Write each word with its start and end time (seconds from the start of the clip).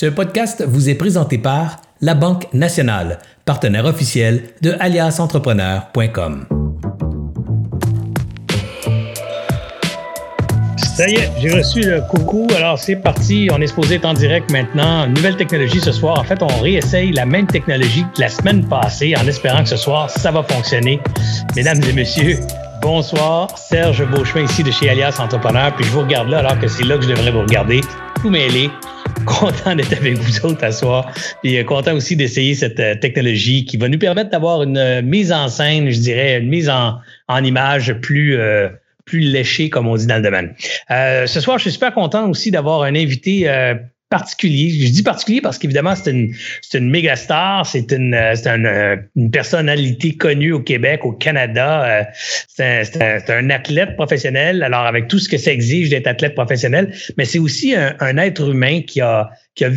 Ce 0.00 0.06
podcast 0.06 0.64
vous 0.66 0.88
est 0.88 0.94
présenté 0.94 1.36
par 1.36 1.76
La 2.00 2.14
Banque 2.14 2.46
Nationale, 2.54 3.18
partenaire 3.44 3.84
officiel 3.84 4.44
de 4.62 4.74
aliasentrepreneur.com. 4.80 6.46
Ça 10.78 11.06
y 11.06 11.16
est, 11.16 11.30
j'ai 11.38 11.50
reçu 11.50 11.82
le 11.82 12.00
coucou. 12.08 12.46
Alors, 12.56 12.78
c'est 12.78 12.96
parti. 12.96 13.50
On 13.52 13.60
est 13.60 13.66
supposé 13.66 13.96
être 13.96 14.06
en 14.06 14.14
direct 14.14 14.50
maintenant. 14.50 15.06
Nouvelle 15.06 15.36
technologie 15.36 15.80
ce 15.80 15.92
soir. 15.92 16.18
En 16.18 16.24
fait, 16.24 16.42
on 16.42 16.60
réessaye 16.62 17.12
la 17.12 17.26
même 17.26 17.46
technologie 17.46 18.06
que 18.14 18.22
la 18.22 18.30
semaine 18.30 18.66
passée 18.66 19.14
en 19.22 19.26
espérant 19.26 19.62
que 19.64 19.68
ce 19.68 19.76
soir, 19.76 20.08
ça 20.08 20.30
va 20.30 20.42
fonctionner. 20.42 20.98
Mesdames 21.54 21.82
et 21.86 21.92
messieurs, 21.92 22.38
bonsoir. 22.80 23.50
Serge 23.58 24.02
Beauchemin 24.10 24.46
ici 24.46 24.62
de 24.62 24.70
chez 24.70 24.88
Alias 24.88 25.18
Entrepreneur. 25.18 25.76
Puis 25.76 25.84
je 25.84 25.90
vous 25.90 26.00
regarde 26.00 26.30
là 26.30 26.38
alors 26.38 26.58
que 26.58 26.68
c'est 26.68 26.84
là 26.84 26.96
que 26.96 27.02
je 27.02 27.10
devrais 27.10 27.32
vous 27.32 27.42
regarder. 27.42 27.82
Tout 28.22 28.30
mêlé. 28.30 28.70
Content 29.26 29.74
d'être 29.74 29.92
avec 29.92 30.14
vous 30.14 30.46
autres 30.46 30.64
à 30.64 30.72
soir. 30.72 31.12
Puis 31.42 31.58
euh, 31.58 31.64
content 31.64 31.94
aussi 31.94 32.16
d'essayer 32.16 32.54
cette 32.54 32.80
euh, 32.80 32.94
technologie 32.94 33.64
qui 33.64 33.76
va 33.76 33.88
nous 33.88 33.98
permettre 33.98 34.30
d'avoir 34.30 34.62
une 34.62 34.78
euh, 34.78 35.02
mise 35.02 35.30
en 35.32 35.48
scène, 35.48 35.90
je 35.90 36.00
dirais, 36.00 36.38
une 36.38 36.48
mise 36.48 36.70
en, 36.70 36.98
en 37.28 37.44
image 37.44 37.92
plus 38.00 38.38
plus 39.10 39.20
léché, 39.20 39.70
comme 39.70 39.88
on 39.88 39.96
dit 39.96 40.06
dans 40.06 40.16
le 40.16 40.22
domaine. 40.22 40.54
Euh, 40.90 41.26
ce 41.26 41.40
soir, 41.40 41.58
je 41.58 41.62
suis 41.62 41.72
super 41.72 41.92
content 41.92 42.30
aussi 42.30 42.52
d'avoir 42.52 42.82
un 42.82 42.94
invité 42.94 43.48
euh, 43.48 43.74
particulier. 44.10 44.86
Je 44.86 44.92
dis 44.92 45.02
particulier 45.02 45.40
parce 45.40 45.56
qu'évidemment, 45.56 45.94
c'est 45.94 46.10
une, 46.10 46.34
c'est 46.60 46.78
une 46.78 46.90
méga 46.90 47.16
star, 47.16 47.64
c'est 47.64 47.90
une, 47.92 48.12
euh, 48.12 48.34
c'est 48.34 48.48
une, 48.48 49.30
personnalité 49.30 50.16
connue 50.16 50.52
au 50.52 50.60
Québec, 50.60 51.04
au 51.04 51.12
Canada. 51.12 52.06
C'est 52.48 52.64
un, 52.64 52.84
c'est, 52.84 53.30
un, 53.30 53.50
athlète 53.50 53.96
professionnel. 53.96 54.62
Alors, 54.62 54.84
avec 54.84 55.08
tout 55.08 55.18
ce 55.18 55.28
que 55.28 55.38
ça 55.38 55.52
exige 55.52 55.88
d'être 55.88 56.06
athlète 56.06 56.34
professionnel, 56.34 56.92
mais 57.16 57.24
c'est 57.24 57.38
aussi 57.38 57.74
un 57.74 58.16
être 58.18 58.50
humain 58.50 58.82
qui 58.82 59.00
a, 59.00 59.30
qui 59.54 59.64
a, 59.64 59.68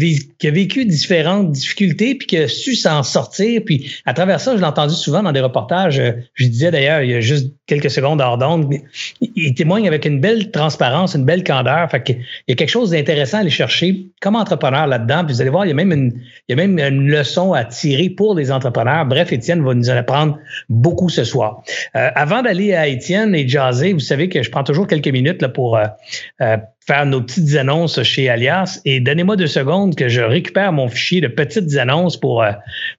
vécu, 0.51 0.85
différentes 0.85 1.51
difficultés, 1.51 2.15
puis 2.15 2.27
qui 2.27 2.37
a 2.37 2.47
su 2.47 2.75
s'en 2.75 3.03
sortir. 3.03 3.61
Puis 3.65 3.91
à 4.05 4.13
travers 4.13 4.39
ça, 4.39 4.55
je 4.55 4.61
l'ai 4.61 4.67
entendu 4.67 4.93
souvent 4.93 5.23
dans 5.23 5.31
des 5.31 5.41
reportages. 5.41 5.99
Euh, 5.99 6.11
je 6.35 6.45
disais 6.45 6.71
d'ailleurs, 6.71 7.01
il 7.01 7.11
y 7.11 7.15
a 7.15 7.21
juste 7.21 7.53
quelques 7.65 7.89
secondes 7.89 8.21
hors 8.21 8.37
d'onde, 8.37 8.71
il 9.21 9.53
témoigne 9.55 9.87
avec 9.87 10.05
une 10.05 10.19
belle 10.19 10.51
transparence, 10.51 11.15
une 11.15 11.25
belle 11.25 11.43
candeur. 11.43 11.89
Fait 11.89 12.03
qu'il 12.03 12.19
y 12.47 12.51
a 12.51 12.55
quelque 12.55 12.69
chose 12.69 12.91
d'intéressant 12.91 13.37
à 13.37 13.39
aller 13.41 13.49
chercher 13.49 14.07
comme 14.21 14.35
entrepreneur 14.35 14.85
là-dedans. 14.85 15.25
Puis 15.25 15.35
vous 15.35 15.41
allez 15.41 15.49
voir, 15.49 15.65
il 15.65 15.69
y 15.69 15.71
a 15.71 15.75
même 15.75 15.91
une, 15.91 16.13
il 16.47 16.55
y 16.57 16.59
a 16.59 16.67
même 16.67 16.77
une 16.77 17.09
leçon 17.09 17.53
à 17.53 17.65
tirer 17.65 18.09
pour 18.09 18.35
les 18.35 18.51
entrepreneurs. 18.51 19.05
Bref, 19.05 19.31
Étienne 19.31 19.63
va 19.63 19.73
nous 19.73 19.89
en 19.89 19.95
apprendre 19.95 20.37
beaucoup 20.69 21.09
ce 21.09 21.23
soir. 21.23 21.63
Euh, 21.95 22.09
avant 22.15 22.41
d'aller 22.41 22.73
à 22.73 22.87
Étienne 22.87 23.33
et 23.33 23.47
jaser, 23.47 23.93
vous 23.93 23.99
savez 23.99 24.29
que 24.29 24.43
je 24.43 24.51
prends 24.51 24.63
toujours 24.63 24.87
quelques 24.87 25.07
minutes 25.07 25.41
là, 25.41 25.49
pour 25.49 25.77
euh, 25.77 26.57
faire 26.85 27.05
nos 27.05 27.21
petites 27.21 27.55
annonces 27.55 28.01
chez 28.03 28.29
Alias 28.29 28.81
et 28.83 28.99
donnez-moi 28.99 29.37
deux 29.37 29.47
secondes 29.47 29.95
que 29.95 30.09
je 30.09 30.21
récupère 30.21 30.73
mon 30.73 30.89
fichier 30.89 31.21
de 31.21 31.27
petites 31.27 31.77
annonces 31.77 32.17
pour, 32.17 32.43
euh, 32.43 32.51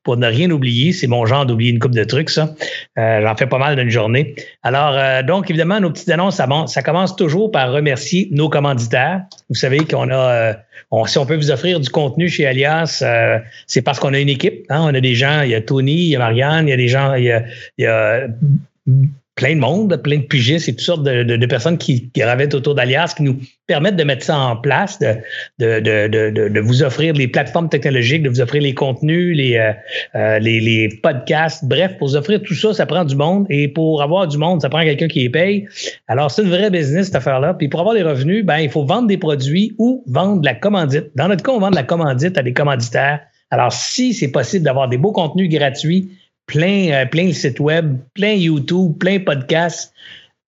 pour 0.02 0.16
ne 0.16 0.26
rien 0.26 0.50
oublier. 0.50 0.92
C'est 0.92 1.06
mon 1.06 1.26
genre 1.26 1.44
d'oublier 1.44 1.70
une 1.70 1.78
coupe 1.78 1.94
de 1.94 2.04
trucs, 2.04 2.30
ça. 2.30 2.54
Euh, 2.98 3.20
J'en 3.22 3.36
fais 3.36 3.46
pas 3.46 3.58
mal 3.58 3.76
d'une 3.76 3.90
journée. 3.90 4.34
Alors, 4.62 4.94
euh, 4.94 5.22
donc, 5.22 5.50
évidemment, 5.50 5.80
nos 5.80 5.90
petites 5.90 6.08
annonces, 6.08 6.36
ça, 6.36 6.48
ça 6.66 6.82
commence 6.82 7.14
toujours 7.14 7.50
par 7.50 7.72
remercier 7.72 8.28
nos 8.30 8.48
commanditaires. 8.48 9.22
Vous 9.50 9.54
savez 9.54 9.78
qu'on 9.78 10.08
a, 10.08 10.14
euh, 10.14 10.54
si 11.06 11.18
on 11.18 11.26
peut 11.26 11.36
vous 11.36 11.50
offrir 11.50 11.78
du 11.78 11.90
contenu 11.90 12.28
chez 12.28 12.46
Alias, 12.46 13.04
c'est 13.66 13.82
parce 13.82 14.00
qu'on 14.00 14.14
a 14.14 14.18
une 14.18 14.28
équipe. 14.28 14.64
Hein? 14.70 14.80
On 14.82 14.94
a 14.94 15.00
des 15.00 15.14
gens, 15.14 15.42
il 15.42 15.50
y 15.50 15.54
a 15.54 15.60
Tony, 15.60 15.92
il 15.92 16.08
y 16.08 16.16
a 16.16 16.20
Marianne, 16.20 16.68
il 16.68 16.70
y 16.70 16.74
a 16.74 16.76
des 16.76 16.88
gens, 16.88 17.14
il 17.14 17.24
y 17.24 17.32
a, 17.32 17.44
il 17.76 17.84
y 17.84 17.86
a 17.86 18.28
plein 19.36 19.56
de 19.56 19.60
monde, 19.60 19.96
plein 19.96 20.18
de 20.18 20.22
pigistes 20.22 20.68
et 20.68 20.72
toutes 20.72 20.84
sortes 20.84 21.02
de, 21.02 21.24
de, 21.24 21.46
personnes 21.46 21.76
qui, 21.76 22.08
qui 22.10 22.22
autour 22.54 22.74
d'Alias, 22.74 23.14
qui 23.16 23.24
nous 23.24 23.36
permettent 23.66 23.96
de 23.96 24.04
mettre 24.04 24.24
ça 24.24 24.38
en 24.38 24.56
place, 24.56 24.98
de, 25.00 25.16
de, 25.58 25.80
de, 26.48 26.60
vous 26.60 26.82
offrir 26.82 27.14
les 27.14 27.26
plateformes 27.26 27.68
technologiques, 27.68 28.22
de 28.22 28.28
vous 28.28 28.40
offrir 28.40 28.62
les 28.62 28.74
contenus, 28.74 29.36
les, 29.36 29.56
euh, 29.56 29.72
euh, 30.14 30.38
les, 30.38 30.60
les, 30.60 30.88
podcasts. 31.02 31.64
Bref, 31.64 31.96
pour 31.98 32.08
vous 32.08 32.16
offrir 32.16 32.42
tout 32.42 32.54
ça, 32.54 32.72
ça 32.74 32.86
prend 32.86 33.04
du 33.04 33.16
monde. 33.16 33.46
Et 33.50 33.66
pour 33.66 34.02
avoir 34.02 34.28
du 34.28 34.38
monde, 34.38 34.60
ça 34.62 34.68
prend 34.68 34.82
quelqu'un 34.82 35.08
qui 35.08 35.20
les 35.20 35.30
paye. 35.30 35.66
Alors, 36.06 36.30
c'est 36.30 36.42
une 36.42 36.50
vraie 36.50 36.70
business, 36.70 37.06
cette 37.06 37.16
affaire-là. 37.16 37.54
Puis 37.54 37.68
pour 37.68 37.80
avoir 37.80 37.94
des 37.94 38.02
revenus, 38.02 38.44
ben, 38.44 38.58
il 38.58 38.70
faut 38.70 38.84
vendre 38.84 39.08
des 39.08 39.18
produits 39.18 39.74
ou 39.78 40.04
vendre 40.06 40.40
de 40.42 40.46
la 40.46 40.54
commandite. 40.54 41.10
Dans 41.16 41.26
notre 41.26 41.42
cas, 41.42 41.52
on 41.52 41.58
vend 41.58 41.70
de 41.70 41.76
la 41.76 41.82
commandite 41.82 42.38
à 42.38 42.42
des 42.42 42.52
commanditaires. 42.52 43.20
Alors, 43.50 43.72
si 43.72 44.14
c'est 44.14 44.30
possible 44.30 44.64
d'avoir 44.64 44.88
des 44.88 44.96
beaux 44.96 45.12
contenus 45.12 45.48
gratuits, 45.48 46.10
plein, 46.46 46.92
euh, 46.92 47.06
plein 47.06 47.26
le 47.26 47.32
site 47.32 47.60
web, 47.60 47.98
plein 48.14 48.32
YouTube, 48.32 48.98
plein 48.98 49.20
podcast, 49.20 49.92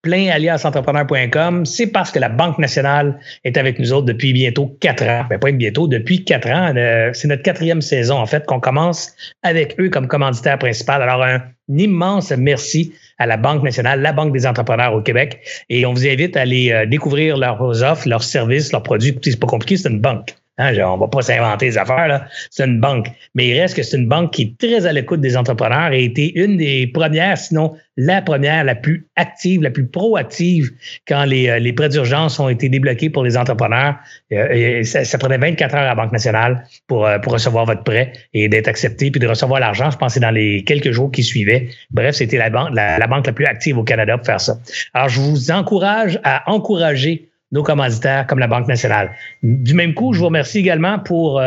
plein 0.06 0.28
aliasentrepreneur.com, 0.28 1.66
c'est 1.66 1.88
parce 1.88 2.12
que 2.12 2.20
la 2.20 2.28
Banque 2.28 2.58
nationale 2.58 3.18
est 3.42 3.56
avec 3.56 3.80
nous 3.80 3.92
autres 3.92 4.06
depuis 4.06 4.32
bientôt 4.32 4.76
quatre 4.80 5.02
ans. 5.02 5.24
Ben, 5.28 5.38
pas 5.40 5.50
bientôt, 5.50 5.88
depuis 5.88 6.24
quatre 6.24 6.48
ans. 6.48 6.72
Euh, 6.76 7.10
c'est 7.12 7.26
notre 7.26 7.42
quatrième 7.42 7.82
saison, 7.82 8.16
en 8.16 8.26
fait, 8.26 8.46
qu'on 8.46 8.60
commence 8.60 9.12
avec 9.42 9.74
eux 9.80 9.90
comme 9.90 10.06
commanditaire 10.06 10.58
principal. 10.58 11.02
Alors, 11.02 11.24
un, 11.24 11.42
immense 11.68 12.30
merci 12.30 12.92
à 13.18 13.26
la 13.26 13.36
Banque 13.36 13.64
nationale, 13.64 14.00
la 14.00 14.12
Banque 14.12 14.32
des 14.32 14.46
entrepreneurs 14.46 14.94
au 14.94 15.02
Québec. 15.02 15.40
Et 15.68 15.84
on 15.84 15.92
vous 15.92 16.06
invite 16.06 16.36
à 16.36 16.42
aller 16.42 16.70
euh, 16.70 16.86
découvrir 16.86 17.36
leurs 17.36 17.82
offres, 17.82 18.08
leurs 18.08 18.22
services, 18.22 18.70
leurs 18.70 18.84
produits. 18.84 19.18
C'est 19.24 19.40
pas 19.40 19.48
compliqué, 19.48 19.76
c'est 19.76 19.88
une 19.88 20.00
banque. 20.00 20.36
Hein, 20.58 20.74
on 20.84 20.96
va 20.96 21.08
pas 21.08 21.20
s'inventer 21.20 21.66
les 21.66 21.78
affaires, 21.78 22.08
là. 22.08 22.26
C'est 22.50 22.64
une 22.64 22.80
banque. 22.80 23.08
Mais 23.34 23.48
il 23.48 23.60
reste 23.60 23.76
que 23.76 23.82
c'est 23.82 23.98
une 23.98 24.08
banque 24.08 24.32
qui 24.32 24.42
est 24.42 24.58
très 24.58 24.86
à 24.86 24.92
l'écoute 24.92 25.20
des 25.20 25.36
entrepreneurs 25.36 25.92
et 25.92 25.96
a 25.96 26.00
été 26.00 26.38
une 26.38 26.56
des 26.56 26.86
premières, 26.86 27.36
sinon 27.36 27.76
la 27.98 28.22
première, 28.22 28.64
la 28.64 28.74
plus 28.74 29.06
active, 29.16 29.62
la 29.62 29.70
plus 29.70 29.86
proactive 29.86 30.70
quand 31.06 31.24
les, 31.24 31.48
euh, 31.48 31.72
prêts 31.74 31.90
d'urgence 31.90 32.38
ont 32.40 32.48
été 32.48 32.68
débloqués 32.68 33.10
pour 33.10 33.22
les 33.22 33.36
entrepreneurs. 33.36 33.96
Euh, 34.32 34.82
ça, 34.82 35.18
prenait 35.18 35.38
24 35.38 35.74
heures 35.74 35.82
à 35.82 35.86
la 35.86 35.94
Banque 35.94 36.12
nationale 36.12 36.64
pour, 36.86 37.06
euh, 37.06 37.18
pour 37.18 37.34
recevoir 37.34 37.66
votre 37.66 37.82
prêt 37.82 38.12
et 38.32 38.48
d'être 38.48 38.68
accepté 38.68 39.10
puis 39.10 39.20
de 39.20 39.26
recevoir 39.26 39.60
l'argent. 39.60 39.90
Je 39.90 39.98
pensais 39.98 40.20
dans 40.20 40.30
les 40.30 40.64
quelques 40.64 40.90
jours 40.90 41.10
qui 41.10 41.22
suivaient. 41.22 41.68
Bref, 41.90 42.14
c'était 42.14 42.38
la 42.38 42.48
banque, 42.48 42.70
la 42.74 43.06
banque 43.06 43.26
la 43.26 43.32
plus 43.32 43.46
active 43.46 43.76
au 43.76 43.84
Canada 43.84 44.16
pour 44.16 44.26
faire 44.26 44.40
ça. 44.40 44.58
Alors, 44.94 45.08
je 45.08 45.20
vous 45.20 45.50
encourage 45.50 46.18
à 46.24 46.50
encourager 46.50 47.28
nos 47.52 47.62
commanditaires 47.62 48.26
comme 48.26 48.38
la 48.38 48.48
Banque 48.48 48.68
nationale. 48.68 49.12
Du 49.42 49.74
même 49.74 49.94
coup, 49.94 50.12
je 50.12 50.18
vous 50.18 50.26
remercie 50.26 50.58
également 50.58 50.98
pour 50.98 51.40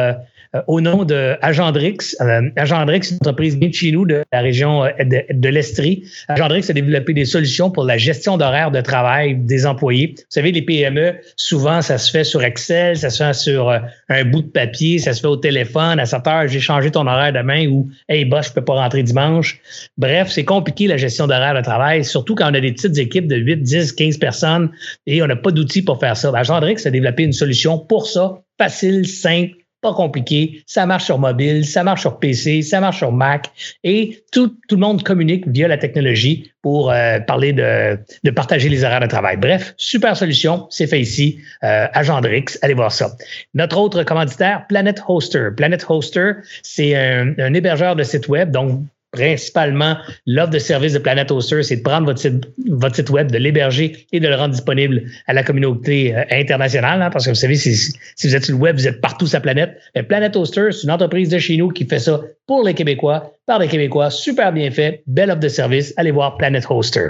euh, 0.55 0.59
euh, 0.59 0.63
au 0.67 0.81
nom 0.81 1.03
de 1.03 1.35
Agendrix. 1.41 2.15
Euh, 2.21 2.49
Agendrix, 2.55 3.11
une 3.11 3.17
entreprise 3.17 3.57
bien 3.57 3.69
de 3.69 3.73
chez 3.73 3.91
nous 3.91 4.05
de 4.05 4.23
la 4.31 4.41
région 4.41 4.83
euh, 4.83 4.89
de, 5.03 5.49
l'Estrie. 5.49 6.03
Agendrix 6.27 6.69
a 6.69 6.73
développé 6.73 7.13
des 7.13 7.25
solutions 7.25 7.71
pour 7.71 7.83
la 7.83 7.97
gestion 7.97 8.37
d'horaire 8.37 8.71
de 8.71 8.81
travail 8.81 9.35
des 9.35 9.65
employés. 9.65 10.15
Vous 10.17 10.23
savez, 10.29 10.51
les 10.51 10.61
PME, 10.61 11.15
souvent, 11.35 11.81
ça 11.81 11.97
se 11.97 12.11
fait 12.11 12.23
sur 12.23 12.43
Excel, 12.43 12.97
ça 12.97 13.09
se 13.09 13.23
fait 13.23 13.33
sur 13.33 13.69
un 14.09 14.25
bout 14.25 14.41
de 14.41 14.47
papier, 14.47 14.99
ça 14.99 15.13
se 15.13 15.21
fait 15.21 15.27
au 15.27 15.37
téléphone. 15.37 15.99
À 15.99 16.05
7 16.05 16.27
heures, 16.27 16.47
j'ai 16.47 16.59
changé 16.59 16.91
ton 16.91 17.07
horaire 17.07 17.33
demain 17.33 17.67
ou 17.67 17.89
Hey, 18.07 18.25
boss, 18.25 18.47
je 18.47 18.53
peux 18.53 18.63
pas 18.63 18.73
rentrer 18.73 19.03
dimanche. 19.03 19.59
Bref, 19.97 20.29
c'est 20.29 20.45
compliqué 20.45 20.87
la 20.87 20.97
gestion 20.97 21.27
d'horaire 21.27 21.55
de 21.55 21.61
travail, 21.61 22.03
surtout 22.03 22.35
quand 22.35 22.49
on 22.49 22.53
a 22.53 22.61
des 22.61 22.71
petites 22.71 22.97
équipes 22.97 23.27
de 23.27 23.35
8, 23.35 23.57
10, 23.57 23.93
15 23.93 24.17
personnes 24.17 24.71
et 25.05 25.21
on 25.21 25.27
n'a 25.27 25.35
pas 25.35 25.51
d'outils 25.51 25.81
pour 25.81 25.99
faire 25.99 26.17
ça. 26.17 26.31
Agendrix 26.35 26.85
a 26.85 26.91
développé 26.91 27.23
une 27.23 27.33
solution 27.33 27.77
pour 27.77 28.07
ça, 28.07 28.41
facile, 28.57 29.07
simple, 29.07 29.58
pas 29.81 29.93
compliqué. 29.93 30.63
Ça 30.65 30.85
marche 30.85 31.05
sur 31.05 31.19
mobile, 31.19 31.65
ça 31.65 31.83
marche 31.83 32.01
sur 32.01 32.19
PC, 32.19 32.61
ça 32.61 32.79
marche 32.79 32.97
sur 32.97 33.11
Mac 33.11 33.49
et 33.83 34.23
tout, 34.31 34.55
tout 34.67 34.75
le 34.75 34.81
monde 34.81 35.03
communique 35.03 35.47
via 35.47 35.67
la 35.67 35.77
technologie 35.77 36.51
pour 36.61 36.91
euh, 36.91 37.19
parler 37.19 37.53
de, 37.53 37.97
de 38.23 38.31
partager 38.31 38.69
les 38.69 38.83
horaires 38.83 38.99
de 38.99 39.07
travail. 39.07 39.37
Bref, 39.37 39.73
super 39.77 40.17
solution, 40.17 40.67
c'est 40.69 40.87
fait 40.87 40.99
ici, 40.99 41.39
euh, 41.63 41.87
Agendrix, 41.93 42.57
allez 42.61 42.73
voir 42.73 42.91
ça. 42.91 43.15
Notre 43.53 43.77
autre 43.77 44.03
commanditaire, 44.03 44.65
Planet 44.67 45.01
Hoster. 45.07 45.49
Planet 45.55 45.85
Hoster, 45.87 46.33
c'est 46.61 46.95
un, 46.95 47.33
un 47.37 47.53
hébergeur 47.53 47.95
de 47.95 48.03
site 48.03 48.27
web, 48.27 48.51
donc 48.51 48.81
principalement 49.11 49.97
l'offre 50.25 50.51
de 50.51 50.59
service 50.59 50.93
de 50.93 50.99
Planet 50.99 51.31
Hoster, 51.31 51.63
c'est 51.63 51.77
de 51.77 51.81
prendre 51.81 52.05
votre 52.05 52.95
site, 52.95 53.09
web, 53.09 53.31
de 53.31 53.37
l'héberger 53.37 54.05
et 54.11 54.19
de 54.19 54.27
le 54.27 54.35
rendre 54.35 54.53
disponible 54.53 55.03
à 55.27 55.33
la 55.33 55.43
communauté 55.43 56.15
euh, 56.15 56.23
internationale. 56.31 57.01
Hein, 57.01 57.09
parce 57.09 57.25
que 57.25 57.31
vous 57.31 57.35
savez, 57.35 57.55
si, 57.55 57.93
vous 58.23 58.35
êtes 58.35 58.45
sur 58.45 58.55
le 58.55 58.61
web, 58.61 58.75
vous 58.75 58.87
êtes 58.87 59.01
partout 59.01 59.27
sur 59.27 59.37
la 59.37 59.41
planète. 59.41 59.77
Planet 60.07 60.35
Hoster, 60.35 60.71
c'est 60.71 60.83
une 60.83 60.91
entreprise 60.91 61.29
de 61.29 61.39
chez 61.39 61.57
nous 61.57 61.69
qui 61.69 61.85
fait 61.85 61.99
ça 61.99 62.21
pour 62.47 62.63
les 62.63 62.73
Québécois, 62.73 63.33
par 63.45 63.59
les 63.59 63.67
Québécois, 63.67 64.09
super 64.09 64.51
bien 64.51 64.71
fait, 64.71 65.03
belle 65.07 65.31
offre 65.31 65.39
de 65.39 65.49
service. 65.49 65.93
Allez 65.97 66.11
voir 66.11 66.37
Planet 66.37 66.65
Hoster. 66.69 67.09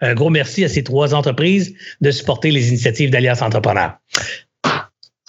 Un 0.00 0.14
gros 0.14 0.30
merci 0.30 0.64
à 0.64 0.68
ces 0.68 0.82
trois 0.82 1.14
entreprises 1.14 1.74
de 2.00 2.10
supporter 2.10 2.50
les 2.50 2.68
initiatives 2.68 3.10
d'Alliance 3.10 3.40
Entrepreneurs. 3.40 3.98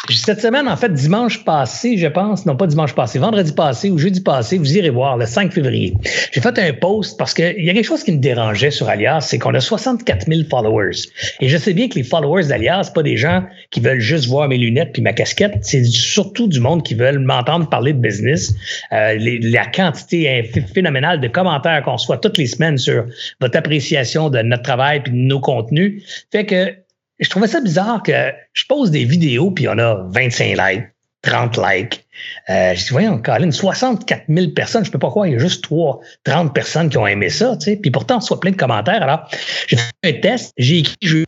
Cette 0.09 0.41
semaine, 0.41 0.67
en 0.67 0.75
fait, 0.75 0.93
dimanche 0.93 1.45
passé, 1.45 1.97
je 1.97 2.07
pense, 2.07 2.45
non 2.45 2.57
pas 2.57 2.67
dimanche 2.67 2.93
passé, 2.93 3.19
vendredi 3.19 3.53
passé 3.53 3.89
ou 3.89 3.97
jeudi 3.97 4.19
passé, 4.19 4.57
vous 4.57 4.77
irez 4.77 4.89
voir, 4.89 5.15
le 5.15 5.25
5 5.25 5.53
février. 5.53 5.93
J'ai 6.33 6.41
fait 6.41 6.59
un 6.59 6.73
post 6.73 7.17
parce 7.17 7.33
qu'il 7.33 7.63
y 7.63 7.69
a 7.69 7.73
quelque 7.73 7.85
chose 7.85 8.03
qui 8.03 8.11
me 8.11 8.17
dérangeait 8.17 8.69
sur 8.69 8.89
Alias, 8.89 9.21
c'est 9.21 9.39
qu'on 9.39 9.53
a 9.53 9.61
64 9.61 10.27
000 10.27 10.41
followers. 10.49 11.07
Et 11.39 11.47
je 11.47 11.55
sais 11.55 11.73
bien 11.73 11.87
que 11.87 11.95
les 11.95 12.03
followers 12.03 12.47
d'Alias, 12.47 12.91
pas 12.93 13.01
des 13.01 13.15
gens 13.15 13.45
qui 13.71 13.79
veulent 13.79 14.01
juste 14.01 14.27
voir 14.27 14.49
mes 14.49 14.57
lunettes 14.57 14.91
puis 14.91 15.01
ma 15.01 15.13
casquette, 15.13 15.59
c'est 15.61 15.85
surtout 15.85 16.47
du 16.47 16.59
monde 16.59 16.83
qui 16.83 16.95
veulent 16.95 17.19
m'entendre 17.19 17.69
parler 17.69 17.93
de 17.93 17.99
business. 17.99 18.53
Euh, 18.91 19.15
la 19.17 19.65
quantité 19.67 20.51
phénoménale 20.73 21.21
de 21.21 21.29
commentaires 21.29 21.81
qu'on 21.81 21.93
reçoit 21.93 22.17
toutes 22.17 22.37
les 22.37 22.47
semaines 22.47 22.77
sur 22.77 23.05
votre 23.39 23.57
appréciation 23.57 24.29
de 24.29 24.39
notre 24.39 24.63
travail 24.63 25.01
puis 25.01 25.13
de 25.13 25.17
nos 25.17 25.39
contenus 25.39 26.03
fait 26.29 26.45
que 26.45 26.82
je 27.23 27.29
trouvais 27.29 27.47
ça 27.47 27.61
bizarre 27.61 28.03
que 28.03 28.31
je 28.53 28.65
pose 28.65 28.91
des 28.91 29.05
vidéos 29.05 29.51
puis 29.51 29.67
on 29.67 29.77
a 29.77 30.05
25 30.09 30.57
likes, 30.57 30.83
30 31.21 31.57
likes. 31.57 32.05
Euh, 32.49 32.75
je 32.75 32.83
dis, 32.83 32.89
voyons, 32.91 33.17
Colin, 33.17 33.51
64 33.51 34.25
000 34.27 34.51
personnes, 34.51 34.85
je 34.85 34.91
peux 34.91 34.99
pas 34.99 35.09
croire, 35.09 35.25
il 35.27 35.33
y 35.33 35.35
a 35.35 35.39
juste 35.39 35.63
3, 35.63 35.99
30 36.23 36.53
personnes 36.53 36.89
qui 36.89 36.97
ont 36.97 37.07
aimé 37.07 37.29
ça, 37.29 37.55
tu 37.57 37.65
sais. 37.65 37.75
Puis 37.77 37.91
pourtant, 37.91 38.17
on 38.17 38.21
soit 38.21 38.39
plein 38.39 38.51
de 38.51 38.57
commentaires. 38.57 39.01
Alors, 39.01 39.27
j'ai 39.67 39.77
fait 39.77 39.91
un 40.03 40.13
test, 40.19 40.53
j'ai 40.57 40.79
écrit, 40.79 41.25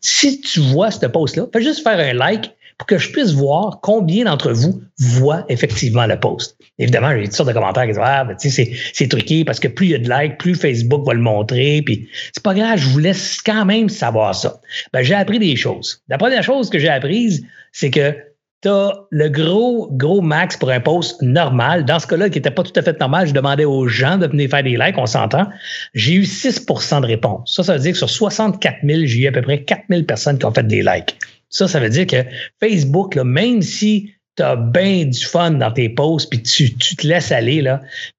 si 0.00 0.40
tu 0.40 0.60
vois 0.60 0.90
ce 0.90 1.06
post-là, 1.06 1.46
fais 1.52 1.62
juste 1.62 1.82
faire 1.82 1.98
un 1.98 2.14
like 2.14 2.50
pour 2.78 2.86
que 2.86 2.98
je 2.98 3.10
puisse 3.10 3.32
voir 3.32 3.80
combien 3.82 4.24
d'entre 4.24 4.52
vous 4.52 4.82
voient 4.98 5.44
effectivement 5.48 6.06
le 6.06 6.18
post. 6.18 6.56
Évidemment, 6.78 7.10
j'ai 7.16 7.24
toutes 7.24 7.34
sortes 7.34 7.48
de 7.48 7.54
commentaires 7.54 7.84
qui 7.84 7.90
disent 7.90 8.00
Ah, 8.02 8.24
ben, 8.24 8.36
tu 8.36 8.50
sais, 8.50 8.72
c'est 8.92 9.08
truqué 9.08 9.44
parce 9.44 9.60
que 9.60 9.68
plus 9.68 9.86
il 9.86 9.90
y 9.92 9.94
a 9.94 9.98
de 9.98 10.10
likes, 10.10 10.38
plus 10.38 10.54
Facebook 10.54 11.06
va 11.06 11.14
le 11.14 11.20
montrer. 11.20 11.82
Puis 11.82 12.08
c'est 12.32 12.42
pas 12.42 12.54
grave, 12.54 12.78
je 12.78 12.88
vous 12.88 12.98
laisse 12.98 13.40
quand 13.40 13.64
même 13.64 13.88
savoir 13.88 14.34
ça. 14.34 14.60
Ben, 14.92 15.02
j'ai 15.02 15.14
appris 15.14 15.38
des 15.38 15.56
choses. 15.56 16.02
La 16.08 16.18
première 16.18 16.42
chose 16.42 16.70
que 16.70 16.78
j'ai 16.78 16.88
apprise, 16.88 17.44
c'est 17.72 17.90
que 17.90 18.14
tu 18.64 18.70
as 18.70 18.94
le 19.10 19.28
gros, 19.28 19.88
gros 19.92 20.22
max 20.22 20.56
pour 20.56 20.70
un 20.70 20.80
post 20.80 21.20
normal. 21.20 21.84
Dans 21.84 21.98
ce 21.98 22.06
cas-là, 22.06 22.30
qui 22.30 22.38
n'était 22.38 22.50
pas 22.50 22.62
tout 22.62 22.72
à 22.76 22.82
fait 22.82 22.98
normal, 22.98 23.26
je 23.26 23.34
demandais 23.34 23.66
aux 23.66 23.86
gens 23.88 24.16
de 24.16 24.26
venir 24.26 24.48
faire 24.48 24.62
des 24.62 24.78
likes, 24.78 24.96
on 24.96 25.04
s'entend. 25.04 25.46
J'ai 25.92 26.14
eu 26.14 26.22
6% 26.22 27.02
de 27.02 27.06
réponses. 27.06 27.54
Ça, 27.54 27.62
ça 27.62 27.74
veut 27.74 27.80
dire 27.80 27.92
que 27.92 27.98
sur 27.98 28.08
64 28.08 28.78
000, 28.82 29.00
j'ai 29.04 29.20
eu 29.20 29.26
à 29.26 29.32
peu 29.32 29.42
près 29.42 29.62
4 29.62 29.82
000 29.90 30.04
personnes 30.04 30.38
qui 30.38 30.46
ont 30.46 30.52
fait 30.52 30.66
des 30.66 30.82
likes. 30.82 31.18
Ça, 31.54 31.68
ça 31.68 31.78
veut 31.78 31.88
dire 31.88 32.06
que 32.06 32.24
Facebook, 32.60 33.14
là, 33.14 33.22
même 33.22 33.62
si 33.62 34.12
tu 34.36 34.42
as 34.42 34.56
bien 34.56 35.04
du 35.04 35.24
fun 35.24 35.52
dans 35.52 35.70
tes 35.70 35.88
posts 35.88 36.28
puis 36.28 36.42
tu, 36.42 36.74
tu 36.76 36.96
te 36.96 37.06
laisses 37.06 37.30
aller, 37.30 37.62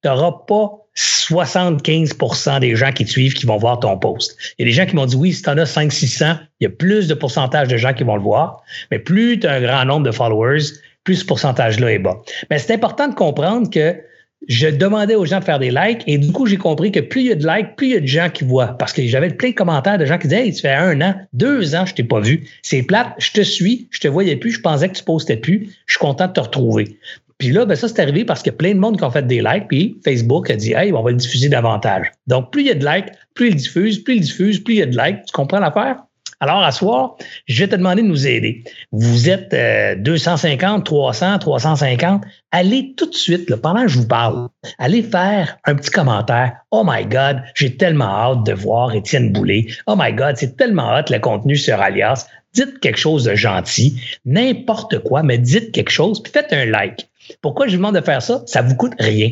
tu 0.01 0.07
n'auras 0.07 0.31
pas 0.47 0.71
75% 0.95 2.61
des 2.61 2.77
gens 2.77 2.93
qui 2.93 3.03
te 3.03 3.09
suivent 3.09 3.33
qui 3.33 3.45
vont 3.45 3.57
voir 3.57 3.81
ton 3.81 3.97
post. 3.97 4.37
Il 4.57 4.65
y 4.65 4.69
a 4.69 4.71
des 4.71 4.75
gens 4.75 4.85
qui 4.85 4.95
m'ont 4.95 5.05
dit 5.05 5.17
oui, 5.17 5.33
si 5.33 5.41
tu 5.41 5.49
en 5.49 5.57
as 5.57 5.65
5 5.65 5.91
600, 5.91 6.35
il 6.61 6.63
y 6.63 6.67
a 6.67 6.69
plus 6.69 7.09
de 7.09 7.13
pourcentage 7.13 7.67
de 7.67 7.75
gens 7.75 7.93
qui 7.93 8.05
vont 8.05 8.15
le 8.15 8.21
voir, 8.21 8.63
mais 8.89 8.99
plus 8.99 9.37
tu 9.37 9.47
as 9.47 9.55
un 9.55 9.61
grand 9.61 9.83
nombre 9.83 10.05
de 10.05 10.11
followers, 10.11 10.61
plus 11.03 11.17
ce 11.17 11.25
pourcentage-là 11.25 11.91
est 11.91 11.99
bas. 11.99 12.21
Mais 12.49 12.57
c'est 12.57 12.73
important 12.73 13.09
de 13.09 13.15
comprendre 13.15 13.69
que 13.69 14.01
je 14.47 14.67
demandais 14.67 15.15
aux 15.15 15.25
gens 15.25 15.39
de 15.39 15.43
faire 15.43 15.59
des 15.59 15.71
likes 15.71 16.03
et 16.07 16.17
du 16.17 16.31
coup, 16.31 16.45
j'ai 16.45 16.57
compris 16.57 16.91
que 16.91 16.99
plus 16.99 17.21
il 17.21 17.27
y 17.27 17.31
a 17.31 17.35
de 17.35 17.47
likes, 17.47 17.75
plus 17.75 17.87
il 17.87 17.93
y 17.93 17.97
a 17.97 17.99
de 17.99 18.05
gens 18.05 18.29
qui 18.29 18.43
voient. 18.43 18.77
Parce 18.77 18.93
que 18.93 19.05
j'avais 19.05 19.29
plein 19.29 19.49
de 19.49 19.55
commentaires 19.55 19.97
de 19.97 20.05
gens 20.05 20.17
qui 20.17 20.27
disaient 20.27 20.47
Hey, 20.47 20.53
tu 20.53 20.61
fais 20.61 20.73
un 20.73 21.01
an, 21.01 21.15
deux 21.33 21.75
ans, 21.75 21.85
je 21.85 21.93
t'ai 21.93 22.03
pas 22.03 22.19
vu. 22.19 22.47
C'est 22.61 22.83
plate, 22.83 23.13
je 23.17 23.31
te 23.31 23.41
suis, 23.41 23.87
je 23.91 23.99
te 23.99 24.07
voyais 24.07 24.35
plus, 24.35 24.51
je 24.51 24.61
pensais 24.61 24.89
que 24.89 24.95
tu 24.95 25.03
postais 25.03 25.37
plus, 25.37 25.69
je 25.85 25.93
suis 25.93 25.99
content 25.99 26.27
de 26.27 26.33
te 26.33 26.39
retrouver. 26.39 26.97
Puis 27.37 27.49
là, 27.49 27.65
ben 27.65 27.75
ça, 27.75 27.87
c'est 27.87 27.99
arrivé 27.99 28.23
parce 28.23 28.41
que 28.43 28.49
plein 28.49 28.73
de 28.73 28.79
monde 28.79 28.97
qui 28.97 29.03
ont 29.03 29.11
fait 29.11 29.25
des 29.25 29.41
likes, 29.41 29.67
puis 29.67 29.99
Facebook 30.03 30.49
a 30.49 30.55
dit 30.55 30.73
Hey, 30.73 30.93
on 30.93 31.03
va 31.03 31.11
le 31.11 31.17
diffuser 31.17 31.49
davantage. 31.49 32.11
Donc, 32.27 32.51
plus 32.51 32.61
il 32.61 32.67
y 32.67 32.71
a 32.71 32.75
de 32.75 32.85
likes, 32.85 33.09
plus 33.33 33.49
il 33.49 33.55
diffuse, 33.55 34.03
plus 34.03 34.15
il 34.15 34.21
diffuse, 34.21 34.63
plus 34.63 34.75
il 34.75 34.77
y 34.77 34.83
a 34.83 34.85
de 34.85 34.97
likes. 34.97 35.25
Tu 35.25 35.33
comprends 35.33 35.59
l'affaire? 35.59 35.97
Alors, 36.39 36.63
à 36.63 36.71
soir, 36.71 37.15
je 37.47 37.63
vais 37.63 37.69
te 37.69 37.75
demander 37.75 38.01
de 38.01 38.07
nous 38.07 38.27
aider. 38.27 38.63
Vous 38.91 39.29
êtes 39.29 39.55
250, 40.01 40.85
300, 40.85 41.39
350. 41.39 42.23
Allez 42.51 42.93
tout 42.95 43.09
de 43.09 43.15
suite, 43.15 43.53
pendant 43.57 43.83
que 43.83 43.87
je 43.87 43.99
vous 43.99 44.07
parle, 44.07 44.49
allez 44.77 45.03
faire 45.03 45.57
un 45.65 45.75
petit 45.75 45.91
commentaire. 45.91 46.57
Oh 46.71 46.83
my 46.85 47.05
God, 47.05 47.41
j'ai 47.53 47.75
tellement 47.75 48.05
hâte 48.05 48.45
de 48.45 48.53
voir 48.53 48.93
Étienne 48.93 49.31
Boulay. 49.31 49.67
Oh 49.87 49.95
my 49.97 50.13
God, 50.13 50.35
c'est 50.37 50.55
tellement 50.57 50.91
hâte 50.91 51.09
le 51.09 51.19
contenu 51.19 51.55
sur 51.55 51.79
Alias. 51.79 52.27
Dites 52.53 52.79
quelque 52.79 52.99
chose 52.99 53.25
de 53.25 53.35
gentil, 53.35 54.01
n'importe 54.23 54.99
quoi, 54.99 55.23
mais 55.23 55.37
dites 55.37 55.73
quelque 55.73 55.91
chose, 55.91 56.23
puis 56.23 56.31
faites 56.31 56.53
un 56.53 56.65
like. 56.65 57.09
Pourquoi 57.41 57.67
je 57.67 57.71
vous 57.71 57.77
demande 57.77 57.95
de 57.95 58.01
faire 58.01 58.21
ça? 58.21 58.43
Ça 58.45 58.61
vous 58.61 58.75
coûte 58.75 58.93
rien. 58.99 59.31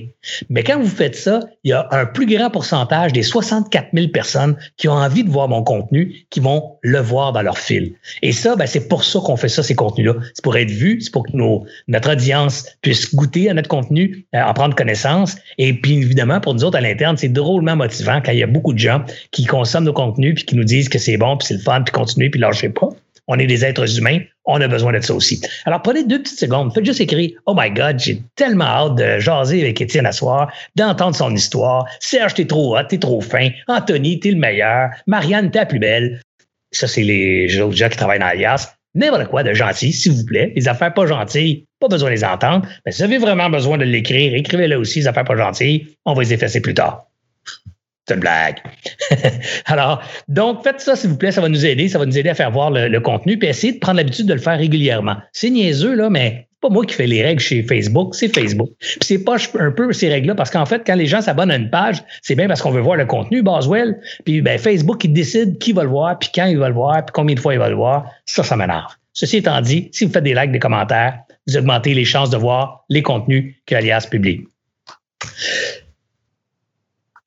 Mais 0.49 0.63
quand 0.63 0.79
vous 0.79 0.87
faites 0.87 1.15
ça, 1.15 1.41
il 1.63 1.69
y 1.69 1.73
a 1.73 1.87
un 1.91 2.05
plus 2.05 2.25
grand 2.25 2.49
pourcentage 2.49 3.13
des 3.13 3.23
64 3.23 3.89
000 3.93 4.07
personnes 4.09 4.55
qui 4.77 4.87
ont 4.87 4.93
envie 4.93 5.23
de 5.23 5.29
voir 5.29 5.47
mon 5.47 5.63
contenu, 5.63 6.25
qui 6.29 6.39
vont 6.39 6.77
le 6.81 6.99
voir 6.99 7.33
dans 7.33 7.41
leur 7.41 7.57
fil. 7.57 7.93
Et 8.21 8.31
ça, 8.31 8.55
ben, 8.55 8.65
c'est 8.65 8.87
pour 8.87 9.03
ça 9.03 9.19
qu'on 9.19 9.37
fait 9.37 9.49
ça, 9.49 9.63
ces 9.63 9.75
contenus-là. 9.75 10.15
C'est 10.33 10.43
pour 10.43 10.57
être 10.57 10.71
vu, 10.71 10.99
c'est 11.01 11.11
pour 11.11 11.25
que 11.25 11.31
notre 11.87 12.11
audience 12.11 12.65
puisse 12.81 13.13
goûter 13.13 13.49
à 13.49 13.53
notre 13.53 13.69
contenu, 13.69 14.25
euh, 14.35 14.41
en 14.41 14.53
prendre 14.53 14.75
connaissance. 14.75 15.35
Et 15.57 15.73
puis, 15.73 15.97
évidemment, 15.97 16.39
pour 16.39 16.53
nous 16.53 16.63
autres 16.63 16.77
à 16.77 16.81
l'interne, 16.81 17.17
c'est 17.17 17.29
drôlement 17.29 17.75
motivant 17.75 18.21
quand 18.23 18.31
il 18.31 18.39
y 18.39 18.43
a 18.43 18.47
beaucoup 18.47 18.73
de 18.73 18.79
gens 18.79 19.03
qui 19.31 19.45
consomment 19.45 19.85
nos 19.85 19.93
contenus 19.93 20.35
puis 20.35 20.45
qui 20.45 20.55
nous 20.55 20.63
disent 20.63 20.89
que 20.89 20.99
c'est 20.99 21.17
bon, 21.17 21.37
puis 21.37 21.47
c'est 21.47 21.55
le 21.55 21.59
fun, 21.59 21.81
puis 21.81 21.91
continuer, 21.91 22.29
puis 22.29 22.39
lâchez 22.39 22.69
pas. 22.69 22.89
On 23.27 23.39
est 23.39 23.47
des 23.47 23.63
êtres 23.63 23.97
humains, 23.97 24.19
on 24.45 24.59
a 24.59 24.67
besoin 24.67 24.91
de 24.91 24.99
ça 24.99 25.13
aussi. 25.13 25.41
Alors, 25.65 25.81
prenez 25.81 26.03
deux 26.03 26.21
petites 26.21 26.39
secondes, 26.39 26.73
faites 26.73 26.85
juste 26.85 26.99
écrire 26.99 27.31
Oh 27.45 27.55
my 27.57 27.71
God, 27.71 27.99
j'ai 27.99 28.21
tellement 28.35 28.65
hâte 28.65 28.95
de 28.95 29.19
jaser 29.19 29.61
avec 29.61 29.79
Étienne 29.79 30.05
à 30.05 30.11
soir, 30.11 30.51
d'entendre 30.75 31.15
son 31.15 31.33
histoire. 31.33 31.85
Serge, 31.99 32.33
t'es 32.33 32.45
trop 32.45 32.77
hot, 32.77 32.83
t'es 32.83 32.97
trop 32.97 33.21
fin. 33.21 33.49
Anthony, 33.67 34.19
t'es 34.19 34.31
le 34.31 34.37
meilleur. 34.37 34.89
Marianne, 35.07 35.51
t'es 35.51 35.59
la 35.59 35.65
plus 35.65 35.79
belle. 35.79 36.21
Ça, 36.71 36.87
c'est 36.87 37.03
les 37.03 37.59
autres 37.61 37.77
gens 37.77 37.89
qui 37.89 37.97
travaillent 37.97 38.19
dans 38.19 38.25
Alias. 38.25 38.75
N'importe 38.95 39.27
quoi 39.27 39.43
de 39.43 39.53
gentil, 39.53 39.91
s'il 39.91 40.11
vous 40.11 40.25
plaît. 40.25 40.53
Les 40.55 40.67
affaires 40.67 40.93
pas 40.93 41.07
gentilles, 41.07 41.65
pas 41.79 41.87
besoin 41.87 42.09
de 42.09 42.15
les 42.15 42.23
entendre. 42.23 42.67
Mais 42.85 42.91
si 42.91 42.99
vous 42.99 43.05
avez 43.05 43.17
vraiment 43.17 43.49
besoin 43.49 43.77
de 43.77 43.85
l'écrire, 43.85 44.35
écrivez-le 44.35 44.77
aussi, 44.77 44.99
les 44.99 45.07
affaires 45.07 45.23
pas 45.23 45.35
gentilles. 45.35 45.87
On 46.05 46.13
va 46.13 46.21
les 46.21 46.33
effacer 46.33 46.61
plus 46.61 46.73
tard. 46.73 47.07
C'est 48.07 48.15
une 48.15 48.19
blague. 48.19 48.57
Alors, 49.65 50.01
donc, 50.27 50.63
faites 50.63 50.81
ça, 50.81 50.95
s'il 50.95 51.09
vous 51.09 51.17
plaît. 51.17 51.31
Ça 51.31 51.41
va 51.41 51.49
nous 51.49 51.65
aider. 51.65 51.87
Ça 51.87 51.99
va 51.99 52.05
nous 52.05 52.17
aider 52.17 52.29
à 52.29 52.35
faire 52.35 52.51
voir 52.51 52.69
le, 52.69 52.99
contenu. 52.99 53.37
Puis 53.37 53.47
essayez 53.47 53.73
de 53.73 53.79
prendre 53.79 53.97
l'habitude 53.97 54.25
de 54.25 54.33
le 54.33 54.39
faire 54.39 54.57
régulièrement. 54.57 55.15
C'est 55.31 55.49
niaiseux, 55.49 55.95
là, 55.95 56.09
mais 56.09 56.47
pas 56.63 56.69
moi 56.69 56.85
qui 56.85 56.95
fais 56.95 57.07
les 57.07 57.21
règles 57.21 57.41
chez 57.41 57.61
Facebook, 57.61 58.15
c'est 58.15 58.33
Facebook. 58.33 58.69
Puis 58.79 58.99
c'est 59.01 59.23
pas 59.23 59.35
un 59.59 59.71
peu 59.71 59.91
ces 59.91 60.07
règles-là, 60.07 60.33
parce 60.33 60.49
qu'en 60.49 60.65
fait, 60.65 60.81
quand 60.87 60.95
les 60.95 61.07
gens 61.07 61.21
s'abonnent 61.21 61.51
à 61.51 61.57
une 61.57 61.69
page, 61.69 62.01
c'est 62.21 62.35
bien 62.35 62.47
parce 62.47 62.61
qu'on 62.61 62.71
veut 62.71 62.81
voir 62.81 62.95
le 62.95 63.05
contenu, 63.05 63.41
Boswell. 63.41 63.99
Puis 64.23 64.41
ben, 64.41 64.57
Facebook, 64.57 65.03
il 65.03 65.11
décide 65.11 65.57
qui 65.57 65.73
va 65.73 65.83
le 65.83 65.89
voir, 65.89 66.17
puis 66.17 66.29
quand 66.33 66.45
il 66.45 66.57
va 66.57 66.69
le 66.69 66.75
voir, 66.75 67.05
puis 67.05 67.11
combien 67.13 67.35
de 67.35 67.39
fois 67.41 67.53
il 67.53 67.59
va 67.59 67.69
le 67.69 67.75
voir. 67.75 68.05
Ça, 68.25 68.43
ça 68.43 68.55
m'énerve. 68.55 68.93
Ceci 69.11 69.37
étant 69.37 69.59
dit, 69.59 69.89
si 69.91 70.05
vous 70.05 70.11
faites 70.11 70.23
des 70.23 70.33
likes, 70.33 70.51
des 70.51 70.59
commentaires, 70.59 71.19
vous 71.47 71.57
augmentez 71.57 71.93
les 71.93 72.05
chances 72.05 72.29
de 72.29 72.37
voir 72.37 72.85
les 72.89 73.01
contenus 73.01 73.55
que 73.65 73.75
Alias 73.75 74.07
publie. 74.09 74.47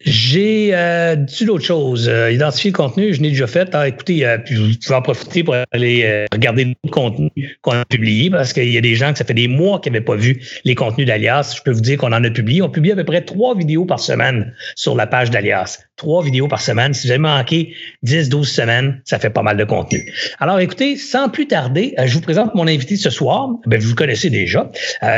J'ai 0.06 0.70
euh, 0.72 1.16
dit 1.16 1.44
d'autres 1.46 1.64
choses. 1.64 2.08
Euh, 2.08 2.30
identifier 2.30 2.70
le 2.70 2.76
contenu, 2.76 3.12
je 3.12 3.20
n'ai 3.20 3.30
déjà 3.30 3.48
fait. 3.48 3.70
Ah, 3.72 3.88
écoutez, 3.88 4.24
euh, 4.24 4.38
puis 4.38 4.54
je 4.54 4.88
vais 4.88 4.94
en 4.94 5.02
profiter 5.02 5.42
pour 5.42 5.56
aller 5.72 6.02
euh, 6.04 6.26
regarder 6.32 6.76
le 6.84 6.90
contenu 6.90 7.58
qu'on 7.60 7.72
a 7.72 7.84
publié 7.84 8.30
parce 8.30 8.52
qu'il 8.52 8.70
y 8.70 8.78
a 8.78 8.80
des 8.80 8.94
gens 8.94 9.10
que 9.10 9.18
ça 9.18 9.24
fait 9.24 9.34
des 9.34 9.48
mois 9.48 9.80
qui 9.80 9.90
n'avaient 9.90 10.04
pas 10.04 10.14
vu 10.14 10.40
les 10.64 10.76
contenus 10.76 11.08
d'Alias. 11.08 11.54
Je 11.56 11.62
peux 11.62 11.72
vous 11.72 11.80
dire 11.80 11.98
qu'on 11.98 12.12
en 12.12 12.22
a 12.22 12.30
publié. 12.30 12.62
On 12.62 12.70
publie 12.70 12.92
à 12.92 12.94
peu 12.94 13.02
près 13.02 13.22
trois 13.22 13.56
vidéos 13.56 13.84
par 13.84 13.98
semaine 13.98 14.54
sur 14.76 14.94
la 14.94 15.08
page 15.08 15.32
d'Alias. 15.32 15.80
Trois 15.96 16.22
vidéos 16.22 16.46
par 16.46 16.60
semaine. 16.60 16.94
Si 16.94 17.08
vous 17.08 17.10
avez 17.10 17.18
manqué 17.18 17.74
10, 18.04 18.28
12 18.28 18.48
semaines, 18.48 19.00
ça 19.04 19.18
fait 19.18 19.30
pas 19.30 19.42
mal 19.42 19.56
de 19.56 19.64
contenu. 19.64 20.12
Alors 20.38 20.60
écoutez, 20.60 20.96
sans 20.96 21.30
plus 21.30 21.48
tarder, 21.48 21.94
je 22.04 22.14
vous 22.14 22.20
présente 22.20 22.54
mon 22.54 22.68
invité 22.68 22.94
ce 22.94 23.10
soir. 23.10 23.48
Ben, 23.66 23.80
vous 23.80 23.88
le 23.88 23.94
connaissez 23.96 24.30
déjà. 24.30 24.70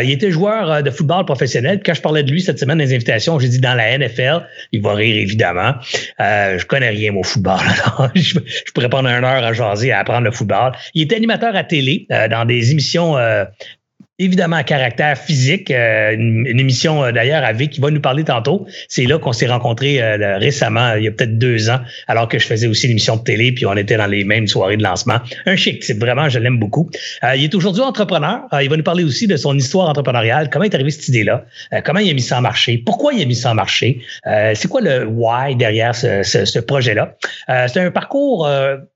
il 0.02 0.11
était 0.11 0.31
joueur 0.31 0.82
de 0.82 0.90
football 0.90 1.26
professionnel. 1.26 1.82
Quand 1.85 1.93
je 1.93 2.00
parlais 2.00 2.23
de 2.23 2.30
lui 2.30 2.40
cette 2.40 2.59
semaine 2.59 2.78
les 2.78 2.95
invitations, 2.95 3.38
j'ai 3.38 3.49
dit 3.49 3.61
dans 3.61 3.75
la 3.75 3.99
NFL 3.99 4.47
il 4.78 4.82
va 4.82 4.94
rire 4.94 5.16
évidemment. 5.16 5.75
Euh, 6.20 6.58
je 6.58 6.64
connais 6.64 6.90
rien 6.90 7.14
au 7.14 7.23
football. 7.23 7.58
je, 8.14 8.38
pourrais 8.75 8.88
prendre 8.88 9.08
une 9.08 9.25
heure 9.25 9.44
à 9.44 9.52
jaser, 9.52 9.92
à 9.92 10.00
apprendre 10.00 10.25
le 10.25 10.30
football. 10.30 10.73
Il 10.94 11.02
est 11.02 11.14
animateur 11.14 11.54
à 11.54 11.64
télé 11.64 12.06
euh, 12.12 12.28
dans 12.28 12.44
des 12.44 12.70
émissions 12.70 13.16
euh, 13.16 13.44
évidemment 14.19 14.57
à 14.57 14.65
caractère 14.65 15.17
physique, 15.17 15.71
euh, 15.71 16.13
une, 16.15 16.59
émission 16.59 17.05
euh, 17.05 17.13
d'ailleurs 17.13 17.45
avec 17.45 17.71
qui 17.71 17.81
va 17.81 17.91
nous 17.91 18.01
parler 18.01 18.25
tantôt. 18.25 18.67
C'est 18.89 19.07
là 19.07 19.19
qu'on 19.19 19.33
s'est 19.33 19.47
rencontrés 19.47 20.03
euh, 20.03 20.39
récemment, 20.39 20.95
il 20.95 21.05
y 21.05 21.09
a 21.09 21.13
peut-être 21.13 21.39
deux 21.39 21.71
ans, 21.71 21.79
alors 22.09 22.27
que 22.29 22.39
je 22.39 22.47
faisais 22.47 22.67
aussi 22.67 22.89
l'émission 22.89 23.17
de 23.17 23.23
télé, 23.23 23.53
puis 23.53 23.65
on 23.67 23.77
était 23.77 23.97
dans 23.97 24.07
les 24.07 24.25
mêmes 24.25 24.49
soirées 24.49 24.77
de 24.77 24.83
lancement. 24.83 25.19
Un 25.47 25.55
chic 25.55 25.85
c'est 25.85 25.99
vraiment, 25.99 26.29
je 26.29 26.41
l'aime 26.41 26.59
beaucoup. 26.59 26.91
il 27.37 27.45
est 27.45 27.55
aujourd'hui 27.55 27.83
entrepreneur. 27.83 28.41
il 28.61 28.69
va 28.69 28.77
nous 28.77 28.83
parler 28.83 29.05
aussi 29.05 29.29
de 29.29 29.37
son 29.37 29.57
histoire 29.57 29.89
entrepreneuriale, 29.89 30.51
comment 30.51 30.65
est 30.65 30.75
arrivé 30.75 30.91
cette 30.91 31.09
idée-là, 31.09 31.45
comment 31.85 32.01
il 32.01 32.11
a 32.11 32.15
mis 32.15 32.21
ça 32.21 32.39
en 32.39 32.41
marché, 32.41 32.79
pourquoi 32.79 33.15
il 33.15 33.23
a 33.23 33.25
mis 33.25 33.37
ça 33.37 33.53
en 33.53 33.55
marché, 33.55 34.01
c'est 34.25 34.69
quoi 34.69 34.81
le 34.81 35.07
why 35.07 35.55
derrière 35.55 35.95
ce, 35.95 36.23
ce, 36.23 36.59
projet-là? 36.59 37.17
c'est 37.69 37.81
un 37.81 37.91
parcours, 37.91 38.49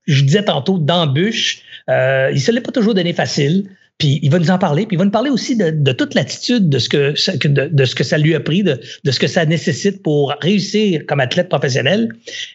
je 0.07 0.23
disais 0.23 0.45
tantôt, 0.45 0.79
d'embûche. 0.79 1.63
il 1.89 2.41
se 2.41 2.51
l'est 2.51 2.61
pas 2.61 2.73
toujours 2.73 2.95
donné 2.95 3.13
facile. 3.13 3.69
Puis 4.03 4.19
il 4.21 4.33
va 4.33 4.41
nous 4.41 4.51
en 4.51 4.59
parler, 4.59 4.85
puis 4.85 4.97
il 4.97 4.99
va 4.99 5.05
nous 5.05 5.13
parler 5.13 5.31
aussi 5.31 5.55
de, 5.55 5.93
toute 5.93 6.15
l'attitude 6.15 6.69
de 6.69 6.81
ce 6.81 6.89
que 6.89 8.03
ça 8.03 8.19
lui 8.19 8.35
a 8.35 8.41
pris, 8.41 8.65
de, 8.65 8.81
ce 9.09 9.21
que 9.21 9.29
ça 9.29 9.47
nécessite 9.47 10.03
pour 10.03 10.35
réussir 10.41 11.07
comme 11.07 11.21
athlète 11.21 11.49
professionnel, 11.49 12.09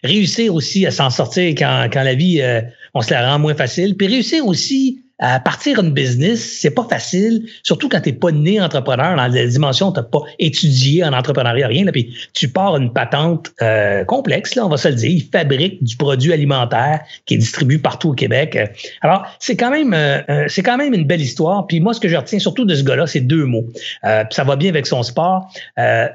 réussir 0.04 0.52
aussi 0.54 0.84
à 0.84 0.90
s'en 0.90 1.08
sortir 1.08 1.54
quand, 1.56 1.88
quand 1.90 2.02
la 2.02 2.14
vie 2.14 2.42
euh, 2.42 2.60
on 2.92 3.00
se 3.00 3.12
la 3.12 3.30
rend 3.30 3.38
moins 3.38 3.54
facile, 3.54 3.96
puis 3.96 4.08
réussir 4.08 4.46
aussi 4.46 5.00
à 5.18 5.40
partir 5.40 5.80
une 5.80 5.90
business, 5.90 6.58
c'est 6.60 6.70
pas 6.70 6.86
facile, 6.88 7.48
surtout 7.62 7.88
quand 7.88 8.00
tu 8.00 8.12
pas 8.12 8.30
né 8.30 8.60
entrepreneur 8.60 9.16
dans 9.16 9.26
la 9.26 9.46
dimension, 9.46 9.92
tu 9.92 10.00
pas 10.00 10.20
étudié 10.38 11.04
en 11.04 11.12
entrepreneuriat, 11.12 11.66
rien. 11.66 11.84
Là, 11.84 11.92
puis 11.92 12.14
tu 12.34 12.48
pars 12.48 12.76
une 12.76 12.92
patente 12.92 13.52
euh, 13.62 14.04
complexe, 14.04 14.54
là, 14.54 14.64
on 14.64 14.68
va 14.68 14.76
se 14.76 14.88
le 14.88 14.94
dire. 14.94 15.10
Il 15.10 15.24
fabrique 15.24 15.82
du 15.82 15.96
produit 15.96 16.32
alimentaire 16.32 17.00
qui 17.26 17.34
est 17.34 17.38
distribué 17.38 17.78
partout 17.78 18.10
au 18.10 18.14
Québec. 18.14 18.58
Alors, 19.00 19.26
c'est 19.40 19.56
quand 19.56 19.70
même 19.70 19.92
euh, 19.92 20.20
euh, 20.30 20.44
c'est 20.48 20.62
quand 20.62 20.76
même 20.76 20.94
une 20.94 21.04
belle 21.04 21.20
histoire. 21.20 21.66
Puis 21.66 21.80
moi, 21.80 21.94
ce 21.94 22.00
que 22.00 22.08
je 22.08 22.16
retiens 22.16 22.38
surtout 22.38 22.64
de 22.64 22.74
ce 22.74 22.84
gars-là, 22.84 23.06
c'est 23.06 23.20
deux 23.20 23.44
mots. 23.44 23.66
ça 24.02 24.44
va 24.44 24.56
bien 24.56 24.70
avec 24.70 24.86
son 24.86 25.02
sport. 25.02 25.52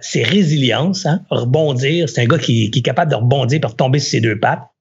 c'est 0.01 0.23
résilience, 0.23 1.05
hein, 1.05 1.21
rebondir. 1.29 2.07
C'est 2.07 2.21
un 2.21 2.25
gars 2.25 2.37
qui, 2.37 2.71
qui 2.71 2.79
est 2.79 2.83
capable 2.83 3.11
de 3.11 3.15
rebondir 3.15 3.59
pour 3.61 3.75
tomber 3.75 3.99
sur 3.99 4.11
ses 4.11 4.21
deux 4.21 4.39
pattes. 4.39 4.72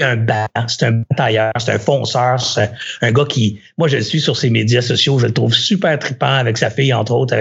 Un 0.00 0.16
bat, 0.16 0.48
c'est 0.68 0.86
un 0.86 1.02
batailleur, 1.10 1.52
c'est 1.58 1.72
un 1.72 1.78
fonceur, 1.78 2.40
c'est 2.40 2.70
un, 3.02 3.12
gars 3.12 3.24
qui, 3.28 3.60
moi, 3.78 3.88
je 3.88 3.96
le 3.96 4.02
suis 4.02 4.20
sur 4.20 4.36
ses 4.36 4.50
médias 4.50 4.82
sociaux, 4.82 5.18
je 5.18 5.26
le 5.26 5.32
trouve 5.32 5.54
super 5.54 5.98
trippant 5.98 6.26
avec 6.26 6.58
sa 6.58 6.70
fille, 6.70 6.92
entre 6.92 7.12
autres, 7.12 7.34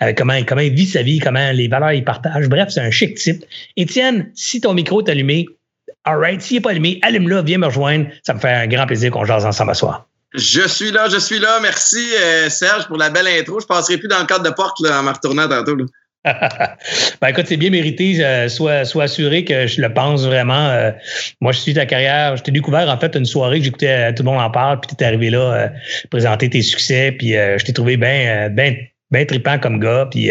avec, 0.00 0.18
comment, 0.18 0.38
comment 0.46 0.60
il 0.60 0.74
vit 0.74 0.86
sa 0.86 1.02
vie, 1.02 1.18
comment 1.18 1.52
les 1.52 1.68
valeurs 1.68 1.92
il 1.92 2.04
partage. 2.04 2.48
Bref, 2.48 2.68
c'est 2.70 2.80
un 2.80 2.90
chic 2.90 3.16
type. 3.16 3.44
Étienne, 3.76 4.30
si 4.34 4.60
ton 4.60 4.74
micro 4.74 5.02
est 5.02 5.10
allumé, 5.10 5.46
alright, 6.04 6.40
s'il 6.40 6.56
n'est 6.56 6.60
pas 6.60 6.70
allumé, 6.70 6.98
allume-le, 7.02 7.42
viens 7.42 7.58
me 7.58 7.66
rejoindre. 7.66 8.06
Ça 8.22 8.34
me 8.34 8.38
fait 8.38 8.52
un 8.52 8.66
grand 8.66 8.86
plaisir 8.86 9.10
qu'on 9.10 9.24
jase 9.24 9.44
ensemble 9.44 9.70
à 9.70 9.74
soir. 9.74 10.08
Je 10.34 10.66
suis 10.66 10.90
là, 10.90 11.08
je 11.10 11.18
suis 11.18 11.38
là. 11.38 11.58
Merci, 11.60 12.06
euh, 12.18 12.48
Serge, 12.48 12.86
pour 12.86 12.96
la 12.96 13.10
belle 13.10 13.28
intro. 13.28 13.60
Je 13.60 13.66
passerai 13.66 13.98
plus 13.98 14.08
dans 14.08 14.18
le 14.18 14.24
cadre 14.24 14.44
de 14.44 14.50
porte 14.50 14.80
là, 14.80 15.00
en 15.00 15.02
me 15.02 15.10
retournant 15.10 15.46
tantôt. 15.46 15.76
ben 17.20 17.28
écoute, 17.28 17.46
c'est 17.46 17.56
bien 17.56 17.70
mérité. 17.70 18.16
Euh, 18.24 18.48
sois, 18.48 19.02
assuré 19.02 19.44
que 19.44 19.66
je 19.66 19.80
le 19.80 19.92
pense 19.92 20.24
vraiment. 20.24 20.68
Euh, 20.68 20.92
moi, 21.40 21.52
je 21.52 21.58
suis 21.58 21.74
ta 21.74 21.84
carrière. 21.86 22.36
Je 22.36 22.42
t'ai 22.42 22.52
découvert 22.52 22.88
en 22.88 22.98
fait 22.98 23.16
une 23.16 23.24
soirée 23.24 23.58
que 23.58 23.64
j'écoutais 23.64 24.10
euh, 24.10 24.12
tout 24.12 24.22
le 24.22 24.30
monde 24.30 24.40
en 24.40 24.50
parle, 24.50 24.80
puis 24.80 24.94
tu 24.96 25.02
es 25.02 25.06
arrivé 25.06 25.30
là 25.30 25.72
présenter 26.10 26.48
tes 26.48 26.62
succès, 26.62 27.12
puis 27.12 27.32
je 27.32 27.64
t'ai 27.64 27.72
trouvé 27.72 27.96
bien 27.96 28.48
ben, 28.50 28.76
ben 29.10 29.26
trippant 29.26 29.58
comme 29.58 29.78
gars, 29.78 30.08
puis, 30.10 30.30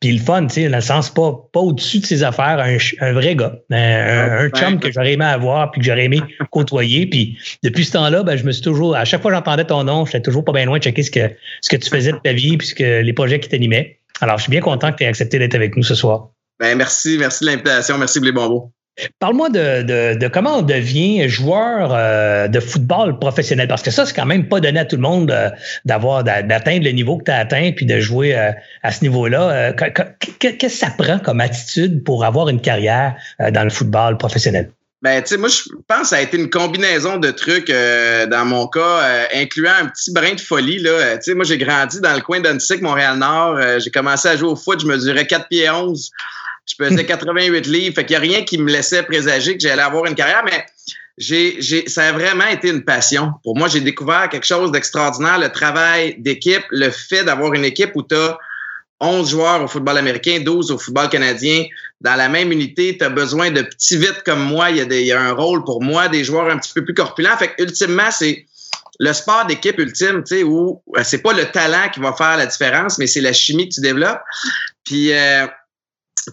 puis 0.00 0.12
le 0.12 0.18
fun, 0.18 0.46
tu 0.46 0.54
sais, 0.54 0.68
dans 0.68 0.76
le 0.76 0.82
sens 0.82 1.10
pas, 1.10 1.48
pas 1.52 1.60
au-dessus 1.60 2.00
de 2.00 2.06
ses 2.06 2.22
affaires, 2.22 2.58
un, 3.00 3.12
vrai 3.12 3.34
gars, 3.34 3.54
un, 3.70 4.46
ah, 4.46 4.48
chum 4.50 4.78
que 4.78 4.90
j'aurais 4.90 5.14
aimé 5.14 5.24
avoir, 5.24 5.70
puis 5.70 5.80
que 5.80 5.86
j'aurais 5.86 6.04
aimé 6.04 6.20
côtoyer. 6.50 7.06
Puis 7.06 7.38
depuis 7.62 7.84
ce 7.84 7.92
temps-là, 7.92 8.22
ben, 8.22 8.36
je 8.36 8.44
me 8.44 8.52
suis 8.52 8.62
toujours, 8.62 8.96
à 8.96 9.04
chaque 9.04 9.22
fois 9.22 9.30
que 9.30 9.36
j'entendais 9.36 9.64
ton 9.64 9.84
nom, 9.84 10.04
j'étais 10.04 10.22
toujours 10.22 10.44
pas 10.44 10.52
bien 10.52 10.66
loin 10.66 10.78
de 10.78 10.82
checker 10.82 11.02
ce 11.02 11.10
que, 11.10 11.30
ce 11.60 11.70
que 11.70 11.76
tu 11.76 11.88
faisais 11.88 12.12
de 12.12 12.18
ta 12.18 12.32
vie, 12.32 12.56
puis 12.56 12.74
les 12.78 13.12
projets 13.12 13.40
qui 13.40 13.48
t'animaient. 13.48 13.99
Alors, 14.20 14.38
je 14.38 14.42
suis 14.42 14.50
bien 14.50 14.60
content 14.60 14.92
que 14.92 14.98
tu 14.98 15.04
aies 15.04 15.08
accepté 15.08 15.38
d'être 15.38 15.54
avec 15.54 15.76
nous 15.76 15.82
ce 15.82 15.94
soir. 15.94 16.30
Ben, 16.58 16.76
merci, 16.76 17.16
merci 17.18 17.44
de 17.44 17.50
l'invitation. 17.50 17.96
Merci, 17.96 18.20
Bonbon. 18.20 18.70
Parle-moi 19.18 19.48
de, 19.48 20.28
comment 20.28 20.58
on 20.58 20.62
devient 20.62 21.28
joueur 21.28 21.94
euh, 21.94 22.48
de 22.48 22.60
football 22.60 23.18
professionnel, 23.18 23.66
parce 23.68 23.82
que 23.82 23.90
ça, 23.90 24.04
c'est 24.04 24.14
quand 24.14 24.26
même 24.26 24.48
pas 24.48 24.60
donné 24.60 24.80
à 24.80 24.84
tout 24.84 24.96
le 24.96 25.02
monde 25.02 25.30
euh, 25.30 25.48
d'avoir 25.84 26.24
d'atteindre 26.24 26.84
le 26.84 26.90
niveau 26.90 27.16
que 27.16 27.24
tu 27.24 27.30
as 27.30 27.38
atteint 27.38 27.72
puis 27.74 27.86
de 27.86 27.98
jouer 27.98 28.36
euh, 28.36 28.52
à 28.82 28.92
ce 28.92 29.02
niveau-là. 29.02 29.72
Qu'est-ce 30.38 30.56
que 30.56 30.68
ça 30.68 30.90
prend 30.90 31.18
comme 31.18 31.40
attitude 31.40 32.04
pour 32.04 32.24
avoir 32.24 32.48
une 32.48 32.60
carrière 32.60 33.16
dans 33.38 33.64
le 33.64 33.70
football 33.70 34.18
professionnel? 34.18 34.70
Ben, 35.02 35.22
tu 35.22 35.28
sais, 35.28 35.36
moi, 35.38 35.48
je 35.48 35.62
pense 35.88 36.02
que 36.02 36.06
ça 36.08 36.16
a 36.16 36.20
été 36.20 36.36
une 36.36 36.50
combinaison 36.50 37.16
de 37.16 37.30
trucs, 37.30 37.70
euh, 37.70 38.26
dans 38.26 38.44
mon 38.44 38.66
cas, 38.66 38.80
euh, 38.80 39.24
incluant 39.34 39.72
un 39.80 39.86
petit 39.86 40.12
brin 40.12 40.34
de 40.34 40.40
folie. 40.40 40.78
Là. 40.78 40.90
Euh, 40.90 41.14
tu 41.16 41.22
sais, 41.22 41.34
moi, 41.34 41.44
j'ai 41.44 41.56
grandi 41.56 42.00
dans 42.02 42.14
le 42.14 42.20
coin 42.20 42.40
d'Annecy, 42.40 42.82
Montréal-Nord. 42.82 43.80
j'ai 43.80 43.90
commencé 43.90 44.28
à 44.28 44.36
jouer 44.36 44.50
au 44.50 44.56
foot, 44.56 44.80
je 44.80 44.86
mesurais 44.86 45.26
4 45.26 45.48
pieds 45.48 45.70
11. 45.70 46.10
Je 46.66 46.74
pesais 46.76 47.04
88 47.06 47.66
livres. 47.66 47.94
Fait 47.94 48.04
qu'il 48.04 48.18
n'y 48.18 48.28
a 48.28 48.34
rien 48.34 48.44
qui 48.44 48.58
me 48.58 48.70
laissait 48.70 49.02
présager 49.02 49.56
que 49.56 49.62
j'allais 49.62 49.80
avoir 49.80 50.04
une 50.04 50.14
carrière, 50.14 50.42
mais 50.44 50.66
j'ai, 51.16 51.56
j'ai, 51.60 51.88
ça 51.88 52.08
a 52.08 52.12
vraiment 52.12 52.46
été 52.46 52.68
une 52.68 52.84
passion. 52.84 53.32
Pour 53.42 53.56
moi, 53.56 53.68
j'ai 53.68 53.80
découvert 53.80 54.28
quelque 54.28 54.46
chose 54.46 54.70
d'extraordinaire, 54.70 55.38
le 55.38 55.48
travail 55.48 56.16
d'équipe, 56.18 56.64
le 56.70 56.90
fait 56.90 57.24
d'avoir 57.24 57.54
une 57.54 57.64
équipe 57.64 57.92
où 57.94 58.02
tu 58.02 58.14
as 58.14 58.38
11 59.00 59.30
joueurs 59.30 59.62
au 59.62 59.68
football 59.68 59.98
américain, 59.98 60.40
12 60.40 60.70
au 60.70 60.78
football 60.78 61.08
canadien. 61.08 61.64
Dans 62.00 62.16
la 62.16 62.28
même 62.28 62.52
unité, 62.52 62.96
tu 62.98 63.04
as 63.04 63.08
besoin 63.08 63.50
de 63.50 63.62
petits 63.62 63.96
vites 63.96 64.22
comme 64.24 64.42
moi. 64.42 64.70
Il 64.70 64.76
y, 64.76 64.80
a 64.80 64.84
des, 64.84 65.02
il 65.02 65.12
un 65.12 65.32
rôle 65.32 65.64
pour 65.64 65.82
moi, 65.82 66.08
des 66.08 66.24
joueurs 66.24 66.50
un 66.50 66.58
petit 66.58 66.72
peu 66.72 66.84
plus 66.84 66.94
corpulents. 66.94 67.36
Fait 67.38 67.48
que, 67.48 67.62
ultimement, 67.62 68.10
c'est 68.10 68.46
le 68.98 69.12
sport 69.12 69.46
d'équipe 69.46 69.78
ultime, 69.78 70.22
tu 70.24 70.36
sais, 70.36 70.42
où 70.42 70.82
euh, 70.96 71.02
c'est 71.02 71.22
pas 71.22 71.32
le 71.32 71.46
talent 71.46 71.88
qui 71.92 72.00
va 72.00 72.12
faire 72.12 72.36
la 72.36 72.46
différence, 72.46 72.98
mais 72.98 73.06
c'est 73.06 73.22
la 73.22 73.32
chimie 73.32 73.68
que 73.68 73.74
tu 73.74 73.80
développes. 73.80 74.20
Puis, 74.84 75.12
euh, 75.12 75.46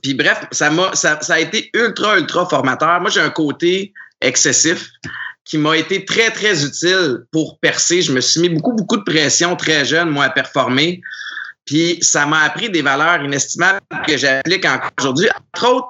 puis 0.03 0.13
bref, 0.13 0.45
ça 0.51 0.69
m'a, 0.69 0.93
ça 0.93 1.17
a 1.29 1.39
été 1.39 1.69
ultra, 1.73 2.17
ultra 2.17 2.47
formateur. 2.47 2.99
Moi, 2.99 3.09
j'ai 3.09 3.21
un 3.21 3.29
côté 3.29 3.93
excessif 4.19 4.89
qui 5.45 5.57
m'a 5.57 5.77
été 5.77 6.03
très, 6.03 6.29
très 6.29 6.65
utile 6.65 7.19
pour 7.31 7.57
percer. 7.59 8.01
Je 8.01 8.11
me 8.11 8.19
suis 8.19 8.41
mis 8.41 8.49
beaucoup, 8.49 8.73
beaucoup 8.73 8.97
de 8.97 9.03
pression 9.03 9.55
très 9.55 9.85
jeune, 9.85 10.09
moi, 10.09 10.25
à 10.25 10.29
performer. 10.29 11.01
Puis 11.67 11.99
ça 12.01 12.25
m'a 12.25 12.41
appris 12.41 12.69
des 12.69 12.81
valeurs 12.81 13.23
inestimables 13.23 13.81
que 14.07 14.17
j'applique 14.17 14.65
encore 14.65 14.91
aujourd'hui. 14.97 15.29
Entre 15.53 15.69
autres, 15.69 15.87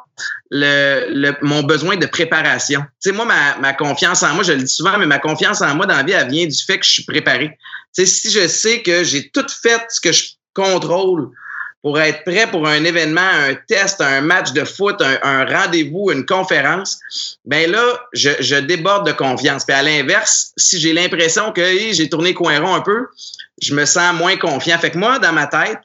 le, 0.50 1.32
mon 1.44 1.64
besoin 1.64 1.96
de 1.96 2.08
préparation. 2.08 2.82
Tu 3.02 3.10
sais, 3.10 3.12
moi, 3.12 3.26
ma, 3.26 3.58
ma, 3.60 3.74
confiance 3.74 4.24
en 4.24 4.34
moi, 4.34 4.44
je 4.44 4.54
le 4.54 4.64
dis 4.64 4.74
souvent, 4.74 4.98
mais 4.98 5.06
ma 5.06 5.20
confiance 5.20 5.62
en 5.62 5.76
moi 5.76 5.86
dans 5.86 5.96
la 5.96 6.04
vie, 6.04 6.14
elle 6.14 6.30
vient 6.30 6.48
du 6.48 6.64
fait 6.66 6.80
que 6.80 6.86
je 6.86 6.92
suis 6.92 7.06
préparé. 7.06 7.58
Tu 7.96 8.06
sais, 8.06 8.06
si 8.06 8.32
je 8.32 8.48
sais 8.48 8.82
que 8.82 9.04
j'ai 9.04 9.30
tout 9.30 9.46
fait 9.62 9.82
ce 9.90 10.02
que 10.02 10.12
je 10.12 10.24
contrôle 10.54 11.30
pour 11.84 12.00
être 12.00 12.24
prêt 12.24 12.48
pour 12.48 12.68
un 12.68 12.84
événement, 12.84 13.22
un 13.22 13.54
test, 13.54 14.02
un 14.02 14.22
match 14.22 14.52
de 14.54 14.64
foot, 14.64 15.00
un, 15.02 15.46
rendez-vous, 15.46 16.12
une 16.12 16.26
conférence, 16.26 17.00
ben 17.46 17.70
là, 17.70 18.02
je, 18.14 18.32
je, 18.40 18.56
déborde 18.56 19.06
de 19.06 19.12
confiance. 19.12 19.64
Puis 19.64 19.76
à 19.76 19.84
l'inverse, 19.84 20.54
si 20.58 20.80
j'ai 20.80 20.94
l'impression 20.94 21.52
que 21.52 21.64
j'ai 21.92 22.10
tourné 22.10 22.34
coin 22.34 22.60
rond 22.60 22.74
un 22.74 22.82
peu, 22.82 23.06
je 23.62 23.74
me 23.74 23.86
sens 23.86 24.14
moins 24.14 24.38
confiant. 24.38 24.78
Fait 24.78 24.92
que 24.92 24.98
moi, 24.98 25.20
dans 25.20 25.34
ma 25.34 25.48
tête, 25.48 25.80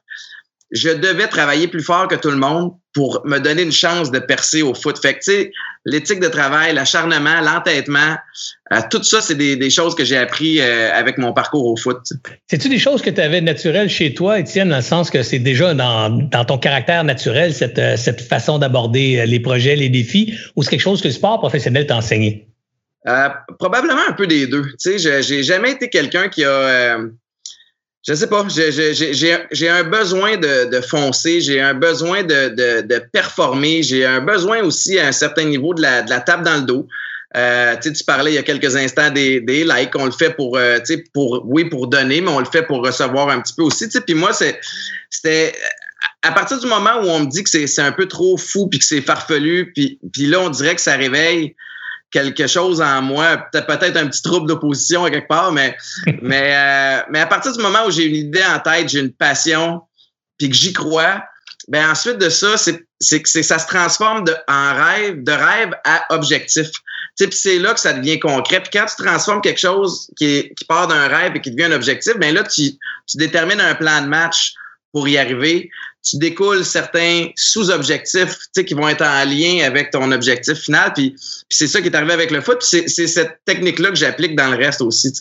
je 0.72 0.88
devais 0.88 1.28
travailler 1.28 1.68
plus 1.68 1.82
fort 1.82 2.08
que 2.08 2.14
tout 2.14 2.30
le 2.30 2.38
monde 2.38 2.72
pour 2.94 3.22
me 3.24 3.38
donner 3.38 3.62
une 3.62 3.72
chance 3.72 4.10
de 4.10 4.18
percer 4.18 4.62
au 4.62 4.74
foot. 4.74 4.98
Fait 4.98 5.14
que, 5.14 5.18
tu 5.18 5.32
sais, 5.32 5.52
l'éthique 5.84 6.20
de 6.20 6.28
travail, 6.28 6.74
l'acharnement, 6.74 7.40
l'entêtement, 7.40 8.16
euh, 8.72 8.80
tout 8.90 9.02
ça, 9.02 9.20
c'est 9.20 9.34
des, 9.34 9.70
choses 9.70 9.94
que 9.94 10.04
j'ai 10.04 10.16
appris 10.16 10.60
euh, 10.60 10.90
avec 10.92 11.18
mon 11.18 11.32
parcours 11.32 11.66
au 11.66 11.76
foot. 11.76 11.98
C'est-tu 12.46 12.68
des 12.68 12.78
choses 12.78 13.02
que 13.02 13.10
tu 13.10 13.20
avais 13.20 13.40
naturelles 13.40 13.88
chez 13.88 14.14
toi, 14.14 14.38
Étienne, 14.38 14.70
dans 14.70 14.76
le 14.76 14.82
sens 14.82 15.10
que 15.10 15.22
c'est 15.22 15.38
déjà 15.38 15.74
dans, 15.74 16.10
dans, 16.10 16.44
ton 16.44 16.58
caractère 16.58 17.04
naturel, 17.04 17.54
cette, 17.54 17.78
euh, 17.78 17.96
cette 17.96 18.20
façon 18.20 18.58
d'aborder 18.58 19.24
les 19.26 19.40
projets, 19.40 19.76
les 19.76 19.88
défis, 19.88 20.34
ou 20.56 20.62
c'est 20.62 20.70
quelque 20.70 20.80
chose 20.80 21.02
que 21.02 21.08
le 21.08 21.14
sport 21.14 21.38
professionnel 21.38 21.86
t'a 21.86 21.96
enseigné? 21.96 22.48
probablement 23.58 24.02
un 24.08 24.12
peu 24.12 24.28
des 24.28 24.46
deux. 24.46 24.62
Tu 24.80 24.96
sais, 24.96 25.22
j'ai 25.22 25.42
jamais 25.42 25.72
été 25.72 25.88
quelqu'un 25.88 26.28
qui 26.28 26.44
a 26.44 27.00
je 28.06 28.14
sais 28.14 28.26
pas, 28.26 28.44
j'ai 28.49 29.68
un 29.68 29.85
besoin 29.85 30.37
de, 30.37 30.68
de 30.71 30.80
foncer, 30.80 31.40
j'ai 31.40 31.61
un 31.61 31.75
besoin 31.75 32.25
de, 32.25 32.49
de, 32.49 32.80
de 32.80 32.99
performer, 33.12 33.82
j'ai 33.82 34.04
un 34.04 34.21
besoin 34.21 34.62
aussi 34.62 34.99
à 34.99 35.06
un 35.06 35.12
certain 35.12 35.44
niveau 35.44 35.73
de 35.73 35.82
la, 35.82 36.02
de 36.02 36.11
la 36.11 36.21
table 36.21 36.44
dans 36.44 36.56
le 36.56 36.62
dos. 36.62 36.88
Euh, 37.37 37.76
tu 37.80 38.04
parlais 38.04 38.32
il 38.32 38.35
y 38.35 38.38
a 38.38 38.42
quelques 38.42 38.76
instants 38.76 39.11
des, 39.11 39.40
des 39.40 39.64
likes, 39.64 39.94
on 39.94 40.06
le 40.06 40.11
fait 40.11 40.30
pour, 40.30 40.56
euh, 40.59 40.78
pour, 41.14 41.44
oui, 41.47 41.64
pour 41.64 41.87
donner, 41.87 42.21
mais 42.21 42.30
on 42.30 42.40
le 42.40 42.44
fait 42.44 42.64
pour 42.64 42.85
recevoir 42.85 43.28
un 43.28 43.40
petit 43.40 43.54
peu 43.54 43.62
aussi. 43.62 43.88
Puis 43.88 44.14
moi, 44.14 44.32
c'était 45.09 45.54
à 46.23 46.32
partir 46.32 46.59
du 46.59 46.66
moment 46.66 47.00
où 47.02 47.06
on 47.06 47.21
me 47.21 47.26
dit 47.26 47.44
que 47.44 47.49
c'est 47.49 47.82
un 47.82 47.92
peu 47.92 48.06
trop 48.06 48.37
fou, 48.37 48.66
puis 48.66 48.80
que 48.80 48.85
c'est 48.85 49.00
farfelu, 49.00 49.73
puis 49.73 50.26
là, 50.26 50.40
on 50.40 50.50
dirait 50.50 50.75
que 50.75 50.80
ça 50.80 50.97
réveille 50.97 51.54
quelque 52.12 52.47
chose 52.47 52.81
en 52.81 53.02
moi, 53.02 53.38
peut-être 53.50 53.66
peut-être 53.66 53.97
un 53.97 54.07
petit 54.07 54.23
trouble 54.23 54.47
d'opposition 54.47 55.04
à 55.04 55.11
quelque 55.11 55.28
part, 55.28 55.50
mais 55.50 55.76
mais 56.23 56.54
euh, 56.54 57.02
mais 57.11 57.21
à 57.21 57.26
partir 57.26 57.52
du 57.52 57.61
moment 57.61 57.87
où 57.87 57.90
j'ai 57.90 58.04
une 58.04 58.16
idée 58.16 58.45
en 58.45 58.61
tête, 58.61 58.88
j'ai 58.88 59.00
une 59.00 59.12
passion, 59.12 59.81
puis 60.38 60.50
que 60.50 60.54
j'y 60.54 60.73
crois, 60.73 61.25
ben 61.69 61.90
ensuite 61.90 62.19
de 62.19 62.28
ça, 62.28 62.57
c'est 62.57 62.87
c'est 63.00 63.21
que 63.21 63.28
ça 63.28 63.59
se 63.59 63.66
transforme 63.66 64.25
de 64.25 64.35
en 64.47 64.75
rêve, 64.75 65.25
de 65.25 65.33
rêve 65.33 65.71
à 65.85 66.04
objectif. 66.14 66.69
Tu 66.69 67.25
sais, 67.25 67.28
puis 67.28 67.38
c'est 67.38 67.59
là 67.59 67.75
que 67.75 67.81
ça 67.81 67.92
devient 67.92 68.21
concret. 68.21 68.61
Puis 68.61 68.71
quand 68.73 68.87
tu 68.87 69.02
transformes 69.02 69.40
quelque 69.40 69.61
chose 69.61 70.09
qui, 70.16 70.50
qui 70.57 70.64
part 70.64 70.87
d'un 70.87 71.09
rêve 71.09 71.33
et 71.35 71.40
qui 71.40 71.50
devient 71.50 71.73
un 71.73 71.76
objectif, 71.76 72.16
ben 72.19 72.33
là 72.35 72.42
tu 72.45 72.73
tu 73.07 73.16
détermines 73.16 73.61
un 73.61 73.75
plan 73.75 74.02
de 74.02 74.07
match 74.07 74.54
pour 74.92 75.09
y 75.09 75.19
arriver 75.19 75.71
tu 76.02 76.18
découles 76.18 76.64
certains 76.64 77.28
sous-objectifs 77.37 78.37
qui 78.66 78.75
vont 78.75 78.88
être 78.88 79.04
en 79.04 79.25
lien 79.25 79.64
avec 79.64 79.90
ton 79.90 80.11
objectif 80.12 80.54
final. 80.54 80.92
Puis, 80.94 81.14
c'est 81.49 81.68
ça 81.68 81.80
qui 81.80 81.88
est 81.88 81.94
arrivé 81.94 82.12
avec 82.12 82.30
le 82.30 82.40
foot. 82.40 82.59
C'est 82.62 82.88
cette 82.88 83.38
technique-là 83.44 83.90
que 83.90 83.97
j'applique 83.97 84.37
dans 84.37 84.50
le 84.50 84.56
reste 84.56 84.82
aussi. 84.82 85.12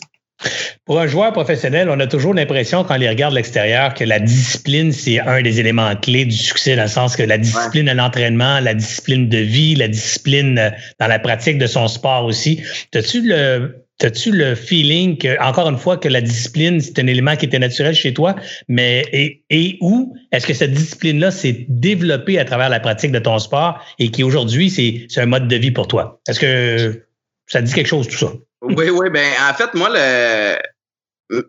Pour 0.85 0.99
un 0.99 1.07
joueur 1.07 1.31
professionnel, 1.33 1.89
on 1.89 1.99
a 1.99 2.07
toujours 2.07 2.33
l'impression, 2.33 2.83
quand 2.83 2.95
on 2.95 2.97
les 2.97 3.09
regarde 3.09 3.33
de 3.33 3.37
l'extérieur, 3.37 3.93
que 3.93 4.03
la 4.03 4.19
discipline, 4.19 4.91
c'est 4.91 5.19
un 5.19 5.41
des 5.41 5.59
éléments 5.59 5.95
clés 5.95 6.25
du 6.25 6.35
succès, 6.35 6.75
dans 6.75 6.83
le 6.83 6.87
sens 6.87 7.15
que 7.15 7.23
la 7.23 7.37
discipline 7.37 7.87
à 7.87 7.93
l'entraînement, 7.93 8.59
la 8.59 8.73
discipline 8.73 9.29
de 9.29 9.37
vie, 9.37 9.75
la 9.75 9.87
discipline 9.87 10.57
euh, 10.57 10.69
dans 10.99 11.07
la 11.07 11.19
pratique 11.19 11.59
de 11.59 11.67
son 11.67 11.87
sport 11.87 12.25
aussi. 12.25 12.61
As-tu 12.95 13.21
le, 13.21 13.80
As-tu 14.03 14.31
le 14.31 14.55
feeling 14.55 15.17
que, 15.17 15.39
encore 15.39 15.69
une 15.69 15.77
fois, 15.77 15.95
que 15.95 16.07
la 16.07 16.21
discipline, 16.21 16.81
c'est 16.81 16.97
un 16.97 17.05
élément 17.05 17.35
qui 17.35 17.45
était 17.45 17.59
naturel 17.59 17.93
chez 17.93 18.13
toi, 18.13 18.35
mais 18.67 19.05
et, 19.11 19.43
et 19.51 19.77
où 19.79 20.15
est-ce 20.31 20.47
que 20.47 20.55
cette 20.55 20.73
discipline-là 20.73 21.29
s'est 21.29 21.67
développée 21.69 22.39
à 22.39 22.45
travers 22.45 22.69
la 22.69 22.79
pratique 22.79 23.11
de 23.11 23.19
ton 23.19 23.37
sport 23.37 23.79
et 23.99 24.09
qui 24.09 24.23
aujourd'hui, 24.23 24.71
c'est 24.71 25.21
un 25.21 25.27
mode 25.27 25.47
de 25.47 25.55
vie 25.55 25.69
pour 25.69 25.87
toi? 25.87 26.19
Est-ce 26.27 26.39
que 26.39 27.05
ça 27.45 27.61
dit 27.61 27.71
quelque 27.71 27.87
chose, 27.87 28.07
tout 28.07 28.17
ça? 28.17 28.31
Oui, 28.63 28.89
oui, 28.89 29.09
ben 29.11 29.27
en 29.47 29.53
fait, 29.53 29.73
moi, 29.75 29.89
le, 29.91 30.57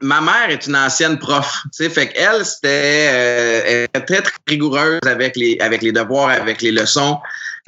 ma 0.03 0.21
mère 0.21 0.51
est 0.51 0.67
une 0.67 0.77
ancienne 0.77 1.19
prof, 1.19 1.61
tu 1.65 1.85
sais, 1.85 1.91
fait 1.91 2.09
qu'elle, 2.09 2.45
c'était 2.45 3.09
euh, 3.13 3.87
très, 4.07 4.23
très 4.23 4.37
rigoureuse 4.47 5.01
avec 5.07 5.37
les, 5.37 5.59
avec 5.61 5.83
les 5.83 5.93
devoirs, 5.93 6.31
avec 6.31 6.63
les 6.63 6.71
leçons. 6.71 7.19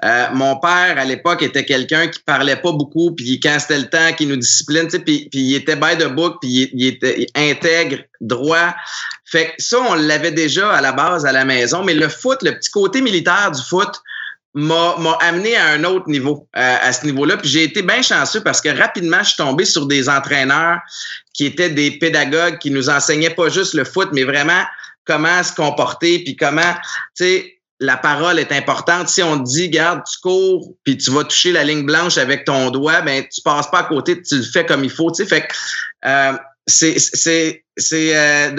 Euh, 0.04 0.26
mon 0.34 0.56
père, 0.56 0.98
à 0.98 1.04
l'époque, 1.04 1.42
était 1.42 1.64
quelqu'un 1.64 2.08
qui 2.08 2.20
parlait 2.20 2.56
pas 2.56 2.72
beaucoup, 2.72 3.12
puis 3.12 3.40
quand 3.40 3.56
c'était 3.58 3.78
le 3.78 3.88
temps, 3.88 4.12
qui 4.16 4.26
nous 4.26 4.36
discipline, 4.36 4.88
puis 4.88 5.28
il 5.32 5.54
était 5.54 5.76
by 5.76 5.96
the 5.98 6.08
book, 6.08 6.36
puis 6.42 6.70
il, 6.72 6.86
était 6.86 7.26
intègre, 7.34 7.98
droit. 8.20 8.74
Fait 9.24 9.46
que 9.46 9.62
ça, 9.62 9.80
on 9.80 9.94
l'avait 9.94 10.32
déjà 10.32 10.70
à 10.72 10.82
la 10.82 10.92
base 10.92 11.24
à 11.24 11.32
la 11.32 11.46
maison, 11.46 11.82
mais 11.82 11.94
le 11.94 12.08
foot, 12.08 12.42
le 12.42 12.52
petit 12.52 12.70
côté 12.70 13.00
militaire 13.00 13.50
du 13.50 13.62
foot, 13.62 14.02
m'a 14.52 14.94
amené 15.20 15.56
à 15.56 15.66
un 15.68 15.84
autre 15.84 16.08
niveau, 16.08 16.48
euh, 16.56 16.76
à 16.80 16.92
ce 16.92 17.04
niveau-là. 17.06 17.38
Puis 17.38 17.48
j'ai 17.48 17.64
été 17.64 17.82
bien 17.82 18.02
chanceux 18.02 18.40
parce 18.40 18.60
que 18.60 18.68
rapidement, 18.68 19.18
je 19.20 19.28
suis 19.28 19.36
tombé 19.36 19.64
sur 19.64 19.86
des 19.86 20.08
entraîneurs 20.08 20.78
qui 21.32 21.46
étaient 21.46 21.70
des 21.70 21.98
pédagogues 21.98 22.58
qui 22.58 22.70
nous 22.70 22.88
enseignaient 22.88 23.34
pas 23.34 23.48
juste 23.48 23.74
le 23.74 23.84
foot, 23.84 24.10
mais 24.12 24.22
vraiment 24.22 24.62
comment 25.06 25.42
se 25.42 25.52
comporter, 25.52 26.20
puis 26.20 26.36
comment, 26.36 26.72
tu 27.16 27.24
sais, 27.24 27.53
la 27.80 27.96
parole 27.96 28.38
est 28.38 28.52
importante. 28.52 29.08
Si 29.08 29.22
on 29.22 29.38
te 29.38 29.48
dit, 29.48 29.68
garde, 29.68 30.02
tu 30.10 30.18
cours, 30.20 30.74
puis 30.84 30.96
tu 30.96 31.10
vas 31.10 31.24
toucher 31.24 31.52
la 31.52 31.64
ligne 31.64 31.84
blanche 31.84 32.18
avec 32.18 32.44
ton 32.44 32.70
doigt, 32.70 33.02
ben 33.02 33.24
tu 33.32 33.40
passes 33.42 33.70
pas 33.70 33.80
à 33.80 33.84
côté, 33.84 34.20
tu 34.22 34.36
le 34.36 34.42
fais 34.42 34.64
comme 34.64 34.84
il 34.84 34.90
faut. 34.90 35.10
Tu 35.10 35.24
sais, 35.24 35.28
fait 35.28 35.48
euh, 36.06 36.32
c'est 36.66 36.96
c'est 37.76 38.16
euh, 38.16 38.50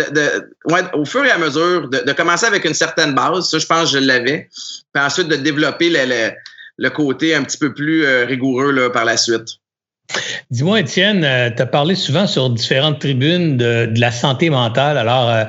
ouais, 0.66 0.82
au 0.94 1.06
fur 1.06 1.26
et 1.26 1.32
à 1.32 1.38
mesure 1.38 1.90
de, 1.90 2.12
commencer 2.12 2.46
avec 2.46 2.66
une 2.66 2.74
certaine 2.74 3.14
base. 3.14 3.50
Ça, 3.50 3.60
je 3.60 3.66
pense, 3.66 3.92
que 3.92 4.00
je 4.00 4.06
l'avais. 4.06 4.50
Puis 4.94 5.04
ensuite 5.04 5.28
de 5.28 5.38
développer 5.38 5.90
le, 5.90 6.32
le, 6.78 6.90
côté 6.90 7.34
un 7.34 7.44
petit 7.44 7.58
peu 7.58 7.74
plus 7.74 8.06
euh, 8.06 8.26
rigoureux 8.26 8.72
là, 8.72 8.90
par 8.90 9.06
la 9.06 9.18
suite. 9.18 9.48
Dis-moi, 10.52 10.82
Étienne, 10.82 11.24
euh, 11.24 11.50
tu 11.50 11.62
as 11.62 11.66
parlé 11.66 11.96
souvent 11.96 12.28
sur 12.28 12.50
différentes 12.50 13.00
tribunes 13.00 13.58
de, 13.58 13.88
de 13.88 14.00
la 14.00 14.12
santé 14.12 14.50
mentale. 14.50 14.98
Alors, 14.98 15.48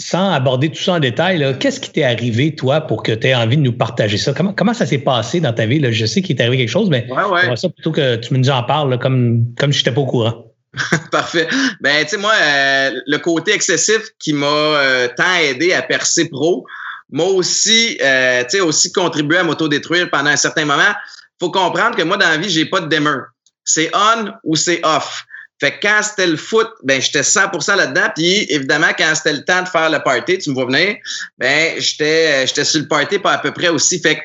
sans 0.00 0.30
aborder 0.30 0.70
tout 0.70 0.80
ça 0.80 0.94
en 0.94 0.98
détail, 0.98 1.56
qu'est-ce 1.58 1.78
qui 1.78 1.90
t'est 1.90 2.04
arrivé, 2.04 2.54
toi, 2.54 2.80
pour 2.80 3.02
que 3.02 3.12
tu 3.12 3.26
aies 3.26 3.34
envie 3.34 3.56
de 3.56 3.62
nous 3.62 3.72
partager 3.72 4.16
ça? 4.16 4.32
Comment, 4.32 4.52
comment 4.52 4.74
ça 4.74 4.86
s'est 4.86 4.98
passé 4.98 5.40
dans 5.40 5.52
ta 5.52 5.66
vie? 5.66 5.78
Là? 5.78 5.90
Je 5.90 6.06
sais 6.06 6.22
qu'il 6.22 6.36
t'est 6.36 6.42
arrivé 6.42 6.58
quelque 6.58 6.70
chose, 6.70 6.88
mais 6.90 7.06
ouais, 7.10 7.48
ouais. 7.48 7.56
ça 7.56 7.68
plutôt 7.68 7.92
que 7.92 8.16
tu 8.16 8.34
nous 8.34 8.50
en 8.50 8.62
parles 8.62 8.90
là, 8.90 8.98
comme, 8.98 9.44
comme 9.58 9.72
je 9.72 9.78
n'étais 9.78 9.92
pas 9.92 10.00
au 10.00 10.06
courant. 10.06 10.50
Parfait. 11.10 11.48
Ben, 11.80 12.04
tu 12.04 12.10
sais, 12.10 12.16
moi, 12.16 12.32
euh, 12.40 12.90
le 13.06 13.18
côté 13.18 13.52
excessif 13.52 14.02
qui 14.18 14.32
m'a 14.32 14.46
euh, 14.46 15.08
tant 15.16 15.34
aidé 15.34 15.72
à 15.72 15.82
percer 15.82 16.28
pro, 16.28 16.64
m'a 17.10 17.24
aussi, 17.24 17.98
euh, 18.02 18.42
tu 18.44 18.50
sais, 18.50 18.60
aussi 18.60 18.92
contribué 18.92 19.38
à 19.38 19.44
m'autodétruire 19.44 20.08
pendant 20.10 20.30
un 20.30 20.36
certain 20.36 20.64
moment. 20.64 20.94
Faut 21.40 21.50
comprendre 21.50 21.96
que 21.96 22.02
moi, 22.02 22.16
dans 22.16 22.28
la 22.28 22.36
vie, 22.36 22.50
j'ai 22.50 22.66
pas 22.66 22.80
de 22.80 22.88
dimmer. 22.88 23.18
C'est 23.64 23.90
on 23.94 24.32
ou 24.44 24.56
c'est 24.56 24.80
off. 24.84 25.24
Fait 25.60 25.72
que 25.72 25.86
quand 25.86 26.00
c'était 26.02 26.26
le 26.26 26.38
foot, 26.38 26.68
ben 26.82 27.00
j'étais 27.00 27.20
100% 27.20 27.76
là-dedans. 27.76 28.08
Puis 28.16 28.46
évidemment, 28.48 28.92
quand 28.98 29.12
c'était 29.14 29.34
le 29.34 29.44
temps 29.44 29.62
de 29.62 29.68
faire 29.68 29.90
le 29.90 29.98
party, 30.02 30.38
tu 30.38 30.50
me 30.50 30.54
vois 30.54 30.64
venir, 30.64 30.96
ben 31.38 31.78
j'étais 31.78 32.46
j'étais 32.46 32.64
sur 32.64 32.80
le 32.80 32.88
party 32.88 33.18
pas 33.18 33.32
à 33.32 33.38
peu 33.38 33.52
près 33.52 33.68
aussi. 33.68 34.00
Fait 34.00 34.16
que 34.16 34.22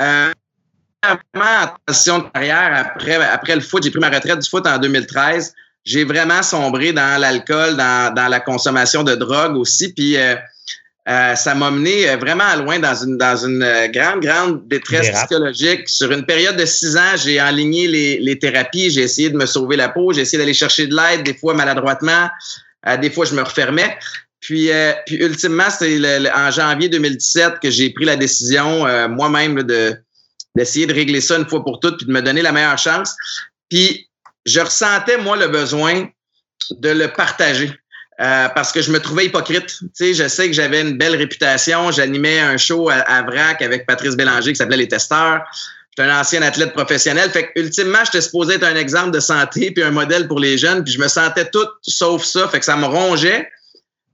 euh, 0.00 0.32
en 1.02 1.66
transition 1.86 2.18
de 2.18 2.24
carrière 2.28 2.72
après 2.76 3.14
après 3.14 3.54
le 3.54 3.62
foot, 3.62 3.82
j'ai 3.82 3.90
pris 3.90 4.00
ma 4.00 4.10
retraite 4.10 4.38
du 4.38 4.48
foot 4.48 4.66
en 4.66 4.78
2013. 4.78 5.54
J'ai 5.86 6.04
vraiment 6.04 6.42
sombré 6.42 6.92
dans 6.92 7.18
l'alcool, 7.18 7.76
dans, 7.78 8.12
dans 8.14 8.28
la 8.28 8.40
consommation 8.40 9.02
de 9.02 9.14
drogue 9.14 9.56
aussi. 9.56 9.94
Puis 9.94 10.18
euh, 10.18 10.36
euh, 11.08 11.34
ça 11.34 11.54
m'a 11.54 11.70
mené 11.70 12.14
vraiment 12.16 12.54
loin 12.56 12.78
dans 12.78 12.94
une, 12.94 13.16
dans 13.16 13.36
une 13.36 13.88
grande, 13.92 14.20
grande 14.20 14.68
détresse 14.68 15.10
psychologique. 15.10 15.88
Sur 15.88 16.12
une 16.12 16.24
période 16.26 16.56
de 16.56 16.66
six 16.66 16.96
ans, 16.96 17.16
j'ai 17.16 17.40
enligné 17.40 17.88
les, 17.88 18.18
les 18.18 18.38
thérapies, 18.38 18.90
j'ai 18.90 19.02
essayé 19.02 19.30
de 19.30 19.36
me 19.36 19.46
sauver 19.46 19.76
la 19.76 19.88
peau, 19.88 20.12
j'ai 20.12 20.20
essayé 20.20 20.38
d'aller 20.38 20.54
chercher 20.54 20.86
de 20.86 20.94
l'aide, 20.94 21.22
des 21.22 21.34
fois 21.34 21.54
maladroitement, 21.54 22.28
euh, 22.86 22.96
des 22.96 23.10
fois 23.10 23.24
je 23.24 23.34
me 23.34 23.42
refermais. 23.42 23.96
Puis, 24.40 24.70
euh, 24.70 24.92
puis 25.06 25.16
ultimement, 25.16 25.68
c'est 25.70 25.98
en 26.34 26.50
janvier 26.50 26.88
2017 26.88 27.60
que 27.60 27.70
j'ai 27.70 27.90
pris 27.90 28.06
la 28.06 28.16
décision 28.16 28.86
euh, 28.86 29.08
moi-même 29.08 29.62
de 29.62 29.96
d'essayer 30.56 30.86
de 30.86 30.92
régler 30.92 31.20
ça 31.20 31.36
une 31.36 31.48
fois 31.48 31.62
pour 31.62 31.78
toutes, 31.78 31.98
puis 31.98 32.06
de 32.06 32.12
me 32.12 32.22
donner 32.22 32.42
la 32.42 32.50
meilleure 32.50 32.78
chance. 32.78 33.14
Puis 33.68 34.08
je 34.46 34.58
ressentais, 34.58 35.16
moi, 35.18 35.36
le 35.36 35.46
besoin 35.46 36.08
de 36.70 36.88
le 36.88 37.06
partager. 37.08 37.70
Euh, 38.20 38.48
parce 38.54 38.70
que 38.70 38.82
je 38.82 38.92
me 38.92 39.00
trouvais 39.00 39.26
hypocrite. 39.26 39.78
Tu 39.78 39.88
sais, 39.94 40.14
je 40.14 40.28
sais 40.28 40.46
que 40.46 40.52
j'avais 40.52 40.82
une 40.82 40.98
belle 40.98 41.16
réputation. 41.16 41.90
J'animais 41.90 42.38
un 42.38 42.58
show 42.58 42.90
à, 42.90 42.96
à, 42.96 43.22
Vrac 43.22 43.62
avec 43.62 43.86
Patrice 43.86 44.14
Bélanger 44.14 44.52
qui 44.52 44.56
s'appelait 44.56 44.76
Les 44.76 44.88
Testeurs. 44.88 45.42
J'étais 45.90 46.08
un 46.08 46.20
ancien 46.20 46.42
athlète 46.42 46.74
professionnel. 46.74 47.30
Fait 47.30 47.46
que, 47.46 47.60
ultimement, 47.60 48.04
j'étais 48.04 48.20
supposé 48.20 48.54
être 48.54 48.64
un 48.64 48.76
exemple 48.76 49.10
de 49.12 49.20
santé 49.20 49.70
puis 49.70 49.82
un 49.82 49.90
modèle 49.90 50.28
pour 50.28 50.38
les 50.38 50.58
jeunes. 50.58 50.84
Puis 50.84 50.92
je 50.92 50.98
me 50.98 51.08
sentais 51.08 51.48
tout 51.48 51.66
sauf 51.80 52.22
ça. 52.24 52.46
Fait 52.48 52.58
que 52.58 52.66
ça 52.66 52.76
me 52.76 52.84
rongeait. 52.84 53.48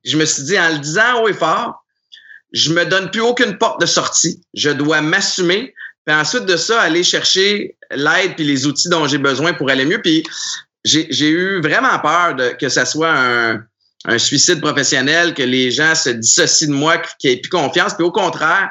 Je 0.04 0.16
me 0.16 0.24
suis 0.24 0.44
dit, 0.44 0.58
en 0.58 0.68
le 0.68 0.78
disant 0.78 1.22
haut 1.22 1.28
et 1.28 1.34
fort, 1.34 1.84
je 2.52 2.72
me 2.72 2.84
donne 2.84 3.10
plus 3.10 3.22
aucune 3.22 3.58
porte 3.58 3.80
de 3.80 3.86
sortie. 3.86 4.40
Je 4.54 4.70
dois 4.70 5.00
m'assumer. 5.00 5.74
Puis 6.06 6.14
ensuite 6.14 6.44
de 6.44 6.56
ça, 6.56 6.80
aller 6.80 7.02
chercher 7.02 7.76
l'aide 7.90 8.36
puis 8.36 8.44
les 8.44 8.68
outils 8.68 8.88
dont 8.88 9.08
j'ai 9.08 9.18
besoin 9.18 9.52
pour 9.52 9.68
aller 9.68 9.84
mieux. 9.84 10.00
Puis 10.00 10.22
j'ai 10.84 11.28
eu 11.28 11.60
vraiment 11.60 11.98
peur 11.98 12.36
de 12.36 12.50
que 12.50 12.68
ça 12.68 12.86
soit 12.86 13.12
un 13.12 13.64
un 14.06 14.18
suicide 14.18 14.60
professionnel, 14.60 15.34
que 15.34 15.42
les 15.42 15.70
gens 15.70 15.94
se 15.94 16.10
dissocient 16.10 16.68
de 16.68 16.74
moi, 16.74 16.98
qu'il 17.18 17.30
n'y 17.30 17.36
ait 17.36 17.40
plus 17.40 17.50
confiance. 17.50 17.94
Puis 17.94 18.04
au 18.04 18.12
contraire, 18.12 18.70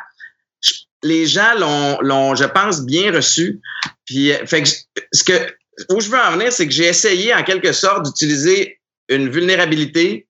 les 1.03 1.27
gens 1.27 1.53
l'ont, 2.01 2.35
je 2.35 2.45
pense, 2.45 2.85
bien 2.85 3.11
reçu. 3.11 3.61
Puis, 4.05 4.31
euh, 4.31 4.45
fait 4.45 4.63
que, 4.63 4.69
ce 5.11 5.23
que, 5.23 5.33
où 5.89 5.99
je 5.99 6.09
veux 6.09 6.17
en 6.17 6.31
venir, 6.31 6.51
c'est 6.51 6.65
que 6.65 6.73
j'ai 6.73 6.87
essayé, 6.87 7.33
en 7.33 7.43
quelque 7.43 7.73
sorte, 7.73 8.05
d'utiliser 8.05 8.79
une 9.09 9.29
vulnérabilité 9.29 10.27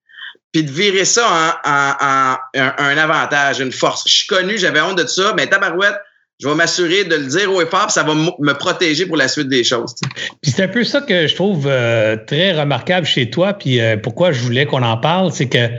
puis 0.52 0.63
de 0.63 0.72
virer 0.72 1.06
ça 1.06 1.60
en, 1.65 1.70
en, 1.70 2.34
en 2.34 2.84
un, 2.84 2.98
avantage, 2.98 3.60
une 3.60 3.74
force. 3.74 4.04
Je 4.08 4.13
suis 4.13 4.28
connu, 4.28 4.58
j'avais 4.58 4.82
honte 4.82 4.98
de 4.98 5.06
ça, 5.06 5.34
mais 5.36 5.48
tabarouette, 5.48 5.98
je 6.39 6.48
vais 6.48 6.56
m'assurer 6.56 7.06
de 7.06 7.15
le 7.15 7.28
dire 7.28 7.50
et 7.62 7.65
fort, 7.65 7.89
ça 7.89 8.04
va 8.04 8.13
me 8.13 8.54
protéger 8.54 9.06
pour 9.06 9.17
la 9.17 9.28
suite 9.28 9.48
des 9.48 9.63
choses. 9.63 9.95
Puis 10.41 10.52
c'est 10.52 10.63
un 10.63 10.67
peu 10.67 10.84
ça 10.84 11.02
que 11.02 11.28
je 11.28 11.36
trouve 11.36 11.65
euh, 11.67 12.17
très 12.28 12.60
remarquable 12.60 13.06
chez 13.06 13.30
toi, 13.30 13.54
puis 13.54 13.80
euh, 13.80 13.98
pourquoi 13.98 14.32
je 14.32 14.41
voulais 14.41 14.65
qu'on 14.65 14.84
en 14.84 14.98
parle, 14.98 15.32
c'est 15.32 15.48
que 15.48 15.69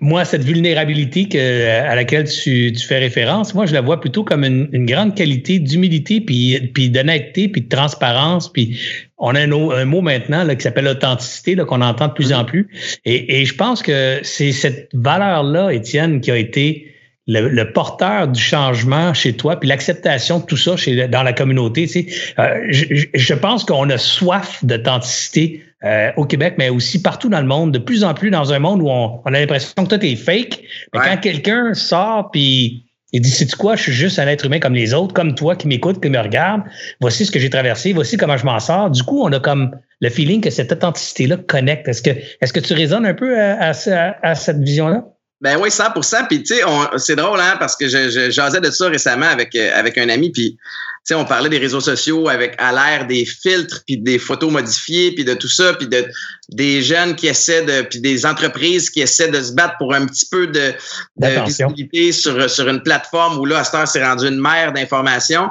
moi, 0.00 0.24
cette 0.24 0.44
vulnérabilité 0.44 1.28
que, 1.28 1.68
à 1.68 1.94
laquelle 1.94 2.24
tu, 2.24 2.72
tu, 2.72 2.86
fais 2.86 2.98
référence, 2.98 3.54
moi, 3.54 3.66
je 3.66 3.74
la 3.74 3.82
vois 3.82 4.00
plutôt 4.00 4.24
comme 4.24 4.42
une, 4.42 4.68
une 4.72 4.86
grande 4.86 5.14
qualité 5.14 5.58
d'humilité, 5.58 6.22
puis, 6.22 6.58
puis 6.72 6.88
d'honnêteté, 6.88 7.48
puis 7.48 7.60
de 7.62 7.68
transparence. 7.68 8.50
Puis 8.50 8.80
on 9.18 9.34
a 9.34 9.40
un, 9.40 9.52
un 9.52 9.84
mot 9.84 10.00
maintenant 10.00 10.42
là, 10.42 10.56
qui 10.56 10.62
s'appelle 10.62 10.88
authenticité, 10.88 11.54
qu'on 11.54 11.82
entend 11.82 12.08
de 12.08 12.14
plus 12.14 12.32
en 12.32 12.46
plus. 12.46 12.68
Et, 13.04 13.40
et 13.40 13.44
je 13.44 13.54
pense 13.54 13.82
que 13.82 14.20
c'est 14.22 14.52
cette 14.52 14.88
valeur-là, 14.94 15.70
Étienne, 15.70 16.22
qui 16.22 16.30
a 16.30 16.38
été 16.38 16.94
le, 17.28 17.48
le, 17.48 17.72
porteur 17.72 18.26
du 18.26 18.40
changement 18.40 19.12
chez 19.14 19.34
toi, 19.34 19.60
puis 19.60 19.68
l'acceptation 19.68 20.40
de 20.40 20.44
tout 20.46 20.56
ça 20.56 20.76
chez, 20.76 21.06
dans 21.08 21.22
la 21.22 21.34
communauté. 21.34 21.86
Tu 21.86 21.88
sais, 21.88 22.06
euh, 22.38 22.66
je, 22.70 23.04
je, 23.12 23.34
pense 23.34 23.64
qu'on 23.64 23.88
a 23.90 23.98
soif 23.98 24.64
d'authenticité 24.64 25.62
euh, 25.84 26.10
au 26.16 26.24
Québec, 26.24 26.54
mais 26.58 26.70
aussi 26.70 27.02
partout 27.02 27.28
dans 27.28 27.40
le 27.40 27.46
monde, 27.46 27.72
de 27.72 27.78
plus 27.78 28.02
en 28.02 28.14
plus 28.14 28.30
dans 28.30 28.52
un 28.52 28.58
monde 28.58 28.80
où 28.80 28.88
on, 28.88 29.20
on 29.24 29.34
a 29.34 29.38
l'impression 29.38 29.84
que 29.84 29.94
tout 29.94 30.04
est 30.04 30.16
fake. 30.16 30.62
Mais 30.92 31.00
ouais. 31.00 31.06
quand 31.06 31.16
quelqu'un 31.18 31.74
sort 31.74 32.30
puis 32.30 32.84
il 33.12 33.22
dit, 33.22 33.30
c'est 33.30 33.54
quoi, 33.54 33.74
je 33.76 33.84
suis 33.84 33.92
juste 33.92 34.18
un 34.18 34.26
être 34.26 34.44
humain 34.44 34.58
comme 34.58 34.74
les 34.74 34.92
autres, 34.92 35.14
comme 35.14 35.34
toi 35.34 35.56
qui 35.56 35.66
m'écoute, 35.66 36.02
qui 36.02 36.10
me 36.10 36.18
regarde. 36.18 36.62
Voici 37.00 37.24
ce 37.24 37.30
que 37.30 37.38
j'ai 37.38 37.48
traversé, 37.48 37.94
voici 37.94 38.18
comment 38.18 38.36
je 38.36 38.44
m'en 38.44 38.60
sors. 38.60 38.90
Du 38.90 39.02
coup, 39.02 39.22
on 39.22 39.32
a 39.32 39.40
comme 39.40 39.74
le 40.00 40.10
feeling 40.10 40.42
que 40.42 40.50
cette 40.50 40.72
authenticité-là 40.72 41.38
connecte. 41.38 41.88
Est-ce 41.88 42.02
que, 42.02 42.10
est-ce 42.10 42.52
que 42.52 42.60
tu 42.60 42.74
résonnes 42.74 43.06
un 43.06 43.14
peu 43.14 43.38
à, 43.38 43.70
à, 43.70 44.28
à 44.28 44.34
cette 44.34 44.58
vision-là? 44.58 45.04
Ben 45.40 45.56
oui, 45.60 45.68
100% 45.68 46.26
Puis 46.26 46.42
tu 46.42 46.56
sais, 46.56 46.62
c'est 46.96 47.14
drôle, 47.14 47.40
hein, 47.40 47.56
parce 47.58 47.76
que 47.76 47.88
je, 47.88 48.10
je 48.10 48.30
jasais 48.30 48.60
de 48.60 48.70
ça 48.70 48.88
récemment 48.88 49.28
avec 49.28 49.54
euh, 49.54 49.70
avec 49.74 49.96
un 49.96 50.08
ami. 50.08 50.30
Puis 50.30 50.56
tu 50.56 50.58
sais, 51.04 51.14
on 51.14 51.24
parlait 51.24 51.48
des 51.48 51.58
réseaux 51.58 51.80
sociaux 51.80 52.28
avec 52.28 52.56
à 52.58 52.72
l'ère 52.72 53.06
des 53.06 53.24
filtres, 53.24 53.82
puis 53.86 53.98
des 53.98 54.18
photos 54.18 54.50
modifiées, 54.50 55.12
puis 55.12 55.24
de 55.24 55.34
tout 55.34 55.48
ça, 55.48 55.74
puis 55.74 55.86
de 55.86 56.06
des 56.48 56.82
jeunes 56.82 57.14
qui 57.14 57.28
essaient 57.28 57.62
de, 57.62 57.82
puis 57.82 58.00
des 58.00 58.26
entreprises 58.26 58.90
qui 58.90 59.00
essaient 59.00 59.30
de 59.30 59.40
se 59.40 59.52
battre 59.52 59.76
pour 59.78 59.94
un 59.94 60.06
petit 60.06 60.26
peu 60.28 60.48
de, 60.48 60.72
de 61.18 61.44
visibilité 61.44 62.10
sur 62.10 62.50
sur 62.50 62.68
une 62.68 62.82
plateforme 62.82 63.38
où 63.38 63.44
là, 63.44 63.60
à 63.60 63.64
cette 63.64 63.74
heure, 63.74 63.88
c'est 63.88 64.04
rendu 64.04 64.26
une 64.26 64.40
mer 64.40 64.72
d'informations 64.72 65.50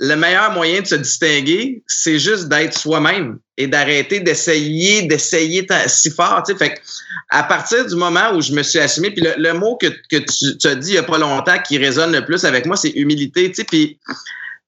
le 0.00 0.14
meilleur 0.14 0.52
moyen 0.52 0.80
de 0.80 0.86
se 0.86 0.94
distinguer, 0.94 1.82
c'est 1.86 2.18
juste 2.18 2.48
d'être 2.48 2.78
soi-même 2.78 3.38
et 3.56 3.66
d'arrêter 3.66 4.20
d'essayer, 4.20 5.02
d'essayer 5.02 5.66
si 5.88 6.10
fort. 6.10 6.44
Tu 6.46 6.52
sais. 6.52 6.58
Fait 6.58 6.80
à 7.30 7.42
partir 7.42 7.84
du 7.84 7.96
moment 7.96 8.32
où 8.34 8.40
je 8.40 8.52
me 8.52 8.62
suis 8.62 8.78
assumé, 8.78 9.10
puis 9.10 9.22
le, 9.22 9.34
le 9.36 9.52
mot 9.54 9.76
que, 9.76 9.88
que 10.10 10.16
tu, 10.18 10.68
as 10.68 10.74
dit 10.76 10.90
il 10.90 10.92
n'y 10.92 10.98
a 10.98 11.02
pas 11.02 11.18
longtemps 11.18 11.58
qui 11.66 11.78
résonne 11.78 12.12
le 12.12 12.24
plus 12.24 12.44
avec 12.44 12.66
moi, 12.66 12.76
c'est 12.76 12.90
humilité. 12.90 13.48
Tu 13.48 13.56
sais. 13.56 13.64
Puis 13.64 13.98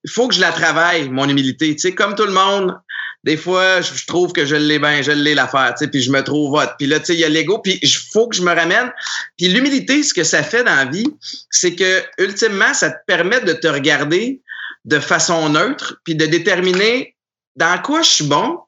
il 0.03 0.11
faut 0.11 0.27
que 0.27 0.35
je 0.35 0.41
la 0.41 0.51
travaille, 0.51 1.09
mon 1.09 1.29
humilité. 1.29 1.73
Tu 1.75 1.79
sais. 1.79 1.95
Comme 1.95 2.15
tout 2.15 2.25
le 2.25 2.33
monde, 2.33 2.75
des 3.23 3.37
fois, 3.37 3.81
je, 3.81 4.05
trouve 4.07 4.33
que 4.33 4.45
je 4.45 4.55
l'ai 4.55 4.79
bien, 4.79 5.01
je 5.01 5.11
l'ai 5.11 5.35
l'affaire, 5.35 5.75
tu 5.77 5.85
sais, 5.85 5.91
puis 5.91 6.01
je 6.01 6.11
me 6.11 6.23
trouve 6.23 6.51
vote. 6.51 6.71
Puis 6.77 6.87
là, 6.87 6.99
tu 6.99 7.05
sais, 7.05 7.13
il 7.13 7.19
y 7.19 7.23
a 7.23 7.29
l'ego, 7.29 7.59
puis 7.59 7.77
il 7.81 7.89
faut 7.89 8.27
que 8.27 8.35
je 8.35 8.41
me 8.41 8.53
ramène. 8.53 8.91
Puis 9.37 9.47
l'humilité, 9.47 10.01
ce 10.03 10.13
que 10.13 10.23
ça 10.23 10.41
fait 10.43 10.63
dans 10.63 10.75
la 10.75 10.85
vie, 10.85 11.07
c'est 11.49 11.75
que 11.75 12.01
ultimement, 12.17 12.73
ça 12.73 12.89
te 12.89 12.97
permet 13.05 13.39
de 13.41 13.53
te 13.53 13.67
regarder 13.67 14.41
de 14.85 14.99
façon 14.99 15.49
neutre, 15.49 15.97
puis 16.03 16.15
de 16.15 16.25
déterminer 16.25 17.15
dans 17.55 17.81
quoi 17.81 18.01
je 18.01 18.09
suis 18.09 18.27
bon, 18.27 18.59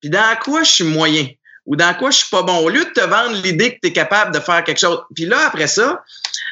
puis 0.00 0.10
dans 0.10 0.36
quoi 0.42 0.62
je 0.62 0.70
suis 0.70 0.84
moyen, 0.84 1.28
ou 1.66 1.76
dans 1.76 1.94
quoi 1.94 2.10
je 2.10 2.18
suis 2.18 2.30
pas 2.30 2.42
bon. 2.42 2.58
Au 2.58 2.68
lieu 2.68 2.84
de 2.84 2.90
te 2.90 3.00
vendre 3.00 3.40
l'idée 3.42 3.74
que 3.74 3.80
tu 3.82 3.88
es 3.88 3.92
capable 3.92 4.34
de 4.34 4.40
faire 4.40 4.64
quelque 4.64 4.80
chose. 4.80 5.00
Puis 5.14 5.26
là, 5.26 5.46
après 5.46 5.66
ça, 5.66 6.02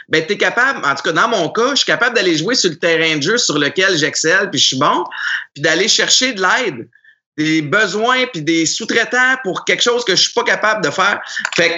ben, 0.08 0.24
tu 0.24 0.34
es 0.34 0.38
capable, 0.38 0.84
en 0.84 0.94
tout 0.94 1.02
cas 1.02 1.12
dans 1.12 1.28
mon 1.28 1.48
cas, 1.48 1.70
je 1.70 1.76
suis 1.76 1.86
capable 1.86 2.14
d'aller 2.14 2.36
jouer 2.36 2.54
sur 2.54 2.70
le 2.70 2.78
terrain 2.78 3.16
de 3.16 3.22
jeu 3.22 3.38
sur 3.38 3.58
lequel 3.58 3.96
j'excelle, 3.96 4.50
puis 4.50 4.60
je 4.60 4.66
suis 4.68 4.78
bon, 4.78 5.04
puis 5.54 5.62
d'aller 5.62 5.88
chercher 5.88 6.32
de 6.32 6.42
l'aide, 6.42 6.88
des 7.36 7.62
besoins, 7.62 8.26
puis 8.26 8.42
des 8.42 8.66
sous-traitants 8.66 9.36
pour 9.42 9.64
quelque 9.64 9.82
chose 9.82 10.04
que 10.04 10.14
je 10.14 10.22
suis 10.22 10.32
pas 10.32 10.44
capable 10.44 10.84
de 10.84 10.90
faire. 10.90 11.20
Fait 11.56 11.70
que 11.70 11.76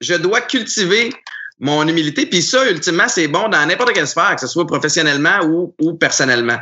je 0.00 0.14
dois 0.14 0.40
cultiver 0.40 1.12
mon 1.58 1.86
humilité. 1.86 2.26
Puis 2.26 2.42
ça, 2.42 2.68
ultimement, 2.70 3.08
c'est 3.08 3.28
bon 3.28 3.48
dans 3.48 3.64
n'importe 3.66 3.92
quelle 3.92 4.06
sphère, 4.06 4.34
que 4.34 4.40
ce 4.40 4.46
soit 4.46 4.66
professionnellement 4.66 5.44
ou, 5.44 5.74
ou 5.80 5.94
personnellement. 5.94 6.58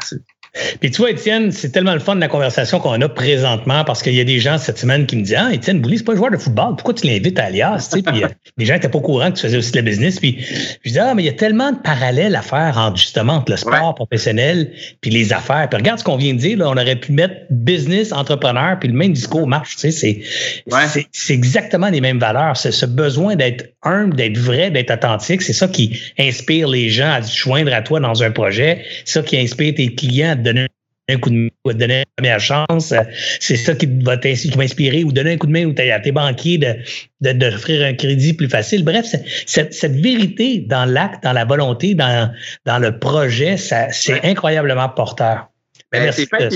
Puis 0.81 0.91
tu 0.91 0.99
vois, 0.99 1.11
Étienne, 1.11 1.51
c'est 1.51 1.71
tellement 1.71 1.95
le 1.95 2.01
fun 2.01 2.15
de 2.15 2.21
la 2.21 2.29
conversation 2.29 2.79
qu'on 2.79 3.01
a 3.01 3.09
présentement 3.09 3.85
parce 3.85 4.03
qu'il 4.03 4.15
y 4.15 4.21
a 4.21 4.25
des 4.25 4.39
gens 4.39 4.57
cette 4.57 4.79
semaine 4.79 5.05
qui 5.07 5.17
me 5.17 5.23
disent 5.23 5.37
Ah, 5.37 5.53
Étienne 5.53 5.81
Boulay, 5.81 5.97
c'est 5.97 6.05
pas 6.05 6.13
un 6.13 6.17
joueur 6.17 6.31
de 6.31 6.37
football, 6.37 6.77
pourquoi 6.77 6.95
tu 6.95 7.07
l'invites 7.07 7.39
à 7.39 7.45
Alias? 7.45 7.91
puis 7.93 8.23
euh, 8.23 8.29
les 8.59 8.65
gens 8.65 8.75
n'étaient 8.75 8.89
pas 8.89 8.99
au 8.99 9.03
courant 9.03 9.31
que 9.31 9.37
tu 9.37 9.43
faisais 9.43 9.57
aussi 9.57 9.73
de 9.73 9.77
la 9.77 9.83
business. 9.83 10.21
Puis 10.21 10.39
je 10.85 10.93
dis 10.93 10.99
Ah, 10.99 11.15
mais 11.15 11.23
il 11.23 11.27
y 11.27 11.31
a 11.31 11.33
tellement 11.33 11.73
de 11.73 11.79
parallèles 11.79 12.37
à 12.37 12.43
faire 12.43 12.79
entre 12.79 12.97
justement 12.99 13.35
entre 13.35 13.51
le 13.51 13.57
sport 13.57 13.95
professionnel 13.97 14.73
puis 15.01 15.11
les 15.11 15.33
affaires. 15.33 15.69
Puis 15.69 15.77
regarde 15.77 15.99
ce 15.99 16.05
qu'on 16.05 16.17
vient 16.17 16.35
de 16.35 16.39
dire, 16.39 16.59
là, 16.59 16.69
on 16.69 16.77
aurait 16.77 16.97
pu 16.97 17.13
mettre 17.13 17.35
business, 17.51 18.13
entrepreneur, 18.13 18.79
puis 18.79 18.89
le 18.89 18.95
même 18.95 19.13
discours 19.13 19.49
marche. 19.49 19.77
Tu 19.77 19.91
sais, 19.91 20.23
c'est, 20.67 21.07
c'est, 21.13 21.35
exactement 21.35 21.89
les 21.89 22.01
mêmes 22.01 22.21
valeurs. 22.21 22.57
C'est 22.57 22.71
ce 22.71 22.87
besoin 22.87 23.35
d'être 23.35 23.73
humble, 23.83 24.15
d'être 24.15 24.39
vrai, 24.39 24.71
d'être 24.71 24.93
authentique. 24.93 25.43
C'est 25.43 25.53
ça 25.53 25.67
qui 25.67 26.01
inspire 26.19 26.69
les 26.69 26.91
gens 26.91 27.11
à 27.11 27.23
se 27.23 27.37
joindre 27.37 27.73
à 27.75 27.83
toi 27.83 27.99
dans 27.99 28.23
un 28.23 28.31
projet. 28.31 28.85
C'est 29.05 29.21
ça 29.21 29.23
qui 29.23 29.37
inspire 29.37 29.75
tes 29.75 29.95
clients 29.95 30.37
donner 30.45 30.69
un 31.09 31.19
coup 31.19 31.31
de 31.31 31.35
main 31.35 31.49
ou 31.65 31.73
te 31.73 31.79
donner 31.79 31.99
une 31.99 32.05
première 32.17 32.41
chance. 32.41 32.95
C'est 33.41 33.57
ça 33.57 33.75
qui 33.75 33.87
va 34.03 34.17
t'inspirer 34.17 35.05
ou 35.05 35.13
donner 35.13 35.33
un 35.33 35.37
coup 35.37 35.47
de 35.47 35.53
main 35.53 35.67
ou 35.67 35.75
à 35.77 36.01
tes 36.01 36.13
banquiers 36.13 36.59
de, 36.59 37.33
d'offrir 37.33 37.85
un 37.87 37.95
crédit 37.95 38.33
plus 38.33 38.49
facile. 38.49 38.85
Bref, 38.85 39.07
cette, 39.47 39.75
cette 39.75 39.97
vérité 39.97 40.59
dans 40.59 40.85
l'acte, 40.85 41.23
dans 41.23 41.33
la 41.33 41.45
volonté, 41.45 41.95
dans, 41.95 42.33
dans 42.65 42.79
le 42.79 42.99
projet, 42.99 43.57
ça, 43.57 43.91
c'est 43.91 44.25
incroyablement 44.25 44.89
porteur. 44.89 45.49
Ben, 45.93 46.11
c'est 46.11 46.27
fait, 46.27 46.51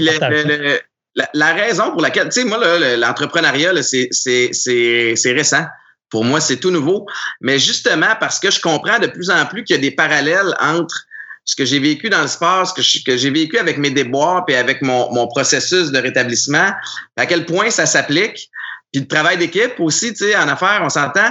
la, 1.35 1.53
raison 1.53 1.90
pour 1.92 2.01
laquelle, 2.01 2.29
tu 2.29 2.40
sais, 2.40 2.44
moi, 2.44 2.59
l'entrepreneuriat, 2.96 3.83
c'est, 3.83 4.09
c'est, 4.11 4.51
c'est, 4.53 5.14
c'est 5.16 5.33
récent. 5.33 5.64
Pour 6.11 6.24
moi, 6.24 6.40
c'est 6.40 6.57
tout 6.57 6.70
nouveau. 6.70 7.07
Mais 7.40 7.59
justement, 7.59 8.14
parce 8.18 8.38
que 8.38 8.51
je 8.51 8.61
comprends 8.61 8.98
de 8.98 9.09
plus 9.09 9.31
en 9.31 9.44
plus 9.46 9.64
qu'il 9.64 9.77
y 9.77 9.79
a 9.79 9.83
des 9.83 9.90
parallèles 9.90 10.55
entre 10.61 11.07
ce 11.48 11.56
que 11.56 11.64
j'ai 11.64 11.78
vécu 11.78 12.11
dans 12.11 12.20
le 12.20 12.28
sport, 12.28 12.66
ce 12.66 13.00
que, 13.02 13.16
j'ai 13.16 13.30
vécu 13.30 13.56
avec 13.56 13.78
mes 13.78 13.90
déboires 13.90 14.44
et 14.48 14.56
avec 14.56 14.82
mon, 14.82 15.11
mon, 15.14 15.26
processus 15.26 15.90
de 15.90 15.98
rétablissement, 15.98 16.72
à 17.16 17.24
quel 17.24 17.46
point 17.46 17.70
ça 17.70 17.87
s'applique. 17.87 18.50
Puis 18.92 19.00
le 19.00 19.08
travail 19.08 19.38
d'équipe 19.38 19.72
aussi, 19.78 20.12
tu 20.12 20.26
sais, 20.26 20.37
en 20.37 20.46
affaires, 20.46 20.82
on 20.82 20.90
s'entend. 20.90 21.30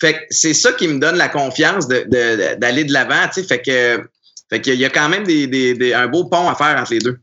Fait 0.00 0.14
que 0.14 0.18
c'est 0.30 0.54
ça 0.54 0.72
qui 0.72 0.88
me 0.88 0.98
donne 0.98 1.16
la 1.16 1.28
confiance 1.28 1.86
d'aller 1.86 2.06
de, 2.06 2.88
de, 2.88 2.92
l'avant, 2.94 3.28
tu 3.28 3.42
sais. 3.42 3.46
Fait 3.46 3.60
que, 3.60 4.08
fait 4.48 4.62
qu'il 4.62 4.76
y 4.76 4.86
a 4.86 4.88
quand 4.88 5.10
même 5.10 5.24
des, 5.24 5.46
des, 5.46 5.92
un 5.92 6.06
beau 6.06 6.24
pont 6.24 6.48
à 6.48 6.54
faire 6.54 6.80
entre 6.80 6.94
les 6.94 7.00
deux. 7.00 7.18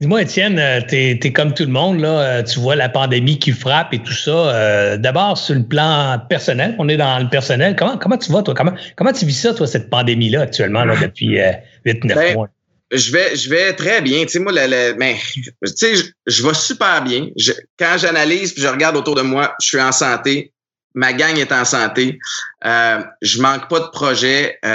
Dis-moi, 0.00 0.22
Étienne, 0.22 0.58
euh, 0.58 0.80
tu 0.88 0.96
es, 0.96 1.32
comme 1.32 1.52
tout 1.52 1.64
le 1.64 1.72
monde, 1.72 2.00
là, 2.00 2.20
euh, 2.20 2.42
tu 2.42 2.60
vois 2.60 2.76
la 2.76 2.88
pandémie 2.88 3.38
qui 3.38 3.50
frappe 3.50 3.92
et 3.92 3.98
tout 3.98 4.12
ça. 4.12 4.30
Euh, 4.30 4.96
d'abord, 4.96 5.36
sur 5.36 5.54
le 5.54 5.64
plan 5.64 6.20
personnel, 6.28 6.76
on 6.78 6.88
est 6.88 6.96
dans 6.96 7.18
le 7.18 7.28
personnel. 7.28 7.74
Comment, 7.76 7.98
comment 7.98 8.16
tu 8.16 8.30
vois, 8.30 8.42
toi? 8.42 8.54
Comment, 8.54 8.74
comment 8.96 9.12
tu 9.12 9.26
vis 9.26 9.40
ça, 9.40 9.54
toi, 9.54 9.66
cette 9.66 9.90
pandémie-là, 9.90 10.42
actuellement, 10.42 10.84
là, 10.84 10.94
depuis 10.96 11.38
8-9 11.84 12.14
ben, 12.14 12.34
mois? 12.34 12.48
Je 12.92 13.10
vais, 13.10 13.34
je 13.34 13.50
vais 13.50 13.72
très 13.72 14.00
bien. 14.00 14.22
Tu 14.22 14.28
sais, 14.28 14.38
moi, 14.38 14.52
le, 14.54 14.92
ben, 14.92 15.16
tu 15.34 15.72
sais, 15.74 15.94
je, 16.26 16.46
vais 16.46 16.54
super 16.54 17.02
bien. 17.02 17.28
quand 17.76 17.96
j'analyse 17.98 18.52
puis 18.52 18.62
je 18.62 18.68
regarde 18.68 18.96
autour 18.96 19.16
de 19.16 19.22
moi, 19.22 19.54
je 19.60 19.66
suis 19.66 19.80
en 19.80 19.92
santé. 19.92 20.52
Ma 20.94 21.12
gang 21.12 21.36
est 21.36 21.52
en 21.52 21.64
santé. 21.64 22.18
Euh, 22.64 23.02
je 23.20 23.42
manque 23.42 23.68
pas 23.68 23.80
de 23.80 23.88
projet. 23.88 24.58
tu 24.62 24.68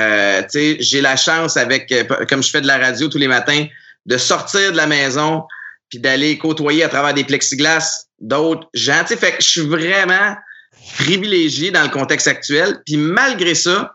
sais, 0.49 0.77
j'ai 0.79 0.99
la 0.99 1.15
chance 1.15 1.55
avec, 1.55 1.93
comme 2.27 2.43
je 2.43 2.49
fais 2.49 2.61
de 2.61 2.67
la 2.67 2.77
radio 2.77 3.07
tous 3.07 3.17
les 3.17 3.29
matins, 3.29 3.65
de 4.05 4.17
sortir 4.17 4.71
de 4.71 4.77
la 4.77 4.87
maison 4.87 5.43
puis 5.89 5.99
d'aller 5.99 6.37
côtoyer 6.37 6.83
à 6.83 6.89
travers 6.89 7.13
des 7.13 7.23
plexiglas 7.23 8.05
d'autres 8.19 8.67
gens. 8.73 9.03
Tu 9.07 9.17
que 9.17 9.27
je 9.39 9.47
suis 9.47 9.61
vraiment 9.61 10.35
privilégié 10.97 11.71
dans 11.71 11.83
le 11.83 11.89
contexte 11.89 12.27
actuel. 12.27 12.81
Puis 12.85 12.97
malgré 12.97 13.55
ça, 13.55 13.93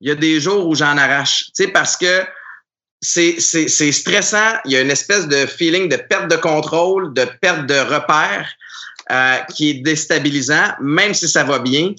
il 0.00 0.08
y 0.08 0.12
a 0.12 0.14
des 0.14 0.40
jours 0.40 0.66
où 0.66 0.74
j'en 0.74 0.96
arrache. 0.96 1.46
Tu 1.56 1.68
parce 1.72 1.96
que 1.96 2.24
c'est, 3.00 3.36
c'est, 3.40 3.92
stressant. 3.92 4.58
Il 4.64 4.72
y 4.72 4.76
a 4.76 4.80
une 4.80 4.90
espèce 4.90 5.26
de 5.28 5.46
feeling 5.46 5.88
de 5.88 5.96
perte 5.96 6.28
de 6.30 6.36
contrôle, 6.36 7.14
de 7.14 7.24
perte 7.40 7.66
de 7.66 7.78
repère 7.78 8.52
euh, 9.10 9.36
qui 9.54 9.70
est 9.70 9.74
déstabilisant, 9.74 10.74
même 10.80 11.14
si 11.14 11.28
ça 11.28 11.44
va 11.44 11.60
bien 11.60 11.92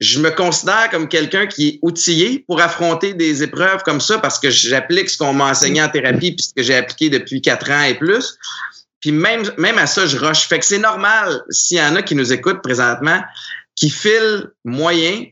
je 0.00 0.20
me 0.20 0.30
considère 0.30 0.90
comme 0.90 1.08
quelqu'un 1.08 1.46
qui 1.46 1.68
est 1.68 1.78
outillé 1.82 2.44
pour 2.46 2.60
affronter 2.60 3.14
des 3.14 3.42
épreuves 3.42 3.82
comme 3.82 4.00
ça 4.00 4.18
parce 4.18 4.38
que 4.38 4.50
j'applique 4.50 5.08
ce 5.08 5.16
qu'on 5.16 5.32
m'a 5.32 5.50
enseigné 5.50 5.82
en 5.82 5.88
thérapie 5.88 6.32
puis 6.32 6.44
ce 6.44 6.54
que 6.54 6.62
j'ai 6.62 6.74
appliqué 6.74 7.08
depuis 7.08 7.40
quatre 7.40 7.70
ans 7.70 7.82
et 7.82 7.94
plus. 7.94 8.38
Puis 9.00 9.12
même, 9.12 9.50
même 9.56 9.78
à 9.78 9.86
ça, 9.86 10.06
je 10.06 10.18
rush. 10.18 10.48
Fait 10.48 10.58
que 10.58 10.64
c'est 10.64 10.78
normal 10.78 11.42
s'il 11.50 11.78
y 11.78 11.82
en 11.82 11.96
a 11.96 12.02
qui 12.02 12.14
nous 12.14 12.32
écoutent 12.32 12.62
présentement, 12.62 13.22
qui 13.74 13.88
filent 13.88 14.50
moyen. 14.64 15.26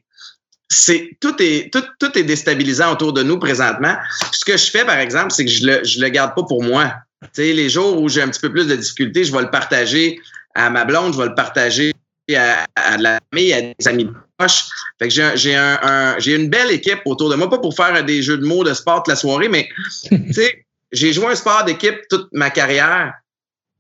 C'est 0.70 1.10
tout 1.20 1.34
est 1.40 1.70
tout, 1.70 1.84
tout 1.98 2.18
est 2.18 2.22
déstabilisant 2.22 2.92
autour 2.92 3.12
de 3.12 3.22
nous 3.22 3.38
présentement. 3.38 3.96
ce 4.32 4.44
que 4.46 4.56
je 4.56 4.70
fais, 4.70 4.84
par 4.84 4.98
exemple, 4.98 5.30
c'est 5.30 5.44
que 5.44 5.50
je 5.50 5.66
le, 5.66 5.84
je 5.84 6.00
le 6.00 6.08
garde 6.08 6.34
pas 6.34 6.42
pour 6.42 6.62
moi. 6.62 6.94
Tu 7.22 7.28
sais, 7.34 7.52
les 7.52 7.68
jours 7.68 8.00
où 8.00 8.08
j'ai 8.08 8.22
un 8.22 8.28
petit 8.28 8.40
peu 8.40 8.50
plus 8.50 8.66
de 8.66 8.74
difficultés, 8.74 9.24
je 9.24 9.32
vais 9.32 9.42
le 9.42 9.50
partager 9.50 10.20
à 10.54 10.70
ma 10.70 10.84
blonde, 10.84 11.12
je 11.12 11.18
vais 11.18 11.28
le 11.28 11.34
partager 11.34 11.92
à, 12.34 12.64
à 12.76 12.96
la 12.96 13.18
famille, 13.30 13.52
à 13.52 13.60
des 13.60 13.88
amis 13.88 14.08
proches. 14.38 14.64
Fait 14.98 15.08
que 15.08 15.36
j'ai 15.36 15.54
un, 15.54 16.18
j'ai 16.18 16.34
une 16.34 16.48
belle 16.48 16.70
équipe 16.70 17.00
autour 17.04 17.30
de 17.30 17.36
moi, 17.36 17.50
pas 17.50 17.58
pour 17.58 17.74
faire 17.74 18.04
des 18.04 18.22
jeux 18.22 18.38
de 18.38 18.46
mots 18.46 18.64
de 18.64 18.74
sport 18.74 19.02
toute 19.02 19.08
la 19.08 19.16
soirée, 19.16 19.48
mais 19.48 19.68
tu 20.08 20.32
sais, 20.32 20.64
j'ai 20.92 21.12
joué 21.12 21.26
un 21.26 21.34
sport 21.34 21.64
d'équipe 21.64 21.96
toute 22.08 22.28
ma 22.32 22.50
carrière 22.50 23.12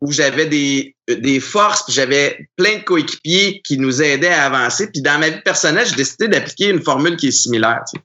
où 0.00 0.12
j'avais 0.12 0.46
des, 0.46 0.94
des 1.08 1.40
forces, 1.40 1.84
puis 1.84 1.94
j'avais 1.94 2.48
plein 2.56 2.76
de 2.76 2.82
coéquipiers 2.82 3.62
qui 3.64 3.78
nous 3.78 4.02
aidaient 4.02 4.28
à 4.28 4.44
avancer. 4.44 4.90
Puis 4.90 5.00
dans 5.00 5.18
ma 5.18 5.30
vie 5.30 5.40
personnelle, 5.42 5.86
j'ai 5.86 5.96
décidé 5.96 6.28
d'appliquer 6.28 6.70
une 6.70 6.82
formule 6.82 7.16
qui 7.16 7.28
est 7.28 7.32
similaire. 7.32 7.80
Tu 7.90 8.00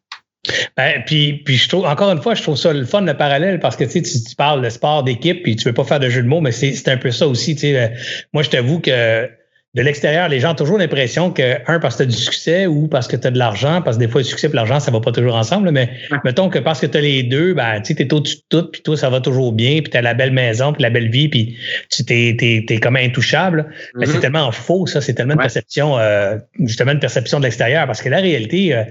ben, 0.78 1.04
puis, 1.06 1.34
puis 1.44 1.58
je 1.58 1.68
trouve, 1.68 1.86
encore 1.86 2.12
une 2.12 2.22
fois, 2.22 2.34
je 2.34 2.42
trouve 2.42 2.56
ça 2.56 2.72
le 2.72 2.86
fun, 2.86 3.02
le 3.02 3.18
parallèle, 3.18 3.60
parce 3.60 3.76
que 3.76 3.84
tu, 3.84 4.02
tu 4.02 4.36
parles 4.38 4.62
de 4.62 4.70
sport 4.70 5.04
d'équipe, 5.04 5.44
puis 5.44 5.58
tu 5.58 5.66
veux 5.66 5.74
pas 5.74 5.84
faire 5.84 6.00
de 6.00 6.10
jeu 6.10 6.24
de 6.24 6.28
mots, 6.28 6.40
mais 6.40 6.54
c'est 6.54 6.88
un 6.88 6.98
peu 6.98 7.12
ça 7.12 7.28
aussi. 7.28 7.56
Tu 7.56 7.62
sais, 7.62 7.94
moi, 8.32 8.44
je 8.44 8.50
t'avoue 8.50 8.80
que 8.80 9.30
de 9.76 9.84
l'extérieur, 9.84 10.30
les 10.30 10.40
gens 10.40 10.54
ont 10.54 10.56
toujours 10.56 10.80
l'impression 10.80 11.30
que, 11.32 11.58
un, 11.68 11.80
parce 11.80 11.96
que 11.96 12.04
tu 12.04 12.10
as 12.10 12.12
du 12.12 12.18
succès 12.18 12.66
ou 12.66 12.88
parce 12.88 13.08
que 13.08 13.16
tu 13.16 13.28
as 13.28 13.32
de 13.32 13.38
l'argent, 13.38 13.84
parce 13.84 13.98
que 13.98 14.04
des 14.04 14.08
fois, 14.08 14.22
le 14.22 14.26
succès 14.26 14.48
et 14.48 14.56
l'argent, 14.56 14.80
ça 14.80 14.90
va 14.90 15.00
pas 15.00 15.12
toujours 15.12 15.36
ensemble, 15.36 15.70
mais 15.70 15.92
mettons 16.24 16.50
que 16.50 16.58
parce 16.58 16.80
que 16.80 16.88
tu 16.88 16.98
as 16.98 17.02
les 17.02 17.22
deux, 17.22 17.54
ben, 17.54 17.80
tu 17.82 17.94
es 17.94 18.14
au-dessus 18.14 18.38
de 18.38 18.42
tout, 18.50 18.72
puis 18.72 18.82
toi, 18.82 18.98
ça 18.98 19.12
va 19.12 19.22
toujours 19.22 19.52
bien, 19.52 19.82
puis 19.82 19.92
tu 19.92 19.98
as 19.98 20.02
la 20.02 20.16
belle 20.16 20.32
maison, 20.32 20.74
puis 20.74 20.82
la 20.82 20.90
belle 20.90 21.10
vie, 21.10 21.30
puis 21.30 21.56
tu 21.92 22.04
t'es, 22.04 22.36
t'es, 22.66 22.78
comme 22.80 22.96
intouchable. 22.96 23.68
Mais 23.94 24.08
c'est 24.08 24.14
mm-hmm. 24.14 24.22
tellement 24.22 24.52
faux, 24.52 24.88
ça, 24.88 25.02
c'est 25.02 25.14
tellement 25.14 25.34
une 25.34 25.40
perception, 25.40 26.00
euh, 26.00 26.38
justement, 26.62 26.94
une 26.94 27.00
perception 27.00 27.38
de 27.38 27.44
l'extérieur, 27.44 27.86
parce 27.86 28.02
que 28.02 28.10
la 28.10 28.22
réalité, 28.22 28.74
euh, 28.74 28.84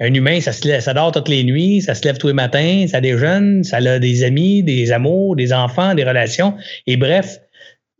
un 0.00 0.12
humain, 0.12 0.38
ça 0.42 0.52
se 0.52 0.68
lève, 0.68 0.80
ça 0.80 0.92
dort 0.92 1.12
toutes 1.12 1.28
les 1.28 1.44
nuits, 1.44 1.80
ça 1.80 1.94
se 1.94 2.04
lève 2.04 2.18
tous 2.18 2.26
les 2.26 2.34
matins, 2.34 2.84
ça 2.88 2.98
a 2.98 3.00
des 3.00 3.16
jeunes, 3.16 3.64
ça 3.64 3.78
a 3.78 3.98
des 3.98 4.22
amis, 4.24 4.62
des 4.62 4.92
amours, 4.92 5.34
des 5.34 5.54
enfants, 5.54 5.94
des 5.94 6.04
relations. 6.04 6.54
Et 6.86 6.98
bref, 6.98 7.38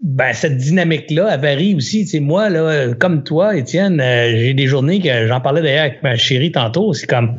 ben, 0.02 0.32
cette 0.32 0.56
dynamique-là, 0.56 1.30
elle 1.32 1.40
varie 1.40 1.74
aussi. 1.74 2.04
Tu 2.04 2.12
sais, 2.12 2.20
moi, 2.20 2.48
là, 2.48 2.94
comme 2.94 3.22
toi, 3.22 3.56
Étienne, 3.56 4.00
euh, 4.00 4.30
j'ai 4.34 4.54
des 4.54 4.66
journées 4.66 5.00
que 5.00 5.26
j'en 5.26 5.40
parlais 5.40 5.60
d'ailleurs 5.60 5.84
avec 5.84 6.02
ma 6.02 6.16
chérie 6.16 6.52
tantôt. 6.52 6.94
C'est 6.94 7.06
comme 7.06 7.38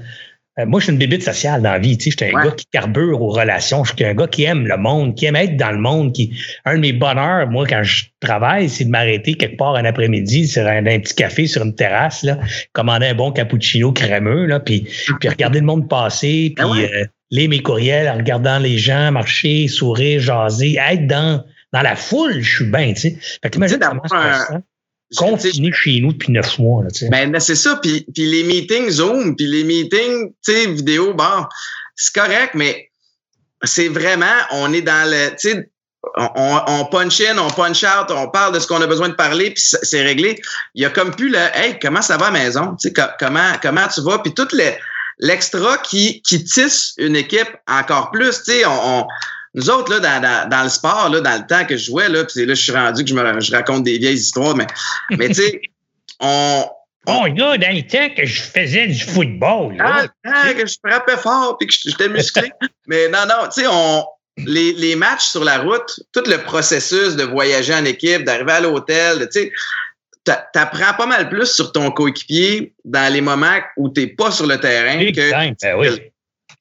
euh, 0.60 0.66
moi, 0.66 0.80
je 0.80 0.86
suis 0.86 0.94
une 0.94 1.00
bébite 1.00 1.24
sociale 1.24 1.62
dans 1.62 1.72
la 1.72 1.80
vie. 1.80 1.98
Tu 1.98 2.12
sais, 2.12 2.18
je 2.20 2.26
suis 2.26 2.36
un 2.36 2.44
gars 2.44 2.52
qui 2.52 2.66
carbure 2.72 3.22
aux 3.22 3.30
relations. 3.30 3.84
Je 3.84 3.94
suis 3.96 4.06
un 4.06 4.14
gars 4.14 4.28
qui 4.28 4.44
aime 4.44 4.68
le 4.68 4.78
monde, 4.78 5.16
qui 5.16 5.26
aime 5.26 5.38
être 5.38 5.56
dans 5.56 5.72
le 5.72 5.78
monde. 5.78 6.14
Qui, 6.14 6.38
un 6.66 6.76
de 6.76 6.82
mes 6.82 6.94
bonheurs, 6.94 7.50
moi, 7.50 7.66
quand 7.66 7.84
je 7.84 8.06
travaille, 8.20 8.68
c'est 8.70 8.86
de 8.86 8.90
m'arrêter 8.90 9.36
quelque 9.36 9.58
part 9.58 9.76
un 9.76 9.86
après-midi 9.86 10.48
sur 10.48 10.68
un, 10.68 10.84
petit 10.84 11.16
café 11.16 11.48
sur 11.48 11.64
une 11.64 11.74
terrasse, 11.74 12.24
là, 12.24 12.38
commander 12.74 13.08
un 13.08 13.16
bon 13.16 13.32
cappuccino 13.32 13.94
crémeux, 13.94 14.46
là, 14.46 14.60
puis, 14.60 14.86
puis 15.20 15.30
regarder 15.30 15.60
le 15.60 15.66
monde 15.66 15.90
passer, 15.90 16.54
puis 16.56 16.66
ah 16.68 16.76
euh, 16.76 17.06
lire 17.32 17.50
mes 17.50 17.60
courriels 17.60 18.10
en 18.10 18.18
regardant 18.18 18.60
les 18.60 18.78
gens 18.78 19.12
marcher, 19.12 19.68
sourire, 19.70 20.20
jaser, 20.20 20.78
être 20.78 21.08
dans 21.08 21.44
dans 21.74 21.82
la 21.82 21.96
foule, 21.96 22.42
je 22.42 22.56
suis 22.56 22.66
bien, 22.66 22.94
tu 22.94 23.02
sais. 23.02 23.18
Fait 23.42 23.50
que 23.50 23.58
imagine 23.58 23.80
comment 23.80 24.08
ça 24.08 24.62
Confiné 25.18 25.74
chez 25.74 26.00
nous 26.00 26.14
depuis 26.14 26.32
neuf 26.32 26.58
mois, 26.58 26.86
tu 26.88 27.00
sais. 27.00 27.10
Ben, 27.10 27.38
c'est 27.40 27.56
ça. 27.56 27.78
Puis, 27.82 28.06
puis 28.14 28.26
les 28.28 28.44
meetings 28.44 28.90
Zoom, 28.90 29.36
puis 29.36 29.46
les 29.46 29.66
meetings, 29.66 30.32
tu 30.44 30.54
sais, 30.54 30.68
vidéo, 30.68 31.14
bon, 31.14 31.46
c'est 31.96 32.14
correct, 32.14 32.52
mais 32.54 32.90
c'est 33.64 33.90
vraiment, 33.90 34.26
on 34.52 34.72
est 34.72 34.82
dans 34.82 35.10
le, 35.10 35.32
tu 35.32 35.50
sais, 35.50 35.70
on, 36.16 36.60
on, 36.68 36.86
punch 36.86 37.22
in, 37.22 37.38
on 37.38 37.50
punch 37.50 37.84
out, 37.84 38.10
on 38.10 38.28
parle 38.30 38.54
de 38.54 38.60
ce 38.60 38.68
qu'on 38.68 38.82
a 38.82 38.88
besoin 38.88 39.10
de 39.10 39.14
parler, 39.14 39.52
puis 39.52 39.64
c'est 39.64 40.02
réglé. 40.02 40.40
Il 40.76 40.82
y 40.82 40.86
a 40.86 40.90
comme 40.90 41.12
plus 41.12 41.30
le 41.30 41.38
Hey, 41.54 41.78
comment 41.80 42.02
ça 42.02 42.18
va 42.18 42.28
à 42.28 42.32
la 42.32 42.40
maison? 42.40 42.76
Tu 42.76 42.90
sais, 42.90 42.94
comment, 43.20 43.52
comment 43.62 43.88
tu 43.88 44.02
vas? 44.02 44.20
Puis 44.20 44.34
tout 44.34 44.48
l'extra 45.20 45.78
qui, 45.78 46.22
qui 46.24 46.44
tisse 46.44 46.94
une 46.98 47.16
équipe 47.16 47.56
encore 47.68 48.12
plus. 48.12 48.44
Tu 48.44 48.54
sais, 48.54 48.66
on, 48.66 49.06
nous 49.54 49.70
autres, 49.70 49.92
là, 49.92 50.00
dans, 50.00 50.50
dans, 50.50 50.64
le 50.64 50.70
sport, 50.70 51.10
là, 51.10 51.20
dans 51.20 51.42
le 51.42 51.46
temps 51.46 51.66
que 51.66 51.76
je 51.76 51.86
jouais, 51.86 52.08
là, 52.10 52.24
puis 52.24 52.46
là, 52.46 52.54
je 52.54 52.62
suis 52.62 52.72
rendu 52.72 53.04
que 53.04 53.10
je, 53.10 53.16
me, 53.16 53.40
je 53.40 53.52
raconte 53.52 53.84
des 53.84 53.98
vieilles 53.98 54.16
histoires, 54.16 54.56
mais, 54.56 54.68
mais 55.12 55.28
tu 55.28 55.36
sais, 55.36 55.62
on, 56.20 56.66
Bon, 57.08 57.26
là, 57.26 57.58
dans 57.58 57.76
le 57.76 57.82
temps 57.82 58.14
que 58.16 58.26
je 58.26 58.42
faisais 58.44 58.86
du 58.86 59.04
football. 59.04 59.76
Là, 59.76 60.06
ah, 60.24 60.54
que 60.54 60.68
je 60.68 60.76
frappais 60.86 61.18
fort 61.18 61.58
puis 61.58 61.68
que 61.68 61.74
j'étais 61.74 62.08
musclé. 62.08 62.52
mais 62.88 63.10
non, 63.10 63.26
non, 63.28 63.48
tu 63.48 63.62
sais, 63.62 63.68
on, 63.68 64.06
les, 64.38 64.74
les 64.74 64.96
matchs 64.96 65.26
sur 65.26 65.44
la 65.44 65.60
route, 65.60 66.00
tout 66.14 66.24
le 66.28 66.38
processus 66.38 67.16
de 67.16 67.24
voyager 67.24 67.74
en 67.74 67.86
équipe, 67.86 68.24
d'arriver 68.24 68.52
à 68.52 68.62
l'hôtel, 68.62 69.28
tu 69.34 69.42
sais, 69.42 69.52
apprends 70.56 70.94
pas 70.98 71.06
mal 71.06 71.30
plus 71.30 71.48
sur 71.48 71.72
ton 71.72 71.92
coéquipier 71.92 72.74
dans 72.86 73.12
les 73.12 73.22
moments 73.22 73.60
où 73.78 73.90
tu 73.90 74.02
n'es 74.02 74.08
pas 74.08 74.32
sur 74.32 74.46
le 74.46 74.60
terrain 74.60 75.00
que. 75.12 75.32
Ben 75.32 75.76
oui. 75.78 76.12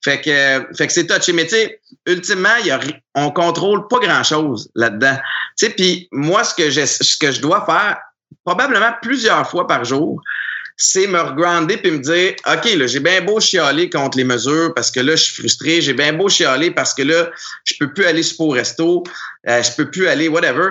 Fait 0.03 0.21
que, 0.21 0.75
fait 0.77 0.87
que 0.87 0.93
c'est 0.93 1.07
touché. 1.07 1.33
Mais 1.33 1.45
tu 1.45 1.51
sais, 1.51 1.81
ultimement, 2.07 2.57
y 2.65 2.71
a, 2.71 2.81
on 3.15 3.31
contrôle 3.31 3.87
pas 3.89 3.99
grand-chose 3.99 4.71
là-dedans. 4.75 5.17
Tu 5.59 5.67
sais, 5.67 5.71
puis 5.71 6.09
moi, 6.13 6.43
ce 6.45 6.55
que, 6.55 6.71
ce 6.71 7.17
que 7.19 7.33
je 7.33 7.41
dois 7.41 7.65
faire, 7.67 7.99
probablement 8.45 8.93
plusieurs 9.03 9.49
fois 9.49 9.67
par 9.67 9.85
jour, 9.85 10.21
c'est 10.83 11.07
me 11.07 11.21
regrounder 11.21 11.77
puis 11.77 11.91
me 11.91 11.99
dire 11.99 12.35
OK, 12.47 12.65
là, 12.65 12.87
j'ai 12.87 13.01
bien 13.01 13.21
beau 13.21 13.39
chialer 13.39 13.91
contre 13.91 14.17
les 14.17 14.25
mesures 14.25 14.73
parce 14.75 14.91
que 14.91 15.01
là, 15.01 15.15
je 15.15 15.25
suis 15.25 15.35
frustré. 15.35 15.83
J'ai 15.83 15.93
bien 15.93 16.15
beau 16.15 16.31
chialer 16.31 16.71
parce 16.71 16.95
que 16.95 17.03
là, 17.03 17.31
je 17.65 17.75
peux 17.79 17.93
plus 17.93 18.07
aller 18.07 18.23
super 18.23 18.47
au 18.47 18.51
resto. 18.51 19.05
Euh, 19.47 19.63
je 19.63 19.73
peux 19.77 19.91
plus 19.91 20.09
aller, 20.09 20.29
whatever. 20.29 20.71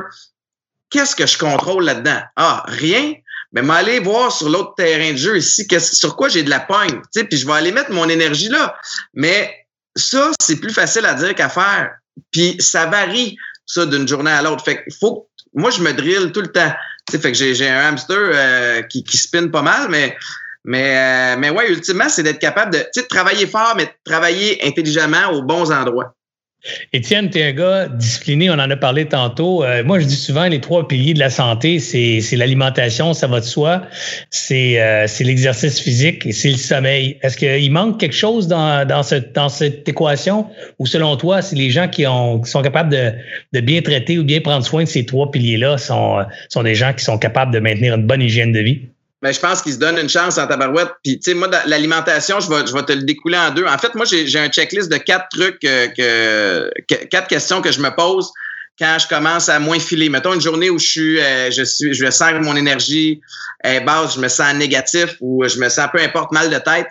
Qu'est-ce 0.89 1.15
que 1.15 1.27
je 1.27 1.37
contrôle 1.37 1.83
là-dedans? 1.85 2.21
Ah, 2.35 2.63
rien. 2.67 3.13
Mais 3.51 3.61
m'aller 3.61 3.99
voir 3.99 4.31
sur 4.31 4.49
l'autre 4.49 4.75
terrain 4.75 5.11
de 5.11 5.17
jeu 5.17 5.37
ici, 5.37 5.67
sur 5.79 6.15
quoi 6.15 6.29
j'ai 6.29 6.43
de 6.43 6.49
la 6.49 6.59
pogne, 6.59 7.01
puis 7.13 7.37
je 7.37 7.47
vais 7.47 7.53
aller 7.53 7.71
mettre 7.71 7.91
mon 7.91 8.07
énergie 8.07 8.49
là. 8.49 8.75
Mais 9.13 9.65
ça, 9.95 10.31
c'est 10.39 10.57
plus 10.57 10.73
facile 10.73 11.05
à 11.05 11.15
dire 11.15 11.33
qu'à 11.33 11.49
faire. 11.49 11.91
Puis 12.31 12.57
ça 12.59 12.85
varie, 12.85 13.37
ça, 13.65 13.85
d'une 13.85 14.07
journée 14.07 14.31
à 14.31 14.41
l'autre. 14.41 14.63
Fait 14.63 14.83
que 14.83 14.93
faut 14.99 15.29
moi, 15.53 15.71
je 15.71 15.81
me 15.81 15.93
drille 15.93 16.31
tout 16.31 16.41
le 16.41 16.51
temps. 16.51 16.71
fait 17.09 17.19
que 17.19 17.33
j'ai 17.33 17.67
un 17.67 17.89
hamster 17.89 18.17
euh, 18.17 18.81
qui, 18.83 19.03
qui 19.03 19.17
spin 19.17 19.47
pas 19.47 19.63
mal, 19.63 19.87
mais 19.89 20.15
mais, 20.65 20.97
euh, 20.97 21.39
mais 21.39 21.49
ouais, 21.49 21.71
ultimement, 21.71 22.09
c'est 22.09 22.21
d'être 22.21 22.39
capable 22.39 22.73
de, 22.73 22.85
de 22.95 23.01
travailler 23.07 23.47
fort, 23.47 23.73
mais 23.77 23.85
de 23.85 23.91
travailler 24.03 24.59
intelligemment 24.67 25.31
aux 25.31 25.41
bons 25.41 25.71
endroits. 25.71 26.13
Étienne, 26.91 27.29
tu 27.29 27.39
es 27.39 27.43
un 27.45 27.53
gars 27.53 27.87
discipliné, 27.87 28.49
on 28.49 28.53
en 28.53 28.69
a 28.69 28.75
parlé 28.75 29.05
tantôt. 29.05 29.63
Euh, 29.63 29.81
moi, 29.83 29.99
je 29.99 30.05
dis 30.05 30.15
souvent, 30.15 30.45
les 30.45 30.59
trois 30.59 30.87
piliers 30.87 31.13
de 31.13 31.19
la 31.19 31.29
santé, 31.29 31.79
c'est 31.79 32.35
l'alimentation, 32.35 33.13
ça 33.13 33.27
va 33.27 33.39
de 33.39 33.45
soi, 33.45 33.83
c'est 34.29 34.81
euh, 34.81 35.07
l'exercice 35.21 35.79
physique 35.79 36.25
et 36.25 36.33
c'est 36.33 36.51
le 36.51 36.57
sommeil. 36.57 37.17
Est-ce 37.21 37.37
qu'il 37.37 37.71
manque 37.71 37.99
quelque 37.99 38.15
chose 38.15 38.49
dans, 38.49 38.85
dans, 38.85 39.03
ce, 39.03 39.15
dans 39.15 39.47
cette 39.47 39.87
équation? 39.87 40.47
Ou 40.79 40.85
selon 40.85 41.15
toi, 41.15 41.41
c'est 41.41 41.55
les 41.55 41.69
gens 41.69 41.87
qui, 41.87 42.05
ont, 42.05 42.43
sont 42.43 42.61
capables 42.61 42.89
de, 43.53 43.59
bien 43.61 43.81
traiter 43.81 44.19
ou 44.19 44.25
bien 44.25 44.41
prendre 44.41 44.65
soin 44.65 44.83
de 44.83 44.89
ces 44.89 45.05
trois 45.05 45.31
piliers-là 45.31 45.77
sont 45.77 46.63
des 46.63 46.75
gens 46.75 46.93
qui 46.93 47.05
sont 47.05 47.17
capables 47.17 47.53
de 47.53 47.59
maintenir 47.59 47.95
une 47.95 48.05
bonne 48.05 48.21
hygiène 48.21 48.51
de 48.51 48.59
vie? 48.59 48.81
Mais 49.21 49.33
je 49.33 49.39
pense 49.39 49.61
qu'il 49.61 49.73
se 49.73 49.77
donne 49.79 49.97
une 49.97 50.09
chance 50.09 50.37
en 50.37 50.47
tabarouette. 50.47 50.91
Puis, 51.03 51.19
tu 51.19 51.31
sais, 51.31 51.33
moi, 51.33 51.49
l'alimentation, 51.65 52.39
je 52.39 52.49
vais, 52.49 52.65
je 52.65 52.73
vais 52.73 52.83
te 52.83 52.93
le 52.93 53.03
découler 53.03 53.37
en 53.37 53.51
deux. 53.51 53.65
En 53.65 53.77
fait, 53.77 53.93
moi, 53.95 54.05
j'ai 54.05 54.39
un 54.39 54.49
checklist 54.49 54.89
de 54.89 54.97
quatre 54.97 55.27
trucs, 55.29 55.63
euh, 55.65 55.87
que, 56.87 57.05
quatre 57.05 57.27
questions 57.27 57.61
que 57.61 57.71
je 57.71 57.81
me 57.81 57.89
pose 57.95 58.31
quand 58.79 58.97
je 58.97 59.07
commence 59.07 59.49
à 59.49 59.59
moins 59.59 59.79
filer. 59.79 60.07
Mettons 60.07 60.33
une 60.33 60.41
journée 60.41 60.69
où 60.69 60.79
je 60.79 60.87
suis, 60.87 61.19
euh, 61.19 61.51
je 61.51 61.63
suis, 61.63 61.93
je 61.93 62.09
sens 62.09 62.31
mon 62.41 62.55
énergie 62.55 63.19
est 63.63 63.81
basse, 63.81 64.15
je 64.15 64.21
me 64.21 64.29
sens 64.29 64.53
négatif 64.53 65.17
ou 65.19 65.45
je 65.45 65.59
me 65.59 65.67
sens 65.67 65.89
peu 65.91 65.99
importe 65.99 66.31
mal 66.31 66.49
de 66.49 66.57
tête. 66.57 66.87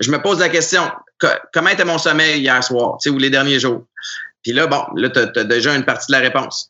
Je 0.00 0.10
me 0.10 0.20
pose 0.20 0.40
la 0.40 0.50
question 0.50 0.82
comment 1.52 1.70
était 1.70 1.84
mon 1.84 1.98
sommeil 1.98 2.40
hier 2.40 2.62
soir, 2.62 2.98
tu 3.00 3.08
sais, 3.08 3.14
ou 3.14 3.18
les 3.18 3.30
derniers 3.30 3.60
jours? 3.60 3.84
Puis 4.42 4.52
là, 4.52 4.66
bon, 4.66 4.84
là, 4.96 5.10
tu 5.10 5.18
as 5.18 5.44
déjà 5.44 5.74
une 5.74 5.84
partie 5.84 6.06
de 6.08 6.12
la 6.12 6.20
réponse. 6.20 6.68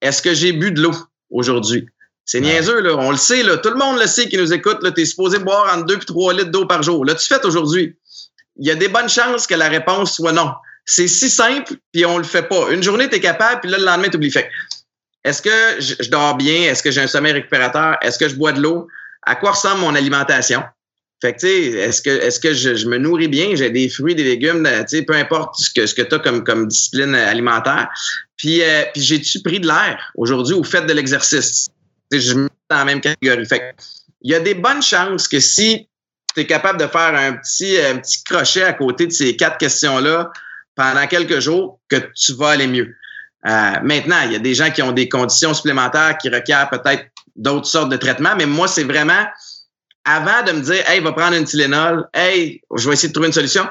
Est-ce 0.00 0.22
que 0.22 0.34
j'ai 0.34 0.52
bu 0.52 0.70
de 0.70 0.82
l'eau 0.82 0.94
aujourd'hui? 1.30 1.86
C'est 2.26 2.40
niaiseux, 2.40 2.80
là. 2.80 2.96
On 2.96 3.12
le 3.12 3.16
sait, 3.16 3.44
là. 3.44 3.56
Tout 3.56 3.70
le 3.70 3.76
monde 3.76 3.98
le 4.00 4.06
sait 4.08 4.28
qui 4.28 4.36
nous 4.36 4.52
écoute, 4.52 4.82
là. 4.82 4.90
T'es 4.90 5.04
supposé 5.04 5.38
boire 5.38 5.72
entre 5.74 5.86
2 5.86 5.94
et 5.94 5.98
3 5.98 6.34
litres 6.34 6.50
d'eau 6.50 6.66
par 6.66 6.82
jour. 6.82 7.04
Là, 7.04 7.14
tu 7.14 7.26
fais 7.26 7.44
aujourd'hui? 7.46 7.96
Il 8.58 8.66
y 8.66 8.70
a 8.70 8.74
des 8.74 8.88
bonnes 8.88 9.08
chances 9.08 9.46
que 9.46 9.54
la 9.54 9.68
réponse 9.68 10.16
soit 10.16 10.32
non. 10.32 10.52
C'est 10.84 11.06
si 11.06 11.30
simple, 11.30 11.74
puis 11.92 12.04
on 12.04 12.18
le 12.18 12.24
fait 12.24 12.42
pas. 12.42 12.70
Une 12.70 12.82
journée, 12.82 13.08
tu 13.08 13.16
es 13.16 13.20
capable, 13.20 13.60
puis 13.60 13.70
là, 13.70 13.78
le 13.78 13.84
lendemain, 13.84 14.08
tu 14.08 14.16
oublies. 14.16 14.32
Fait 14.32 14.50
est-ce 15.22 15.42
que 15.42 15.80
je, 15.80 16.08
dors 16.08 16.36
bien? 16.36 16.70
Est-ce 16.70 16.82
que 16.82 16.90
j'ai 16.90 17.00
un 17.00 17.06
sommeil 17.06 17.32
récupérateur? 17.32 17.96
Est-ce 18.02 18.18
que 18.18 18.28
je 18.28 18.34
bois 18.34 18.52
de 18.52 18.60
l'eau? 18.60 18.88
À 19.22 19.36
quoi 19.36 19.52
ressemble 19.52 19.80
mon 19.80 19.94
alimentation? 19.94 20.62
Fait 21.20 21.32
que, 21.32 21.40
tu 21.40 21.46
sais, 21.46 21.78
est-ce 21.78 22.02
que, 22.02 22.10
est-ce 22.10 22.38
que 22.38 22.52
je, 22.54 22.86
me 22.86 22.98
nourris 22.98 23.28
bien? 23.28 23.54
J'ai 23.54 23.70
des 23.70 23.88
fruits, 23.88 24.14
des 24.14 24.22
légumes, 24.24 24.68
tu 24.88 24.98
sais, 24.98 25.02
peu 25.02 25.14
importe 25.14 25.56
ce 25.58 25.70
que, 25.70 25.86
ce 25.86 25.94
que 25.94 26.02
tu 26.02 26.14
as 26.14 26.18
comme, 26.18 26.44
comme 26.44 26.68
discipline 26.68 27.14
alimentaire. 27.14 27.88
Puis, 28.36 28.62
euh, 28.62 28.84
puis 28.92 29.02
j'ai-tu 29.02 29.40
pris 29.42 29.58
de 29.58 29.66
l'air 29.66 30.12
aujourd'hui 30.16 30.54
au 30.54 30.62
fait 30.62 30.82
de 30.82 30.92
l'exercice? 30.92 31.68
Je 32.12 32.34
me 32.34 32.42
mets 32.44 32.50
dans 32.70 32.76
la 32.76 32.84
même 32.84 33.00
catégorie. 33.00 33.46
Fait 33.46 33.74
il 34.22 34.32
y 34.32 34.34
a 34.34 34.40
des 34.40 34.54
bonnes 34.54 34.82
chances 34.82 35.28
que 35.28 35.40
si 35.40 35.88
tu 36.34 36.40
es 36.40 36.46
capable 36.46 36.80
de 36.80 36.86
faire 36.86 37.14
un 37.14 37.34
petit, 37.34 37.78
un 37.78 37.98
petit 37.98 38.22
crochet 38.24 38.62
à 38.62 38.72
côté 38.72 39.06
de 39.06 39.12
ces 39.12 39.36
quatre 39.36 39.58
questions-là 39.58 40.30
pendant 40.74 41.06
quelques 41.06 41.40
jours, 41.40 41.80
que 41.88 41.96
tu 42.14 42.34
vas 42.34 42.50
aller 42.50 42.66
mieux. 42.66 42.94
Euh, 43.46 43.72
maintenant, 43.82 44.20
il 44.24 44.32
y 44.32 44.36
a 44.36 44.40
des 44.40 44.54
gens 44.54 44.70
qui 44.70 44.82
ont 44.82 44.92
des 44.92 45.08
conditions 45.08 45.54
supplémentaires 45.54 46.18
qui 46.18 46.28
requièrent 46.28 46.68
peut-être 46.68 47.04
d'autres 47.36 47.66
sortes 47.66 47.90
de 47.90 47.96
traitements, 47.96 48.34
mais 48.36 48.46
moi, 48.46 48.66
c'est 48.66 48.84
vraiment 48.84 49.24
avant 50.04 50.42
de 50.44 50.52
me 50.52 50.60
dire, 50.60 50.88
hey, 50.88 51.00
va 51.00 51.12
prendre 51.12 51.36
une 51.36 51.44
Tylenol, 51.44 52.08
hey, 52.14 52.60
je 52.76 52.88
vais 52.88 52.94
essayer 52.94 53.08
de 53.08 53.12
trouver 53.12 53.28
une 53.28 53.32
solution. 53.32 53.66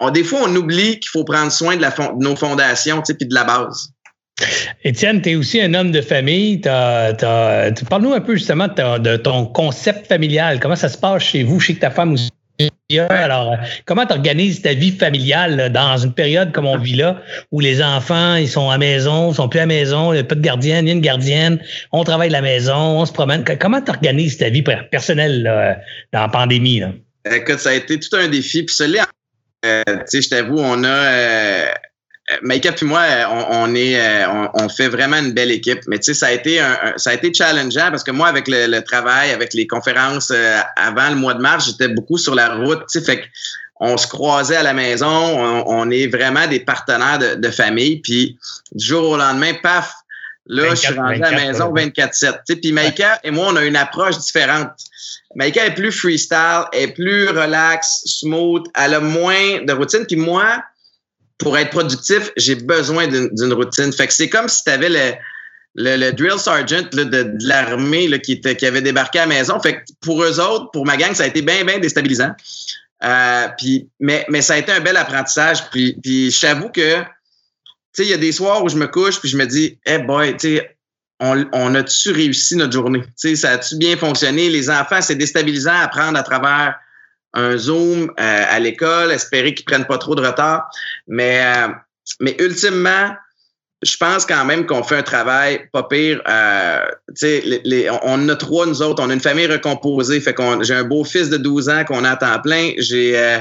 On, 0.00 0.10
des 0.10 0.24
fois, 0.24 0.40
on 0.42 0.56
oublie 0.56 1.00
qu'il 1.00 1.10
faut 1.10 1.24
prendre 1.24 1.50
soin 1.50 1.76
de 1.76 2.22
nos 2.22 2.36
fondations, 2.36 2.98
tu 2.98 3.06
sais, 3.06 3.14
puis 3.14 3.26
de 3.26 3.34
la 3.34 3.44
base. 3.44 3.90
Étienne, 4.82 5.22
tu 5.22 5.30
es 5.30 5.34
aussi 5.36 5.60
un 5.60 5.72
homme 5.74 5.92
de 5.92 6.00
famille. 6.00 6.58
Parle-nous 6.58 8.12
un 8.12 8.20
peu 8.20 8.34
justement 8.34 8.68
de, 8.68 9.16
ton 9.16 9.46
concept 9.46 10.06
familial. 10.06 10.60
Comment 10.60 10.76
ça 10.76 10.88
se 10.88 10.98
passe 10.98 11.22
chez 11.22 11.42
vous? 11.42 11.58
Que 11.58 11.72
ta 11.72 11.90
femme 11.90 12.12
aussi. 12.12 12.30
Alors, 13.08 13.56
comment 13.86 14.04
tu 14.06 14.12
organises 14.12 14.60
ta 14.60 14.74
vie 14.74 14.92
familiale 14.92 15.72
dans 15.72 15.96
une 15.96 16.12
période 16.12 16.52
comme 16.52 16.66
on 16.66 16.76
vit 16.76 16.96
là, 16.96 17.22
où 17.50 17.60
les 17.60 17.82
enfants, 17.82 18.36
ils 18.36 18.48
sont 18.48 18.68
à 18.70 18.76
maison, 18.76 19.32
ils 19.32 19.36
sont 19.36 19.48
plus 19.48 19.60
à 19.60 19.66
maison, 19.66 20.12
il 20.12 20.16
n'y 20.16 20.20
a 20.20 20.24
pas 20.24 20.34
de 20.34 20.40
gardienne, 20.40 20.86
il 20.86 20.88
y 20.88 20.92
a 20.92 20.94
une 20.94 21.00
gardienne, 21.00 21.58
on 21.92 22.04
travaille 22.04 22.28
à 22.28 22.32
la 22.32 22.42
maison, 22.42 22.76
on 22.76 23.06
se 23.06 23.12
promène. 23.12 23.42
Comment 23.58 23.80
tu 23.80 23.90
organises 23.90 24.36
ta 24.36 24.50
vie 24.50 24.62
personnelle 24.62 25.80
dans 26.12 26.20
la 26.20 26.28
pandémie? 26.28 26.82
Écoute, 27.24 27.58
ça 27.58 27.70
a 27.70 27.74
été 27.74 27.98
tout 27.98 28.14
un 28.16 28.28
défi. 28.28 28.62
Puis 28.64 28.74
celui-là, 28.74 29.06
euh, 29.64 29.82
tu 29.86 30.02
sais, 30.06 30.22
je 30.22 30.28
t'avoue, 30.28 30.58
on 30.58 30.84
a... 30.84 30.88
Euh, 30.88 31.66
euh, 32.32 32.36
Maïka 32.42 32.72
puis 32.72 32.86
moi, 32.86 33.00
euh, 33.00 33.24
on, 33.50 33.74
est, 33.74 34.00
euh, 34.00 34.48
on, 34.54 34.68
fait 34.70 34.88
vraiment 34.88 35.18
une 35.18 35.32
belle 35.32 35.50
équipe. 35.50 35.80
Mais 35.88 35.98
tu 35.98 36.04
sais, 36.04 36.14
ça 36.14 36.28
a 36.28 36.32
été 36.32 36.58
ça 36.96 37.10
a 37.10 37.14
été 37.14 37.32
challengeant 37.34 37.90
parce 37.90 38.02
que 38.02 38.10
moi, 38.10 38.28
avec 38.28 38.48
le, 38.48 38.80
travail, 38.80 39.30
avec 39.30 39.52
les 39.52 39.66
conférences 39.66 40.32
avant 40.76 41.10
le 41.10 41.16
mois 41.16 41.34
de 41.34 41.42
mars, 41.42 41.66
j'étais 41.66 41.88
beaucoup 41.88 42.16
sur 42.16 42.34
la 42.34 42.54
route. 42.54 42.80
Tu 42.90 42.98
sais, 42.98 43.04
fait 43.04 43.24
on 43.80 43.96
se 43.96 44.06
croisait 44.06 44.56
à 44.56 44.62
la 44.62 44.72
maison. 44.72 45.06
On, 45.66 45.90
est 45.90 46.06
vraiment 46.06 46.46
des 46.46 46.60
partenaires 46.60 47.18
de, 47.18 47.50
famille. 47.50 48.00
Puis 48.00 48.38
du 48.72 48.86
jour 48.86 49.10
au 49.10 49.16
lendemain, 49.18 49.52
paf, 49.62 49.92
là, 50.46 50.70
je 50.70 50.76
suis 50.76 50.94
rendu 50.94 51.22
à 51.22 51.30
la 51.30 51.46
maison 51.46 51.74
24/7. 51.74 52.38
Tu 52.48 52.56
puis 52.56 52.72
Maïka 52.72 53.20
et 53.22 53.30
moi, 53.30 53.48
on 53.50 53.56
a 53.56 53.64
une 53.64 53.76
approche 53.76 54.16
différente. 54.18 54.70
Maïka 55.34 55.66
est 55.66 55.74
plus 55.74 55.92
freestyle, 55.92 56.64
est 56.72 56.88
plus 56.88 57.28
relax, 57.28 58.02
smooth. 58.06 58.64
Elle 58.74 58.94
a 58.94 59.00
moins 59.00 59.62
de 59.62 59.72
routine. 59.74 60.06
Puis 60.06 60.16
moi 60.16 60.62
pour 61.38 61.58
être 61.58 61.70
productif, 61.70 62.30
j'ai 62.36 62.54
besoin 62.54 63.06
d'une 63.08 63.52
routine. 63.52 63.92
Fait 63.92 64.06
que 64.06 64.12
c'est 64.12 64.28
comme 64.28 64.48
si 64.48 64.62
tu 64.64 64.70
avais 64.70 64.88
le, 64.88 65.96
le, 65.96 66.10
drill 66.12 66.38
sergeant 66.38 66.82
de, 66.92 67.46
l'armée 67.46 68.20
qui, 68.20 68.40
qui 68.40 68.66
avait 68.66 68.82
débarqué 68.82 69.18
à 69.18 69.26
la 69.26 69.34
maison. 69.34 69.58
Fait 69.60 69.76
que 69.76 69.80
pour 70.00 70.22
eux 70.22 70.40
autres, 70.40 70.70
pour 70.70 70.86
ma 70.86 70.96
gang, 70.96 71.12
ça 71.14 71.24
a 71.24 71.26
été 71.26 71.42
bien, 71.42 71.64
bien 71.64 71.78
déstabilisant. 71.78 72.32
Euh, 73.02 73.48
puis, 73.58 73.88
mais, 74.00 74.24
mais 74.28 74.42
ça 74.42 74.54
a 74.54 74.58
été 74.58 74.72
un 74.72 74.80
bel 74.80 74.96
apprentissage. 74.96 75.68
Puis, 75.70 75.96
puis 76.02 76.30
j'avoue 76.30 76.68
que, 76.68 77.00
tu 77.00 77.06
sais, 77.92 78.04
il 78.04 78.10
y 78.10 78.14
a 78.14 78.18
des 78.18 78.32
soirs 78.32 78.62
où 78.62 78.68
je 78.68 78.76
me 78.76 78.86
couche 78.86 79.20
puis 79.20 79.28
je 79.28 79.36
me 79.36 79.46
dis, 79.46 79.78
hey 79.84 79.98
boy, 79.98 80.36
tu 80.36 80.56
sais, 80.56 80.76
on, 81.20 81.44
on 81.52 81.74
a-tu 81.74 82.10
réussi 82.12 82.56
notre 82.56 82.72
journée? 82.72 83.02
Tu 83.02 83.12
sais, 83.16 83.36
ça 83.36 83.50
a-tu 83.52 83.76
bien 83.76 83.96
fonctionné? 83.96 84.50
Les 84.50 84.70
enfants, 84.70 85.00
c'est 85.02 85.14
déstabilisant 85.16 85.72
à 85.72 85.84
apprendre 85.84 86.18
à 86.18 86.22
travers 86.22 86.76
un 87.34 87.56
Zoom 87.56 88.04
euh, 88.04 88.44
à 88.48 88.58
l'école, 88.60 89.10
espérer 89.12 89.54
qu'ils 89.54 89.64
prennent 89.64 89.86
pas 89.86 89.98
trop 89.98 90.14
de 90.14 90.24
retard. 90.24 90.70
Mais, 91.08 91.42
euh, 91.44 91.68
mais 92.20 92.36
ultimement, 92.38 93.10
je 93.82 93.96
pense 93.96 94.24
quand 94.24 94.44
même 94.44 94.64
qu'on 94.66 94.82
fait 94.82 94.96
un 94.96 95.02
travail 95.02 95.68
pas 95.72 95.82
pire. 95.82 96.22
Euh, 96.26 96.86
les, 97.22 97.60
les, 97.64 97.90
on 98.02 98.28
a 98.28 98.36
trois, 98.36 98.66
nous 98.66 98.80
autres. 98.80 99.02
On 99.02 99.10
a 99.10 99.12
une 99.12 99.20
famille 99.20 99.46
recomposée. 99.46 100.20
Fait 100.20 100.32
qu'on 100.32 100.62
j'ai 100.62 100.74
un 100.74 100.84
beau 100.84 101.04
fils 101.04 101.28
de 101.28 101.36
12 101.36 101.68
ans 101.68 101.84
qu'on 101.84 102.04
a 102.04 102.12
à 102.12 102.16
temps 102.16 102.40
plein. 102.40 102.72
J'ai 102.78 103.18
euh, 103.18 103.40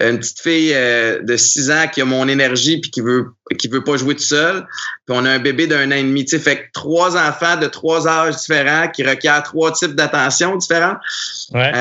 une 0.00 0.18
petite 0.18 0.40
fille 0.40 0.72
de 0.72 1.36
6 1.36 1.70
ans 1.70 1.86
qui 1.92 2.00
a 2.00 2.04
mon 2.04 2.28
énergie 2.28 2.80
puis 2.80 2.90
qui 2.90 3.00
veut 3.00 3.26
qui 3.58 3.68
veut 3.68 3.84
pas 3.84 3.96
jouer 3.96 4.14
tout 4.14 4.22
seul. 4.22 4.66
Puis 5.06 5.16
on 5.16 5.24
a 5.24 5.30
un 5.30 5.38
bébé 5.38 5.66
d'un 5.66 5.88
an 5.88 5.96
et 5.96 6.02
demi. 6.02 6.24
T'sais, 6.24 6.38
fait 6.38 6.56
que 6.56 6.62
trois 6.72 7.16
enfants 7.16 7.56
de 7.56 7.66
trois 7.66 8.08
âges 8.08 8.36
différents 8.36 8.88
qui 8.88 9.02
requièrent 9.02 9.42
trois 9.42 9.72
types 9.72 9.94
d'attention 9.94 10.56
différents. 10.56 10.96
Ouais 11.52 11.72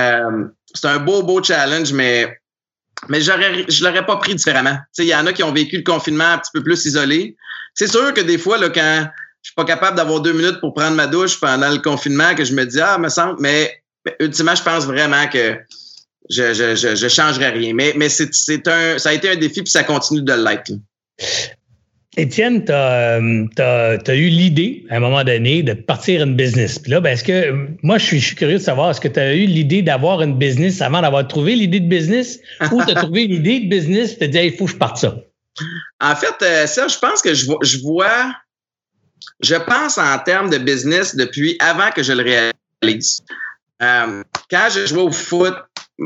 c'est 0.74 0.88
un 0.88 1.00
beau, 1.00 1.24
beau 1.24 1.42
challenge, 1.44 1.94
mais, 1.94 2.38
mais 3.10 3.22
j'aurais, 3.22 3.66
je 3.70 3.84
l'aurais 3.84 4.06
pas 4.06 4.18
pris 4.18 4.36
différemment. 4.36 4.78
Il 4.98 5.06
y 5.06 5.16
en 5.16 5.26
a 5.26 5.34
qui 5.34 5.44
ont 5.44 5.54
vécu 5.54 5.78
le 5.78 5.84
confinement 5.84 6.32
un 6.32 6.38
petit 6.38 6.52
peu 6.54 6.64
plus 6.64 6.86
isolé. 6.86 7.36
C'est 7.74 7.88
sûr 7.88 8.14
que 8.14 8.22
des 8.22 8.38
fois, 8.38 8.58
là, 8.58 8.70
quand 8.70 9.08
je 9.42 9.50
suis 9.50 9.56
pas 9.56 9.66
capable 9.66 9.98
d'avoir 9.98 10.22
deux 10.22 10.34
minutes 10.34 10.60
pour 10.62 10.74
prendre 10.74 10.96
ma 10.96 11.08
douche 11.08 11.40
pendant 11.40 11.70
le 11.70 11.80
confinement, 11.80 12.34
que 12.36 12.46
je 12.46 12.54
me 12.54 12.66
dis, 12.66 12.80
ah, 12.80 12.98
me 12.98 13.10
semble, 13.10 13.36
mais, 13.40 13.84
ultimement, 14.20 14.56
je 14.56 14.64
pense 14.64 14.86
vraiment 14.86 15.28
que 15.28 15.58
je, 16.30 16.54
je, 16.54 16.96
je, 16.96 17.08
changerai 17.08 17.50
rien. 17.50 17.74
Mais, 17.74 17.94
mais 17.98 18.10
c'est, 18.10 18.34
c'est 18.34 18.68
un, 18.68 18.98
ça 18.98 19.10
a 19.10 19.14
été 19.14 19.30
un 19.30 19.36
défi 19.36 19.62
puis 19.62 19.72
ça 19.72 19.84
continue 19.84 20.22
de 20.22 20.34
l'être. 20.34 20.72
Étienne, 22.16 22.64
tu 22.64 22.72
as, 22.72 23.20
eu 23.20 24.28
l'idée, 24.28 24.86
à 24.90 24.98
un 24.98 25.00
moment 25.00 25.24
donné, 25.24 25.64
de 25.64 25.74
partir 25.74 26.22
une 26.22 26.36
business. 26.36 26.78
Puis 26.78 26.92
là, 26.92 27.00
ben, 27.00 27.12
est-ce 27.12 27.24
que, 27.24 27.68
moi, 27.82 27.98
je 27.98 28.06
suis, 28.06 28.20
je 28.20 28.28
suis, 28.28 28.36
curieux 28.36 28.60
de 28.60 28.64
savoir, 28.64 28.92
est-ce 28.92 29.02
que 29.02 29.08
tu 29.08 29.20
as 29.20 29.34
eu 29.34 29.46
l'idée 29.46 29.82
d'avoir 29.82 30.22
une 30.22 30.38
business 30.38 30.82
avant 30.82 31.02
d'avoir 31.02 31.28
trouvé 31.28 31.56
l'idée 31.56 31.80
de 31.80 31.88
business? 31.88 32.40
Ou 32.72 32.84
tu 32.86 32.92
as 32.92 32.96
trouvé 32.96 33.26
l'idée 33.26 33.62
de 33.62 33.70
business 33.70 34.14
et 34.14 34.18
tu 34.20 34.30
dit, 34.30 34.40
il 34.40 34.56
faut 34.56 34.66
que 34.66 34.72
je 34.72 34.78
parte 34.78 34.98
ça? 34.98 35.16
En 36.02 36.16
fait, 36.16 36.36
euh, 36.44 36.68
ça, 36.68 36.88
je 36.88 36.98
pense 36.98 37.22
que 37.22 37.34
je 37.34 37.46
vois, 37.46 37.60
je 37.64 37.78
vois, 37.80 38.36
je 39.42 39.56
pense 39.56 39.98
en 39.98 40.20
termes 40.20 40.50
de 40.50 40.58
business 40.58 41.16
depuis 41.16 41.56
avant 41.60 41.90
que 41.92 42.04
je 42.04 42.14
le 42.14 42.24
réalise. 42.24 43.22
Euh, 43.82 44.24
quand 44.50 44.68
je 44.74 44.86
jouais 44.86 45.02
au 45.02 45.12
foot, 45.12 45.56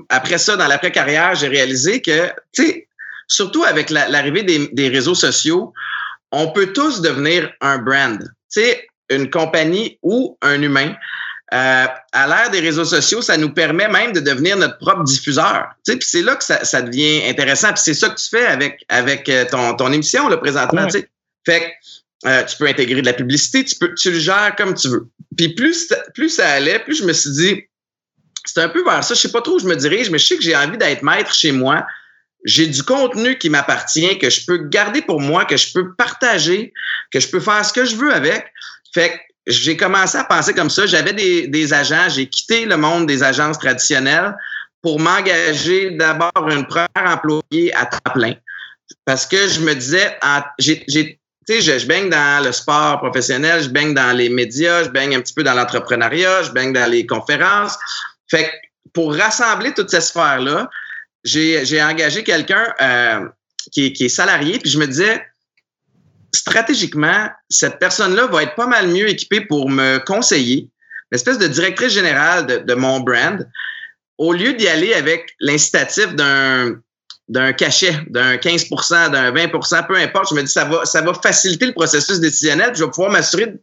après 0.09 0.37
ça, 0.37 0.55
dans 0.55 0.67
l'après-carrière, 0.67 1.35
j'ai 1.35 1.47
réalisé 1.47 2.01
que, 2.01 2.27
tu 2.53 2.65
sais, 2.65 2.86
surtout 3.27 3.63
avec 3.63 3.89
l'arrivée 3.89 4.43
des, 4.43 4.67
des, 4.69 4.89
réseaux 4.89 5.15
sociaux, 5.15 5.73
on 6.31 6.51
peut 6.51 6.73
tous 6.73 7.01
devenir 7.01 7.51
un 7.61 7.77
brand. 7.77 8.19
Tu 8.19 8.61
sais, 8.61 8.87
une 9.09 9.29
compagnie 9.29 9.99
ou 10.01 10.37
un 10.41 10.61
humain. 10.61 10.95
Euh, 11.53 11.85
à 12.11 12.27
l'ère 12.27 12.49
des 12.51 12.59
réseaux 12.59 12.83
sociaux, 12.83 13.21
ça 13.21 13.37
nous 13.37 13.53
permet 13.53 13.87
même 13.87 14.11
de 14.11 14.19
devenir 14.19 14.57
notre 14.57 14.77
propre 14.79 15.03
diffuseur. 15.03 15.69
Tu 15.85 15.93
sais, 15.93 15.97
puis 15.97 16.07
c'est 16.09 16.21
là 16.21 16.35
que 16.35 16.43
ça, 16.43 16.65
ça, 16.65 16.81
devient 16.81 17.21
intéressant. 17.25 17.69
Puis 17.69 17.83
c'est 17.85 17.93
ça 17.93 18.09
que 18.09 18.19
tu 18.19 18.27
fais 18.29 18.45
avec 18.45 18.83
avec 18.89 19.29
euh, 19.29 19.45
ton, 19.49 19.73
ton 19.75 19.91
émission 19.93 20.27
là 20.27 20.35
présentement. 20.37 20.85
Tu 20.87 20.99
sais. 20.99 21.09
Fait 21.45 21.61
que 21.61 22.27
euh, 22.27 22.43
tu 22.43 22.57
peux 22.57 22.67
intégrer 22.67 23.01
de 23.01 23.05
la 23.05 23.13
publicité, 23.13 23.63
tu 23.63 23.75
peux 23.77 23.93
tu 23.93 24.11
le 24.11 24.19
gères 24.19 24.55
comme 24.57 24.73
tu 24.73 24.89
veux. 24.89 25.07
Puis 25.37 25.55
plus 25.55 25.93
plus 26.13 26.29
ça 26.29 26.49
allait, 26.49 26.79
plus 26.79 26.97
je 26.97 27.05
me 27.05 27.13
suis 27.13 27.31
dit 27.31 27.63
c'est 28.43 28.61
un 28.61 28.69
peu 28.69 28.83
vers 28.83 29.03
ça. 29.05 29.13
Je 29.13 29.21
sais 29.21 29.31
pas 29.31 29.41
trop 29.41 29.55
où 29.55 29.59
je 29.59 29.67
me 29.67 29.75
dirige, 29.75 30.09
mais 30.09 30.17
je 30.17 30.25
sais 30.25 30.35
que 30.35 30.43
j'ai 30.43 30.55
envie 30.55 30.77
d'être 30.77 31.01
maître 31.01 31.33
chez 31.33 31.53
moi 31.53 31.85
j'ai 32.47 32.65
du 32.65 32.81
contenu 32.81 33.37
qui 33.37 33.49
m'appartient, 33.49 34.17
que 34.19 34.29
je 34.29 34.45
peux 34.45 34.57
garder 34.57 35.01
pour 35.01 35.19
moi, 35.19 35.43
que 35.43 35.57
je 35.57 35.73
peux 35.73 35.93
partager, 35.93 36.73
que 37.11 37.19
je 37.19 37.27
peux 37.27 37.41
faire 37.41 37.63
ce 37.63 37.73
que 37.73 37.83
je 37.83 37.97
veux 37.97 38.13
avec. 38.13 38.45
Fait 38.93 39.09
que 39.09 39.17
j'ai 39.47 39.75
commencé 39.75 40.17
à 40.17 40.23
penser 40.23 40.53
comme 40.53 40.69
ça. 40.69 40.85
J'avais 40.85 41.11
des, 41.11 41.47
des 41.47 41.73
agents, 41.73 42.07
j'ai 42.07 42.27
quitté 42.27 42.65
le 42.65 42.77
monde 42.77 43.05
des 43.05 43.21
agences 43.21 43.59
traditionnelles 43.59 44.33
pour 44.81 44.97
m'engager 44.97 45.91
d'abord 45.91 46.49
une 46.49 46.65
première 46.65 46.87
employée 46.95 47.75
à 47.75 47.85
temps 47.85 48.13
plein. 48.13 48.33
Parce 49.03 49.25
que 49.25 49.49
je 49.49 49.59
me 49.59 49.73
disais, 49.73 50.17
j'ai, 50.57 50.85
tu 50.85 51.61
sais, 51.61 51.79
je, 51.79 51.85
baigne 51.85 52.09
dans 52.09 52.45
le 52.45 52.53
sport 52.53 52.99
professionnel, 52.99 53.61
je 53.61 53.69
baigne 53.69 53.93
dans 53.93 54.15
les 54.15 54.29
médias, 54.29 54.85
je 54.85 54.89
baigne 54.89 55.17
un 55.17 55.19
petit 55.19 55.33
peu 55.33 55.43
dans 55.43 55.53
l'entrepreneuriat, 55.53 56.43
je 56.43 56.51
baigne 56.51 56.71
dans 56.71 56.89
les 56.89 57.05
conférences. 57.05 57.77
Fait 58.29 58.45
que 58.45 58.51
pour 58.93 59.13
rassembler 59.13 59.73
toutes 59.73 59.89
ces 59.89 59.99
sphères-là, 59.99 60.69
j'ai 61.27 61.83
engagé 61.83 62.23
quelqu'un 62.23 62.73
euh, 62.81 63.27
qui, 63.71 63.93
qui, 63.93 64.05
est 64.05 64.09
salarié, 64.09 64.59
puis 64.59 64.69
je 64.69 64.79
me 64.79 64.87
disais, 64.87 65.25
stratégiquement, 66.33 67.29
cette 67.49 67.79
personne-là 67.79 68.27
va 68.27 68.43
être 68.43 68.55
pas 68.55 68.67
mal 68.67 68.87
mieux 68.87 69.09
équipée 69.09 69.41
pour 69.41 69.69
me 69.69 69.97
conseiller, 69.99 70.69
l'espèce 71.11 71.37
de 71.37 71.47
directrice 71.47 71.93
générale 71.93 72.45
de, 72.47 72.57
de, 72.57 72.73
mon 72.73 72.99
brand, 72.99 73.47
au 74.17 74.33
lieu 74.33 74.53
d'y 74.53 74.67
aller 74.67 74.93
avec 74.93 75.35
l'incitatif 75.39 76.15
d'un 76.15 76.79
d'un 77.29 77.51
cachet, 77.51 77.93
d'un 78.07 78.37
15% 78.37 79.11
d'un 79.11 79.33
20% 79.33 79.87
peu 79.87 79.97
importe. 79.97 80.29
Je 80.29 80.35
me 80.35 80.43
dis, 80.43 80.51
ça 80.51 80.63
va, 80.63 80.85
ça 80.85 81.01
va 81.01 81.13
faciliter 81.13 81.65
le 81.65 81.73
processus 81.73 82.21
décisionnel, 82.21 82.71
puis 82.71 82.79
je 82.79 82.85
vais 82.85 82.89
pouvoir 82.89 83.11
m'assurer 83.11 83.53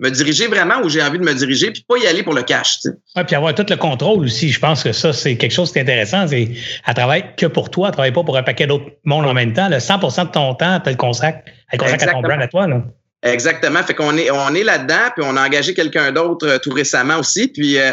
me 0.00 0.10
diriger 0.10 0.48
vraiment 0.48 0.80
où 0.82 0.88
j'ai 0.88 1.02
envie 1.02 1.18
de 1.18 1.24
me 1.24 1.34
diriger, 1.34 1.70
puis 1.70 1.84
pas 1.88 1.96
y 1.98 2.06
aller 2.06 2.22
pour 2.22 2.34
le 2.34 2.42
cash. 2.42 2.78
Sais. 2.80 2.90
puis 3.26 3.36
avoir 3.36 3.54
tout 3.54 3.66
le 3.68 3.76
contrôle 3.76 4.24
aussi. 4.24 4.50
Je 4.50 4.58
pense 4.58 4.82
que 4.82 4.92
ça, 4.92 5.12
c'est 5.12 5.36
quelque 5.36 5.52
chose 5.52 5.72
qui 5.72 5.78
est 5.78 5.82
intéressant. 5.82 6.26
C'est 6.26 6.50
à 6.84 6.94
travailler 6.94 7.24
que 7.36 7.46
pour 7.46 7.70
toi, 7.70 7.88
à 7.88 7.90
travailler 7.92 8.12
pas 8.12 8.24
pour 8.24 8.36
un 8.36 8.42
paquet 8.42 8.66
d'autres 8.66 8.90
monde 9.04 9.26
en 9.26 9.34
même 9.34 9.52
temps. 9.52 9.68
Le 9.68 9.76
100% 9.76 10.26
de 10.26 10.30
ton 10.32 10.54
temps, 10.54 10.80
tu 10.80 10.90
le 10.90 10.96
consacres, 10.96 11.40
à 11.72 11.76
ton 11.76 12.20
brand 12.20 12.40
à 12.40 12.48
toi. 12.48 12.66
Là. 12.66 12.82
Exactement. 13.22 13.82
Fait 13.82 13.94
qu'on 13.94 14.16
est, 14.16 14.30
on 14.30 14.54
est 14.54 14.64
là-dedans, 14.64 15.10
puis 15.16 15.24
on 15.26 15.36
a 15.36 15.46
engagé 15.46 15.74
quelqu'un 15.74 16.12
d'autre 16.12 16.46
euh, 16.46 16.58
tout 16.58 16.70
récemment 16.70 17.18
aussi. 17.18 17.48
Puis, 17.48 17.78
euh, 17.78 17.92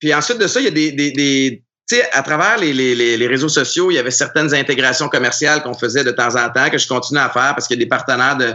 puis 0.00 0.12
ensuite 0.12 0.38
de 0.38 0.46
ça, 0.46 0.60
il 0.60 0.64
y 0.64 0.68
a 0.68 0.70
des, 0.70 0.92
des, 0.92 1.12
des 1.12 1.62
tu 1.88 1.96
sais, 1.96 2.08
à 2.12 2.22
travers 2.22 2.58
les, 2.58 2.72
les, 2.72 3.16
les, 3.16 3.26
réseaux 3.28 3.48
sociaux, 3.48 3.92
il 3.92 3.94
y 3.94 3.98
avait 3.98 4.10
certaines 4.10 4.52
intégrations 4.52 5.08
commerciales 5.08 5.62
qu'on 5.62 5.72
faisait 5.72 6.02
de 6.02 6.10
temps 6.10 6.34
en 6.34 6.50
temps, 6.50 6.68
que 6.68 6.78
je 6.78 6.88
continue 6.88 7.20
à 7.20 7.30
faire 7.30 7.54
parce 7.54 7.68
qu'il 7.68 7.78
y 7.78 7.80
a 7.80 7.84
des 7.84 7.88
partenaires 7.88 8.36
de, 8.36 8.54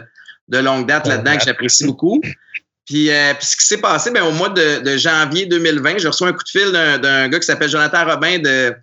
de 0.50 0.58
longue 0.58 0.86
date 0.86 1.08
là-dedans 1.08 1.38
que 1.38 1.44
j'apprécie 1.44 1.86
beaucoup. 1.86 2.22
Euh, 2.89 3.34
puis, 3.34 3.48
ce 3.48 3.56
qui 3.56 3.65
s'est 3.65 3.78
passé, 3.78 4.12
ben, 4.12 4.24
au 4.24 4.32
mois 4.32 4.50
de, 4.50 4.98
janvier 4.98 5.46
2020, 5.46 6.00
j'ai 6.00 6.08
reçu 6.08 6.24
un 6.24 6.34
coup 6.34 6.44
de 6.44 6.50
fil 6.50 6.72
d'un 6.72 7.30
gars 7.30 7.39
qui 7.39 7.46
s'appelle 7.46 7.70
Jonathan 7.70 8.06
Robin 8.06 8.39
de, 8.39 8.76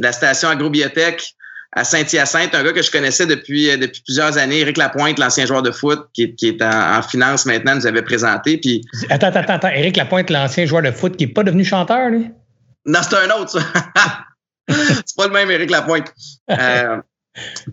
la 0.00 0.12
station 0.12 0.48
agrobiotech 0.48 1.34
à 1.72 1.84
Saint-Hyacinthe, 1.84 2.54
un 2.54 2.62
gars 2.62 2.72
que 2.72 2.82
je 2.82 2.90
connaissais 2.90 3.26
depuis, 3.26 3.70
euh, 3.70 3.76
depuis 3.76 4.00
plusieurs 4.02 4.38
années, 4.38 4.60
Éric 4.60 4.78
Lapointe, 4.78 5.18
l'ancien 5.18 5.44
joueur 5.46 5.62
de 5.62 5.70
foot, 5.70 6.06
qui, 6.14 6.34
est 6.42 6.62
en, 6.62 7.02
finance 7.02 7.44
maintenant, 7.44 7.74
nous 7.74 7.86
avait 7.86 8.02
présenté. 8.02 8.56
Puis... 8.58 8.82
Attends, 9.10 9.28
attends, 9.28 9.54
attends. 9.54 9.68
Éric 9.68 9.96
Lapointe, 9.96 10.30
l'ancien 10.30 10.64
joueur 10.64 10.82
de 10.82 10.90
foot, 10.90 11.16
qui 11.16 11.26
n'est 11.26 11.32
pas 11.32 11.42
devenu 11.42 11.64
chanteur, 11.64 12.08
lui? 12.08 12.30
Non, 12.86 13.00
c'est 13.02 13.16
un 13.16 13.30
autre, 13.38 13.50
ça. 13.50 13.60
c'est 14.68 15.16
pas 15.16 15.26
le 15.26 15.32
même 15.32 15.50
Éric 15.50 15.70
Lapointe. 15.70 16.14
Euh, 16.50 16.98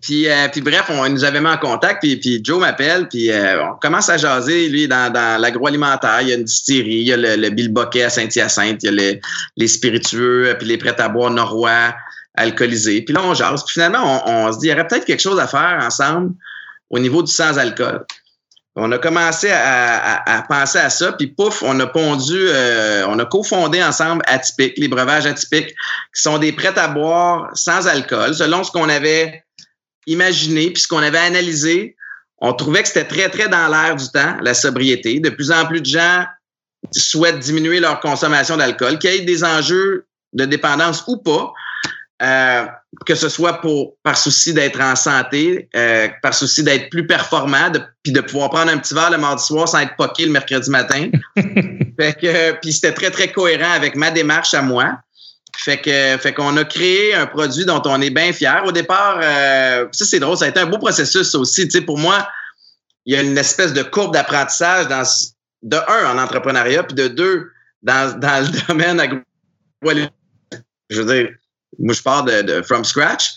puis, 0.01 0.27
euh, 0.27 0.47
puis 0.51 0.61
bref, 0.61 0.85
on 0.89 1.07
nous 1.09 1.23
avait 1.23 1.39
mis 1.39 1.47
en 1.47 1.57
contact, 1.57 2.01
puis, 2.01 2.17
puis 2.17 2.41
Joe 2.43 2.59
m'appelle, 2.59 3.07
puis 3.07 3.31
euh, 3.31 3.63
on 3.63 3.75
commence 3.75 4.09
à 4.09 4.17
jaser, 4.17 4.67
lui, 4.69 4.87
dans, 4.87 5.11
dans 5.11 5.39
l'agroalimentaire. 5.39 6.21
Il 6.21 6.29
y 6.29 6.31
a 6.33 6.35
une 6.35 6.43
distillerie, 6.43 6.95
il 6.95 7.07
y 7.07 7.13
a 7.13 7.17
le, 7.17 7.35
le 7.35 7.49
Bill 7.49 7.73
à 8.03 8.09
Saint-Hyacinthe, 8.09 8.83
il 8.83 8.85
y 8.85 8.89
a 8.89 8.91
les, 8.91 9.21
les 9.57 9.67
spiritueux, 9.67 10.55
puis 10.57 10.67
les 10.67 10.77
prêts 10.77 10.99
à 10.99 11.09
boire 11.09 11.31
norrois, 11.31 11.95
alcoolisés. 12.35 13.01
Puis 13.01 13.13
là, 13.13 13.21
on 13.23 13.33
jase. 13.33 13.63
Puis 13.65 13.73
finalement, 13.73 14.23
on, 14.25 14.47
on 14.47 14.51
se 14.51 14.59
dit, 14.59 14.67
il 14.67 14.69
y 14.71 14.73
aurait 14.73 14.87
peut-être 14.87 15.05
quelque 15.05 15.21
chose 15.21 15.39
à 15.39 15.47
faire 15.47 15.79
ensemble 15.81 16.33
au 16.89 16.99
niveau 16.99 17.23
du 17.23 17.31
sans-alcool. 17.31 18.05
On 18.75 18.91
a 18.91 18.97
commencé 18.97 19.51
à, 19.51 19.97
à, 19.97 20.37
à, 20.37 20.41
penser 20.43 20.79
à 20.79 20.89
ça, 20.89 21.11
puis 21.11 21.27
pouf, 21.27 21.61
on 21.61 21.79
a 21.79 21.85
pondu, 21.85 22.35
euh, 22.35 23.05
on 23.07 23.19
a 23.19 23.25
cofondé 23.25 23.83
ensemble 23.83 24.23
Atypique, 24.25 24.73
les 24.77 24.87
breuvages 24.87 25.27
atypiques, 25.27 25.69
qui 25.69 26.21
sont 26.21 26.39
des 26.39 26.51
prêts 26.51 26.77
à 26.77 26.87
boire 26.87 27.51
sans 27.53 27.87
alcool, 27.87 28.33
selon 28.33 28.63
ce 28.63 28.71
qu'on 28.71 28.89
avait 28.89 29.43
imaginé, 30.07 30.71
puis 30.71 30.81
ce 30.81 30.87
qu'on 30.87 31.03
avait 31.03 31.19
analysé, 31.19 31.95
on 32.39 32.53
trouvait 32.53 32.81
que 32.81 32.87
c'était 32.87 33.05
très, 33.07 33.29
très 33.29 33.47
dans 33.47 33.67
l'air 33.67 33.95
du 33.95 34.09
temps, 34.09 34.37
la 34.41 34.53
sobriété. 34.53 35.19
De 35.19 35.29
plus 35.29 35.51
en 35.51 35.65
plus 35.65 35.79
de 35.79 35.85
gens 35.85 36.25
souhaitent 36.91 37.39
diminuer 37.39 37.79
leur 37.79 37.99
consommation 37.99 38.57
d'alcool, 38.57 38.97
qu'il 38.97 39.11
y 39.11 39.17
ait 39.17 39.21
des 39.21 39.43
enjeux 39.43 40.07
de 40.33 40.45
dépendance 40.45 41.03
ou 41.07 41.17
pas, 41.17 41.53
euh, 42.23 42.65
que 43.05 43.15
ce 43.15 43.27
soit 43.27 43.59
pour 43.59 43.97
par 44.01 44.17
souci 44.17 44.53
d'être 44.53 44.79
en 44.79 44.95
santé, 44.95 45.67
euh, 45.75 46.07
par 46.21 46.33
souci 46.33 46.63
d'être 46.63 46.89
plus 46.89 47.05
performant, 47.05 47.69
puis 48.01 48.13
de 48.13 48.21
pouvoir 48.21 48.49
prendre 48.49 48.71
un 48.71 48.77
petit 48.77 48.93
verre 48.93 49.11
le 49.11 49.17
mardi 49.17 49.43
soir 49.43 49.67
sans 49.67 49.79
être 49.79 49.95
poqué 49.97 50.25
le 50.25 50.31
mercredi 50.31 50.69
matin. 50.69 51.09
fait 51.35 52.13
que, 52.19 52.51
puis 52.61 52.71
c'était 52.71 52.93
très, 52.93 53.11
très 53.11 53.31
cohérent 53.31 53.71
avec 53.71 53.95
ma 53.95 54.09
démarche 54.09 54.53
à 54.53 54.61
moi. 54.61 54.99
Fait 55.57 55.77
que, 55.77 56.17
fait 56.17 56.33
qu'on 56.33 56.55
a 56.55 56.63
créé 56.63 57.13
un 57.13 57.25
produit 57.25 57.65
dont 57.65 57.81
on 57.85 58.01
est 58.01 58.09
bien 58.09 58.31
fier. 58.31 58.63
Au 58.65 58.71
départ, 58.71 59.19
euh, 59.21 59.87
ça 59.91 60.05
c'est 60.05 60.19
drôle, 60.19 60.37
ça 60.37 60.45
a 60.45 60.47
été 60.47 60.59
un 60.59 60.65
beau 60.65 60.77
processus 60.77 61.35
aussi. 61.35 61.65
Tu 61.65 61.71
sais, 61.71 61.81
pour 61.81 61.97
moi, 61.97 62.27
il 63.05 63.13
y 63.13 63.17
a 63.17 63.21
une 63.21 63.37
espèce 63.37 63.73
de 63.73 63.83
courbe 63.83 64.13
d'apprentissage 64.13 64.87
dans 64.87 65.03
de 65.63 65.77
un 65.77 66.15
en 66.15 66.21
entrepreneuriat, 66.21 66.83
puis 66.83 66.95
de 66.95 67.07
deux 67.07 67.51
dans, 67.81 68.17
dans 68.17 68.45
le 68.45 68.67
domaine 68.67 68.99
agro. 68.99 69.19
Je 70.89 71.01
veux 71.01 71.13
dire, 71.13 71.29
moi 71.79 71.93
je 71.93 72.01
pars 72.01 72.23
de, 72.23 72.41
de 72.41 72.61
from 72.61 72.83
scratch. 72.83 73.31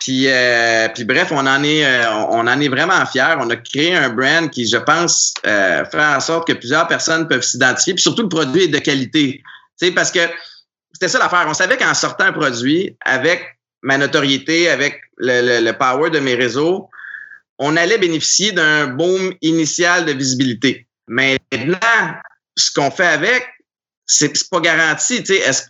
Puis, 0.00 0.26
euh, 0.28 0.88
puis 0.94 1.04
bref, 1.04 1.28
on 1.32 1.46
en 1.46 1.62
est, 1.62 1.84
euh, 1.84 2.10
on 2.30 2.46
en 2.46 2.60
est 2.60 2.68
vraiment 2.68 3.04
fiers. 3.06 3.34
On 3.38 3.50
a 3.50 3.56
créé 3.56 3.94
un 3.94 4.10
brand 4.10 4.48
qui, 4.50 4.66
je 4.66 4.76
pense, 4.76 5.34
euh, 5.46 5.84
fera 5.86 6.16
en 6.16 6.20
sorte 6.20 6.46
que 6.46 6.52
plusieurs 6.52 6.86
personnes 6.86 7.26
peuvent 7.26 7.42
s'identifier. 7.42 7.94
Puis 7.94 8.02
surtout, 8.02 8.22
le 8.22 8.28
produit 8.28 8.64
est 8.64 8.68
de 8.68 8.78
qualité. 8.78 9.42
Tu 9.78 9.86
sais, 9.86 9.92
parce 9.92 10.10
que 10.10 10.20
c'était 10.92 11.08
ça 11.08 11.18
l'affaire. 11.18 11.44
On 11.48 11.54
savait 11.54 11.76
qu'en 11.76 11.94
sortant 11.94 12.24
un 12.24 12.32
produit, 12.32 12.96
avec 13.04 13.42
ma 13.82 13.98
notoriété, 13.98 14.68
avec 14.68 15.00
le, 15.18 15.60
le, 15.64 15.72
power 15.72 16.10
de 16.10 16.20
mes 16.20 16.34
réseaux, 16.34 16.88
on 17.58 17.76
allait 17.76 17.98
bénéficier 17.98 18.52
d'un 18.52 18.86
boom 18.86 19.34
initial 19.42 20.04
de 20.04 20.12
visibilité. 20.12 20.86
Maintenant, 21.06 21.78
ce 22.56 22.72
qu'on 22.72 22.90
fait 22.90 23.06
avec, 23.06 23.46
c'est 24.10 24.32
pas 24.50 24.60
garanti. 24.60 25.22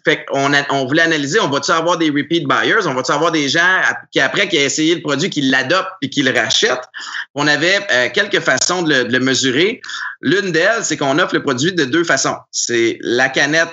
Fait 0.05 0.25
on, 0.31 0.87
voulait 0.87 1.03
analyser, 1.03 1.41
on 1.41 1.51
va-tu 1.51 1.73
avoir 1.73 1.99
des 1.99 2.09
repeat 2.09 2.47
buyers, 2.47 2.87
on 2.87 2.95
va-tu 2.95 3.11
avoir 3.11 3.33
des 3.33 3.49
gens 3.49 3.83
qui 4.13 4.21
après 4.21 4.49
qui 4.49 4.57
ont 4.57 4.61
essayé 4.61 4.95
le 4.95 5.03
produit, 5.03 5.29
qui 5.29 5.43
l'adoptent 5.43 5.91
et 6.03 6.09
qui 6.09 6.23
le 6.23 6.31
rachètent? 6.31 6.89
On 7.35 7.49
avait 7.49 7.81
euh, 7.91 8.09
quelques 8.15 8.39
façons 8.39 8.83
de 8.83 8.95
le, 8.95 9.05
de 9.07 9.13
le 9.13 9.25
mesurer. 9.25 9.81
L'une 10.21 10.53
d'elles, 10.53 10.85
c'est 10.85 10.97
qu'on 10.97 11.19
offre 11.19 11.35
le 11.35 11.43
produit 11.43 11.73
de 11.73 11.85
deux 11.85 12.05
façons. 12.05 12.37
C'est 12.53 12.99
la 13.01 13.29
canette 13.29 13.69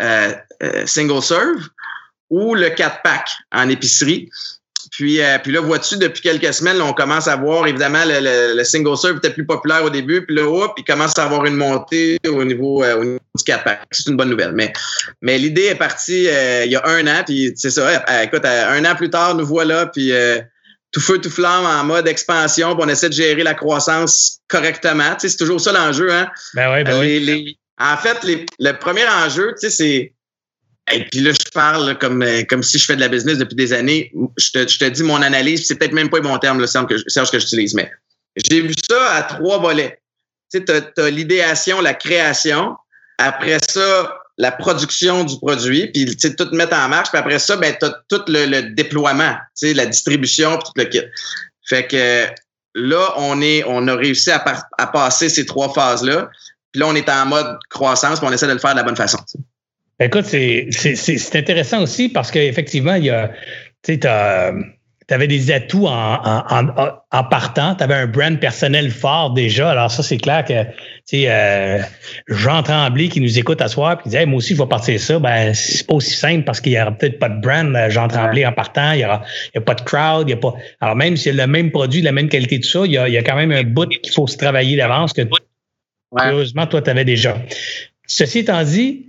euh, 0.00 0.34
euh, 0.64 0.84
single 0.84 1.22
serve 1.22 1.68
ou 2.28 2.56
le 2.56 2.70
4 2.70 3.02
pack 3.02 3.30
en 3.52 3.68
épicerie. 3.68 4.28
Puis, 4.90 5.20
euh, 5.20 5.38
puis 5.42 5.52
là, 5.52 5.60
vois-tu, 5.60 5.96
depuis 5.98 6.22
quelques 6.22 6.52
semaines, 6.52 6.80
on 6.80 6.92
commence 6.92 7.28
à 7.28 7.36
voir, 7.36 7.66
évidemment, 7.66 8.02
le, 8.06 8.64
single 8.64 8.96
serve 8.96 9.18
était 9.18 9.30
plus 9.30 9.46
populaire 9.46 9.84
au 9.84 9.90
début, 9.90 10.24
puis 10.24 10.36
là, 10.36 10.46
hop, 10.46 10.72
il 10.76 10.84
commence 10.84 11.18
à 11.18 11.24
avoir 11.24 11.44
une 11.46 11.56
montée 11.56 12.18
au 12.26 12.44
niveau, 12.44 12.84
au 12.84 13.04
niveau 13.04 13.18
du 13.36 13.44
4 13.44 13.64
pack. 13.64 13.80
C'est 13.90 14.08
une 14.08 14.16
bonne 14.16 14.30
nouvelle. 14.30 14.52
Mais, 14.52 14.72
mais 15.22 15.38
l'idée 15.38 15.66
est 15.66 15.74
partie 15.74 16.24
il 16.24 16.70
y 16.70 16.76
a 16.76 16.86
un 16.86 17.06
an, 17.06 17.22
puis 17.24 17.52
c'est 17.56 17.70
ça, 17.70 18.02
écoute, 18.22 18.44
un 18.44 18.84
an 18.84 18.94
plus 18.94 19.10
tard, 19.10 19.34
nous 19.34 19.46
voilà, 19.46 19.86
puis 19.86 20.12
tout 20.92 21.00
feu, 21.00 21.20
tout 21.20 21.30
flamme 21.30 21.66
en 21.66 21.84
mode 21.84 22.08
expansion, 22.08 22.74
puis 22.74 22.84
on 22.86 22.88
essaie 22.88 23.08
de 23.08 23.14
gérer 23.14 23.42
la 23.42 23.54
croissance 23.54 24.40
correctement. 24.48 25.14
Tu 25.14 25.20
sais, 25.20 25.28
c'est 25.28 25.36
toujours 25.36 25.60
ça 25.60 25.72
l'enjeu. 25.72 26.12
Hein? 26.12 26.28
Ben 26.54 26.72
ouais, 26.72 26.84
ben 26.84 26.98
oui. 26.98 27.58
en 27.78 27.96
fait, 27.96 28.18
le 28.58 28.72
premier 28.72 29.06
enjeu, 29.06 29.54
tu 29.60 29.68
sais, 29.68 29.70
c'est. 29.70 30.12
Et 30.92 31.04
puis 31.04 31.20
là, 31.20 31.32
je 31.32 31.50
parle 31.52 31.98
comme, 31.98 32.24
comme 32.48 32.62
si 32.62 32.78
je 32.78 32.84
fais 32.84 32.96
de 32.96 33.00
la 33.00 33.08
business 33.08 33.38
depuis 33.38 33.54
des 33.54 33.72
années. 33.72 34.12
Je 34.36 34.50
te, 34.52 34.68
je 34.68 34.78
te 34.78 34.84
dis 34.84 35.02
mon 35.02 35.20
analyse, 35.22 35.66
c'est 35.66 35.76
peut-être 35.76 35.92
même 35.92 36.10
pas 36.10 36.20
mon 36.20 36.38
terme, 36.38 36.60
le 36.60 36.68
terme 36.68 36.86
que, 36.86 36.96
Serge, 37.08 37.30
que 37.30 37.38
j'utilise, 37.38 37.74
mais 37.74 37.90
j'ai 38.36 38.60
vu 38.60 38.74
ça 38.88 39.14
à 39.14 39.22
trois 39.22 39.58
volets. 39.58 40.00
Tu 40.52 40.62
sais, 40.66 41.00
as 41.00 41.10
l'idéation, 41.10 41.80
la 41.80 41.94
création. 41.94 42.76
Après 43.18 43.58
ça, 43.68 44.18
la 44.38 44.52
production 44.52 45.24
du 45.24 45.36
produit, 45.36 45.88
puis 45.88 46.06
tu 46.06 46.28
sais, 46.28 46.34
tout 46.34 46.48
mettre 46.52 46.76
en 46.76 46.88
marche. 46.88 47.10
Puis 47.10 47.18
après 47.18 47.38
ça, 47.38 47.56
ben, 47.56 47.74
tu 47.78 47.86
as 47.86 47.94
tout 48.08 48.22
le, 48.28 48.74
déploiement, 48.74 49.34
tu 49.58 49.68
sais, 49.68 49.74
la 49.74 49.86
distribution, 49.86 50.58
puis 50.58 50.66
tout 50.66 50.72
le 50.76 50.84
kit. 50.84 51.02
Fait 51.68 51.86
que 51.86 52.26
là, 52.74 53.12
on 53.16 53.42
est, 53.42 53.64
on 53.66 53.86
a 53.88 53.96
réussi 53.96 54.30
à, 54.30 54.42
à 54.78 54.86
passer 54.86 55.28
ces 55.28 55.44
trois 55.44 55.72
phases-là. 55.72 56.30
Puis 56.72 56.80
là, 56.80 56.86
on 56.86 56.94
est 56.94 57.08
en 57.08 57.26
mode 57.26 57.58
croissance, 57.70 58.20
puis 58.20 58.28
on 58.28 58.32
essaie 58.32 58.46
de 58.46 58.52
le 58.52 58.58
faire 58.58 58.72
de 58.72 58.76
la 58.76 58.84
bonne 58.84 58.96
façon. 58.96 59.18
Écoute, 60.00 60.26
c'est 60.26 61.36
intéressant 61.36 61.82
aussi 61.82 62.08
parce 62.08 62.30
qu'effectivement, 62.30 62.94
il 62.94 63.06
y 63.06 63.10
a, 63.10 63.32
tu 65.08 65.14
avais 65.14 65.26
des 65.26 65.50
atouts 65.50 65.86
en, 65.86 66.20
en, 66.22 66.66
en, 67.10 67.24
partant, 67.24 67.74
tu 67.74 67.82
avais 67.82 67.94
un 67.94 68.06
brand 68.06 68.38
personnel 68.38 68.90
fort 68.92 69.32
déjà. 69.32 69.70
Alors 69.70 69.90
ça, 69.90 70.04
c'est 70.04 70.18
clair 70.18 70.44
que 70.44 70.62
tu 70.62 70.70
sais, 71.04 71.24
euh, 71.28 71.80
Jean 72.28 72.62
Tremblay 72.62 73.08
qui 73.08 73.20
nous 73.20 73.38
écoute 73.38 73.60
à 73.60 73.66
soir 73.68 73.98
puis 73.98 74.10
qui 74.10 74.16
dit 74.16 74.26
moi 74.26 74.36
aussi, 74.38 74.52
il 74.52 74.56
faut 74.56 74.66
partir 74.66 75.00
ça. 75.00 75.18
Ben, 75.18 75.52
c'est 75.52 75.84
pas 75.84 75.94
aussi 75.94 76.14
simple 76.14 76.44
parce 76.44 76.60
qu'il 76.60 76.72
y 76.72 76.80
aura 76.80 76.92
peut-être 76.92 77.18
pas 77.18 77.30
de 77.30 77.40
brand, 77.40 77.74
euh, 77.74 77.90
Jean 77.90 78.06
Tremblay 78.06 78.46
en 78.46 78.52
partant, 78.52 78.92
il 78.92 79.00
y 79.00 79.04
aura, 79.04 79.22
il 79.46 79.56
y 79.56 79.58
a 79.58 79.62
pas 79.62 79.74
de 79.74 79.82
crowd, 79.82 80.28
il 80.28 80.30
y 80.30 80.34
a 80.34 80.36
pas. 80.36 80.54
Alors 80.80 80.94
même 80.94 81.16
s'il 81.16 81.34
y 81.34 81.40
a 81.40 81.46
le 81.46 81.50
même 81.50 81.72
produit, 81.72 82.02
la 82.02 82.12
même 82.12 82.28
qualité, 82.28 82.60
tout 82.60 82.68
ça, 82.68 82.82
il 82.84 82.92
y 82.92 82.98
a, 82.98 83.08
il 83.08 83.14
y 83.14 83.18
a 83.18 83.22
quand 83.24 83.36
même 83.36 83.50
un 83.50 83.64
bout 83.64 83.88
qu'il 83.88 84.12
faut 84.12 84.28
se 84.28 84.36
travailler 84.36 84.76
d'avance 84.76 85.12
que 85.12 85.22
heureusement, 86.12 86.66
toi, 86.66 86.82
tu 86.82 86.90
avais 86.90 87.04
déjà. 87.04 87.36
Ceci 88.06 88.40
étant 88.40 88.62
dit, 88.62 89.07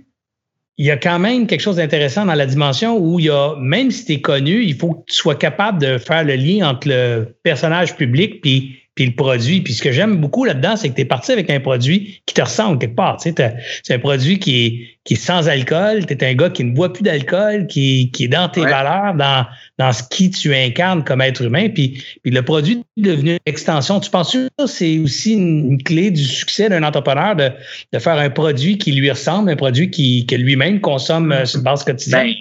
il 0.78 0.86
y 0.86 0.90
a 0.90 0.96
quand 0.96 1.18
même 1.18 1.46
quelque 1.46 1.60
chose 1.60 1.76
d'intéressant 1.76 2.24
dans 2.24 2.34
la 2.34 2.46
dimension 2.46 2.96
où 2.96 3.20
il 3.20 3.26
y 3.26 3.30
a, 3.30 3.54
même 3.58 3.90
si 3.90 4.06
tu 4.06 4.12
es 4.14 4.20
connu, 4.20 4.62
il 4.62 4.74
faut 4.74 4.94
que 4.94 5.04
tu 5.06 5.14
sois 5.14 5.34
capable 5.34 5.80
de 5.80 5.98
faire 5.98 6.24
le 6.24 6.36
lien 6.36 6.68
entre 6.70 6.88
le 6.88 7.36
personnage 7.42 7.96
public 7.96 8.40
puis 8.40 8.79
puis 9.00 9.06
le 9.06 9.14
produit. 9.14 9.62
Puis 9.62 9.72
ce 9.72 9.82
que 9.82 9.92
j'aime 9.92 10.16
beaucoup 10.16 10.44
là-dedans, 10.44 10.76
c'est 10.76 10.90
que 10.90 10.94
tu 10.94 11.00
es 11.00 11.04
parti 11.06 11.32
avec 11.32 11.48
un 11.48 11.58
produit 11.58 12.20
qui 12.26 12.34
te 12.34 12.42
ressemble 12.42 12.78
quelque 12.78 12.96
part. 12.96 13.16
Tu 13.16 13.32
sais, 13.32 13.54
c'est 13.82 13.94
un 13.94 13.98
produit 13.98 14.38
qui 14.38 14.66
est, 14.66 14.88
qui 15.04 15.14
est 15.14 15.16
sans 15.16 15.48
alcool. 15.48 16.04
Tu 16.04 16.12
es 16.12 16.22
un 16.22 16.34
gars 16.34 16.50
qui 16.50 16.64
ne 16.64 16.74
boit 16.74 16.92
plus 16.92 17.02
d'alcool, 17.02 17.66
qui, 17.66 18.10
qui 18.10 18.24
est 18.24 18.28
dans 18.28 18.50
tes 18.50 18.60
valeurs, 18.60 19.14
dans, 19.14 19.46
dans 19.78 19.90
ce 19.94 20.02
qui 20.02 20.30
tu 20.30 20.54
incarnes 20.54 21.02
comme 21.02 21.22
être 21.22 21.40
humain. 21.40 21.70
Puis, 21.70 22.04
puis 22.22 22.30
le 22.30 22.42
produit 22.42 22.82
est 22.98 23.00
devenu 23.00 23.30
une 23.30 23.38
extension. 23.46 24.00
Tu 24.00 24.10
penses 24.10 24.34
que 24.34 24.66
c'est 24.66 24.98
aussi 24.98 25.32
une, 25.32 25.82
clé 25.82 26.10
du 26.10 26.22
succès 26.22 26.68
d'un 26.68 26.82
entrepreneur 26.82 27.34
de, 27.34 27.52
de 27.94 27.98
faire 27.98 28.18
un 28.18 28.28
produit 28.28 28.76
qui 28.76 28.92
lui 28.92 29.10
ressemble, 29.10 29.48
un 29.48 29.56
produit 29.56 29.90
qui, 29.90 30.26
que 30.26 30.34
lui-même 30.34 30.82
consomme 30.82 31.32
euh, 31.32 31.46
sur 31.46 31.62
base 31.62 31.84
quotidienne? 31.84 32.26
Ben, 32.26 32.34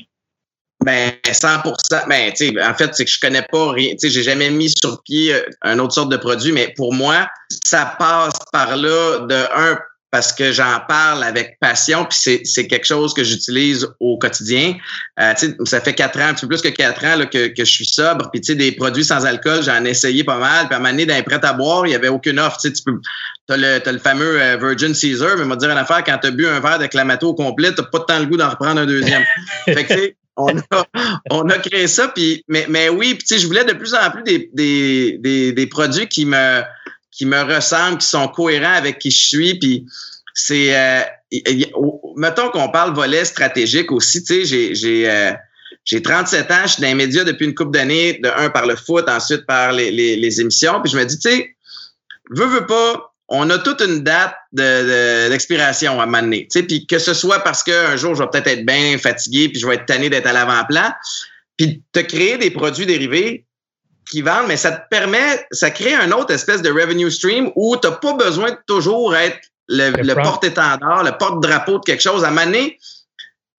ben, 0.85 1.11
100 1.29 1.47
ben, 2.07 2.31
tu 2.31 2.47
sais, 2.47 2.63
en 2.63 2.73
fait, 2.73 2.91
c'est 2.93 3.05
que 3.05 3.11
je 3.11 3.19
connais 3.19 3.45
pas 3.51 3.71
rien. 3.71 3.91
Tu 3.91 3.99
sais, 3.99 4.09
j'ai 4.09 4.23
jamais 4.23 4.49
mis 4.49 4.69
sur 4.69 5.01
pied 5.03 5.33
euh, 5.33 5.41
un 5.61 5.77
autre 5.79 5.93
sorte 5.93 6.11
de 6.11 6.17
produit, 6.17 6.51
mais 6.51 6.73
pour 6.77 6.93
moi, 6.93 7.27
ça 7.65 7.95
passe 7.99 8.33
par 8.51 8.77
là 8.77 9.25
de 9.27 9.35
un, 9.55 9.77
parce 10.11 10.33
que 10.33 10.51
j'en 10.51 10.79
parle 10.87 11.23
avec 11.23 11.59
passion, 11.59 12.05
puis 12.05 12.41
c'est 12.43 12.67
quelque 12.67 12.87
chose 12.87 13.13
que 13.13 13.23
j'utilise 13.23 13.87
au 13.99 14.17
quotidien. 14.17 14.75
Euh, 15.19 15.33
tu 15.37 15.47
sais, 15.47 15.57
ça 15.65 15.81
fait 15.81 15.93
quatre 15.93 16.17
ans, 16.19 16.29
un 16.29 16.33
peu 16.33 16.47
plus 16.47 16.61
que 16.61 16.69
quatre 16.69 17.03
ans 17.05 17.15
là, 17.15 17.25
que, 17.25 17.47
que 17.47 17.63
je 17.63 17.71
suis 17.71 17.85
sobre. 17.85 18.29
Puis 18.31 18.41
tu 18.41 18.53
sais, 18.53 18.55
des 18.55 18.71
produits 18.71 19.03
sans 19.03 19.25
alcool, 19.25 19.61
j'en 19.61 19.85
ai 19.85 19.89
essayé 19.89 20.23
pas 20.23 20.39
mal. 20.39 20.65
Puis 20.65 20.73
à 20.73 20.77
un 20.77 20.79
moment 20.79 20.91
donné, 20.91 21.05
dans 21.05 21.21
prêt 21.23 21.43
à 21.43 21.53
boire, 21.53 21.85
il 21.85 21.91
y 21.91 21.95
avait 21.95 22.07
aucune 22.07 22.39
offre. 22.39 22.57
Tu 22.59 22.69
sais, 22.69 22.73
tu 22.73 22.83
peux, 22.83 22.99
t'as 23.47 23.57
le, 23.57 23.87
as 23.87 23.91
le 23.91 23.99
fameux 23.99 24.41
euh, 24.41 24.57
Virgin 24.57 24.95
Caesar, 24.95 25.37
mais 25.37 25.45
moi 25.45 25.57
dire 25.57 25.69
une 25.69 25.77
affaire, 25.77 26.03
quand 26.03 26.17
t'as 26.19 26.31
bu 26.31 26.47
un 26.47 26.59
verre 26.59 26.79
de 26.79 26.87
Clamato 26.87 27.27
au 27.27 27.35
complet, 27.35 27.73
t'as 27.75 27.83
pas 27.83 27.99
temps 27.99 28.19
le 28.19 28.25
goût 28.25 28.37
d'en 28.37 28.49
reprendre 28.49 28.81
un 28.81 28.85
deuxième. 28.87 29.23
fait 29.65 29.85
que, 29.85 30.13
on 30.39 30.57
a, 30.57 30.85
on 31.31 31.49
a 31.49 31.57
créé 31.57 31.87
ça. 31.87 32.07
Puis, 32.09 32.43
mais, 32.47 32.65
mais 32.69 32.89
oui, 32.89 33.15
puis, 33.15 33.39
je 33.39 33.47
voulais 33.47 33.65
de 33.65 33.73
plus 33.73 33.93
en 33.93 34.09
plus 34.11 34.23
des, 34.23 34.49
des, 34.53 35.17
des, 35.19 35.51
des, 35.51 35.67
produits 35.67 36.07
qui 36.07 36.25
me, 36.25 36.61
qui 37.11 37.25
me 37.25 37.41
ressemblent, 37.41 37.97
qui 37.97 38.07
sont 38.07 38.27
cohérents 38.27 38.73
avec 38.73 38.99
qui 38.99 39.11
je 39.11 39.27
suis. 39.27 39.59
Puis 39.59 39.85
c'est, 40.33 40.75
euh, 40.75 41.01
mettons 42.15 42.49
qu'on 42.49 42.69
parle 42.69 42.93
volet 42.93 43.25
stratégique 43.25 43.91
aussi. 43.91 44.23
Tu 44.23 44.45
sais, 44.45 44.73
j'ai, 44.73 45.09
euh, 45.09 45.31
j'ai 45.85 46.01
37 46.01 46.51
ans, 46.51 46.55
je 46.63 46.73
suis 46.73 46.81
dans 46.81 46.87
les 46.87 46.95
médias 46.95 47.23
depuis 47.23 47.45
une 47.45 47.55
couple 47.55 47.71
d'années, 47.71 48.19
de 48.23 48.29
un 48.29 48.49
par 48.49 48.65
le 48.65 48.75
foot, 48.75 49.07
ensuite 49.09 49.45
par 49.45 49.71
les, 49.71 49.91
les, 49.91 50.15
les 50.15 50.41
émissions. 50.41 50.81
Puis 50.81 50.91
je 50.91 50.97
me 50.97 51.05
dis, 51.05 51.19
tu 51.19 51.29
sais, 51.29 51.55
veux, 52.29 52.45
veux 52.45 52.65
pas, 52.65 53.08
on 53.29 53.49
a 53.49 53.59
toute 53.59 53.81
une 53.81 54.03
date 54.03 54.35
d'expiration 54.51 55.95
de, 55.95 55.99
à 55.99 56.03
un 56.03 56.29
Puis 56.67 56.87
que 56.87 56.97
ce 56.97 57.13
soit 57.13 57.39
parce 57.39 57.63
qu'un 57.63 57.95
jour, 57.95 58.15
je 58.15 58.23
vais 58.23 58.29
peut-être 58.29 58.47
être 58.47 58.65
bien 58.65 58.97
fatigué, 58.97 59.49
puis 59.49 59.59
je 59.59 59.67
vais 59.67 59.75
être 59.75 59.85
tanné 59.85 60.09
d'être 60.09 60.27
à 60.27 60.33
l'avant-plan. 60.33 60.91
Puis 61.57 61.83
te 61.91 61.99
créer 61.99 62.37
des 62.37 62.51
produits 62.51 62.85
dérivés 62.85 63.45
qui 64.09 64.21
vendent, 64.21 64.47
mais 64.47 64.57
ça 64.57 64.71
te 64.71 64.87
permet, 64.89 65.45
ça 65.51 65.69
crée 65.69 65.93
un 65.93 66.11
autre 66.11 66.33
espèce 66.33 66.63
de 66.63 66.71
revenue 66.71 67.11
stream 67.11 67.51
où 67.55 67.77
tu 67.77 67.87
n'as 67.87 67.95
pas 67.95 68.13
besoin 68.13 68.51
de 68.51 68.57
toujours 68.65 69.15
être 69.15 69.39
le, 69.67 70.13
porte-étendard, 70.15 71.03
le 71.03 71.11
porte-drapeau 71.11 71.79
de 71.79 71.85
quelque 71.85 72.01
chose. 72.01 72.23
À 72.23 72.29
un 72.29 72.47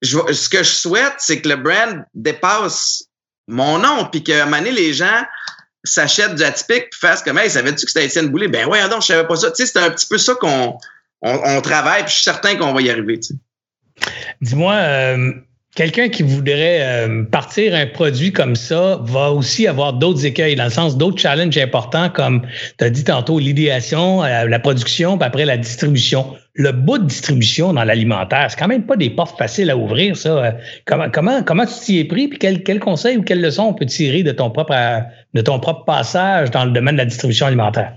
ce 0.03 0.49
que 0.49 0.63
je 0.65 0.71
souhaite, 0.73 1.15
c'est 1.19 1.41
que 1.41 1.49
le 1.49 1.57
brand 1.57 2.05
dépasse 2.15 3.05
mon 3.47 3.79
nom, 3.79 4.07
puis 4.11 4.25
qu'à 4.25 4.43
un 4.43 4.47
moment 4.47 4.63
les 4.63 4.93
gens 4.93 5.23
s'achètent 5.85 6.35
du 6.35 6.43
atypique 6.43 6.91
puis 6.91 7.01
fassent 7.01 7.23
comme 7.23 7.39
Hey, 7.39 7.51
savais-tu 7.51 7.85
que 7.85 7.91
c'était 7.91 8.07
Étienne 8.07 8.29
Boulay? 8.29 8.49
Ben 8.49 8.67
ouais, 8.69 8.87
non, 8.89 9.01
je 9.01 9.07
savais 9.07 9.27
pas 9.27 9.37
ça. 9.37 9.51
Tu 9.51 9.65
sais, 9.65 9.73
c'est 9.73 9.79
un 9.79 9.91
petit 9.91 10.07
peu 10.07 10.19
ça 10.19 10.35
qu'on 10.35 10.79
on, 11.23 11.61
travaille, 11.61 12.03
puis 12.03 12.11
je 12.11 12.15
suis 12.17 12.25
certain 12.25 12.57
qu'on 12.57 12.73
va 12.73 12.83
y 12.83 12.91
arriver. 12.91 13.21
Dis-moi, 14.41 14.75
euh, 14.75 15.33
quelqu'un 15.75 16.09
qui 16.09 16.23
voudrait 16.23 16.81
euh, 16.83 17.25
partir 17.25 17.75
un 17.75 17.87
produit 17.87 18.33
comme 18.33 18.57
ça 18.57 18.99
va 19.03 19.31
aussi 19.31 19.67
avoir 19.67 19.93
d'autres 19.93 20.27
écueils, 20.27 20.57
dans 20.57 20.65
le 20.65 20.71
sens 20.71 20.97
d'autres 20.97 21.21
challenges 21.21 21.57
importants, 21.59 22.11
comme 22.11 22.43
tu 22.79 22.85
as 22.85 22.91
dit 22.91 23.05
tantôt, 23.05 23.39
l'idéation, 23.39 24.25
euh, 24.25 24.47
la 24.47 24.59
production, 24.59 25.17
puis 25.17 25.27
après 25.27 25.45
la 25.45 25.57
distribution. 25.57 26.37
Le 26.55 26.73
bout 26.73 26.99
de 26.99 27.07
distribution 27.07 27.73
dans 27.73 27.85
l'alimentaire, 27.85 28.49
c'est 28.51 28.59
quand 28.59 28.69
même 28.69 28.85
pas 28.85 28.97
des 28.97 29.11
portes 29.11 29.39
faciles 29.39 29.71
à 29.71 29.77
ouvrir, 29.77 30.17
ça. 30.17 30.29
Euh, 30.29 30.51
comment, 30.85 31.09
comment, 31.11 31.43
comment 31.43 31.65
tu 31.65 31.75
t'y 31.85 31.99
es 32.01 32.05
pris, 32.05 32.29
puis 32.29 32.39
quel, 32.39 32.63
quel 32.65 32.81
conseil 32.81 33.17
ou 33.17 33.23
quelle 33.23 33.41
leçon 33.41 33.65
on 33.65 33.75
peut 33.75 33.87
tirer 33.87 34.23
de 34.23 34.33
ton 34.33 34.51
propre, 34.51 34.75
de 35.33 35.41
ton 35.41 35.61
propre 35.61 35.85
passage 35.85 36.51
dans 36.51 36.65
le 36.65 36.73
domaine 36.73 36.97
de 36.97 37.01
la 37.01 37.07
distribution 37.07 37.47
alimentaire? 37.47 37.93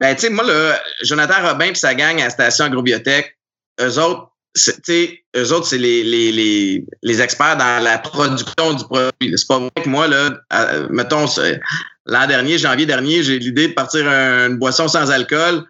Ben, 0.00 0.14
tu 0.14 0.22
sais, 0.22 0.30
moi, 0.30 0.44
là, 0.44 0.78
Jonathan 1.02 1.48
Robin 1.48 1.66
et 1.70 1.74
sa 1.74 1.94
gang 1.94 2.20
à 2.20 2.24
la 2.24 2.30
station 2.30 2.66
agrobiotech, 2.66 3.38
eux 3.80 3.98
autres, 3.98 4.33
eux 5.36 5.52
autres, 5.52 5.66
c'est 5.66 5.78
les, 5.78 6.04
les, 6.04 6.32
les, 6.32 6.84
les, 7.02 7.20
experts 7.20 7.56
dans 7.56 7.82
la 7.82 7.98
production 7.98 8.74
du 8.74 8.84
produit. 8.84 9.32
C'est 9.36 9.48
pas 9.48 9.58
vrai 9.58 9.70
que 9.82 9.88
moi, 9.88 10.06
là, 10.06 10.30
mettons, 10.90 11.26
l'an 12.06 12.26
dernier, 12.26 12.58
janvier 12.58 12.86
dernier, 12.86 13.22
j'ai 13.22 13.38
l'idée 13.38 13.68
de 13.68 13.72
partir 13.72 14.06
une 14.06 14.56
boisson 14.56 14.86
sans 14.88 15.10
alcool 15.10 15.64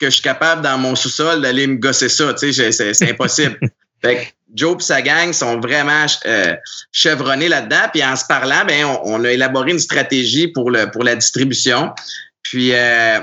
que 0.00 0.06
je 0.06 0.14
suis 0.14 0.22
capable, 0.22 0.62
dans 0.62 0.78
mon 0.78 0.96
sous-sol, 0.96 1.40
d'aller 1.40 1.66
me 1.66 1.76
gosser 1.76 2.08
ça. 2.08 2.34
C'est 2.36 3.10
impossible. 3.10 3.58
fait 4.02 4.16
que 4.16 4.20
Joe 4.54 4.76
et 4.78 4.82
sa 4.82 5.02
gang 5.02 5.32
sont 5.32 5.60
vraiment 5.60 6.06
euh, 6.26 6.56
chevronnés 6.92 7.48
là-dedans. 7.48 7.88
Puis 7.92 8.04
en 8.04 8.16
se 8.16 8.24
parlant, 8.26 8.64
ben, 8.66 8.84
on, 9.04 9.24
a 9.24 9.30
élaboré 9.30 9.72
une 9.72 9.78
stratégie 9.78 10.48
pour, 10.48 10.70
le, 10.70 10.90
pour 10.90 11.04
la 11.04 11.14
distribution. 11.14 11.92
Puis, 12.42 12.72
euh, 12.72 13.20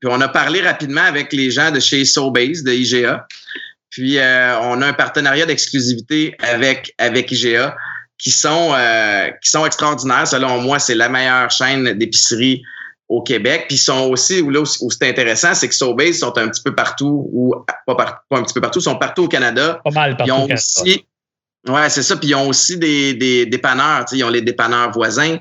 puis 0.00 0.10
on 0.10 0.20
a 0.20 0.28
parlé 0.28 0.60
rapidement 0.60 1.02
avec 1.02 1.32
les 1.32 1.50
gens 1.50 1.70
de 1.70 1.80
chez 1.80 2.04
Sobase, 2.04 2.62
de 2.62 2.72
IGA. 2.72 3.26
Puis 3.94 4.18
euh, 4.18 4.58
on 4.60 4.82
a 4.82 4.88
un 4.88 4.92
partenariat 4.92 5.46
d'exclusivité 5.46 6.34
avec 6.40 6.92
avec 6.98 7.30
IGA 7.30 7.76
qui 8.18 8.32
sont 8.32 8.72
euh, 8.74 9.30
qui 9.40 9.48
sont 9.48 9.64
extraordinaires. 9.64 10.26
Selon 10.26 10.60
moi, 10.60 10.80
c'est 10.80 10.96
la 10.96 11.08
meilleure 11.08 11.48
chaîne 11.52 11.92
d'épicerie 11.92 12.60
au 13.08 13.22
Québec. 13.22 13.66
Puis 13.68 13.76
ils 13.76 13.78
sont 13.78 14.08
aussi 14.10 14.40
où 14.40 14.50
là 14.50 14.62
où, 14.62 14.90
c'est 14.90 15.08
intéressant, 15.08 15.54
c'est 15.54 15.68
que 15.68 15.76
Sobase 15.76 16.18
sont 16.18 16.36
un 16.38 16.48
petit 16.48 16.62
peu 16.64 16.74
partout 16.74 17.28
ou 17.32 17.54
pas, 17.86 17.94
pas, 17.94 18.20
un 18.32 18.42
petit 18.42 18.54
peu 18.54 18.60
partout, 18.60 18.80
sont 18.80 18.96
partout 18.96 19.24
au 19.24 19.28
Canada. 19.28 19.80
Pas 19.84 19.90
mal 19.92 20.16
partout. 20.16 20.28
Ils 20.28 20.32
ont 20.32 20.48
aussi 20.52 21.06
Ouais, 21.68 21.88
c'est 21.88 22.02
ça. 22.02 22.16
Puis 22.16 22.30
ils 22.30 22.34
ont 22.34 22.48
aussi 22.48 22.76
des, 22.76 23.14
des 23.14 23.46
dépanneurs. 23.46 24.04
Ils 24.10 24.24
ont 24.24 24.28
les 24.28 24.42
dépanneurs 24.42 24.90
voisins, 24.90 25.38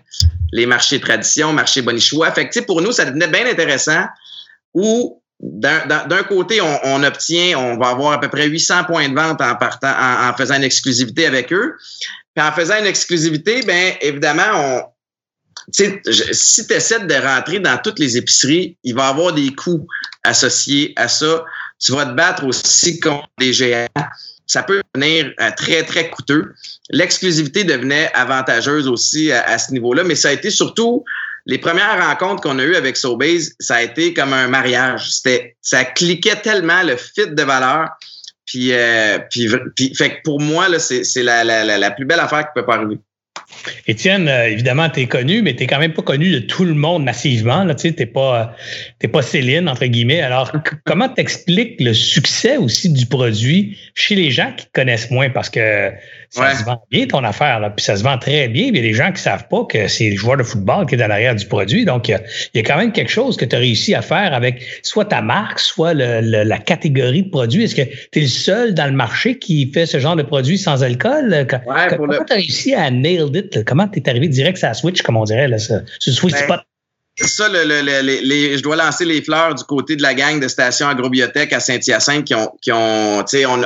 les 0.52 0.68
marchés 0.68 1.00
tradition, 1.00 1.54
marché 1.54 1.82
Bonichois. 1.82 2.32
Fait 2.32 2.48
que 2.48 2.60
pour 2.60 2.84
nous, 2.84 2.92
ça 2.92 3.06
devenait 3.06 3.28
bien 3.28 3.48
intéressant 3.48 4.06
où 4.76 5.23
d'un 5.44 6.24
côté, 6.24 6.62
on, 6.62 7.04
obtient, 7.04 7.58
on 7.60 7.78
va 7.78 7.90
avoir 7.90 8.14
à 8.14 8.20
peu 8.20 8.30
près 8.30 8.48
800 8.48 8.86
points 8.86 9.10
de 9.10 9.16
vente 9.16 9.42
en 9.42 10.38
faisant 10.38 10.56
une 10.56 10.64
exclusivité 10.64 11.26
avec 11.26 11.52
eux. 11.52 11.76
Puis 12.34 12.46
en 12.46 12.52
faisant 12.52 12.80
une 12.80 12.86
exclusivité, 12.86 13.62
bien 13.62 13.94
évidemment, 14.02 14.52
on, 14.56 14.84
si 15.72 16.68
tu 16.68 16.74
essaies 16.74 17.06
de 17.06 17.14
rentrer 17.16 17.60
dans 17.60 17.78
toutes 17.78 18.00
les 18.00 18.18
épiceries, 18.18 18.78
il 18.84 18.96
va 18.96 19.08
y 19.08 19.10
avoir 19.10 19.34
des 19.34 19.54
coûts 19.54 19.88
associés 20.24 20.94
à 20.96 21.08
ça. 21.08 21.44
Tu 21.80 21.92
vas 21.92 22.06
te 22.06 22.14
battre 22.14 22.46
aussi 22.46 23.00
contre 23.00 23.28
des 23.40 23.54
géants. 23.54 23.88
Ça 24.46 24.64
peut 24.64 24.82
devenir 24.94 25.32
euh, 25.40 25.52
très, 25.56 25.84
très 25.84 26.10
coûteux. 26.10 26.54
L'exclusivité 26.90 27.64
devenait 27.64 28.12
avantageuse 28.14 28.88
aussi 28.88 29.32
à 29.32 29.58
ce 29.58 29.72
niveau-là, 29.72 30.04
mais 30.04 30.16
ça 30.16 30.30
a 30.30 30.32
été 30.32 30.50
surtout 30.50 31.04
les 31.46 31.58
premières 31.58 32.02
rencontres 32.08 32.42
qu'on 32.42 32.58
a 32.60 32.64
eues 32.64 32.76
avec 32.76 32.96
Sobase, 32.96 33.54
ça 33.60 33.76
a 33.76 33.82
été 33.82 34.14
comme 34.14 34.34
un 34.34 34.48
mariage. 34.48 35.10
C'était, 35.12 35.56
ça 35.62 35.84
cliquait 35.84 36.38
tellement 36.38 36.84
le 36.84 36.96
fit 36.96 37.28
de 37.28 37.44
valeur. 37.44 37.90
Puis, 38.46 38.72
euh, 38.72 39.20
puis, 39.30 39.96
fait 39.96 40.18
que 40.18 40.22
pour 40.24 40.42
moi, 40.42 40.70
là, 40.70 40.80
c'est, 40.80 41.04
c'est 41.04 41.24
la, 41.24 41.44
la, 41.44 41.78
la, 41.78 41.92
plus 41.92 42.06
belle 42.06 42.20
affaire 42.20 42.42
qui 42.42 42.52
peut 42.56 42.66
pas 42.66 42.76
arriver. 42.76 42.98
Étienne, 43.88 44.28
euh, 44.28 44.50
évidemment, 44.50 44.90
tu 44.90 45.02
es 45.02 45.08
connu, 45.08 45.42
mais 45.42 45.56
tu 45.56 45.66
quand 45.66 45.80
même 45.80 45.94
pas 45.94 46.02
connu 46.02 46.32
de 46.32 46.40
tout 46.40 46.66
le 46.66 46.74
monde 46.74 47.04
massivement. 47.04 47.66
Tu 47.76 47.94
n'es 47.98 48.06
pas, 48.06 48.56
pas 49.12 49.22
Céline, 49.22 49.70
entre 49.70 49.86
guillemets. 49.86 50.22
Alors, 50.22 50.52
comment 50.86 51.10
t'expliques 51.10 51.80
le 51.80 51.94
succès 51.94 52.58
aussi 52.58 52.90
du 52.90 53.06
produit 53.06 53.78
chez 53.96 54.16
les 54.16 54.32
gens 54.32 54.54
qui 54.56 54.68
connaissent 54.74 55.12
moins? 55.12 55.30
Parce 55.30 55.50
que 55.50 55.92
ça 56.34 56.56
se 56.56 56.64
vend 56.64 56.84
bien 56.90 57.06
ton 57.06 57.24
affaire, 57.24 57.60
là, 57.60 57.70
puis 57.70 57.84
ça 57.84 57.96
se 57.96 58.04
vend 58.04 58.18
très 58.18 58.48
bien. 58.48 58.66
Il 58.68 58.76
y 58.76 58.80
a 58.80 58.82
des 58.82 58.94
gens 58.94 59.12
qui 59.12 59.22
savent 59.22 59.48
pas 59.48 59.66
que 59.66 59.88
c'est 59.88 60.10
le 60.10 60.16
joueur 60.16 60.38
de 60.38 60.44
football 60.44 60.86
qui 60.88 60.96
est 60.96 61.02
à 61.02 61.08
l'arrière 61.08 61.36
du 61.36 61.46
produit. 61.46 61.86
Donc, 61.86 62.10
il 62.10 62.20
y, 62.56 62.60
a, 62.60 62.64
quand 62.64 62.78
même 62.78 62.92
quelque 62.92 63.12
chose 63.12 63.38
que 63.38 63.46
tu 63.46 63.56
as 63.56 63.60
réussi 63.60 63.94
à 63.94 64.02
faire 64.02 64.34
avec 64.34 64.66
soit 64.82 65.06
ta 65.06 65.22
marque, 65.22 65.60
soit 65.60 65.94
la 65.94 66.58
catégorie 66.58 67.24
de 67.24 67.30
produits. 67.30 67.64
Est-ce 67.64 67.76
que 67.76 67.84
tu 68.12 68.20
es 68.20 68.22
le 68.22 68.28
seul 68.28 68.74
dans 68.74 68.86
le 68.86 68.94
marché 68.94 69.38
qui 69.38 69.72
fait 69.72 69.86
ce 69.86 70.00
genre 70.00 70.16
de 70.16 70.24
produit 70.24 70.58
sans 70.58 70.84
alcool? 70.84 71.48
comment 71.90 72.26
tu 72.26 72.34
as 72.34 72.36
réussi 72.36 72.74
à 72.74 72.90
nail 72.90 73.30
it? 73.34 73.64
Comment 73.66 73.88
tu 73.88 74.00
es 74.00 74.10
arrivé 74.10 74.28
direct 74.28 74.64
à 74.64 74.70
la 74.70 74.74
Switch, 74.74 75.02
comme 75.04 75.18
on 75.18 75.24
dirait, 75.26 75.48
là, 75.48 75.60
ce, 75.60 75.74
Switch 76.00 76.34
ben, 76.34 76.44
Spot? 76.44 76.60
Ça, 77.18 77.48
le, 77.48 77.82
les, 78.02 78.58
je 78.58 78.64
dois 78.64 78.76
lancer 78.76 79.06
les 79.06 79.22
fleurs 79.22 79.54
du 79.54 79.64
côté 79.66 79.96
de 79.96 80.02
la 80.02 80.14
gang 80.14 80.40
de 80.40 80.48
stations 80.48 80.88
agrobiotech 80.88 81.54
à 81.54 81.60
Saint-Hyacinthe 81.60 82.26
qui 82.26 82.34
ont, 82.34 82.52
qui 82.62 82.72
ont 82.72 83.24
tu 83.24 83.38
sais, 83.38 83.46
on, 83.46 83.62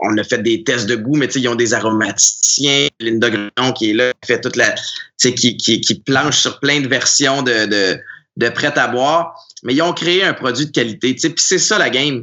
on 0.00 0.18
a 0.18 0.24
fait 0.24 0.42
des 0.42 0.62
tests 0.62 0.86
de 0.86 0.96
goût, 0.96 1.16
mais 1.16 1.26
tu 1.26 1.34
sais, 1.34 1.40
ils 1.40 1.48
ont 1.48 1.54
des 1.54 1.72
aromaticiens. 1.72 2.88
Linda 3.00 3.30
qui 3.74 3.90
est 3.90 3.94
là, 3.94 4.12
qui 4.20 4.26
fait 4.26 4.40
toute 4.40 4.56
la, 4.56 4.72
tu 4.72 4.82
sais, 5.16 5.34
qui, 5.34 5.56
qui, 5.56 5.80
qui 5.80 6.00
planche 6.00 6.38
sur 6.38 6.60
plein 6.60 6.80
de 6.80 6.88
versions 6.88 7.42
de, 7.42 7.66
de, 7.66 7.98
de 8.36 8.48
prêt 8.50 8.76
à 8.78 8.88
boire. 8.88 9.34
Mais 9.62 9.74
ils 9.74 9.82
ont 9.82 9.94
créé 9.94 10.22
un 10.24 10.34
produit 10.34 10.66
de 10.66 10.72
qualité, 10.72 11.14
tu 11.14 11.20
sais, 11.20 11.30
puis 11.30 11.44
c'est 11.46 11.58
ça 11.58 11.78
la 11.78 11.88
game. 11.88 12.22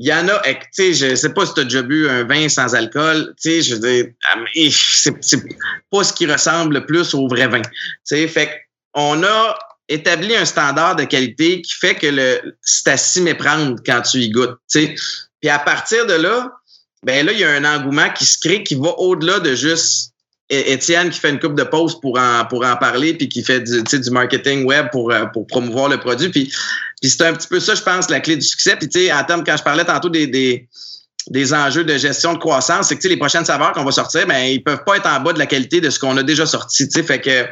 Il 0.00 0.06
y 0.06 0.12
en 0.12 0.28
a, 0.28 0.40
tu 0.42 0.54
sais, 0.72 0.94
je 0.94 1.14
sais 1.14 1.32
pas 1.32 1.44
si 1.44 1.54
tu 1.54 1.60
as 1.60 1.64
déjà 1.64 1.82
bu 1.82 2.08
un 2.08 2.24
vin 2.24 2.48
sans 2.48 2.74
alcool, 2.74 3.34
tu 3.40 3.50
sais, 3.50 3.62
je 3.62 3.74
veux 3.74 3.80
dire, 3.80 4.06
ah, 4.32 4.38
c'est 5.20 5.42
pas 5.90 6.04
ce 6.04 6.12
qui 6.12 6.26
ressemble 6.26 6.74
le 6.74 6.86
plus 6.86 7.14
au 7.14 7.28
vrai 7.28 7.48
vin. 7.48 7.62
Tu 7.62 7.70
sais, 8.04 8.28
fait 8.28 8.50
on 8.94 9.22
a 9.22 9.58
établi 9.88 10.36
un 10.36 10.44
standard 10.44 10.96
de 10.96 11.04
qualité 11.04 11.62
qui 11.62 11.72
fait 11.74 11.94
que 11.94 12.06
le, 12.06 12.56
c'est 12.62 12.88
à 12.88 12.96
s'y 12.96 13.20
méprendre 13.22 13.76
quand 13.84 14.02
tu 14.02 14.18
y 14.18 14.30
goûtes. 14.30 14.58
sais. 14.66 14.94
Puis 15.40 15.50
à 15.50 15.58
partir 15.58 16.06
de 16.06 16.14
là, 16.14 16.52
ben 17.04 17.24
là, 17.24 17.32
il 17.32 17.38
y 17.38 17.44
a 17.44 17.50
un 17.50 17.64
engouement 17.64 18.10
qui 18.10 18.24
se 18.24 18.38
crée 18.38 18.62
qui 18.62 18.74
va 18.74 18.90
au-delà 18.98 19.40
de 19.40 19.54
juste 19.54 20.12
Étienne 20.50 21.10
qui 21.10 21.20
fait 21.20 21.28
une 21.28 21.38
coupe 21.38 21.56
de 21.56 21.62
pause 21.62 22.00
pour 22.00 22.18
en, 22.18 22.46
pour 22.46 22.64
en 22.64 22.74
parler 22.76 23.12
puis 23.12 23.28
qui 23.28 23.42
fait 23.42 23.60
du, 23.60 23.82
du 23.82 24.10
marketing 24.10 24.64
web 24.64 24.86
pour, 24.90 25.12
euh, 25.12 25.26
pour 25.26 25.46
promouvoir 25.46 25.90
le 25.90 25.98
produit. 26.00 26.30
Puis, 26.30 26.50
puis 27.00 27.10
c'est 27.10 27.22
un 27.22 27.34
petit 27.34 27.48
peu 27.48 27.60
ça, 27.60 27.74
je 27.74 27.82
pense, 27.82 28.08
la 28.08 28.20
clé 28.20 28.34
du 28.34 28.46
succès. 28.46 28.74
Puis 28.76 28.88
tu 28.88 28.98
sais, 28.98 29.12
en 29.12 29.22
termes, 29.24 29.44
quand 29.44 29.58
je 29.58 29.62
parlais 29.62 29.84
tantôt 29.84 30.08
des, 30.08 30.26
des, 30.26 30.66
des 31.28 31.52
enjeux 31.52 31.84
de 31.84 31.98
gestion 31.98 32.32
de 32.32 32.38
croissance, 32.38 32.88
c'est 32.88 32.96
que 32.96 33.06
les 33.08 33.18
prochaines 33.18 33.44
saveurs 33.44 33.72
qu'on 33.72 33.84
va 33.84 33.92
sortir, 33.92 34.26
ben, 34.26 34.38
ils 34.38 34.64
peuvent 34.64 34.84
pas 34.86 34.96
être 34.96 35.06
en 35.06 35.20
bas 35.20 35.34
de 35.34 35.38
la 35.38 35.46
qualité 35.46 35.82
de 35.82 35.90
ce 35.90 35.98
qu'on 35.98 36.16
a 36.16 36.22
déjà 36.22 36.46
sorti. 36.46 36.88
Fait 37.02 37.20
que 37.20 37.46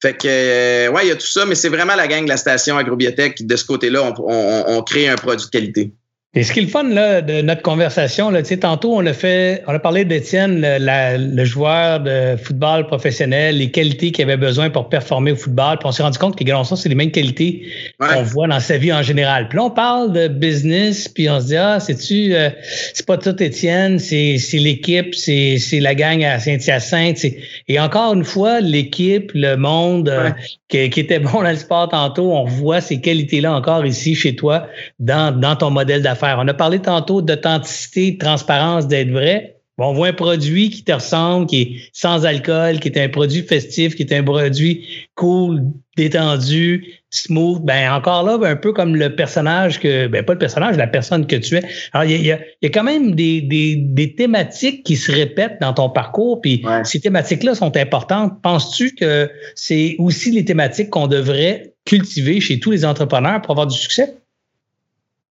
fait 0.00 0.14
que, 0.16 0.28
euh, 0.28 0.90
ouais, 0.92 1.06
il 1.06 1.08
y 1.08 1.12
a 1.12 1.16
tout 1.16 1.26
ça, 1.26 1.44
mais 1.44 1.56
c'est 1.56 1.68
vraiment 1.68 1.96
la 1.96 2.06
gang 2.06 2.22
de 2.24 2.28
la 2.28 2.36
station 2.36 2.78
agrobiotech. 2.78 3.44
De 3.44 3.56
ce 3.56 3.64
côté-là, 3.64 4.02
on, 4.02 4.14
on, 4.18 4.64
on 4.78 4.82
crée 4.82 5.08
un 5.08 5.16
produit 5.16 5.46
de 5.46 5.50
qualité. 5.50 5.92
Et 6.34 6.42
ce 6.42 6.52
qui 6.52 6.58
est 6.58 6.62
le 6.62 6.68
fun 6.68 6.82
là, 6.82 7.22
de 7.22 7.40
notre 7.40 7.62
conversation, 7.62 8.28
là, 8.30 8.42
tantôt 8.42 8.94
on 8.94 9.06
a 9.06 9.14
fait, 9.14 9.62
on 9.66 9.72
a 9.72 9.78
parlé 9.78 10.04
d'Étienne, 10.04 10.60
le, 10.60 11.34
le, 11.34 11.44
joueur 11.46 12.00
de 12.00 12.36
football 12.36 12.86
professionnel, 12.86 13.56
les 13.56 13.70
qualités 13.70 14.12
qu'il 14.12 14.26
avait 14.26 14.36
besoin 14.36 14.68
pour 14.68 14.90
performer 14.90 15.32
au 15.32 15.36
football. 15.36 15.78
Puis 15.78 15.88
on 15.88 15.92
s'est 15.92 16.02
rendu 16.02 16.18
compte 16.18 16.36
que 16.36 16.44
les 16.44 16.52
ça, 16.64 16.76
c'est 16.76 16.90
les 16.90 16.94
mêmes 16.94 17.12
qualités 17.12 17.66
qu'on 17.98 18.22
voit 18.24 18.46
dans 18.46 18.60
sa 18.60 18.76
vie 18.76 18.92
en 18.92 19.02
général. 19.02 19.48
Puis 19.48 19.56
là, 19.56 19.64
on 19.64 19.70
parle 19.70 20.12
de 20.12 20.28
business, 20.28 21.08
puis 21.08 21.30
on 21.30 21.40
se 21.40 21.46
dit 21.46 21.56
Ah, 21.56 21.80
c'est-tu 21.80 22.34
euh, 22.34 22.50
c'est 22.92 23.06
pas 23.06 23.16
tout 23.16 23.42
Étienne, 23.42 23.98
c'est, 23.98 24.36
c'est 24.36 24.58
l'équipe, 24.58 25.14
c'est, 25.14 25.56
c'est 25.56 25.80
la 25.80 25.94
gang 25.94 26.22
à 26.24 26.38
Saint-Hyacinthe. 26.38 27.24
Et 27.68 27.80
encore 27.80 28.12
une 28.12 28.24
fois, 28.24 28.60
l'équipe, 28.60 29.32
le 29.34 29.56
monde 29.56 30.10
euh, 30.10 30.30
qui, 30.68 30.90
qui, 30.90 31.00
était 31.00 31.20
bon 31.20 31.42
dans 31.42 31.50
le 31.50 31.56
sport 31.56 31.88
tantôt, 31.88 32.32
on 32.32 32.44
voit 32.44 32.82
ces 32.82 33.00
qualités-là 33.00 33.54
encore 33.54 33.86
ici 33.86 34.14
chez 34.14 34.36
toi, 34.36 34.66
dans, 34.98 35.34
dans 35.34 35.56
ton 35.56 35.70
modèle 35.70 36.02
d'affaires 36.02 36.17
on 36.22 36.48
a 36.48 36.54
parlé 36.54 36.80
tantôt 36.80 37.22
d'authenticité, 37.22 38.12
de 38.12 38.18
transparence, 38.18 38.86
d'être 38.88 39.10
vrai. 39.10 39.56
on 39.78 39.92
voit 39.92 40.08
un 40.08 40.12
produit 40.12 40.70
qui 40.70 40.84
te 40.84 40.92
ressemble, 40.92 41.46
qui 41.46 41.62
est 41.62 41.90
sans 41.92 42.26
alcool, 42.26 42.80
qui 42.80 42.88
est 42.88 42.98
un 42.98 43.08
produit 43.08 43.42
festif, 43.42 43.94
qui 43.94 44.02
est 44.02 44.12
un 44.12 44.22
produit 44.22 44.86
cool, 45.14 45.62
détendu, 45.96 46.98
smooth. 47.10 47.60
Ben 47.62 47.92
encore 47.92 48.22
là, 48.22 48.38
un 48.48 48.56
peu 48.56 48.72
comme 48.72 48.96
le 48.96 49.14
personnage 49.14 49.80
que, 49.80 50.06
ben 50.06 50.24
pas 50.24 50.34
le 50.34 50.38
personnage, 50.38 50.76
la 50.76 50.86
personne 50.86 51.26
que 51.26 51.36
tu 51.36 51.56
es. 51.56 51.62
Alors 51.92 52.08
il 52.10 52.24
y 52.24 52.32
a, 52.32 52.38
quand 52.64 52.84
même 52.84 53.14
des, 53.14 54.14
thématiques 54.16 54.84
qui 54.84 54.96
se 54.96 55.12
répètent 55.12 55.58
dans 55.60 55.72
ton 55.72 55.90
parcours, 55.90 56.40
puis 56.40 56.64
ces 56.84 57.00
thématiques-là 57.00 57.54
sont 57.54 57.76
importantes. 57.76 58.40
Penses-tu 58.42 58.94
que 58.94 59.30
c'est 59.54 59.96
aussi 59.98 60.30
les 60.30 60.44
thématiques 60.44 60.90
qu'on 60.90 61.06
devrait 61.06 61.74
cultiver 61.84 62.40
chez 62.40 62.60
tous 62.60 62.70
les 62.70 62.84
entrepreneurs 62.84 63.40
pour 63.42 63.52
avoir 63.52 63.66
du 63.66 63.76
succès? 63.76 64.14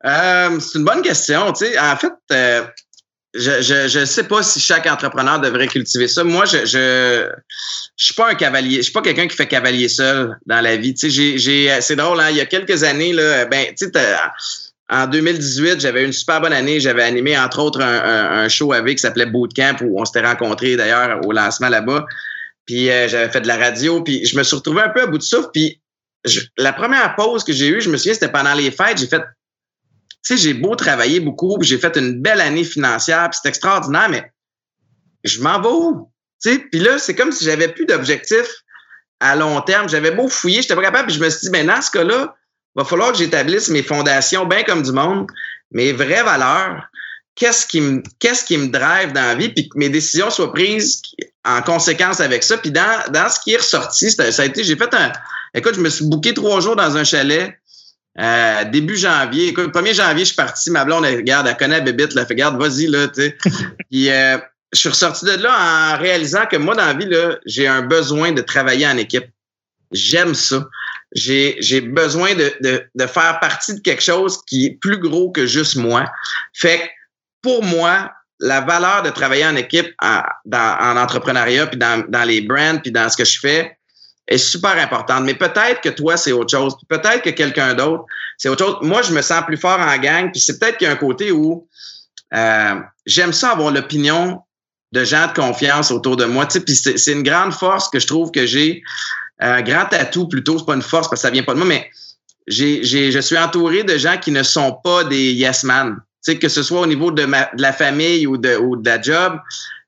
Euh, 0.06 0.60
c'est 0.60 0.78
une 0.78 0.86
bonne 0.86 1.02
question. 1.02 1.52
Tu 1.54 1.66
sais, 1.66 1.80
en 1.80 1.96
fait, 1.96 2.14
euh, 2.32 2.64
je 3.34 3.52
ne 3.84 3.88
je, 3.88 4.06
sais 4.06 4.24
pas 4.24 4.44
si 4.44 4.60
chaque 4.60 4.86
entrepreneur 4.88 5.40
devrait 5.40 5.68
cultiver 5.68 6.08
ça. 6.08 6.24
Moi, 6.24 6.46
je 6.46 6.66
je, 6.66 7.30
je 7.96 8.06
suis 8.06 8.14
pas 8.14 8.30
un 8.30 8.36
cavalier. 8.36 8.78
Je 8.78 8.84
suis 8.84 8.92
pas 8.92 9.02
quelqu'un 9.02 9.28
qui 9.28 9.36
fait 9.36 9.48
cavalier 9.48 9.90
seul 9.90 10.38
dans 10.46 10.62
la 10.62 10.78
vie. 10.78 10.94
Tu 10.94 11.12
sais, 11.12 11.38
j'ai, 11.38 11.82
c'est 11.82 11.96
drôle. 11.96 12.20
Hein, 12.20 12.30
il 12.32 12.38
y 12.38 12.42
a 12.42 12.46
quelques 12.46 12.84
années 12.84 13.14
là, 13.14 13.46
ben, 13.46 13.68
tu 13.76 13.86
sais, 13.86 14.16
en 14.90 15.06
2018, 15.06 15.82
j'avais 15.82 16.06
une 16.06 16.14
super 16.14 16.40
bonne 16.40 16.54
année. 16.54 16.80
J'avais 16.80 17.04
animé 17.04 17.38
entre 17.38 17.60
autres 17.60 17.82
un, 17.82 18.44
un, 18.44 18.48
show 18.48 18.72
avec 18.72 18.98
qui 18.98 19.02
s'appelait 19.02 19.26
Bootcamp 19.26 19.78
où 19.82 20.00
on 20.00 20.06
s'était 20.06 20.26
rencontrés 20.26 20.78
d'ailleurs 20.78 21.20
au 21.26 21.34
lancement 21.34 21.70
là-bas. 21.70 22.06
Puis 22.66 22.90
euh, 22.90 23.08
j'avais 23.08 23.30
fait 23.30 23.42
de 23.42 23.48
la 23.48 23.58
radio. 23.58 24.02
Puis 24.02 24.26
je 24.26 24.38
me 24.38 24.44
suis 24.44 24.56
retrouvé 24.56 24.82
un 24.82 24.90
peu 24.90 25.02
à 25.02 25.08
bout 25.08 25.18
de 25.18 25.24
souffle. 25.24 25.50
Puis 25.54 25.82
la 26.58 26.72
première 26.72 27.16
pause 27.16 27.44
que 27.44 27.52
j'ai 27.52 27.68
eue, 27.68 27.82
je 27.82 27.90
me 27.90 27.98
souviens, 27.98 28.14
c'était 28.14 28.32
pendant 28.32 28.54
les 28.54 28.72
fêtes. 28.72 28.98
J'ai 28.98 29.08
fait 29.08 29.24
sais, 30.22 30.38
j'ai 30.38 30.54
beau 30.54 30.76
travailler 30.76 31.20
beaucoup, 31.20 31.58
j'ai 31.62 31.78
fait 31.78 31.96
une 31.98 32.22
belle 32.22 32.42
année 32.42 32.64
financière, 32.64 33.30
puis 33.30 33.40
c'est 33.42 33.50
extraordinaire, 33.50 34.10
mais 34.10 34.32
je 35.24 35.42
m'en 35.42 35.62
vais 35.62 35.70
où? 35.70 36.12
Puis 36.44 36.80
là, 36.80 36.98
c'est 36.98 37.16
comme 37.16 37.32
si 37.32 37.44
j'avais 37.44 37.68
plus 37.68 37.86
d'objectif 37.86 38.46
à 39.20 39.36
long 39.36 39.62
terme. 39.62 39.90
J'avais 39.90 40.12
beau 40.12 40.28
fouiller, 40.28 40.62
j'étais 40.62 40.76
pas 40.76 40.84
capable, 40.84 41.08
puis 41.08 41.16
je 41.16 41.24
me 41.24 41.30
suis 41.30 41.42
dit, 41.42 41.50
mais 41.50 41.64
dans 41.64 41.82
ce 41.82 41.92
cas-là, 41.92 42.36
va 42.76 42.86
falloir 42.86 43.12
que 43.12 43.18
j'établisse 43.18 43.70
mes 43.70 43.82
fondations 43.82 44.46
bien 44.46 44.64
comme 44.64 44.84
du 44.84 44.92
monde, 44.92 45.28
mes 45.72 45.94
vraies 45.94 46.24
valeurs. 46.24 46.84
Qu'est-ce 47.36 47.66
qui 47.68 47.82
me, 47.82 48.02
qu'est-ce 48.20 48.46
qui 48.46 48.58
me 48.58 48.68
drive 48.68 49.14
dans 49.14 49.22
la 49.22 49.36
vie, 49.36 49.50
puis 49.50 49.70
que 49.70 49.78
mes 49.78 49.90
décisions 49.90 50.30
soient 50.30 50.54
prises 50.54 51.02
en 51.44 51.62
conséquence 51.62 52.20
avec 52.20 52.44
ça. 52.44 52.58
Puis 52.58 52.72
dans, 52.72 53.12
dans 53.12 53.30
ce 53.30 53.40
qui 53.40 53.54
est 53.54 53.58
ressorti, 53.58 54.12
ça 54.12 54.24
a 54.24 54.46
été, 54.46 54.64
j'ai 54.64 54.76
fait 54.76 54.94
un, 54.94 55.12
écoute, 55.54 55.76
je 55.76 55.82
me 55.82 55.90
suis 55.90 56.06
booké 56.06 56.34
trois 56.34 56.62
jours 56.62 56.76
dans 56.76 56.98
un 56.98 57.04
chalet 57.04 57.60
euh, 58.20 58.64
début 58.66 58.98
janvier, 58.98 59.50
écoute, 59.50 59.74
1er 59.74 59.94
janvier, 59.94 60.20
je 60.20 60.30
suis 60.30 60.36
parti, 60.36 60.72
ma 60.72 60.86
blonde, 60.86 61.06
elle, 61.06 61.18
regarde, 61.18 61.48
elle 61.48 61.58
connaît 61.58 61.82
Bébite, 61.82 62.14
là, 62.16 62.26
fait, 62.26 62.34
regarde, 62.34 62.60
vas-y, 62.60 62.88
là, 62.88 63.08
tu 63.08 63.22
sais. 63.22 63.38
Puis, 63.92 64.10
euh, 64.10 64.38
je 64.74 64.80
suis 64.80 64.90
ressorti 64.90 65.26
de 65.26 65.32
là 65.42 65.94
en 65.94 65.98
réalisant 65.98 66.46
que 66.46 66.58
moi, 66.58 66.76
dans 66.76 66.86
la 66.86 66.94
vie, 66.94 67.06
là, 67.06 67.38
j'ai 67.46 67.68
un 67.68 67.84
besoin 67.84 68.32
de 68.32 68.42
travailler 68.42 68.88
en 68.88 68.98
équipe. 68.98 69.26
J'aime 69.92 70.36
ça. 70.36 70.68
J'ai, 71.14 71.56
j'ai 71.60 71.80
besoin 71.80 72.36
de, 72.36 72.54
de, 72.62 72.84
de, 72.94 73.06
faire 73.06 73.40
partie 73.40 73.76
de 73.76 73.80
quelque 73.80 74.04
chose 74.04 74.40
qui 74.46 74.66
est 74.66 74.78
plus 74.82 74.98
gros 74.98 75.32
que 75.32 75.46
juste 75.46 75.78
moi. 75.78 76.06
Fait 76.54 76.80
que, 76.80 76.84
pour 77.42 77.64
moi, 77.64 78.12
la 78.40 78.62
valeur 78.62 79.04
de 79.04 79.10
travailler 79.10 79.46
en 79.46 79.56
équipe 79.56 79.94
en, 80.02 80.22
dans, 80.44 80.78
en 80.80 80.98
entrepreneuriat, 80.98 81.68
puis 81.68 81.78
dans, 81.78 82.06
dans 82.10 82.24
les 82.24 82.42
brands, 82.42 82.80
puis 82.80 82.92
dans 82.92 83.10
ce 83.10 83.16
que 83.16 83.24
je 83.24 83.40
fais, 83.40 83.77
est 84.28 84.38
super 84.38 84.78
importante. 84.78 85.24
Mais 85.24 85.34
peut-être 85.34 85.82
que 85.82 85.90
toi, 85.90 86.18
c'est 86.18 86.32
autre 86.32 86.52
chose. 86.52 86.76
Peut-être 86.90 87.22
que 87.22 87.30
quelqu'un 87.30 87.74
d'autre, 87.74 88.06
c'est 88.38 88.50
autre 88.50 88.66
chose. 88.66 88.78
Moi, 88.82 89.02
je 89.02 89.14
me 89.14 89.22
sens 89.22 89.44
plus 89.46 89.58
fort 89.58 89.80
en 89.80 89.98
gang. 89.98 90.32
Puis 90.32 90.42
c'est 90.42 90.60
peut-être 90.60 90.78
qu'il 90.78 90.88
y 90.88 90.90
a 90.90 90.94
un 90.94 90.98
côté 90.98 91.32
où 91.32 91.68
euh, 92.34 92.76
j'aime 93.06 93.34
ça 93.34 93.52
avoir 93.52 93.72
l'opinion 93.72 94.42
de 94.92 95.04
gens 95.04 95.28
de 95.28 95.34
confiance 95.34 95.92
autour 95.92 96.18
de 96.18 96.26
moi. 96.26 96.46
Tu 96.46 96.54
sais, 96.54 96.60
puis 96.62 96.76
c'est 96.76 97.12
une 97.12 97.24
grande 97.24 97.54
force 97.54 97.90
que 97.90 98.00
je 98.00 98.08
trouve 98.08 98.32
que 98.32 98.46
j'ai. 98.46 98.84
Un 99.40 99.62
grand 99.62 99.94
atout 99.94 100.28
plutôt, 100.28 100.58
c'est 100.58 100.66
pas 100.66 100.74
une 100.74 100.82
force 100.82 101.10
parce 101.10 101.22
que 101.22 101.28
ça 101.28 101.30
vient 101.30 101.44
pas 101.44 101.54
de 101.54 101.60
moi, 101.60 101.68
mais 101.68 101.92
j'ai, 102.48 102.84
je 102.84 103.20
suis 103.20 103.38
entouré 103.38 103.84
de 103.84 103.98
gens 103.98 104.18
qui 104.18 104.32
ne 104.32 104.42
sont 104.42 104.80
pas 104.84 105.04
des 105.04 105.32
yes 105.34 105.64
man. 105.64 105.98
Tu 106.26 106.32
sais, 106.32 106.40
que 106.40 106.50
ce 106.50 106.64
soit 106.64 106.82
au 106.82 106.88
niveau 106.88 107.12
de, 107.12 107.26
ma, 107.26 107.44
de 107.54 107.62
la 107.62 107.72
famille 107.72 108.26
ou 108.26 108.38
de, 108.38 108.56
ou 108.58 108.78
de 108.78 108.90
la 108.90 109.00
job, 109.00 109.40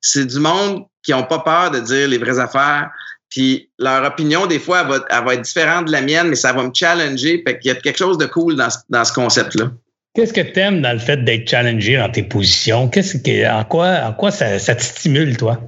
c'est 0.02 0.26
du 0.26 0.40
monde 0.40 0.86
qui 1.02 1.12
n'ont 1.12 1.24
pas 1.24 1.40
peur 1.40 1.72
de 1.72 1.80
dire 1.80 2.08
les 2.08 2.18
vraies 2.18 2.40
affaires, 2.40 2.92
puis 3.30 3.70
leur 3.78 4.04
opinion, 4.04 4.48
des 4.48 4.60
fois, 4.60 4.82
elle 4.82 4.88
va, 4.88 5.06
elle 5.10 5.26
va, 5.26 5.34
être 5.36 5.42
différente 5.42 5.86
de 5.86 5.92
la 5.92 6.02
mienne, 6.02 6.30
mais 6.30 6.36
ça 6.36 6.52
va 6.52 6.64
me 6.64 6.72
challenger. 6.74 7.44
Fait 7.46 7.60
qu'il 7.60 7.70
y 7.70 7.72
a 7.72 7.76
quelque 7.76 7.98
chose 7.98 8.18
de 8.18 8.26
cool 8.26 8.56
dans, 8.56 8.70
dans 8.90 9.06
ce 9.06 9.14
concept-là. 9.14 9.72
Qu'est-ce 10.16 10.34
que 10.34 10.42
tu 10.42 10.60
aimes 10.60 10.82
dans 10.82 10.94
le 10.94 11.00
fait 11.00 11.24
d'être 11.24 11.48
challengé 11.48 11.98
dans 11.98 12.12
tes 12.12 12.24
positions? 12.24 12.90
Qu'est-ce 12.90 13.18
que, 13.18 13.50
en 13.50 13.64
quoi, 13.64 14.00
en 14.04 14.14
quoi 14.14 14.32
ça, 14.32 14.58
ça 14.58 14.76
te 14.76 14.82
stimule, 14.82 15.38
toi? 15.38 15.62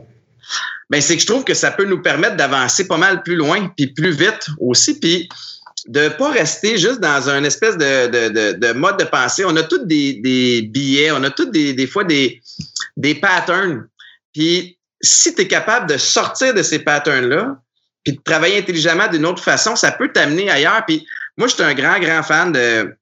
ben 0.91 0.99
c'est 0.99 1.15
que 1.15 1.21
je 1.21 1.25
trouve 1.25 1.45
que 1.45 1.53
ça 1.53 1.71
peut 1.71 1.85
nous 1.85 2.01
permettre 2.01 2.35
d'avancer 2.35 2.85
pas 2.85 2.97
mal 2.97 3.23
plus 3.23 3.37
loin, 3.37 3.71
puis 3.77 3.87
plus 3.87 4.11
vite 4.11 4.49
aussi, 4.59 4.99
puis 4.99 5.29
de 5.87 6.09
pas 6.09 6.31
rester 6.31 6.77
juste 6.77 6.99
dans 6.99 7.29
un 7.29 7.45
espèce 7.45 7.77
de, 7.77 8.07
de, 8.07 8.57
de, 8.57 8.73
mode 8.73 8.99
de 8.99 9.05
pensée. 9.05 9.45
On 9.45 9.55
a 9.55 9.63
tous 9.63 9.85
des, 9.85 10.15
des 10.15 10.63
billets, 10.63 11.11
on 11.11 11.23
a 11.23 11.29
tous 11.31 11.45
des, 11.45 11.73
des 11.73 11.87
fois 11.87 12.03
des, 12.03 12.41
des 12.97 13.15
patterns. 13.15 13.87
Puis 14.33 14.77
si 15.01 15.33
tu 15.35 15.41
es 15.41 15.47
capable 15.47 15.89
de 15.89 15.97
sortir 15.97 16.53
de 16.53 16.63
ces 16.63 16.79
patterns-là, 16.79 17.57
puis 18.03 18.13
de 18.13 18.21
travailler 18.23 18.57
intelligemment 18.57 19.07
d'une 19.07 19.25
autre 19.25 19.43
façon, 19.43 19.75
ça 19.75 19.91
peut 19.91 20.11
t'amener 20.11 20.49
ailleurs. 20.49 20.83
Puis 20.87 21.05
moi, 21.37 21.47
je 21.47 21.53
suis 21.53 21.63
un 21.63 21.73
grand, 21.73 21.99
grand 21.99 22.23
fan 22.23 22.51
de. 22.51 22.95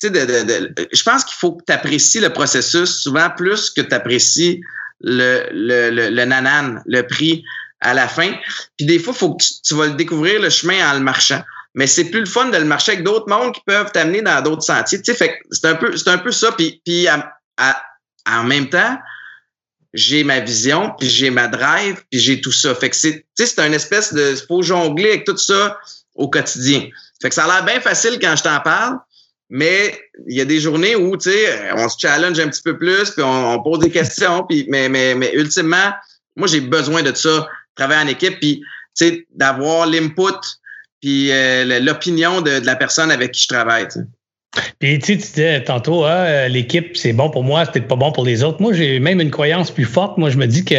Tu 0.00 0.08
sais, 0.08 0.10
de, 0.10 0.24
de, 0.24 0.74
je 0.92 1.02
pense 1.02 1.24
qu'il 1.24 1.36
faut 1.36 1.52
que 1.52 1.64
tu 1.66 1.72
apprécies 1.72 2.20
le 2.20 2.30
processus 2.30 3.02
souvent 3.02 3.28
plus 3.36 3.68
que 3.68 3.82
tu 3.82 3.94
apprécies 3.94 4.62
le, 5.00 5.46
le, 5.52 5.90
le, 5.90 6.24
nanan, 6.24 6.82
le 6.86 7.02
prix 7.02 7.44
à 7.80 7.92
la 7.92 8.08
fin. 8.08 8.32
Puis 8.78 8.86
des 8.86 8.98
fois, 8.98 9.12
faut 9.12 9.34
que 9.34 9.44
tu, 9.62 9.74
vas 9.74 9.86
le 9.86 9.94
découvrir 9.94 10.40
le 10.40 10.48
chemin 10.48 10.90
en 10.90 10.94
le 10.94 11.00
marchant. 11.00 11.42
Mais 11.74 11.86
c'est 11.86 12.04
plus 12.04 12.20
le 12.20 12.26
fun 12.26 12.46
de 12.46 12.56
le 12.56 12.64
marcher 12.64 12.92
avec 12.92 13.04
d'autres 13.04 13.28
mondes 13.28 13.54
qui 13.54 13.60
peuvent 13.66 13.92
t'amener 13.92 14.22
dans 14.22 14.40
d'autres 14.42 14.62
sentiers. 14.62 15.02
Tu 15.02 15.12
sais, 15.12 15.14
fait 15.14 15.38
c'est 15.50 15.66
un 15.66 15.74
peu, 15.74 15.94
c'est 15.96 16.08
un 16.08 16.18
peu 16.18 16.32
ça. 16.32 16.52
Puis, 16.52 16.80
puis 16.84 17.06
en 18.26 18.44
même 18.44 18.70
temps, 18.70 18.98
j'ai 19.92 20.24
ma 20.24 20.40
vision, 20.40 20.92
puis 20.98 21.08
j'ai 21.08 21.30
ma 21.30 21.48
drive, 21.48 22.02
puis 22.10 22.20
j'ai 22.20 22.40
tout 22.40 22.52
ça. 22.52 22.74
Fait 22.74 22.90
que 22.90 22.96
c'est, 22.96 23.24
c'est 23.34 23.58
un 23.58 23.72
espèce 23.72 24.12
de, 24.12 24.36
faut 24.46 24.62
jongler 24.62 25.10
avec 25.10 25.24
tout 25.24 25.36
ça 25.36 25.78
au 26.14 26.28
quotidien. 26.28 26.88
Fait 27.20 27.28
que 27.28 27.34
ça 27.34 27.44
a 27.44 27.46
l'air 27.48 27.64
bien 27.64 27.80
facile 27.80 28.18
quand 28.20 28.34
je 28.36 28.42
t'en 28.42 28.60
parle, 28.60 28.98
mais 29.48 30.00
il 30.28 30.36
y 30.36 30.40
a 30.40 30.44
des 30.44 30.60
journées 30.60 30.94
où, 30.94 31.16
tu 31.16 31.30
sais, 31.30 31.72
on 31.76 31.88
se 31.88 31.96
challenge 31.98 32.38
un 32.38 32.48
petit 32.48 32.62
peu 32.62 32.78
plus, 32.78 33.10
puis 33.10 33.22
on, 33.22 33.60
pose 33.62 33.80
des 33.80 33.90
questions, 33.90 34.44
puis 34.48 34.64
mais, 34.68 34.88
mais, 34.88 35.14
mais 35.14 35.32
ultimement, 35.34 35.92
moi, 36.36 36.46
j'ai 36.46 36.60
besoin 36.60 37.02
de 37.02 37.14
ça, 37.14 37.48
travailler 37.74 38.02
en 38.02 38.08
équipe, 38.08 38.38
puis, 38.38 38.60
tu 38.96 39.06
sais, 39.06 39.26
d'avoir 39.30 39.86
l'input, 39.86 40.38
puis 41.00 41.32
euh, 41.32 41.80
l'opinion 41.80 42.42
de, 42.42 42.60
de, 42.60 42.66
la 42.66 42.76
personne 42.76 43.10
avec 43.10 43.32
qui 43.32 43.42
je 43.42 43.48
travaille, 43.48 43.88
puis 44.78 44.98
tu, 44.98 45.06
sais, 45.06 45.18
tu 45.18 45.26
disais 45.26 45.64
tantôt, 45.64 46.04
ah, 46.04 46.24
euh, 46.24 46.48
l'équipe, 46.48 46.96
c'est 46.96 47.12
bon 47.12 47.30
pour 47.30 47.44
moi, 47.44 47.64
c'est 47.64 47.72
peut-être 47.72 47.88
pas 47.88 47.96
bon 47.96 48.12
pour 48.12 48.24
les 48.24 48.42
autres. 48.42 48.60
Moi, 48.60 48.72
j'ai 48.72 48.98
même 48.98 49.20
une 49.20 49.30
croyance 49.30 49.70
plus 49.70 49.84
forte. 49.84 50.18
Moi, 50.18 50.30
je 50.30 50.38
me 50.38 50.46
dis 50.46 50.64
que 50.64 50.74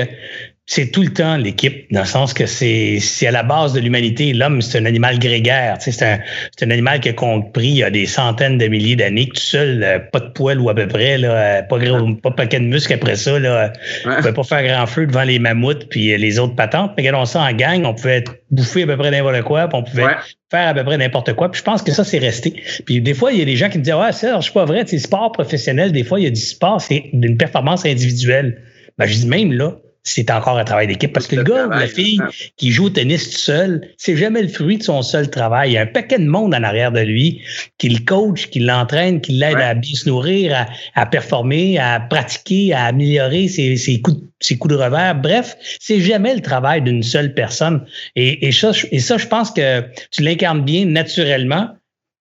c'est 0.67 0.91
tout 0.91 1.01
le 1.01 1.09
temps 1.09 1.35
l'équipe, 1.37 1.91
dans 1.91 2.01
le 2.01 2.05
sens 2.05 2.33
que 2.33 2.45
c'est 2.45 3.01
à 3.27 3.31
la 3.31 3.43
base 3.43 3.73
de 3.73 3.79
l'humanité. 3.79 4.31
L'homme, 4.31 4.61
c'est 4.61 4.77
un 4.77 4.85
animal 4.85 5.19
grégaire. 5.19 5.75
C'est 5.79 6.01
un, 6.01 6.19
un, 6.61 6.71
animal 6.71 7.01
qui 7.01 7.09
a 7.09 7.13
compris 7.13 7.67
il 7.67 7.77
y 7.77 7.83
a 7.83 7.89
des 7.89 8.05
centaines 8.05 8.57
de 8.57 8.67
milliers 8.67 8.95
d'années 8.95 9.27
que 9.27 9.33
tout 9.33 9.41
seul, 9.41 9.83
euh, 9.83 9.99
pas 9.99 10.19
de 10.19 10.29
poils 10.29 10.59
ou 10.59 10.69
à 10.69 10.75
peu 10.75 10.87
près, 10.87 11.17
là, 11.17 11.31
euh, 11.31 11.61
pas, 11.63 11.77
gros, 11.77 12.15
pas 12.15 12.31
paquet 12.31 12.59
de 12.59 12.65
muscles 12.65 12.93
après 12.93 13.15
ça. 13.15 13.37
Là, 13.37 13.65
ouais. 14.05 14.11
On 14.13 14.15
pouvait 14.17 14.33
pas 14.33 14.43
faire 14.43 14.63
grand 14.63 14.85
feu 14.85 15.07
devant 15.07 15.23
les 15.23 15.39
mammouths 15.39 15.89
puis 15.89 16.17
les 16.17 16.39
autres 16.39 16.55
patentes. 16.55 16.93
Mais 16.95 17.03
regardons 17.03 17.25
ça 17.25 17.41
en 17.41 17.51
gang, 17.51 17.83
on 17.83 17.93
pouvait 17.93 18.17
être 18.17 18.35
bouffé 18.51 18.83
à 18.83 18.87
peu 18.87 18.97
près 18.97 19.11
n'importe 19.11 19.41
quoi, 19.41 19.67
puis 19.67 19.77
on 19.77 19.83
pouvait 19.83 20.05
faire 20.51 20.67
à 20.67 20.73
peu 20.73 20.83
près 20.83 20.97
n'importe 20.97 21.33
quoi. 21.33 21.51
Puis 21.51 21.59
je 21.59 21.63
pense 21.63 21.81
que 21.81 21.91
ça, 21.91 22.03
c'est 22.03 22.19
resté. 22.19 22.63
Puis 22.85 23.01
des 23.01 23.13
fois, 23.13 23.33
il 23.33 23.39
y 23.39 23.41
a 23.41 23.45
des 23.45 23.57
gens 23.57 23.69
qui 23.69 23.77
me 23.77 23.83
disent 23.83 23.93
Ouais, 23.93 24.11
ça, 24.13 24.37
je 24.37 24.43
suis 24.43 24.53
pas 24.53 24.65
vrai, 24.65 24.83
c'est 24.85 24.99
sport 24.99 25.31
professionnel, 25.31 25.91
des 25.91 26.03
fois, 26.03 26.19
il 26.19 26.23
y 26.23 26.27
a 26.27 26.31
du 26.31 26.39
sport, 26.39 26.79
c'est 26.79 27.09
d'une 27.11 27.35
performance 27.35 27.85
individuelle. 27.85 28.61
Ben, 28.97 29.05
je 29.05 29.15
dis 29.15 29.27
même 29.27 29.51
là, 29.51 29.77
c'est 30.03 30.31
encore 30.31 30.57
un 30.57 30.63
travail 30.63 30.87
d'équipe. 30.87 31.13
Parce 31.13 31.27
que 31.27 31.35
le 31.35 31.43
gars 31.43 31.67
ou 31.67 31.71
la 31.71 31.87
fille 31.87 32.19
qui 32.57 32.71
joue 32.71 32.85
au 32.85 32.89
tennis 32.89 33.29
tout 33.29 33.37
seul, 33.37 33.81
c'est 33.97 34.17
jamais 34.17 34.41
le 34.41 34.47
fruit 34.47 34.77
de 34.77 34.83
son 34.83 35.01
seul 35.01 35.29
travail. 35.29 35.71
Il 35.71 35.73
y 35.73 35.77
a 35.77 35.81
un 35.81 35.87
paquet 35.87 36.17
de 36.17 36.25
monde 36.25 36.55
en 36.55 36.63
arrière 36.63 36.91
de 36.91 37.01
lui 37.01 37.41
qui 37.77 37.89
le 37.89 38.03
coach, 38.03 38.47
qui 38.47 38.59
l'entraîne, 38.59 39.21
qui 39.21 39.33
l'aide 39.33 39.57
à 39.57 39.73
bien 39.73 39.93
se 39.93 40.09
nourrir, 40.09 40.67
à, 40.95 41.05
performer, 41.05 41.77
à 41.77 41.99
pratiquer, 41.99 42.73
à 42.73 42.85
améliorer 42.85 43.47
ses, 43.47 43.77
ses, 43.77 44.01
coups, 44.01 44.17
de, 44.17 44.23
ses 44.39 44.57
coups 44.57 44.73
de 44.73 44.79
revers. 44.79 45.15
Bref, 45.15 45.55
c'est 45.79 45.99
jamais 45.99 46.33
le 46.33 46.41
travail 46.41 46.81
d'une 46.81 47.03
seule 47.03 47.33
personne. 47.33 47.85
Et, 48.15 48.47
et, 48.47 48.51
ça, 48.51 48.71
et 48.91 48.99
ça, 48.99 49.17
je 49.17 49.27
pense 49.27 49.51
que 49.51 49.83
tu 50.11 50.23
l'incarnes 50.23 50.63
bien 50.63 50.85
naturellement. 50.85 51.69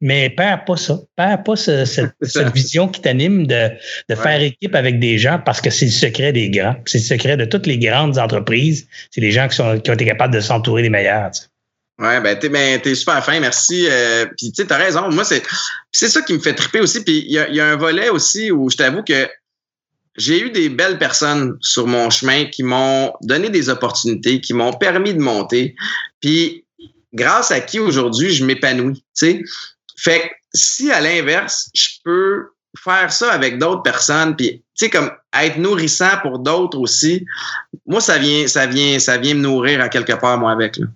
Mais 0.01 0.31
perds 0.31 0.65
pas 0.65 0.77
ça. 0.77 0.99
Perds 1.17 1.43
pas 1.43 1.57
ce, 1.57 1.85
cette, 1.87 2.15
cette, 2.23 2.53
vision 2.55 2.89
qui 2.89 3.01
t'anime 3.01 3.47
de, 3.47 3.71
de 4.09 4.15
faire 4.15 4.41
équipe 4.41 4.75
avec 4.75 4.99
des 4.99 5.19
gens 5.19 5.41
parce 5.45 5.61
que 5.61 5.71
c'est 5.71 5.87
le 5.87 5.91
secret 5.91 6.33
des 6.33 6.51
grands. 6.51 6.77
C'est 6.87 6.99
le 6.99 7.05
secret 7.05 7.37
de 7.37 7.45
toutes 7.45 7.67
les 7.67 7.79
grandes 7.79 8.19
entreprises. 8.19 8.87
C'est 9.11 9.21
les 9.21 9.31
gens 9.31 9.49
qui, 9.49 9.57
sont, 9.57 9.79
qui 9.79 9.91
ont 9.91 9.95
été 9.95 10.07
capables 10.07 10.35
de 10.35 10.41
s'entourer 10.41 10.83
des 10.83 10.91
meilleurs. 10.91 11.31
Tu 11.33 11.43
sais. 11.43 11.47
Ouais, 12.01 12.19
ben 12.23 12.39
t'es 12.39 12.49
ben, 12.49 12.81
es 12.83 12.95
super 12.95 13.23
fin, 13.23 13.39
merci. 13.41 13.87
Euh, 13.87 14.25
puis 14.25 14.51
tu 14.53 14.63
sais, 14.63 14.67
t'as 14.67 14.79
raison. 14.79 15.11
Moi, 15.11 15.23
c'est 15.23 15.43
c'est 15.93 16.09
ça 16.09 16.23
qui 16.23 16.33
me 16.33 16.39
fait 16.39 16.55
triper 16.55 16.81
aussi. 16.81 17.05
Puis 17.05 17.25
il 17.27 17.33
y 17.33 17.39
a, 17.39 17.51
y 17.51 17.61
a, 17.61 17.67
un 17.67 17.77
volet 17.77 18.09
aussi 18.09 18.51
où 18.51 18.71
je 18.71 18.77
t'avoue 18.79 19.03
que 19.03 19.29
j'ai 20.17 20.41
eu 20.41 20.51
des 20.51 20.71
belles 20.71 20.99
personnes 20.99 21.59
sur 21.61 21.87
mon 21.87 22.09
chemin 22.09 22.47
qui 22.47 22.63
m'ont 22.63 23.13
donné 23.21 23.51
des 23.51 23.69
opportunités, 23.69 24.41
qui 24.41 24.55
m'ont 24.55 24.73
permis 24.73 25.13
de 25.13 25.21
monter. 25.21 25.75
Puis 26.21 26.65
grâce 27.13 27.51
à 27.51 27.61
qui 27.61 27.79
aujourd'hui 27.79 28.31
je 28.31 28.47
m'épanouis. 28.47 29.05
Tu 29.15 29.27
sais, 29.27 29.43
fait 30.01 30.21
que 30.21 30.35
si 30.55 30.91
à 30.91 31.01
l'inverse, 31.01 31.71
je 31.75 31.89
peux 32.05 32.49
faire 32.83 33.13
ça 33.13 33.33
avec 33.33 33.59
d'autres 33.59 33.83
personnes, 33.83 34.37
puis 34.37 34.63
tu 34.77 34.87
sais 34.87 34.91
comme 34.91 35.11
être 35.39 35.59
nourrissant 35.59 36.19
pour 36.23 36.39
d'autres 36.39 36.79
aussi, 36.79 37.27
moi 37.87 38.01
ça 38.01 38.19
vient, 38.19 38.47
ça 38.47 38.67
vient, 38.67 38.99
ça 38.99 39.19
vient 39.19 39.35
me 39.35 39.41
nourrir 39.41 39.81
à 39.81 39.89
quelque 39.89 40.13
part 40.13 40.39
moi 40.39 40.53
avec. 40.53 40.77
Là. 40.77 40.87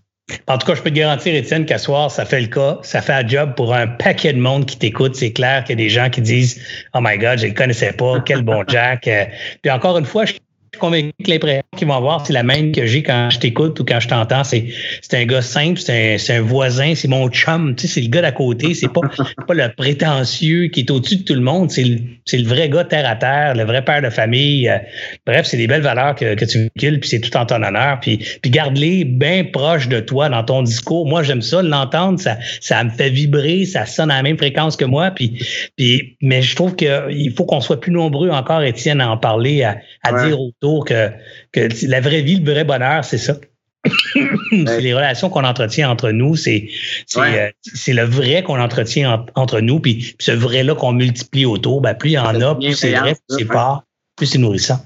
En 0.49 0.57
tout 0.57 0.67
cas, 0.67 0.75
je 0.75 0.81
peux 0.81 0.89
te 0.89 0.95
garantir, 0.95 1.35
Étienne, 1.35 1.67
qu'à 1.67 1.77
soir, 1.77 2.11
ça 2.11 2.25
fait 2.25 2.41
le 2.41 2.47
cas. 2.47 2.79
Ça 2.83 3.03
fait 3.03 3.13
un 3.13 3.29
job 3.29 3.55
pour 3.57 3.75
un 3.75 3.87
paquet 3.87 4.33
de 4.33 4.41
monde 4.41 4.65
qui 4.65 4.79
t'écoute. 4.79 5.15
C'est 5.15 5.35
clair 5.35 5.65
qu'il 5.65 5.79
y 5.79 5.83
a 5.83 5.85
des 5.85 5.91
gens 5.91 6.09
qui 6.09 6.23
disent 6.23 6.59
Oh 6.95 7.01
my 7.03 7.19
God, 7.19 7.39
je 7.39 7.45
ne 7.45 7.51
le 7.51 7.55
connaissais 7.55 7.93
pas, 7.93 8.21
quel 8.21 8.43
bon 8.43 8.65
Jack. 8.67 9.07
Euh, 9.07 9.27
puis 9.61 9.71
encore 9.71 9.99
une 9.99 10.07
fois, 10.07 10.25
je 10.25 10.33
convaincu 10.79 11.13
que 11.25 11.31
l'impression 11.31 11.63
qu'ils 11.77 11.89
vont 11.89 11.95
avoir, 11.95 12.27
c'est 12.27 12.33
la 12.33 12.43
même 12.43 12.73
que 12.73 12.87
j'ai 12.87 13.03
quand 13.03 13.31
je 13.31 13.39
t'écoute 13.39 13.79
ou 13.81 13.85
quand 13.85 14.01
je 14.01 14.09
t'entends. 14.09 14.45
C'est, 14.45 14.67
c'est 15.03 15.17
un 15.17 15.25
gars 15.25 15.43
simple, 15.43 15.79
c'est 15.79 16.17
un, 16.31 16.37
un 16.37 16.41
voisin, 16.41 16.95
c'est 16.95 17.09
mon 17.09 17.29
chum, 17.29 17.75
tu 17.77 17.87
sais, 17.87 17.95
c'est 17.95 18.01
le 18.01 18.09
gars 18.09 18.23
d'à 18.23 18.33
côté, 18.33 18.75
c'est 18.75 18.93
pas, 18.93 19.03
pas 19.47 19.55
le 19.55 19.69
prétentieux 19.77 20.69
qui 20.69 20.81
est 20.81 20.91
au-dessus 20.91 21.17
de 21.17 21.25
tout 21.25 21.35
le 21.35 21.41
monde, 21.41 21.71
c'est 21.71 21.85
le, 21.85 21.99
c'est 22.25 22.39
le 22.39 22.49
vrai 22.49 22.69
gars 22.69 22.85
terre 22.85 23.09
à 23.09 23.17
terre, 23.17 23.55
le 23.55 23.65
vrai 23.65 23.85
père 23.85 24.03
de 24.03 24.11
famille. 24.11 24.69
Euh, 24.69 24.79
bref, 25.27 25.47
c'est 25.47 25.57
des 25.57 25.67
belles 25.67 25.83
valeurs 25.83 26.15
que, 26.15 26.35
que 26.35 26.45
tu 26.45 26.59
véhicules, 26.59 27.01
puis 27.01 27.09
c'est 27.09 27.21
tout 27.21 27.37
en 27.37 27.47
ton 27.47 27.63
honneur. 27.63 28.01
Puis, 28.01 28.19
puis 28.43 28.51
garde-les 28.51 29.05
bien 29.05 29.45
proches 29.45 29.89
de 29.89 30.01
toi 30.01 30.29
dans 30.29 30.43
ton 30.43 30.63
discours. 30.63 31.07
Moi, 31.07 31.23
j'aime 31.23 31.43
ça, 31.43 31.63
l'entendre, 31.63 32.19
ça, 32.19 32.39
ça 32.61 32.83
me 32.85 32.91
fait 32.91 33.11
vibrer, 33.11 33.65
ça 33.65 33.87
sonne 33.87 34.11
à 34.11 34.17
la 34.17 34.23
même 34.23 34.39
fréquence 34.39 34.77
que 34.77 34.85
moi. 34.85 35.11
Puis, 35.11 35.39
puis, 35.77 36.17
mais 36.23 36.43
je 36.43 36.55
trouve 36.57 36.75
qu'il 36.77 37.33
faut 37.37 37.45
qu'on 37.45 37.61
soit 37.61 37.81
plus 37.81 37.93
nombreux 37.93 38.31
encore, 38.31 38.63
Étienne, 38.63 39.01
à 39.01 39.11
en 39.11 39.17
parler, 39.17 39.63
à, 39.63 39.79
à 40.03 40.13
ouais. 40.13 40.29
dire 40.29 40.39
que, 40.87 41.11
que 41.53 41.69
la 41.87 42.01
vraie 42.01 42.23
vie, 42.23 42.37
le 42.37 42.51
vrai 42.51 42.65
bonheur, 42.65 43.05
c'est 43.05 43.19
ça. 43.19 43.37
c'est 44.51 44.81
les 44.81 44.95
relations 44.95 45.29
qu'on 45.29 45.45
entretient 45.45 45.91
entre 45.91 46.11
nous, 46.11 46.37
c'est 46.37 46.69
c'est 47.07 47.21
ouais. 47.21 47.55
euh, 47.89 47.93
le 47.93 48.05
vrai 48.05 48.43
qu'on 48.43 48.59
entretient 48.59 49.13
en, 49.13 49.27
entre 49.35 49.61
nous, 49.61 49.79
puis, 49.79 49.97
puis 49.97 50.17
ce 50.21 50.33
vrai-là 50.33 50.75
qu'on 50.75 50.93
multiplie 50.93 51.45
autour, 51.45 51.81
ben, 51.81 51.95
plus 51.95 52.11
il 52.11 52.15
y 52.15 52.19
en 52.19 52.41
a, 52.41 52.55
plus 52.55 52.75
c'est 52.75 52.93
vrai, 52.93 53.15
plus 53.29 53.39
c'est 53.39 53.45
fort, 53.45 53.85
plus 54.17 54.27
c'est 54.27 54.39
nourrissant. 54.39 54.81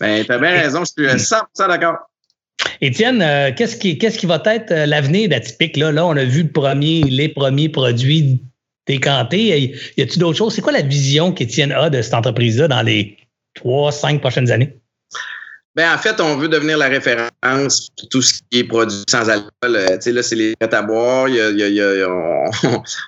Ben, 0.00 0.24
tu 0.24 0.32
as 0.32 0.38
bien 0.38 0.50
raison, 0.50 0.82
je 0.84 1.08
suis 1.08 1.16
100% 1.16 1.68
d'accord. 1.68 1.96
Étienne, 2.80 3.22
euh, 3.22 3.52
qu'est-ce 3.56 3.76
qui, 3.76 3.98
qu'est-ce 3.98 4.18
qui 4.18 4.26
va 4.26 4.42
être 4.46 4.72
euh, 4.72 4.86
l'avenir 4.86 5.28
d'Atypique? 5.28 5.76
Là? 5.76 5.92
là, 5.92 6.06
on 6.06 6.16
a 6.16 6.24
vu 6.24 6.42
le 6.42 6.50
premier, 6.50 7.02
les 7.02 7.28
premiers 7.28 7.68
produits 7.68 8.40
décantés. 8.86 9.74
Y 9.96 10.02
a-t-il 10.02 10.18
d'autres 10.18 10.38
choses? 10.38 10.54
C'est 10.54 10.62
quoi 10.62 10.72
la 10.72 10.82
vision 10.82 11.32
qu'Étienne 11.32 11.72
a 11.72 11.90
de 11.90 12.02
cette 12.02 12.14
entreprise-là 12.14 12.68
dans 12.68 12.82
les 12.82 13.16
trois, 13.54 13.92
cinq 13.92 14.20
prochaines 14.20 14.50
années? 14.50 14.76
Ben, 15.76 15.94
en 15.94 15.98
fait, 15.98 16.20
on 16.20 16.36
veut 16.36 16.48
devenir 16.48 16.76
la 16.76 16.88
référence 16.88 17.90
pour 17.96 18.08
tout 18.08 18.22
ce 18.22 18.40
qui 18.50 18.58
est 18.58 18.64
produit 18.64 19.04
sans 19.08 19.28
alcool. 19.28 19.50
Euh, 19.64 19.96
tu 19.96 20.02
sais, 20.02 20.12
là, 20.12 20.22
c'est 20.22 20.34
les 20.34 20.56
prêts 20.56 20.74
à 20.74 20.82
boire. 20.82 21.28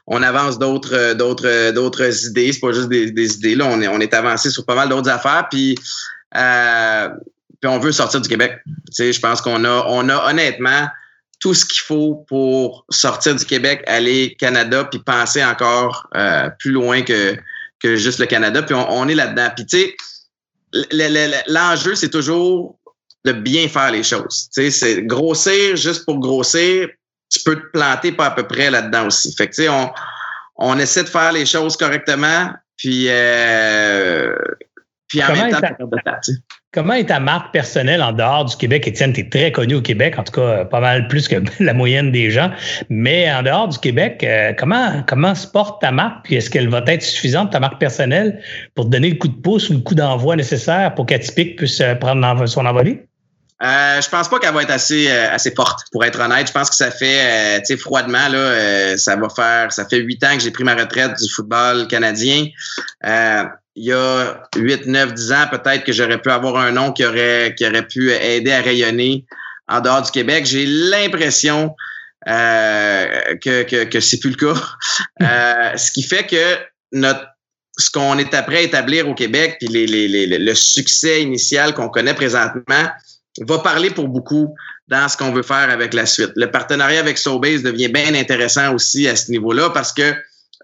On, 0.06 0.22
avance 0.22 0.58
d'autres, 0.58 1.14
d'autres, 1.14 1.72
d'autres 1.72 2.26
idées. 2.28 2.52
C'est 2.52 2.60
pas 2.60 2.72
juste 2.72 2.88
des, 2.88 3.08
idées. 3.08 3.56
Là, 3.56 3.66
on 3.66 3.80
est, 3.80 3.88
on 3.88 3.98
est 3.98 4.14
avancé 4.14 4.50
sur 4.50 4.64
pas 4.64 4.74
mal 4.74 4.88
d'autres 4.88 5.10
affaires. 5.10 5.48
Puis, 5.50 5.74
euh, 6.36 7.08
puis 7.60 7.68
on 7.68 7.78
veut 7.78 7.92
sortir 7.92 8.20
du 8.20 8.28
Québec. 8.28 8.60
Tu 8.64 8.72
sais, 8.92 9.12
je 9.12 9.20
pense 9.20 9.40
qu'on 9.40 9.64
a, 9.64 9.84
on 9.88 10.08
a 10.08 10.30
honnêtement 10.30 10.86
tout 11.40 11.54
ce 11.54 11.64
qu'il 11.64 11.82
faut 11.82 12.24
pour 12.28 12.84
sortir 12.90 13.34
du 13.34 13.44
Québec, 13.46 13.82
aller 13.86 14.32
au 14.32 14.38
Canada, 14.38 14.84
puis 14.84 15.00
penser 15.00 15.42
encore 15.42 16.08
euh, 16.14 16.50
plus 16.58 16.70
loin 16.70 17.02
que, 17.02 17.34
que 17.82 17.96
juste 17.96 18.20
le 18.20 18.26
Canada. 18.26 18.62
Puis 18.62 18.74
on, 18.74 18.92
on 18.92 19.08
est 19.08 19.14
là-dedans. 19.14 19.48
Puis 19.56 19.66
tu 19.66 19.78
sais, 19.78 19.96
l'enjeu, 20.72 21.94
c'est 21.94 22.10
toujours 22.10 22.78
de 23.24 23.32
bien 23.32 23.68
faire 23.68 23.90
les 23.90 24.02
choses. 24.02 24.48
Tu 24.54 24.62
sais, 24.62 24.70
c'est 24.70 25.02
grossir 25.02 25.76
juste 25.76 26.04
pour 26.04 26.18
grossir, 26.18 26.88
tu 27.30 27.40
peux 27.44 27.56
te 27.56 27.66
planter 27.72 28.12
pas 28.12 28.26
à 28.26 28.30
peu 28.30 28.46
près 28.46 28.70
là-dedans 28.70 29.06
aussi. 29.06 29.34
Fait 29.36 29.48
que, 29.48 29.54
tu 29.54 29.62
sais, 29.62 29.68
on, 29.68 29.90
on 30.56 30.78
essaie 30.78 31.04
de 31.04 31.08
faire 31.08 31.32
les 31.32 31.46
choses 31.46 31.76
correctement, 31.76 32.50
puis, 32.76 33.06
euh, 33.08 34.34
puis 35.10 35.22
en 35.22 35.26
Comment 35.26 35.42
même 35.42 35.52
temps, 35.52 35.60
ta, 36.04 36.20
Comment 36.72 36.94
est 36.94 37.06
ta 37.06 37.18
marque 37.18 37.52
personnelle 37.52 38.00
en 38.00 38.12
dehors 38.12 38.44
du 38.44 38.56
Québec? 38.56 38.86
Étienne, 38.86 39.12
tu 39.12 39.22
es 39.22 39.28
très 39.28 39.50
connu 39.50 39.74
au 39.74 39.82
Québec, 39.82 40.14
en 40.16 40.22
tout 40.22 40.32
cas 40.32 40.64
pas 40.64 40.78
mal 40.78 41.08
plus 41.08 41.26
que 41.26 41.36
la 41.62 41.74
moyenne 41.74 42.12
des 42.12 42.30
gens. 42.30 42.52
Mais 42.88 43.30
en 43.30 43.42
dehors 43.42 43.66
du 43.66 43.78
Québec, 43.78 44.22
euh, 44.22 44.52
comment, 44.56 45.02
comment 45.08 45.34
se 45.34 45.48
porte 45.48 45.80
ta 45.80 45.90
marque? 45.90 46.24
Puis 46.24 46.36
est-ce 46.36 46.48
qu'elle 46.48 46.68
va 46.68 46.82
être 46.86 47.02
suffisante, 47.02 47.50
ta 47.50 47.58
marque 47.58 47.80
personnelle, 47.80 48.40
pour 48.76 48.84
te 48.84 48.90
donner 48.90 49.10
le 49.10 49.16
coup 49.16 49.28
de 49.28 49.40
pouce 49.40 49.68
ou 49.68 49.74
le 49.74 49.80
coup 49.80 49.96
d'envoi 49.96 50.36
nécessaire 50.36 50.94
pour 50.94 51.06
qu'Atypique 51.06 51.56
puisse 51.56 51.80
euh, 51.80 51.96
prendre 51.96 52.46
son 52.46 52.64
envolée? 52.64 53.04
Euh, 53.62 54.00
je 54.00 54.08
pense 54.08 54.28
pas 54.28 54.38
qu'elle 54.38 54.54
va 54.54 54.62
être 54.62 54.70
assez 54.70 55.10
euh, 55.10 55.34
assez 55.34 55.50
forte 55.50 55.80
pour 55.92 56.02
être 56.04 56.18
honnête. 56.18 56.46
Je 56.46 56.52
pense 56.52 56.70
que 56.70 56.76
ça 56.76 56.90
fait 56.90 57.20
euh, 57.20 57.58
tu 57.58 57.66
sais 57.66 57.76
froidement 57.76 58.28
là, 58.28 58.38
euh, 58.38 58.96
ça 58.96 59.16
va 59.16 59.28
faire 59.28 59.70
ça 59.70 59.84
fait 59.86 59.98
huit 59.98 60.24
ans 60.24 60.34
que 60.34 60.40
j'ai 60.40 60.50
pris 60.50 60.64
ma 60.64 60.74
retraite 60.74 61.12
du 61.20 61.30
football 61.30 61.86
canadien. 61.86 62.46
Il 63.80 63.86
y 63.86 63.92
a 63.92 64.42
8, 64.56 64.86
9, 64.86 65.14
10 65.14 65.32
ans, 65.32 65.46
peut-être 65.50 65.84
que 65.84 65.92
j'aurais 65.92 66.20
pu 66.20 66.30
avoir 66.30 66.56
un 66.56 66.70
nom 66.70 66.92
qui 66.92 67.02
aurait 67.04 67.54
qui 67.56 67.66
aurait 67.66 67.86
pu 67.86 68.12
aider 68.12 68.52
à 68.52 68.60
rayonner 68.60 69.24
en 69.68 69.80
dehors 69.80 70.02
du 70.02 70.10
Québec. 70.10 70.44
J'ai 70.44 70.66
l'impression 70.66 71.74
que, 72.26 73.62
que, 73.62 73.84
que 73.84 74.00
c'est 74.00 74.20
plus 74.20 74.30
le 74.30 74.36
cas. 74.36 74.60
ce 75.78 75.92
qui 75.92 76.02
fait 76.02 76.26
que 76.26 76.58
notre 76.92 77.26
ce 77.78 77.90
qu'on 77.90 78.18
est 78.18 78.34
après 78.34 78.58
à 78.58 78.60
établir 78.60 79.08
au 79.08 79.14
Québec, 79.14 79.56
puis 79.58 79.68
les, 79.68 79.86
les, 79.86 80.08
les, 80.08 80.26
le 80.26 80.54
succès 80.54 81.22
initial 81.22 81.72
qu'on 81.72 81.88
connaît 81.88 82.12
présentement, 82.12 82.90
va 83.40 83.58
parler 83.60 83.88
pour 83.88 84.08
beaucoup 84.08 84.54
dans 84.88 85.08
ce 85.08 85.16
qu'on 85.16 85.32
veut 85.32 85.42
faire 85.42 85.70
avec 85.70 85.94
la 85.94 86.04
suite. 86.04 86.32
Le 86.36 86.50
partenariat 86.50 87.00
avec 87.00 87.16
Sobase 87.16 87.62
devient 87.62 87.88
bien 87.88 88.14
intéressant 88.14 88.74
aussi 88.74 89.08
à 89.08 89.16
ce 89.16 89.30
niveau-là 89.30 89.70
parce 89.70 89.94
que 89.94 90.12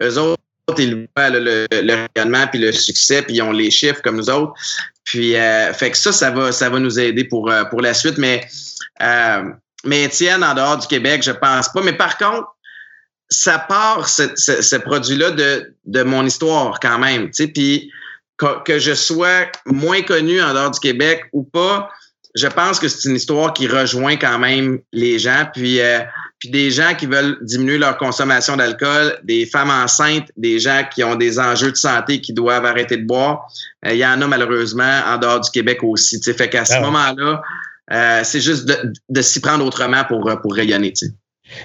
eux 0.03 0.19
autres, 0.19 0.43
ils 0.79 1.07
voient 1.17 1.31
le, 1.31 1.67
rayonnement 1.71 2.47
puis 2.49 2.61
le 2.61 2.73
succès, 2.73 3.23
puis 3.23 3.37
ils 3.37 3.43
ont 3.43 3.53
les 3.53 3.71
chiffres 3.71 4.03
comme 4.03 4.17
nous 4.17 4.31
autres. 4.31 4.55
Puis, 5.05 5.37
euh, 5.37 5.73
fait 5.73 5.91
que 5.93 5.97
ça, 5.97 6.13
ça 6.13 6.31
va, 6.31 6.51
ça 6.51 6.69
va 6.69 6.79
nous 6.81 6.99
aider 6.99 7.25
pour, 7.25 7.51
euh, 7.51 7.65
pour 7.65 7.81
la 7.81 7.95
suite. 7.95 8.19
Mais, 8.19 8.47
euh, 9.03 9.45
mais 9.85 10.05
Étienne, 10.05 10.43
en 10.43 10.55
dehors 10.55 10.79
du 10.79 10.87
Québec, 10.89 11.23
je 11.23 11.31
pense 11.31 11.69
pas. 11.73 11.83
Mais 11.83 11.93
par 11.93 12.19
contre, 12.19 12.49
ça 13.29 13.59
part, 13.59 14.09
ce, 14.09 14.25
ce, 14.37 14.77
produit-là, 14.77 15.31
de, 15.31 15.75
de 15.85 16.03
mon 16.03 16.25
histoire 16.25 16.79
quand 16.81 16.99
même. 16.99 17.27
Tu 17.27 17.45
sais, 17.45 17.49
puis 17.49 17.93
que, 18.37 18.63
que, 18.65 18.79
je 18.79 18.95
sois 18.95 19.47
moins 19.65 20.03
connu 20.03 20.41
en 20.41 20.53
dehors 20.55 20.71
du 20.71 20.81
Québec 20.81 21.25
ou 21.33 21.45
pas, 21.45 21.89
je 22.35 22.47
pense 22.49 22.79
que 22.79 22.89
c'est 22.89 23.09
une 23.09 23.17
histoire 23.17 23.53
qui 23.53 23.67
rejoint 23.67 24.17
quand 24.17 24.39
même 24.39 24.81
les 24.93 25.19
gens. 25.19 25.47
Puis, 25.53 25.81
euh, 25.81 26.01
puis 26.39 26.51
des 26.51 26.71
gens 26.71 26.95
qui 26.95 27.07
veulent 27.07 27.39
diminuer 27.43 27.79
leur 27.79 27.97
consommation 27.97 28.57
d'alcool, 28.57 29.19
des 29.25 29.47
femmes 29.47 29.71
enceintes, 29.71 30.31
des 30.37 30.59
gens 30.59 30.83
qui 30.93 31.03
ont 31.03 31.15
des 31.15 31.39
enjeux 31.39 31.73
de 31.73 31.77
santé 31.77 32.21
qui 32.21 32.33
doivent 32.33 32.67
arrêter 32.67 32.99
de 32.99 33.07
boire. 33.07 33.47
Euh, 33.87 33.93
il 33.93 33.99
y 33.99 34.07
en 34.07 34.21
a 34.21 34.27
malheureusement 34.27 35.01
en 35.07 35.17
dehors 35.17 35.41
du 35.41 35.51
Québec 35.51 35.79
aussi. 35.83 36.19
sais 36.21 36.35
Fait 36.35 36.51
qu'à 36.51 36.65
ce 36.65 36.75
ah 36.75 36.81
moment-là, 36.81 37.41
euh, 37.93 38.21
c'est 38.25 38.41
juste 38.41 38.67
de, 38.67 38.93
de 39.09 39.23
s'y 39.23 39.41
prendre 39.41 39.65
autrement 39.65 40.05
pour, 40.05 40.31
pour 40.43 40.55
rayonner. 40.55 40.93
sais 40.95 41.09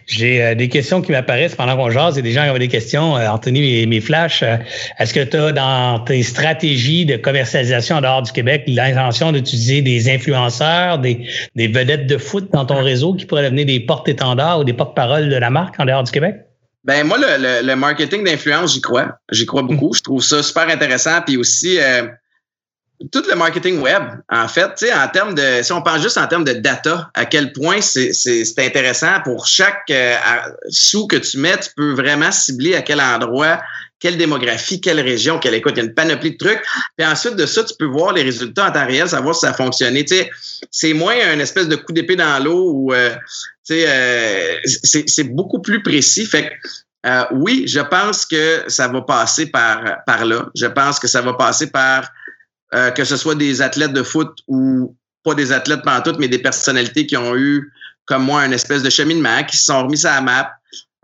j'ai 0.08 0.44
euh, 0.44 0.56
des 0.56 0.70
questions 0.70 1.02
qui 1.02 1.12
m'apparaissent 1.12 1.56
pendant 1.56 1.76
qu'on 1.76 1.90
jase 1.90 2.18
et 2.18 2.22
des 2.22 2.32
gens 2.32 2.44
qui 2.44 2.50
ont 2.50 2.58
des 2.58 2.68
questions. 2.68 3.18
Euh, 3.18 3.28
Anthony, 3.28 3.62
mes, 3.62 3.86
mes 3.86 4.02
flashs, 4.02 4.44
euh, 4.44 4.58
est-ce 5.00 5.14
que 5.14 5.24
tu 5.24 5.38
as 5.38 5.52
dans 5.52 6.00
tes 6.00 6.24
stratégies 6.24 7.06
de 7.06 7.18
commercialisation 7.18 7.98
en 7.98 8.02
dehors 8.02 8.22
du 8.22 8.32
Québec 8.32 8.64
l'intention 8.68 9.32
d'utiliser 9.32 9.82
des 9.82 10.10
influenceurs, 10.10 11.00
des, 11.00 11.28
des 11.56 11.68
vedettes 11.68 12.08
de 12.08 12.18
foot 12.18 12.50
dans 12.52 12.66
ton 12.66 12.84
réseau 12.84 13.14
qui 13.14 13.26
pourraient 13.26 13.44
devenir 13.44 13.66
des 13.66 13.80
porte-étendards 13.80 14.60
ou 14.60 14.64
des 14.64 14.74
porte-paroles 14.74 15.30
de 15.30 15.36
la 15.36 15.50
marque 15.50 15.80
en 15.80 15.86
dehors 15.86 16.04
du 16.04 16.12
Québec? 16.12 16.36
Ben 16.84 17.06
moi, 17.06 17.18
le, 17.20 17.66
le, 17.66 17.76
marketing 17.76 18.24
d'influence, 18.24 18.74
j'y 18.74 18.82
crois. 18.82 19.20
J'y 19.32 19.46
crois 19.46 19.62
beaucoup. 19.62 19.94
Je 19.94 20.02
trouve 20.02 20.24
ça 20.24 20.42
super 20.42 20.68
intéressant. 20.68 21.22
Puis 21.24 21.38
aussi, 21.38 21.78
tout 23.12 23.24
le 23.30 23.36
marketing 23.36 23.80
web, 23.80 24.04
en 24.30 24.48
fait, 24.48 24.86
en 24.94 25.08
termes 25.08 25.34
de, 25.34 25.62
si 25.64 25.72
on 25.72 25.82
pense 25.82 26.02
juste 26.02 26.18
en 26.18 26.28
termes 26.28 26.44
de 26.44 26.54
data, 26.54 27.10
à 27.14 27.26
quel 27.26 27.54
point 27.54 27.82
c'est 27.82 28.12
intéressant 28.60 29.22
pour 29.24 29.48
chaque 29.48 29.90
euh, 29.90 30.16
sous 30.70 31.08
que 31.08 31.18
tu 31.18 31.38
mets, 31.38 31.60
tu 31.60 31.70
peux 31.76 31.94
vraiment 31.94 32.32
cibler 32.32 32.76
à 32.76 32.82
quel 32.82 33.02
endroit, 33.02 33.62
quelle 34.02 34.18
démographie, 34.18 34.82
quelle 34.82 35.00
région, 35.00 35.40
quelle 35.40 35.54
écoute. 35.54 35.74
Il 35.76 35.78
y 35.78 35.82
a 35.82 35.86
une 35.86 35.94
panoplie 35.94 36.32
de 36.32 36.38
trucs. 36.38 36.62
Puis 36.98 37.06
ensuite 37.06 37.36
de 37.36 37.46
ça, 37.46 37.64
tu 37.64 37.74
peux 37.78 37.86
voir 37.86 38.14
les 38.14 38.24
résultats 38.24 38.68
en 38.68 38.72
temps 38.72 38.86
réel, 38.86 39.08
savoir 39.08 39.36
si 39.36 39.42
ça 39.42 39.52
a 39.52 39.54
fonctionné. 39.54 40.06
C'est 40.72 40.94
moins 40.94 41.16
un 41.32 41.40
espèce 41.40 41.68
de 41.68 41.76
coup 41.76 41.94
d'épée 41.94 42.16
dans 42.16 42.44
l'eau 42.44 42.72
ou, 42.74 42.94
euh, 42.94 43.16
euh, 43.70 44.56
c'est 44.66 45.24
beaucoup 45.24 45.62
plus 45.62 45.84
précis. 45.84 46.26
Fait 46.26 46.50
que, 46.50 46.54
euh, 47.06 47.26
oui, 47.32 47.66
je 47.68 47.80
pense 47.80 48.26
que 48.26 48.64
ça 48.68 48.88
va 48.88 49.02
passer 49.02 49.46
par, 49.48 50.04
par 50.06 50.26
là. 50.26 50.50
Je 50.56 50.66
pense 50.66 51.00
que 51.00 51.08
ça 51.08 51.22
va 51.22 51.34
passer 51.34 51.68
par 51.68 52.10
euh, 52.74 52.92
que 52.92 53.04
ce 53.04 53.18
soit 53.18 53.36
des 53.36 53.62
athlètes 53.62 53.94
de 53.94 54.04
foot 54.04 54.40
ou 54.48 54.96
pas 55.24 55.36
des 55.36 55.52
athlètes 55.52 55.82
toutes, 56.04 56.20
mais 56.20 56.28
des 56.28 56.40
personnalités 56.40 57.06
qui 57.06 57.18
ont 57.18 57.36
eu, 57.36 57.72
comme 58.06 58.24
moi, 58.24 58.42
un 58.42 58.52
espèce 58.52 58.84
de 58.84 58.90
cheminement, 58.90 59.44
qui 59.44 59.58
se 59.58 59.66
sont 59.66 59.84
remis 59.84 60.06
à 60.06 60.16
la 60.16 60.22
map, 60.22 60.52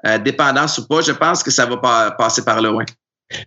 euh, 0.05 0.17
dépendance 0.17 0.77
ou 0.77 0.87
pas, 0.87 1.01
je 1.01 1.11
pense 1.11 1.43
que 1.43 1.51
ça 1.51 1.65
va 1.65 1.77
pas 1.77 2.11
passer 2.11 2.43
par 2.43 2.61
là, 2.61 2.71
ouais. 2.71 2.85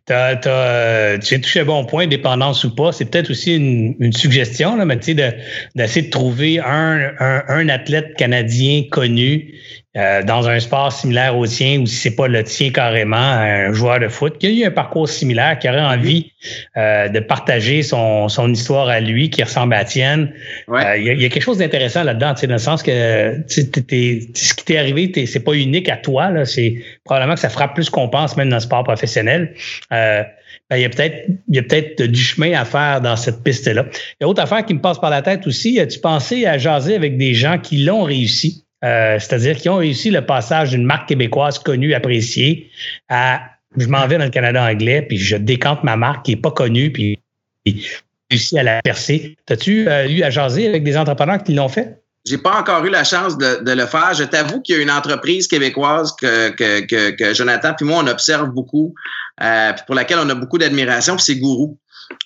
T'as, 0.05 0.37
t'as, 0.37 1.19
tu 1.19 1.35
as 1.35 1.39
touché 1.39 1.61
un 1.61 1.65
bon 1.65 1.87
point, 1.87 2.07
dépendance 2.07 2.65
ou 2.65 2.75
pas. 2.75 2.93
C'est 2.93 3.07
peut-être 3.07 3.31
aussi 3.31 3.57
une, 3.57 3.97
une 3.99 4.13
suggestion, 4.13 4.77
là, 4.77 4.85
mais 4.85 4.99
tu 4.99 5.07
sais, 5.07 5.15
de, 5.15 5.33
d'essayer 5.75 6.07
de 6.07 6.11
trouver 6.11 6.61
un, 6.61 7.13
un, 7.19 7.43
un, 7.49 7.69
athlète 7.71 8.15
canadien 8.17 8.85
connu 8.91 9.55
euh, 9.97 10.23
dans 10.23 10.49
un 10.49 10.61
sport 10.61 10.93
similaire 10.93 11.37
au 11.37 11.49
tien 11.49 11.81
ou 11.81 11.87
si 11.87 11.97
c'est 11.97 12.15
pas 12.15 12.29
le 12.29 12.45
tien 12.45 12.71
carrément, 12.71 13.17
un 13.17 13.73
joueur 13.73 13.99
de 13.99 14.07
foot 14.07 14.39
qui 14.39 14.47
a 14.47 14.51
eu 14.51 14.65
un 14.65 14.71
parcours 14.71 15.09
similaire, 15.09 15.59
qui 15.59 15.69
aurait 15.69 15.81
envie 15.81 16.31
euh, 16.77 17.09
de 17.09 17.19
partager 17.19 17.83
son, 17.83 18.29
son 18.29 18.53
histoire 18.53 18.89
à 18.89 19.01
lui, 19.01 19.31
qui 19.31 19.43
ressemble 19.43 19.75
à 19.75 19.85
tienne. 19.85 20.33
Euh, 20.69 20.97
il 20.97 21.21
y, 21.21 21.25
a 21.25 21.29
quelque 21.29 21.43
chose 21.43 21.59
d'intéressant 21.59 22.05
là-dedans, 22.05 22.35
dans 22.41 22.53
le 22.53 22.59
sens 22.59 22.85
que 22.85 23.43
ce 23.49 23.63
qui 23.63 24.65
t'est 24.65 24.79
arrivé, 24.79 25.11
c'est 25.27 25.41
pas 25.43 25.55
unique 25.55 25.89
à 25.89 25.97
toi. 25.97 26.31
Là, 26.31 26.45
c'est 26.45 26.77
probablement 27.03 27.35
que 27.35 27.41
ça 27.41 27.51
fera 27.51 27.75
plus 27.75 27.91
qu'on 27.91 28.09
pense, 28.09 28.37
même 28.37 28.49
dans 28.49 28.57
le 28.57 28.61
sport 28.61 28.85
professionnel. 28.85 29.55
Ben, 29.91 30.77
il 30.77 30.83
y 30.83 30.85
a 30.85 30.89
peut-être 30.89 31.27
il 31.49 31.57
y 31.57 31.59
a 31.59 31.63
peut-être 31.65 32.05
du 32.05 32.21
chemin 32.21 32.53
à 32.53 32.65
faire 32.65 33.01
dans 33.01 33.17
cette 33.17 33.43
piste-là. 33.43 33.87
Il 33.93 34.23
y 34.23 34.25
a 34.25 34.29
autre 34.29 34.41
affaire 34.41 34.65
qui 34.65 34.73
me 34.73 34.81
passe 34.81 35.01
par 35.01 35.11
la 35.11 35.21
tête 35.21 35.49
aussi. 35.49 35.81
As-tu 35.81 35.99
pensé 35.99 36.47
à 36.47 36.59
jaser 36.59 36.95
avec 36.95 37.17
des 37.19 37.35
gens 37.35 37.59
qui 37.59 37.79
l'ont 37.79 38.05
réussi? 38.05 38.65
Euh, 38.85 39.19
c'est-à-dire 39.19 39.57
qui 39.57 39.69
ont 39.69 39.77
réussi 39.77 40.11
le 40.11 40.25
passage 40.25 40.71
d'une 40.71 40.85
marque 40.85 41.09
québécoise 41.09 41.59
connue, 41.59 41.95
appréciée, 41.95 42.71
à 43.09 43.43
je 43.77 43.87
m'en 43.87 44.07
vais 44.07 44.19
dans 44.19 44.25
le 44.25 44.31
Canada 44.31 44.65
anglais, 44.65 45.03
puis 45.03 45.17
je 45.17 45.37
décante 45.37 45.85
ma 45.85 45.97
marque 45.97 46.25
qui 46.25 46.35
n'est 46.35 46.41
pas 46.41 46.51
connue, 46.51 46.91
puis, 46.91 47.19
puis 47.65 47.87
réussi 48.31 48.59
à 48.59 48.63
la 48.63 48.83
percer. 48.83 49.37
As-tu 49.49 49.89
euh, 49.89 50.09
eu 50.09 50.23
à 50.23 50.31
jaser 50.31 50.67
avec 50.67 50.83
des 50.83 50.97
entrepreneurs 50.97 51.43
qui 51.43 51.55
l'ont 51.55 51.69
fait? 51.69 52.01
J'ai 52.27 52.39
pas 52.39 52.59
encore 52.61 52.85
eu 52.85 52.91
la 52.91 53.05
chance 53.05 53.39
de, 53.39 53.71
le 53.71 53.87
faire. 53.87 54.13
Je 54.15 54.25
t'avoue 54.25 54.61
qu'il 54.61 54.77
y 54.77 54.79
a 54.79 54.83
une 54.83 54.91
entreprise 54.91 55.49
québécoise 55.49 56.15
que, 56.21 56.51
que, 56.51 57.11
que, 57.11 57.35
Jonathan 57.35 57.73
puis 57.75 57.87
moi 57.87 58.03
on 58.05 58.07
observe 58.07 58.51
beaucoup, 58.51 58.95
euh, 59.43 59.73
pour 59.87 59.95
laquelle 59.95 60.19
on 60.23 60.29
a 60.29 60.35
beaucoup 60.35 60.59
d'admiration, 60.59 61.17
c'est 61.17 61.37
Gourou. 61.37 61.79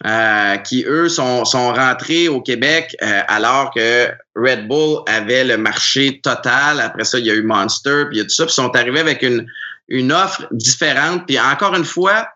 Euh, 0.07 0.57
qui, 0.59 0.85
eux, 0.87 1.09
sont, 1.09 1.45
sont 1.45 1.73
rentrés 1.73 2.29
au 2.29 2.41
Québec 2.41 2.97
euh, 3.03 3.21
alors 3.29 3.73
que 3.73 4.09
Red 4.35 4.67
Bull 4.67 5.03
avait 5.07 5.45
le 5.45 5.57
marché 5.57 6.21
total. 6.23 6.81
Après 6.81 7.05
ça, 7.05 7.19
il 7.19 7.27
y 7.27 7.31
a 7.31 7.35
eu 7.35 7.43
Monster, 7.43 8.05
puis 8.09 8.17
il 8.17 8.19
y 8.19 8.21
a 8.21 8.25
tout 8.25 8.31
ça. 8.31 8.45
Puis 8.45 8.53
ils 8.53 8.63
sont 8.63 8.75
arrivés 8.75 9.01
avec 9.01 9.23
une, 9.23 9.47
une 9.89 10.13
offre 10.13 10.47
différente. 10.51 11.27
Puis 11.27 11.39
encore 11.39 11.75
une 11.75 11.85
fois, 11.85 12.29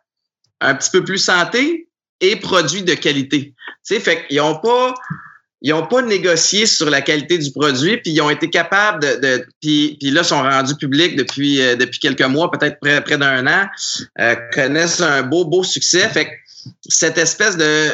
un 0.60 0.74
petit 0.74 0.90
peu 0.90 1.04
plus 1.04 1.18
santé 1.18 1.88
et 2.20 2.36
produit 2.36 2.82
de 2.82 2.94
qualité. 2.94 3.54
Tu 3.86 3.94
sais, 3.94 4.00
fait 4.00 4.26
qu'ils 4.26 4.38
n'ont 4.38 4.58
pas 4.58 4.94
ils 5.60 5.72
ont 5.72 5.86
pas 5.86 6.02
négocié 6.02 6.66
sur 6.66 6.88
la 6.88 7.00
qualité 7.00 7.36
du 7.36 7.50
produit, 7.50 7.96
puis 7.96 8.12
ils 8.12 8.20
ont 8.20 8.30
été 8.30 8.48
capables 8.48 9.02
de, 9.02 9.20
de 9.20 9.46
puis, 9.60 9.96
puis 9.98 10.10
là 10.12 10.22
sont 10.22 10.40
rendus 10.40 10.76
publics 10.76 11.16
depuis 11.16 11.60
euh, 11.60 11.74
depuis 11.74 11.98
quelques 11.98 12.22
mois, 12.22 12.50
peut-être 12.50 12.78
près, 12.80 13.02
près 13.02 13.18
d'un 13.18 13.46
an, 13.46 13.66
euh, 14.20 14.36
connaissent 14.52 15.00
un 15.00 15.22
beau 15.22 15.44
beau 15.44 15.64
succès. 15.64 16.08
Fait 16.08 16.30
cette 16.88 17.18
espèce 17.18 17.56
de, 17.56 17.90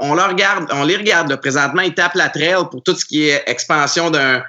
on, 0.00 0.12
on, 0.12 0.28
regarde, 0.28 0.66
on 0.72 0.84
les 0.84 0.96
regarde 0.96 1.34
présentement, 1.36 1.82
ils 1.82 1.94
tapent 1.94 2.14
la 2.14 2.28
trail 2.28 2.64
pour 2.70 2.82
tout 2.82 2.94
ce 2.94 3.04
qui 3.04 3.28
est 3.28 3.42
expansion 3.46 4.10
d'un 4.10 4.42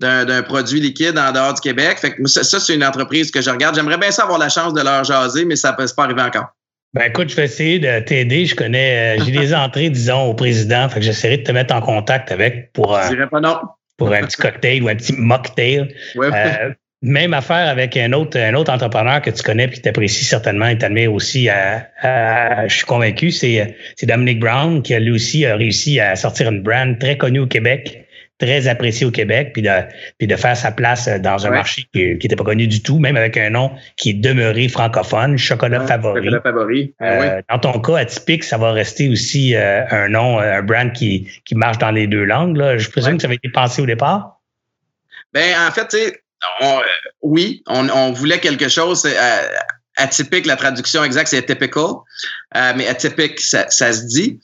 d'un 0.00 0.42
produit 0.42 0.80
liquide 0.80 1.18
en 1.18 1.30
dehors 1.30 1.54
du 1.54 1.60
Québec. 1.60 1.98
Fait 1.98 2.14
que 2.14 2.26
ça, 2.26 2.58
c'est 2.58 2.74
une 2.74 2.84
entreprise 2.84 3.30
que 3.30 3.42
je 3.42 3.50
regarde. 3.50 3.74
J'aimerais 3.74 3.98
bien 3.98 4.10
ça 4.10 4.22
avoir 4.22 4.38
la 4.38 4.48
chance 4.48 4.72
de 4.72 4.82
leur 4.82 5.04
jaser, 5.04 5.44
mais 5.44 5.56
ça 5.56 5.72
ne 5.72 5.76
peut 5.76 5.86
pas 5.94 6.04
arriver 6.04 6.22
encore. 6.22 6.54
Ben 6.92 7.04
écoute, 7.04 7.28
je 7.28 7.36
vais 7.36 7.44
essayer 7.44 7.78
de 7.78 8.00
t'aider. 8.00 8.46
Je 8.46 8.56
connais, 8.56 9.18
euh, 9.18 9.24
j'ai 9.24 9.30
des 9.30 9.54
entrées, 9.54 9.90
disons, 9.90 10.22
au 10.22 10.34
président. 10.34 10.88
Fait 10.88 10.98
que 10.98 11.06
j'essaierai 11.06 11.38
de 11.38 11.42
te 11.44 11.52
mettre 11.52 11.72
en 11.72 11.80
contact 11.80 12.32
avec 12.32 12.72
pour, 12.72 12.96
euh, 12.96 13.26
pas 13.30 13.40
non. 13.40 13.60
pour 13.96 14.12
un 14.12 14.22
petit 14.22 14.36
cocktail 14.36 14.82
ou 14.82 14.88
un 14.88 14.96
petit 14.96 15.12
mocktail. 15.12 15.94
Ouais. 16.16 16.30
Euh, 16.34 16.70
même 17.02 17.32
affaire 17.32 17.68
avec 17.68 17.96
un 17.96 18.12
autre, 18.12 18.38
un 18.38 18.54
autre 18.54 18.72
entrepreneur 18.72 19.22
que 19.22 19.30
tu 19.30 19.42
connais 19.42 19.68
puis 19.68 19.78
que 19.78 19.82
tu 19.82 19.88
apprécies 19.88 20.24
certainement 20.24 20.66
et 20.66 20.76
t'admires 20.76 21.12
aussi. 21.12 21.48
À, 21.48 22.66
je 22.68 22.74
suis 22.74 22.86
convaincu, 22.86 23.30
c'est, 23.30 23.76
c'est 23.96 24.06
Dominic 24.06 24.40
Brown 24.40 24.82
qui 24.82 24.94
a 24.94 25.00
lui 25.00 25.12
aussi 25.12 25.46
a 25.46 25.56
réussi 25.56 25.98
à 25.98 26.14
sortir 26.16 26.50
une 26.50 26.62
brand 26.62 26.98
très 26.98 27.16
connue 27.16 27.40
au 27.40 27.46
Québec, 27.46 28.06
très 28.38 28.68
appréciée 28.68 29.06
au 29.06 29.10
Québec, 29.10 29.50
puis 29.54 29.62
de, 29.62 29.70
puis 30.18 30.26
de 30.26 30.36
faire 30.36 30.56
sa 30.56 30.72
place 30.72 31.08
dans 31.08 31.46
un 31.46 31.50
marché 31.50 31.84
qui 31.92 32.04
n'était 32.04 32.36
pas 32.36 32.44
connu 32.44 32.66
du 32.66 32.82
tout, 32.82 32.98
même 32.98 33.16
avec 33.16 33.38
un 33.38 33.48
nom 33.48 33.70
qui 33.96 34.10
est 34.10 34.14
demeuré 34.14 34.68
francophone, 34.68 35.38
Chocolat 35.38 35.86
Favori. 35.86 36.24
Chocolat 36.24 36.40
Favori. 36.42 36.94
Euh, 37.00 37.40
dans 37.48 37.58
ton 37.58 37.80
cas 37.80 37.98
atypique, 37.98 38.44
ça 38.44 38.58
va 38.58 38.72
rester 38.72 39.08
aussi 39.08 39.54
euh, 39.54 39.84
un 39.90 40.08
nom, 40.10 40.38
un 40.38 40.62
brand 40.62 40.92
qui, 40.92 41.28
qui 41.46 41.54
marche 41.54 41.78
dans 41.78 41.90
les 41.90 42.06
deux 42.06 42.24
langues. 42.24 42.58
Là. 42.58 42.76
Je 42.76 42.90
présume 42.90 43.16
que 43.16 43.22
ça 43.22 43.26
avait 43.26 43.36
été 43.36 43.48
pensé 43.48 43.80
au 43.80 43.86
départ? 43.86 44.40
Ben, 45.32 45.54
en 45.66 45.70
fait, 45.70 45.94
euh, 46.62 46.80
oui, 47.22 47.62
on, 47.66 48.12
voulait 48.12 48.40
quelque 48.40 48.68
chose 48.68 49.04
euh, 49.06 49.48
atypique. 49.96 50.46
La 50.46 50.56
traduction 50.56 51.04
exacte, 51.04 51.28
c'est 51.28 51.44
typical, 51.44 51.84
euh, 52.56 52.72
mais 52.76 52.88
atypique, 52.88 53.40
ça, 53.40 53.68
se 53.68 54.06
dit. 54.06 54.40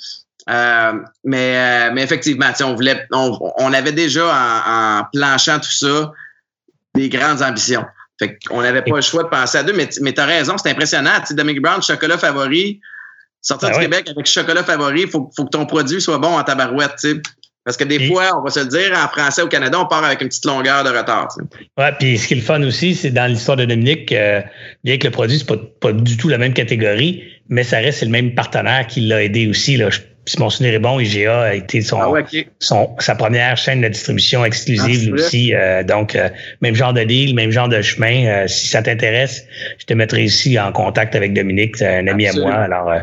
mais, 0.47 1.91
mais 1.93 2.03
effectivement, 2.03 2.51
on 2.63 2.75
voulait, 2.75 3.07
on, 3.13 3.73
avait 3.73 3.93
déjà 3.93 4.27
en, 4.67 5.05
planchant 5.13 5.59
tout 5.59 5.71
ça 5.71 6.13
des 6.95 7.09
grandes 7.09 7.43
ambitions. 7.43 7.85
Fait 8.19 8.39
qu'on 8.49 8.63
n'avait 8.63 8.83
pas 8.83 8.97
le 8.97 9.03
choix 9.03 9.25
de 9.25 9.29
penser 9.29 9.59
à 9.59 9.63
deux, 9.63 9.75
mais, 9.75 9.89
mais 10.01 10.15
tu 10.15 10.21
as 10.21 10.25
raison, 10.25 10.57
c'est 10.57 10.71
impressionnant. 10.71 11.21
Tu 11.21 11.27
sais, 11.27 11.35
Dominic 11.35 11.61
Brown, 11.61 11.83
chocolat 11.83 12.17
favori, 12.17 12.81
sortir 13.43 13.69
ben 13.69 13.75
du 13.75 13.81
Québec 13.81 14.09
avec 14.09 14.27
chocolat 14.27 14.65
favori, 14.65 15.03
il 15.03 15.11
faut, 15.11 15.31
faut, 15.37 15.45
que 15.45 15.51
ton 15.51 15.67
produit 15.67 16.01
soit 16.01 16.17
bon 16.17 16.39
en 16.39 16.43
tabarouette. 16.43 16.95
Tu 16.99 17.11
sais. 17.11 17.23
Parce 17.67 17.77
que 17.77 17.85
des 17.85 18.07
fois, 18.07 18.31
on 18.39 18.43
va 18.43 18.51
se 18.51 18.61
le 18.61 18.67
dire, 18.67 18.93
en 18.97 19.09
français 19.09 19.43
au 19.43 19.49
Canada, 19.49 19.79
on 19.79 19.87
part 19.87 20.05
avec 20.05 20.23
une 20.23 20.29
petite 20.29 20.47
longueur 20.47 20.85
de 20.85 20.91
retard. 20.91 21.29
Oui, 21.77 21.85
puis 21.99 22.17
ce 22.17 22.27
qui 22.27 22.35
est 22.35 22.37
le 22.39 22.43
fun 22.43 22.63
aussi, 22.63 22.95
c'est 22.95 23.11
dans 23.11 23.27
l'histoire 23.27 23.59
de 23.59 23.67
Dominique, 23.67 24.13
euh, 24.13 24.41
bien 24.85 24.97
que 24.97 25.05
le 25.05 25.11
produit, 25.11 25.39
c'est 25.39 25.47
pas, 25.47 25.59
pas 25.81 25.93
du 25.93 26.17
tout 26.17 26.29
la 26.29 26.39
même 26.39 26.55
catégorie, 26.55 27.23
mais 27.49 27.65
ça 27.65 27.79
reste 27.79 28.03
le 28.03 28.09
même 28.09 28.35
partenaire 28.35 28.87
qui 28.87 29.03
l'a 29.03 29.23
aidé 29.23 29.49
aussi. 29.49 29.77
Là 29.77 29.91
si 30.27 30.41
mon 30.41 30.51
souvenir 30.51 30.75
est 30.75 30.81
bon, 30.81 30.99
IGA 30.99 31.41
a 31.41 31.55
été 31.55 31.81
son, 31.81 32.01
ah 32.01 32.21
son, 32.59 32.97
sa 32.99 33.15
première 33.15 33.57
chaîne 33.57 33.81
de 33.81 33.89
distribution 33.89 34.45
exclusive 34.45 35.13
ah, 35.13 35.15
aussi. 35.15 35.55
Euh, 35.55 35.85
donc, 35.85 36.17
euh, 36.17 36.29
même 36.61 36.75
genre 36.75 36.93
de 36.93 37.05
deal, 37.05 37.35
même 37.35 37.53
genre 37.53 37.69
de 37.69 37.81
chemin. 37.81 38.27
Euh, 38.27 38.49
si 38.49 38.67
ça 38.67 38.83
t'intéresse, 38.83 39.47
je 39.79 39.87
te 39.87 39.95
mettrai 39.95 40.25
ici 40.25 40.59
en 40.59 40.73
contact 40.73 41.15
avec 41.15 41.33
Dominique, 41.33 41.81
un 41.81 42.09
ami 42.09 42.27
à 42.27 42.33
moi. 42.33 42.55
Alors, 42.55 42.91
euh, 42.91 42.99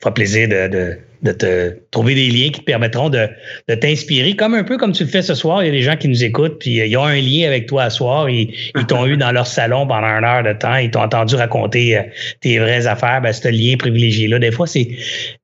fera 0.00 0.14
plaisir 0.14 0.48
de, 0.48 0.68
de 0.68 0.98
de 1.22 1.32
te 1.32 1.76
trouver 1.90 2.14
des 2.14 2.28
liens 2.28 2.50
qui 2.50 2.60
te 2.60 2.64
permettront 2.64 3.10
de, 3.10 3.28
de 3.68 3.74
t'inspirer, 3.74 4.36
comme 4.36 4.54
un 4.54 4.64
peu 4.64 4.78
comme 4.78 4.92
tu 4.92 5.04
le 5.04 5.10
fais 5.10 5.22
ce 5.22 5.34
soir. 5.34 5.62
Il 5.62 5.66
y 5.66 5.68
a 5.68 5.72
des 5.72 5.82
gens 5.82 5.96
qui 5.96 6.08
nous 6.08 6.24
écoutent, 6.24 6.58
puis 6.58 6.80
euh, 6.80 6.86
ils 6.86 6.96
ont 6.96 7.04
un 7.04 7.20
lien 7.20 7.46
avec 7.46 7.66
toi 7.66 7.90
ce 7.90 7.98
soir. 7.98 8.30
Ils, 8.30 8.54
ils 8.74 8.86
t'ont 8.86 9.06
eu 9.06 9.16
dans 9.16 9.30
leur 9.30 9.46
salon 9.46 9.86
pendant 9.86 10.06
une 10.06 10.24
heure 10.24 10.42
de 10.42 10.52
temps. 10.52 10.76
Ils 10.76 10.90
t'ont 10.90 11.02
entendu 11.02 11.34
raconter 11.34 11.98
euh, 11.98 12.02
tes 12.40 12.58
vraies 12.58 12.86
affaires. 12.86 13.20
Ben, 13.20 13.32
ce 13.32 13.48
lien 13.48 13.76
privilégié-là, 13.76 14.38
des 14.38 14.50
fois, 14.50 14.66
c'est 14.66 14.88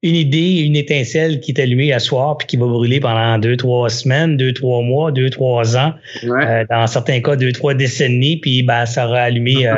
une 0.03 0.15
idée, 0.15 0.63
une 0.65 0.77
étincelle 0.77 1.41
qui 1.41 1.53
est 1.53 1.61
allumée 1.61 1.93
à 1.93 1.99
soir, 1.99 2.39
puis 2.39 2.47
qui 2.47 2.57
va 2.57 2.67
brûler 2.67 3.01
pendant 3.01 3.39
deux, 3.39 3.57
trois 3.57 3.91
semaines, 3.91 4.39
deux, 4.39 4.55
trois 4.55 4.81
mois, 4.83 5.13
deux, 5.13 5.29
trois 5.29 5.77
ans. 5.77 5.93
Euh, 6.25 6.65
dans 6.71 6.87
certains 6.87 7.21
cas, 7.21 7.37
deux, 7.37 7.53
trois 7.53 7.75
décennies, 7.75 8.39
puis 8.39 8.63
ben, 8.63 8.87
ça 8.87 9.07
aura 9.07 9.21
allumé 9.21 9.71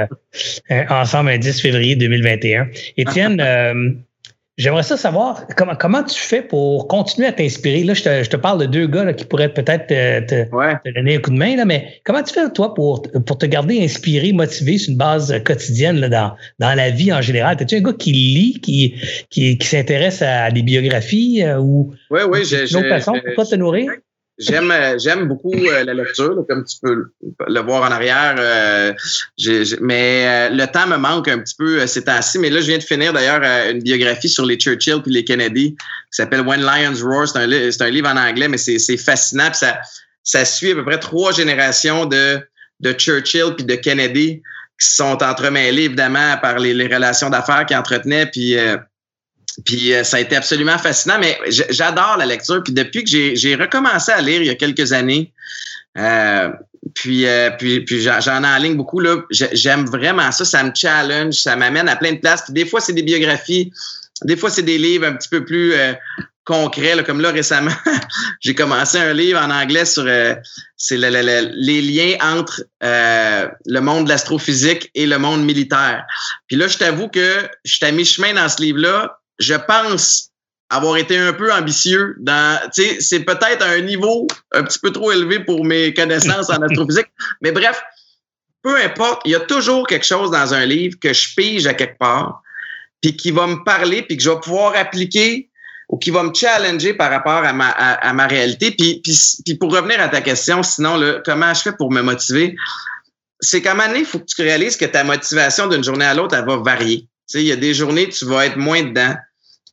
ensemble 0.91 1.31
un 1.31 1.39
10 1.39 1.61
février 1.61 1.97
2021. 1.97 2.69
Étienne, 2.97 4.03
J'aimerais 4.59 4.83
ça 4.83 4.97
savoir 4.97 5.47
comment, 5.57 5.77
comment 5.77 6.03
tu 6.03 6.19
fais 6.19 6.43
pour 6.43 6.89
continuer 6.89 7.29
à 7.29 7.33
t'inspirer. 7.33 7.85
Là, 7.85 7.95
je 7.95 8.03
te, 8.03 8.25
je 8.25 8.29
te, 8.29 8.37
parle 8.37 8.61
de 8.61 8.67
deux 8.67 8.89
gars 8.89 9.05
là, 9.05 9.15
qui 9.15 9.25
pourraient 9.25 9.55
peut-être 9.55 9.87
te, 9.87 10.91
donner 10.95 11.15
un 11.15 11.21
coup 11.21 11.31
de 11.31 11.37
main, 11.37 11.55
là, 11.55 11.65
mais 11.65 12.01
comment 12.05 12.25
tu 12.25 12.35
fais, 12.35 12.51
toi, 12.51 12.75
pour, 12.75 13.03
pour 13.25 13.39
te 13.39 13.47
garder 13.47 13.81
inspiré, 13.81 14.33
motivé 14.33 14.77
sur 14.77 14.91
une 14.91 14.99
base 14.99 15.33
quotidienne 15.45 16.01
là, 16.01 16.09
dans, 16.09 16.33
dans 16.59 16.75
la 16.75 16.91
vie 16.91 17.13
en 17.13 17.23
général? 17.23 17.57
Es-tu 17.61 17.77
un 17.77 17.81
gars 17.83 17.93
qui 17.93 18.11
lit, 18.11 18.61
qui, 18.61 18.97
qui, 19.31 19.59
qui 19.59 19.67
s'intéresse 19.67 20.23
à 20.23 20.51
des 20.51 20.63
biographies 20.63 21.45
euh, 21.45 21.61
ou 21.61 21.95
oui, 22.11 22.21
oui, 22.29 22.45
j'ai, 22.45 22.69
une 22.69 22.79
autre 22.79 22.89
façon 22.89 23.13
pour 23.13 23.35
toi 23.37 23.45
te 23.45 23.55
nourrir? 23.55 23.93
J'aime 24.39 24.71
euh, 24.71 24.97
j'aime 24.99 25.27
beaucoup 25.27 25.53
euh, 25.53 25.83
la 25.83 25.95
lecture, 25.95 26.45
comme 26.49 26.65
tu 26.65 26.77
peux 26.81 27.11
le 27.49 27.61
voir 27.61 27.83
en 27.83 27.93
arrière. 27.93 28.37
Euh, 28.39 28.93
mais 29.81 30.49
le 30.51 30.65
temps 30.67 30.87
me 30.87 30.97
manque 30.97 31.27
un 31.27 31.41
petit 31.41 31.57
peu 31.57 31.85
ces 31.89 32.05
temps-ci. 32.05 32.39
Mais 32.39 32.49
là, 32.49 32.61
je 32.61 32.67
viens 32.67 32.79
de 32.79 32.83
finir 32.83 33.13
d'ailleurs 33.13 33.43
une 33.71 33.83
biographie 33.83 34.29
sur 34.29 34.47
les 34.47 34.57
Churchill 34.57 35.03
puis 35.03 35.13
les 35.13 35.25
Kennedy 35.25 35.73
qui 35.73 35.77
s'appelle 36.11 36.43
When 36.43 36.61
Lions 36.61 37.03
Roar. 37.03 37.27
C'est 37.27 37.39
un, 37.39 37.87
un, 37.87 37.91
livre 37.91 38.09
en 38.09 38.17
anglais, 38.17 38.47
mais 38.47 38.59
c'est 38.59 38.97
fascinant. 38.97 39.53
ça, 39.53 39.81
ça 40.23 40.45
suit 40.45 40.71
à 40.71 40.75
peu 40.77 40.85
près 40.85 41.01
trois 41.01 41.33
générations 41.33 42.07
de, 42.07 42.39
de 42.79 42.93
Churchill 42.93 43.55
puis 43.57 43.65
de 43.65 43.75
Kennedy 43.75 44.41
qui 44.81 44.89
sont 44.89 45.21
entremêlés 45.21 45.85
évidemment 45.85 46.37
par 46.41 46.61
les, 46.61 46.75
les 46.75 46.87
relations 46.87 47.29
d'affaires 47.29 47.67
qu'ils 47.67 47.77
entretenaient. 47.77 48.27
Puis 48.27 48.57
puis 49.65 49.93
euh, 49.93 50.05
ça 50.05 50.19
a 50.19 50.21
été 50.21 50.37
absolument 50.37 50.79
fascinant, 50.79 51.19
mais 51.19 51.39
j'adore 51.49 52.17
la 52.19 52.27
lecture. 52.27 52.63
Puis 52.63 52.73
depuis 52.73 53.05
que 53.05 53.11
j'ai 53.11 53.55
recommencé 53.55 54.13
à 54.13 54.21
lire 54.21 54.41
il 54.41 54.47
y 54.47 54.51
a 54.51 54.55
quelques 54.55 54.93
années, 54.93 55.33
euh, 55.97 56.51
puis, 56.95 57.27
euh, 57.27 57.51
puis, 57.59 57.81
puis 57.81 58.01
j'en 58.01 58.45
ai 58.45 58.47
en 58.47 58.59
ligne 58.59 58.77
beaucoup, 58.77 59.01
là. 59.01 59.17
J'aime 59.31 59.87
vraiment 59.87 60.31
ça. 60.33 60.45
Ça 60.45 60.63
me 60.63 60.71
challenge, 60.75 61.35
ça 61.35 61.57
m'amène 61.57 61.89
à 61.89 61.97
plein 61.97 62.13
de 62.13 62.19
places. 62.19 62.43
Puis 62.43 62.53
des 62.53 62.67
fois, 62.67 62.81
c'est 62.81 62.93
des 62.93 63.03
biographies, 63.03 63.73
des 64.25 64.37
fois, 64.37 64.51
c'est 64.51 64.63
des 64.63 64.79
livres 64.79 65.07
un 65.07 65.13
petit 65.13 65.29
peu 65.29 65.45
plus 65.45 65.75
concrets. 66.45 66.95
Là, 66.95 67.03
comme 67.03 67.21
là, 67.21 67.31
récemment, 67.31 67.73
j'ai 68.41 68.55
commencé 68.55 68.99
un 68.99 69.13
livre 69.13 69.41
en 69.41 69.51
anglais 69.51 69.85
sur 69.85 70.09
c'est 70.77 70.97
les 70.97 71.83
liens 71.83 72.17
entre 72.21 72.63
le 72.81 73.81
monde 73.81 74.05
de 74.05 74.09
l'astrophysique 74.09 74.91
et 74.95 75.07
le 75.07 75.19
monde 75.19 75.45
militaire. 75.45 76.05
Puis 76.47 76.57
là, 76.57 76.69
je 76.69 76.79
t'avoue 76.79 77.09
que 77.09 77.49
je 77.65 77.75
suis 77.75 77.85
à 77.85 77.91
mi-chemin 77.93 78.35
dans 78.35 78.49
ce 78.49 78.63
livre-là 78.63 79.19
je 79.39 79.55
pense 79.55 80.31
avoir 80.71 80.97
été 80.97 81.17
un 81.17 81.33
peu 81.33 81.53
ambitieux 81.53 82.17
dans, 82.19 82.61
tu 82.75 82.83
sais, 82.83 83.01
c'est 83.01 83.21
peut-être 83.21 83.65
un 83.65 83.81
niveau 83.81 84.27
un 84.53 84.63
petit 84.65 84.79
peu 84.79 84.91
trop 84.91 85.13
élevé 85.13 85.41
pour 85.41 85.65
mes 85.65 85.95
connaissances 85.95 86.51
en 86.51 86.61
astrophysique, 86.63 87.09
mais 87.41 87.53
bref, 87.53 87.83
peu 88.63 88.77
importe, 88.77 89.23
il 89.25 89.33
y 89.33 89.35
a 89.35 89.41
toujours 89.41 89.87
quelque 89.87 90.05
chose 90.07 90.31
dans 90.31 90.53
un 90.53 90.67
livre 90.67 90.99
que 91.01 91.13
je 91.13 91.35
pige 91.35 91.67
à 91.67 91.75
quelque 91.75 91.99
part, 91.99 92.43
puis 93.01 93.17
qui 93.17 93.31
va 93.31 93.47
me 93.47 93.65
parler, 93.65 94.03
puis 94.03 94.17
que 94.17 94.23
je 94.23 94.31
vais 94.31 94.41
pouvoir 94.41 94.77
appliquer 94.77 95.49
ou 95.89 95.97
qui 95.97 96.11
va 96.11 96.23
me 96.23 96.35
challenger 96.35 96.93
par 96.93 97.11
rapport 97.11 97.45
à 97.45 97.53
ma, 97.53 97.69
à, 97.69 98.13
ma 98.13 98.27
réalité. 98.27 98.71
Puis, 98.73 99.01
puis, 99.03 99.17
puis, 99.45 99.55
pour 99.55 99.73
revenir 99.73 100.01
à 100.01 100.09
ta 100.09 100.21
question, 100.21 100.63
sinon, 100.63 100.97
là, 100.97 101.23
comment 101.25 101.55
je 101.55 101.63
fais 101.63 101.73
pour 101.73 101.91
me 101.91 102.03
motiver? 102.03 102.57
C'est 103.41 103.63
qu'à 103.63 103.73
un 103.73 103.75
moment 103.75 103.89
donné, 103.89 104.01
il 104.01 104.05
faut 104.05 104.19
que 104.19 104.27
tu 104.27 104.43
réalises 104.43 104.77
que 104.77 104.85
ta 104.85 105.03
motivation 105.03 105.67
d'une 105.67 105.83
journée 105.83 106.05
à 106.05 106.13
l'autre, 106.13 106.35
elle 106.35 106.45
va 106.45 106.57
varier. 106.57 107.03
Tu 107.03 107.09
sais, 107.27 107.43
il 107.43 107.47
y 107.47 107.53
a 107.53 107.57
des 107.57 107.73
journées, 107.73 108.09
tu 108.11 108.27
vas 108.27 108.47
être 108.47 108.57
moins 108.57 108.83
dedans. 108.83 109.15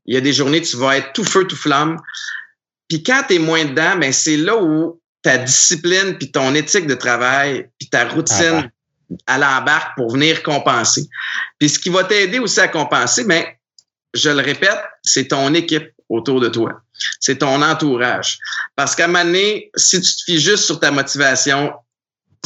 Il 0.06 0.14
y 0.14 0.18
a 0.18 0.22
des 0.22 0.34
journées, 0.34 0.62
tu 0.62 0.78
vas 0.78 0.97
être 0.97 1.14
tout 1.14 1.24
feu, 1.24 1.45
tout 1.45 1.56
flamme. 1.56 1.97
Puis 2.88 3.03
quand 3.03 3.24
tu 3.28 3.36
es 3.36 3.39
moins 3.39 3.66
dedans, 3.66 3.97
ben 3.97 4.14
c'est 4.14 4.38
là 4.38 4.56
où 4.62 5.01
ta 5.22 5.38
discipline, 5.39 6.18
puis 6.18 6.32
ton 6.32 6.53
éthique 6.53 6.86
de 6.86 6.93
travail, 6.93 7.68
puis 7.80 7.89
ta 7.89 8.08
routine 8.08 8.72
à 9.26 9.38
l'embarque 9.38 9.95
pour 9.97 10.12
venir 10.12 10.43
compenser. 10.43 11.08
Puis 11.60 11.70
ce 11.70 11.80
qui 11.80 11.89
va 11.89 12.03
t'aider 12.03 12.39
aussi 12.39 12.60
à 12.60 12.68
compenser, 12.68 13.24
ben, 13.24 13.43
je 14.14 14.30
le 14.30 14.41
répète, 14.41 14.80
c'est 15.03 15.30
ton 15.30 15.53
équipe 15.53 15.89
autour 16.10 16.39
de 16.39 16.47
toi. 16.47 16.82
C'est 17.20 17.39
ton 17.39 17.62
entourage. 17.62 18.38
Parce 18.76 18.95
qu'à 18.95 19.06
un 19.06 19.08
moment 19.08 19.26
donné, 19.26 19.72
si 19.76 19.99
tu 19.99 20.16
te 20.16 20.24
fies 20.26 20.39
juste 20.39 20.66
sur 20.66 20.80
ta 20.80 20.91
motivation, 20.91 21.74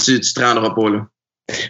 tu 0.04 0.14
ne 0.14 0.18
te 0.18 0.40
rendras 0.40 0.74
pas 0.74 0.90
là. 0.90 1.08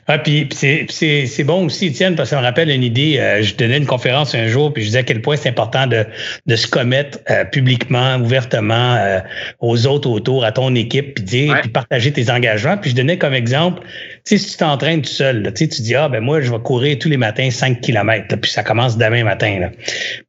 Ah, 0.08 0.18
puis 0.18 0.48
c'est 0.52 1.44
bon 1.44 1.66
aussi, 1.66 1.88
Étienne, 1.88 2.16
parce 2.16 2.30
que 2.30 2.36
ça 2.36 2.42
me 2.42 2.46
rappelle 2.46 2.70
une 2.70 2.84
idée. 2.84 3.18
Euh, 3.20 3.42
je 3.42 3.56
donnais 3.56 3.78
une 3.78 3.86
conférence 3.86 4.36
un 4.36 4.48
jour, 4.48 4.74
puis 4.74 4.84
je 4.84 4.88
disais 4.88 5.00
à 5.00 5.04
quel 5.04 5.22
point 5.22 5.36
c'est 5.36 5.50
important 5.50 5.88
de, 5.88 6.06
de 6.46 6.56
se 6.56 6.68
commettre 6.68 7.20
euh, 7.30 7.46
publiquement, 7.46 8.18
ouvertement 8.18 8.96
euh, 8.96 9.20
aux 9.60 9.88
autres 9.88 10.10
autour, 10.10 10.44
à 10.44 10.52
ton 10.52 10.74
équipe, 10.76 11.16
puis 11.16 11.24
dire, 11.24 11.60
puis 11.62 11.70
partager 11.70 12.12
tes 12.12 12.30
engagements. 12.30 12.78
Puis 12.78 12.92
je 12.92 12.96
donnais 12.96 13.18
comme 13.18 13.34
exemple, 13.34 13.82
tu 14.26 14.38
sais, 14.38 14.38
si 14.38 14.52
tu 14.52 14.58
t'entraînes 14.58 15.02
tout 15.02 15.10
seul, 15.10 15.44
là, 15.44 15.52
tu 15.52 15.68
dis, 15.68 15.96
ah 15.96 16.10
ben 16.10 16.20
moi, 16.20 16.42
je 16.42 16.52
vais 16.52 16.60
courir 16.60 16.98
tous 17.00 17.10
les 17.10 17.18
matins 17.18 17.50
5 17.50 17.82
km, 17.82 18.36
puis 18.38 18.52
ça 18.52 18.64
commence 18.64 18.98
demain 18.98 19.24
matin. 19.24 19.60
Là. 19.60 19.72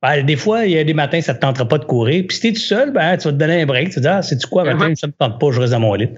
Ben, 0.02 0.22
des 0.22 0.36
fois, 0.36 0.66
il 0.66 0.72
y 0.72 0.78
a 0.78 0.84
des 0.84 0.94
matins, 0.94 1.20
ça 1.20 1.34
te 1.34 1.40
tentera 1.40 1.66
pas 1.66 1.78
de 1.78 1.84
courir. 1.84 2.24
Puis 2.26 2.36
si 2.36 2.42
tu 2.42 2.48
es 2.48 2.52
tout 2.52 2.60
seul, 2.60 2.92
ben, 2.92 3.16
tu 3.16 3.24
vas 3.24 3.32
te 3.32 3.38
donner 3.38 3.62
un 3.62 3.66
break. 3.66 3.88
Tu 3.88 3.96
te 3.96 4.00
dis, 4.00 4.08
ah, 4.08 4.22
c'est-tu 4.22 4.46
quoi, 4.46 4.64
matin, 4.64 4.92
ça 4.94 5.06
me 5.06 5.12
tente 5.12 5.40
pas, 5.40 5.50
je 5.50 5.60
reste 5.60 5.72
dans 5.72 5.80
mon 5.80 5.94
lit. 5.94 6.08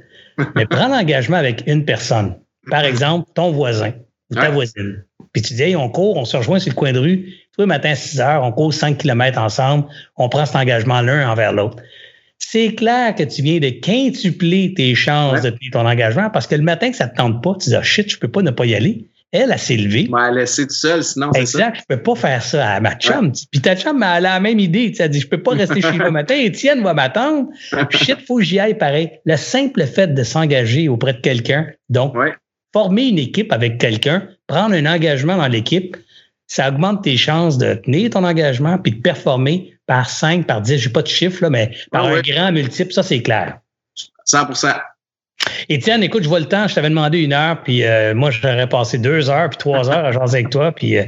Mais 0.56 0.66
prends 0.66 0.88
l'engagement 0.88 1.36
avec 1.36 1.64
une 1.66 1.84
personne. 1.84 2.34
Par 2.70 2.84
exemple, 2.84 3.30
ton 3.34 3.50
voisin 3.50 3.92
ou 4.30 4.34
ta 4.34 4.50
voisine. 4.50 5.04
Puis 5.32 5.42
tu 5.42 5.54
dis, 5.54 5.62
hey, 5.62 5.76
on 5.76 5.88
court, 5.88 6.16
on 6.16 6.24
se 6.24 6.36
rejoint 6.36 6.58
sur 6.58 6.70
le 6.70 6.76
coin 6.76 6.92
de 6.92 6.98
rue, 6.98 7.32
tous 7.54 7.62
les 7.62 7.66
matins 7.66 7.90
à 7.90 7.94
6 7.94 8.20
heures, 8.20 8.42
on 8.44 8.52
court 8.52 8.74
5 8.74 8.98
km 8.98 9.38
ensemble, 9.38 9.86
on 10.16 10.28
prend 10.28 10.44
cet 10.46 10.56
engagement 10.56 11.00
l'un 11.00 11.30
envers 11.30 11.52
l'autre. 11.52 11.82
C'est 12.38 12.74
clair 12.74 13.14
que 13.14 13.22
tu 13.22 13.40
viens 13.40 13.60
de 13.60 13.70
quintupler 13.70 14.74
tes 14.74 14.94
chances 14.94 15.42
de 15.42 15.50
tenir 15.50 15.70
ton 15.72 15.86
engagement 15.86 16.28
parce 16.28 16.46
que 16.46 16.54
le 16.54 16.62
matin 16.62 16.90
que 16.90 16.96
ça 16.96 17.06
te 17.06 17.16
tente 17.16 17.42
pas, 17.42 17.54
tu 17.60 17.70
dis, 17.70 17.76
ah, 17.76 17.82
shit, 17.82 18.10
je 18.10 18.18
peux 18.18 18.28
pas 18.28 18.42
ne 18.42 18.50
pas 18.50 18.66
y 18.66 18.74
aller. 18.74 19.06
Elle, 19.30 19.50
elle 19.50 19.58
s'est 19.58 19.76
levée. 19.76 20.08
Ouais, 20.10 20.20
elle 20.28 20.34
laissé 20.34 20.66
tout 20.66 20.74
seul, 20.74 21.02
sinon 21.02 21.30
c'est 21.34 21.46
ça. 21.46 21.58
Exact, 21.58 21.78
je 21.80 21.96
peux 21.96 22.02
pas 22.02 22.14
faire 22.14 22.42
ça 22.42 22.72
à 22.72 22.80
ma 22.80 22.94
chum. 22.96 23.32
Puis 23.50 23.62
ta 23.62 23.74
chum, 23.74 24.02
elle 24.02 24.08
a 24.08 24.20
la 24.20 24.40
même 24.40 24.58
idée. 24.58 24.92
Elle 24.98 25.08
dit, 25.08 25.20
je 25.20 25.28
peux 25.28 25.42
pas 25.42 25.52
rester 25.52 25.80
chez 25.80 25.92
moi 25.92 26.06
le 26.06 26.10
matin. 26.10 26.34
Étienne 26.34 26.82
va 26.82 26.92
m'attendre. 26.92 27.48
Shit, 27.90 28.18
faut 28.26 28.36
que 28.36 28.42
j'y 28.42 28.58
aille 28.58 28.76
pareil. 28.76 29.10
Le 29.24 29.36
simple 29.36 29.86
fait 29.86 30.12
de 30.12 30.22
s'engager 30.22 30.90
auprès 30.90 31.14
de 31.14 31.20
quelqu'un, 31.20 31.68
donc 31.88 32.14
former 32.72 33.08
une 33.08 33.18
équipe 33.18 33.52
avec 33.52 33.78
quelqu'un, 33.78 34.28
prendre 34.46 34.74
un 34.74 34.86
engagement 34.86 35.36
dans 35.36 35.48
l'équipe, 35.48 35.96
ça 36.46 36.68
augmente 36.68 37.02
tes 37.02 37.16
chances 37.16 37.58
de 37.58 37.74
tenir 37.74 38.10
ton 38.10 38.24
engagement 38.24 38.78
puis 38.78 38.92
de 38.92 39.00
performer 39.00 39.74
par 39.86 40.08
5, 40.08 40.46
par 40.46 40.60
10, 40.60 40.78
j'ai 40.78 40.90
pas 40.90 41.02
de 41.02 41.08
chiffre, 41.08 41.42
là, 41.42 41.50
mais 41.50 41.74
par 41.90 42.06
ah 42.06 42.14
un 42.14 42.20
grand 42.20 42.52
multiple, 42.52 42.92
ça, 42.92 43.02
c'est 43.02 43.22
clair. 43.22 43.58
100% 44.26 44.80
Étienne, 45.68 46.02
écoute, 46.02 46.22
je 46.22 46.28
vois 46.28 46.40
le 46.40 46.46
temps. 46.46 46.68
Je 46.68 46.74
t'avais 46.74 46.88
demandé 46.88 47.18
une 47.18 47.32
heure, 47.32 47.62
puis 47.62 47.84
euh, 47.84 48.14
moi, 48.14 48.30
j'aurais 48.30 48.68
passé 48.68 48.98
deux 48.98 49.28
heures, 49.30 49.50
puis 49.50 49.58
trois 49.58 49.90
heures 49.90 50.04
à 50.04 50.12
jaser 50.12 50.38
avec 50.38 50.50
toi. 50.50 50.72
Puis, 50.72 50.96
euh, 50.96 51.04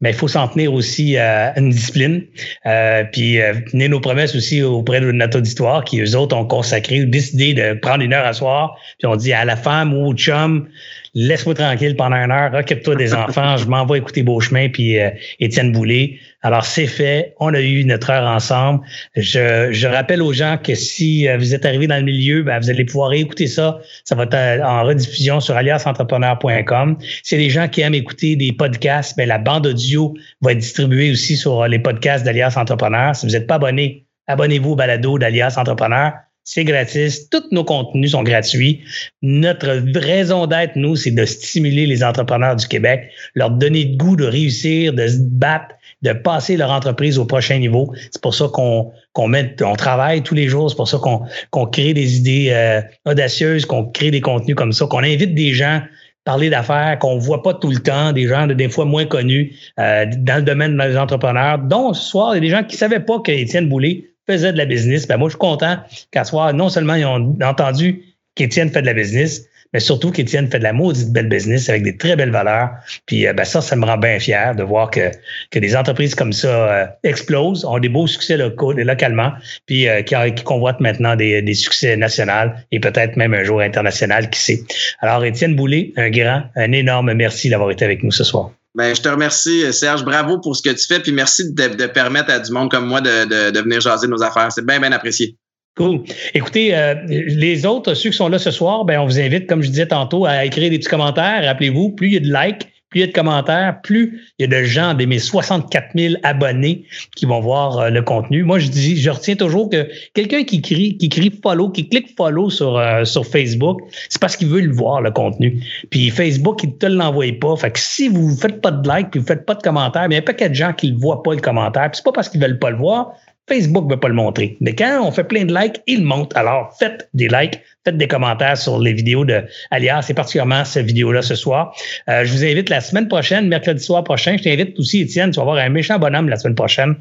mais 0.00 0.10
il 0.10 0.16
faut 0.16 0.28
s'en 0.28 0.48
tenir 0.48 0.72
aussi 0.72 1.16
à 1.16 1.58
une 1.58 1.70
discipline. 1.70 2.24
Euh, 2.66 3.04
puis, 3.12 3.38
tenir 3.70 3.90
nos 3.90 4.00
promesses 4.00 4.34
aussi 4.34 4.62
auprès 4.62 5.00
de 5.00 5.12
notre 5.12 5.38
auditoire, 5.38 5.84
qui 5.84 6.00
eux 6.00 6.16
autres 6.16 6.36
ont 6.36 6.46
consacré 6.46 7.02
ou 7.02 7.06
décidé 7.06 7.54
de 7.54 7.74
prendre 7.74 8.02
une 8.02 8.12
heure 8.12 8.26
à 8.26 8.32
soir. 8.32 8.76
Puis 8.98 9.06
on 9.06 9.16
dit 9.16 9.32
à 9.32 9.44
la 9.44 9.56
femme 9.56 9.94
ou 9.94 10.08
au 10.08 10.14
chum, 10.14 10.68
laisse-moi 11.16 11.54
tranquille 11.54 11.96
pendant 11.96 12.16
une 12.16 12.30
heure, 12.30 12.52
occupe-toi 12.52 12.94
des 12.94 13.14
enfants, 13.14 13.56
je 13.56 13.66
m'en 13.66 13.86
vais 13.86 13.98
écouter 13.98 14.22
Beauchemin 14.22 14.68
puis 14.68 15.00
euh, 15.00 15.10
Étienne 15.40 15.72
Boulay. 15.72 16.18
Alors, 16.42 16.64
c'est 16.64 16.86
fait. 16.86 17.34
On 17.40 17.54
a 17.54 17.60
eu 17.60 17.84
notre 17.86 18.10
heure 18.10 18.28
ensemble. 18.28 18.84
Je, 19.16 19.72
je 19.72 19.88
rappelle 19.88 20.20
aux 20.20 20.34
gens 20.34 20.58
que 20.62 20.74
si 20.74 21.26
euh, 21.26 21.38
vous 21.38 21.54
êtes 21.54 21.64
arrivé 21.64 21.86
dans 21.86 21.96
le 21.96 22.02
milieu, 22.02 22.42
ben, 22.42 22.58
vous 22.60 22.68
allez 22.68 22.84
pouvoir 22.84 23.14
écouter 23.14 23.46
ça. 23.46 23.80
Ça 24.04 24.14
va 24.14 24.24
être 24.24 24.62
en 24.62 24.84
rediffusion 24.84 25.40
sur 25.40 25.56
aliasentrepreneur.com. 25.56 26.98
Si 27.22 27.34
y 27.34 27.38
a 27.38 27.42
des 27.42 27.50
gens 27.50 27.66
qui 27.66 27.80
aiment 27.80 27.94
écouter 27.94 28.36
des 28.36 28.52
podcasts, 28.52 29.16
ben, 29.16 29.26
la 29.26 29.38
bande 29.38 29.66
audio 29.66 30.14
va 30.42 30.52
être 30.52 30.58
distribuée 30.58 31.10
aussi 31.10 31.36
sur 31.36 31.66
les 31.66 31.78
podcasts 31.78 32.26
d'Alias 32.26 32.54
Entrepreneur. 32.56 33.16
Si 33.16 33.26
vous 33.26 33.32
n'êtes 33.32 33.46
pas 33.46 33.54
abonné, 33.54 34.04
abonnez-vous 34.26 34.72
au 34.72 34.76
balado 34.76 35.18
d'Alias 35.18 35.54
Entrepreneur. 35.56 36.12
C'est 36.48 36.62
gratis. 36.62 37.28
Tous 37.28 37.42
nos 37.50 37.64
contenus 37.64 38.12
sont 38.12 38.22
gratuits. 38.22 38.80
Notre 39.20 39.82
raison 39.98 40.46
d'être, 40.46 40.76
nous, 40.76 40.94
c'est 40.94 41.10
de 41.10 41.24
stimuler 41.24 41.86
les 41.86 42.04
entrepreneurs 42.04 42.54
du 42.54 42.68
Québec, 42.68 43.10
leur 43.34 43.50
donner 43.50 43.84
le 43.84 43.96
goût 43.96 44.14
de 44.14 44.24
réussir, 44.24 44.92
de 44.92 45.08
se 45.08 45.18
battre, 45.18 45.74
de 46.02 46.12
passer 46.12 46.56
leur 46.56 46.70
entreprise 46.70 47.18
au 47.18 47.24
prochain 47.24 47.58
niveau. 47.58 47.92
C'est 48.12 48.22
pour 48.22 48.32
ça 48.32 48.46
qu'on 48.52 48.92
qu'on 49.12 49.32
on 49.34 49.74
travaille 49.74 50.22
tous 50.22 50.36
les 50.36 50.46
jours. 50.46 50.70
C'est 50.70 50.76
pour 50.76 50.86
ça 50.86 50.98
qu'on 50.98 51.22
qu'on 51.50 51.66
crée 51.66 51.94
des 51.94 52.16
idées 52.16 52.50
euh, 52.52 52.80
audacieuses, 53.06 53.66
qu'on 53.66 53.84
crée 53.84 54.12
des 54.12 54.20
contenus 54.20 54.54
comme 54.54 54.72
ça, 54.72 54.86
qu'on 54.86 55.02
invite 55.02 55.34
des 55.34 55.52
gens 55.52 55.82
parler 56.22 56.48
d'affaires 56.48 56.98
qu'on 57.00 57.18
voit 57.18 57.42
pas 57.42 57.54
tout 57.54 57.70
le 57.70 57.78
temps, 57.78 58.12
des 58.12 58.28
gens 58.28 58.46
de, 58.46 58.54
des 58.54 58.68
fois 58.68 58.84
moins 58.84 59.04
connus 59.04 59.56
euh, 59.80 60.06
dans 60.18 60.36
le 60.36 60.42
domaine 60.42 60.78
des 60.78 60.96
entrepreneurs. 60.96 61.58
Donc, 61.58 61.96
ce 61.96 62.02
soir, 62.02 62.34
il 62.34 62.36
y 62.36 62.38
a 62.38 62.40
des 62.40 62.56
gens 62.56 62.62
qui 62.62 62.76
savaient 62.76 63.00
pas 63.00 63.18
que 63.18 63.32
Étienne 63.32 63.68
Boulay 63.68 64.04
faisait 64.26 64.52
de 64.52 64.58
la 64.58 64.66
business. 64.66 65.06
Ben 65.06 65.16
moi, 65.16 65.28
je 65.28 65.32
suis 65.32 65.38
content 65.38 65.78
qu'à 66.10 66.24
soir, 66.24 66.52
non 66.54 66.68
seulement 66.68 66.94
ils 66.94 67.04
ont 67.04 67.36
entendu 67.42 68.02
qu'Étienne 68.34 68.70
fait 68.70 68.82
de 68.82 68.86
la 68.86 68.94
business, 68.94 69.48
mais 69.72 69.80
surtout 69.80 70.10
qu'Étienne 70.10 70.50
fait 70.50 70.58
de 70.58 70.64
la 70.64 70.72
maudite 70.72 71.12
belle 71.12 71.28
business 71.28 71.68
avec 71.68 71.82
des 71.82 71.96
très 71.96 72.16
belles 72.16 72.30
valeurs. 72.30 72.70
Puis 73.06 73.26
euh, 73.26 73.32
ben 73.32 73.44
ça, 73.44 73.60
ça 73.60 73.76
me 73.76 73.84
rend 73.84 73.96
bien 73.96 74.18
fier 74.18 74.54
de 74.54 74.62
voir 74.62 74.90
que, 74.90 75.10
que 75.50 75.58
des 75.58 75.76
entreprises 75.76 76.14
comme 76.14 76.32
ça 76.32 76.48
euh, 76.48 76.86
explosent, 77.02 77.64
ont 77.64 77.78
des 77.78 77.88
beaux 77.88 78.06
succès 78.06 78.36
locaux, 78.36 78.72
localement, 78.72 79.32
puis 79.66 79.88
euh, 79.88 80.02
qui, 80.02 80.14
qui, 80.34 80.44
convoitent 80.44 80.80
maintenant 80.80 81.16
des, 81.16 81.42
des 81.42 81.54
succès 81.54 81.96
nationaux 81.96 82.52
et 82.72 82.80
peut-être 82.80 83.16
même 83.16 83.34
un 83.34 83.44
jour 83.44 83.60
international, 83.60 84.30
qui 84.30 84.40
sait. 84.40 84.60
Alors, 85.00 85.24
Étienne 85.24 85.56
Boulay, 85.56 85.92
un 85.96 86.10
grand, 86.10 86.42
un 86.54 86.72
énorme 86.72 87.12
merci 87.14 87.50
d'avoir 87.50 87.70
été 87.70 87.84
avec 87.84 88.02
nous 88.02 88.12
ce 88.12 88.24
soir. 88.24 88.52
Ben, 88.76 88.94
je 88.94 89.00
te 89.00 89.08
remercie, 89.08 89.72
Serge. 89.72 90.04
Bravo 90.04 90.38
pour 90.38 90.54
ce 90.54 90.62
que 90.62 90.70
tu 90.70 90.86
fais. 90.86 91.00
Puis 91.00 91.12
merci 91.12 91.52
de, 91.52 91.86
permettre 91.86 92.30
à 92.30 92.38
du 92.38 92.52
monde 92.52 92.70
comme 92.70 92.86
moi 92.86 93.00
de, 93.00 93.24
de, 93.24 93.50
de 93.50 93.60
venir 93.60 93.80
jaser 93.80 94.06
nos 94.06 94.22
affaires. 94.22 94.52
C'est 94.52 94.64
bien, 94.64 94.78
bien 94.78 94.92
apprécié. 94.92 95.36
Cool. 95.76 96.04
Écoutez, 96.32 96.74
euh, 96.74 96.94
les 97.06 97.66
autres, 97.66 97.92
ceux 97.92 98.08
qui 98.08 98.16
sont 98.16 98.28
là 98.28 98.38
ce 98.38 98.50
soir, 98.50 98.86
ben, 98.86 98.98
on 99.00 99.04
vous 99.04 99.20
invite, 99.20 99.46
comme 99.46 99.62
je 99.62 99.68
disais 99.68 99.88
tantôt, 99.88 100.24
à 100.24 100.44
écrire 100.46 100.70
des 100.70 100.78
petits 100.78 100.88
commentaires. 100.88 101.42
Rappelez-vous, 101.44 101.90
plus 101.90 102.08
il 102.08 102.12
y 102.14 102.16
a 102.16 102.20
de 102.20 102.32
likes, 102.46 102.68
plus 102.96 103.06
de 103.08 103.12
commentaires, 103.12 103.80
plus 103.82 104.22
il 104.38 104.50
y 104.50 104.54
a 104.54 104.60
de 104.60 104.64
gens 104.64 104.94
de 104.94 105.04
mes 105.04 105.18
64 105.18 105.88
000 105.94 106.14
abonnés 106.22 106.84
qui 107.14 107.26
vont 107.26 107.40
voir 107.40 107.78
euh, 107.78 107.90
le 107.90 108.02
contenu. 108.02 108.42
Moi, 108.42 108.58
je 108.58 108.68
dis, 108.68 108.96
je 108.96 109.10
retiens 109.10 109.36
toujours 109.36 109.68
que 109.68 109.86
quelqu'un 110.14 110.44
qui 110.44 110.62
crie, 110.62 110.96
qui 110.96 111.08
crie 111.08 111.30
follow, 111.42 111.68
qui 111.68 111.88
clique 111.88 112.16
follow 112.16 112.48
sur, 112.48 112.78
euh, 112.78 113.04
Facebook, 113.04 113.80
c'est 114.08 114.20
parce 114.20 114.36
qu'il 114.36 114.48
veut 114.48 114.60
le 114.60 114.72
voir, 114.72 115.02
le 115.02 115.10
contenu. 115.10 115.62
Puis 115.90 116.10
Facebook, 116.10 116.62
il 116.62 116.76
te 116.76 116.86
l'envoie 116.86 117.32
pas. 117.40 117.56
Fait 117.56 117.70
que 117.70 117.78
si 117.78 118.08
vous 118.08 118.34
faites 118.36 118.60
pas 118.60 118.70
de 118.70 118.86
like, 118.86 119.10
puis 119.10 119.20
vous 119.20 119.26
faites 119.26 119.44
pas 119.44 119.54
de 119.54 119.62
commentaires, 119.62 120.06
il 120.08 120.14
y 120.14 120.16
a 120.16 120.22
paquet 120.22 120.48
de 120.48 120.54
gens 120.54 120.72
qui 120.72 120.92
ne 120.92 120.98
voient 120.98 121.22
pas 121.22 121.34
le 121.34 121.40
commentaire. 121.40 121.90
Puis 121.90 121.96
c'est 121.96 122.04
pas 122.04 122.12
parce 122.12 122.28
qu'ils 122.28 122.40
veulent 122.40 122.58
pas 122.58 122.70
le 122.70 122.76
voir, 122.76 123.14
Facebook 123.48 123.86
ne 123.86 123.94
veut 123.94 124.00
pas 124.00 124.08
le 124.08 124.14
montrer. 124.14 124.56
Mais 124.60 124.74
quand 124.74 125.00
on 125.04 125.12
fait 125.12 125.24
plein 125.24 125.44
de 125.44 125.54
likes, 125.54 125.80
il 125.86 126.02
monte. 126.02 126.36
Alors, 126.36 126.74
faites 126.78 127.08
des 127.14 127.28
likes, 127.28 127.60
faites 127.84 127.96
des 127.96 128.08
commentaires 128.08 128.56
sur 128.56 128.80
les 128.80 128.92
vidéos 128.92 129.24
de 129.24 129.42
Alias, 129.70 130.06
et 130.08 130.14
particulièrement 130.14 130.64
cette 130.64 130.86
vidéo-là 130.86 131.22
ce 131.22 131.36
soir. 131.36 131.74
Euh, 132.08 132.24
je 132.24 132.32
vous 132.32 132.44
invite 132.44 132.68
la 132.68 132.80
semaine 132.80 133.06
prochaine, 133.06 133.46
mercredi 133.46 133.82
soir 133.82 134.02
prochain. 134.02 134.36
Je 134.36 134.42
t'invite 134.42 134.78
aussi, 134.78 135.02
Étienne, 135.02 135.30
tu 135.30 135.36
vas 135.36 135.42
avoir 135.42 135.58
un 135.58 135.68
méchant 135.68 135.98
bonhomme 135.98 136.28
la 136.28 136.36
semaine 136.36 136.56
prochaine. 136.56 136.96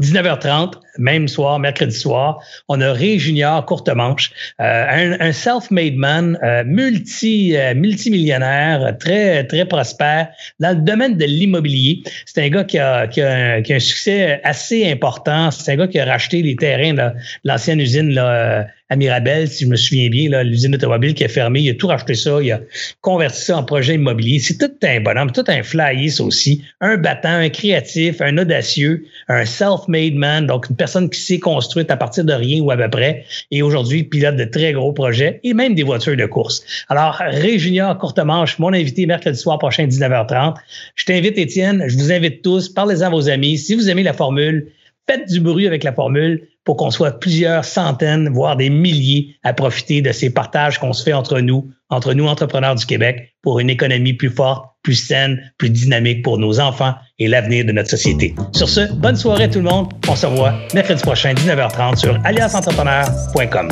19h30, 0.00 0.74
même 0.98 1.28
soir, 1.28 1.58
mercredi 1.58 1.94
soir, 1.94 2.40
on 2.68 2.80
a 2.80 2.92
Ray 2.92 3.18
Junior 3.18 3.64
courte 3.64 3.88
manche, 3.88 4.30
euh, 4.60 5.16
un, 5.20 5.32
self-made 5.32 5.96
man, 5.96 6.38
euh, 6.42 6.62
multi 6.64 7.56
euh, 7.56 7.74
multimillionnaire, 7.74 8.96
très 8.98 9.44
très 9.44 9.64
prospère 9.64 10.28
dans 10.60 10.76
le 10.76 10.82
domaine 10.82 11.16
de 11.16 11.24
l'immobilier. 11.24 12.02
C'est 12.26 12.42
un 12.42 12.48
gars 12.48 12.64
qui 12.64 12.78
a, 12.78 13.06
qui, 13.06 13.20
a 13.22 13.56
un, 13.56 13.78
succès 13.78 14.40
assez 14.44 14.90
important. 14.90 15.50
C'est 15.50 15.72
un 15.72 15.76
gars 15.76 15.88
qui 15.88 15.98
a 15.98 16.04
racheté 16.04 16.42
les 16.42 16.56
terrains 16.56 16.94
de 16.94 17.10
l'ancienne 17.44 17.80
usine 17.80 18.10
là, 18.10 18.66
à 18.90 18.96
Mirabel, 18.96 19.48
si 19.48 19.64
je 19.64 19.70
me 19.70 19.76
souviens 19.76 20.10
bien, 20.10 20.42
l'usine 20.42 20.74
automobile 20.74 21.14
qui 21.14 21.24
a 21.24 21.28
fermé, 21.28 21.60
il 21.60 21.70
a 21.70 21.74
tout 21.74 21.86
racheté 21.86 22.14
ça, 22.14 22.38
il 22.42 22.52
a 22.52 22.60
converti 23.00 23.40
ça 23.40 23.56
en 23.56 23.64
projet 23.64 23.94
immobilier. 23.94 24.38
C'est 24.40 24.58
tout 24.58 24.70
un 24.82 25.00
bonhomme, 25.00 25.32
tout 25.32 25.44
un 25.48 25.62
flyiste 25.62 26.20
aussi, 26.20 26.62
un 26.80 26.98
battant, 26.98 27.30
un 27.30 27.48
créatif, 27.48 28.20
un 28.20 28.36
audacieux, 28.36 29.04
un 29.28 29.46
self-made 29.46 30.14
man, 30.14 30.46
donc 30.46 30.68
une 30.68 30.76
personne 30.84 31.08
qui 31.08 31.18
s'est 31.18 31.38
construite 31.38 31.90
à 31.90 31.96
partir 31.96 32.24
de 32.26 32.34
rien 32.34 32.60
ou 32.60 32.70
à 32.70 32.76
peu 32.76 32.90
près, 32.90 33.24
et 33.50 33.62
aujourd'hui 33.62 34.04
pilote 34.04 34.36
de 34.36 34.44
très 34.44 34.74
gros 34.74 34.92
projets 34.92 35.40
et 35.42 35.54
même 35.54 35.74
des 35.74 35.82
voitures 35.82 36.14
de 36.14 36.26
course. 36.26 36.62
Alors, 36.90 37.14
Ré 37.14 37.58
Junior 37.58 37.96
Courtemanche, 37.96 38.58
mon 38.58 38.74
invité 38.74 39.06
mercredi 39.06 39.38
soir 39.38 39.58
prochain, 39.58 39.86
19h30. 39.86 40.56
Je 40.94 41.04
t'invite, 41.06 41.38
Étienne, 41.38 41.84
je 41.88 41.96
vous 41.96 42.12
invite 42.12 42.42
tous, 42.42 42.68
parlez-en 42.68 43.06
à 43.06 43.08
vos 43.08 43.30
amis. 43.30 43.56
Si 43.56 43.74
vous 43.74 43.88
aimez 43.88 44.02
la 44.02 44.12
formule, 44.12 44.68
faites 45.08 45.28
du 45.28 45.40
bruit 45.40 45.66
avec 45.66 45.84
la 45.84 45.92
formule 45.92 46.48
pour 46.64 46.76
qu'on 46.76 46.90
soit 46.90 47.20
plusieurs 47.20 47.64
centaines, 47.64 48.30
voire 48.30 48.56
des 48.56 48.70
milliers 48.70 49.36
à 49.42 49.52
profiter 49.52 50.00
de 50.00 50.12
ces 50.12 50.30
partages 50.30 50.78
qu'on 50.78 50.92
se 50.92 51.02
fait 51.02 51.12
entre 51.12 51.40
nous, 51.40 51.70
entre 51.90 52.14
nous 52.14 52.26
entrepreneurs 52.26 52.74
du 52.74 52.86
Québec, 52.86 53.34
pour 53.42 53.60
une 53.60 53.68
économie 53.68 54.14
plus 54.14 54.30
forte, 54.30 54.64
plus 54.82 54.94
saine, 54.94 55.52
plus 55.58 55.70
dynamique 55.70 56.22
pour 56.22 56.38
nos 56.38 56.58
enfants 56.60 56.94
et 57.18 57.28
l'avenir 57.28 57.66
de 57.66 57.72
notre 57.72 57.90
société. 57.90 58.34
Sur 58.52 58.68
ce, 58.68 58.92
bonne 58.94 59.16
soirée 59.16 59.50
tout 59.50 59.58
le 59.58 59.66
monde. 59.68 59.92
On 60.08 60.16
se 60.16 60.26
revoit 60.26 60.54
mercredi 60.74 61.02
prochain, 61.02 61.34
19h30 61.34 61.96
sur 61.96 62.18
aliasentrepreneur.com. 62.24 63.68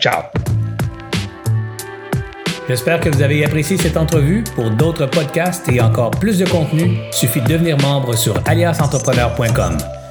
Ciao. 0.00 0.22
J'espère 2.68 3.00
que 3.00 3.08
vous 3.08 3.20
avez 3.20 3.44
apprécié 3.44 3.76
cette 3.76 3.96
entrevue. 3.96 4.44
Pour 4.54 4.70
d'autres 4.70 5.06
podcasts 5.06 5.68
et 5.68 5.80
encore 5.80 6.12
plus 6.12 6.38
de 6.38 6.46
contenu, 6.46 6.98
suffit 7.10 7.40
de 7.40 7.48
devenir 7.48 7.76
membre 7.78 8.16
sur 8.16 8.40
aliasentrepreneur.com. 8.46 9.99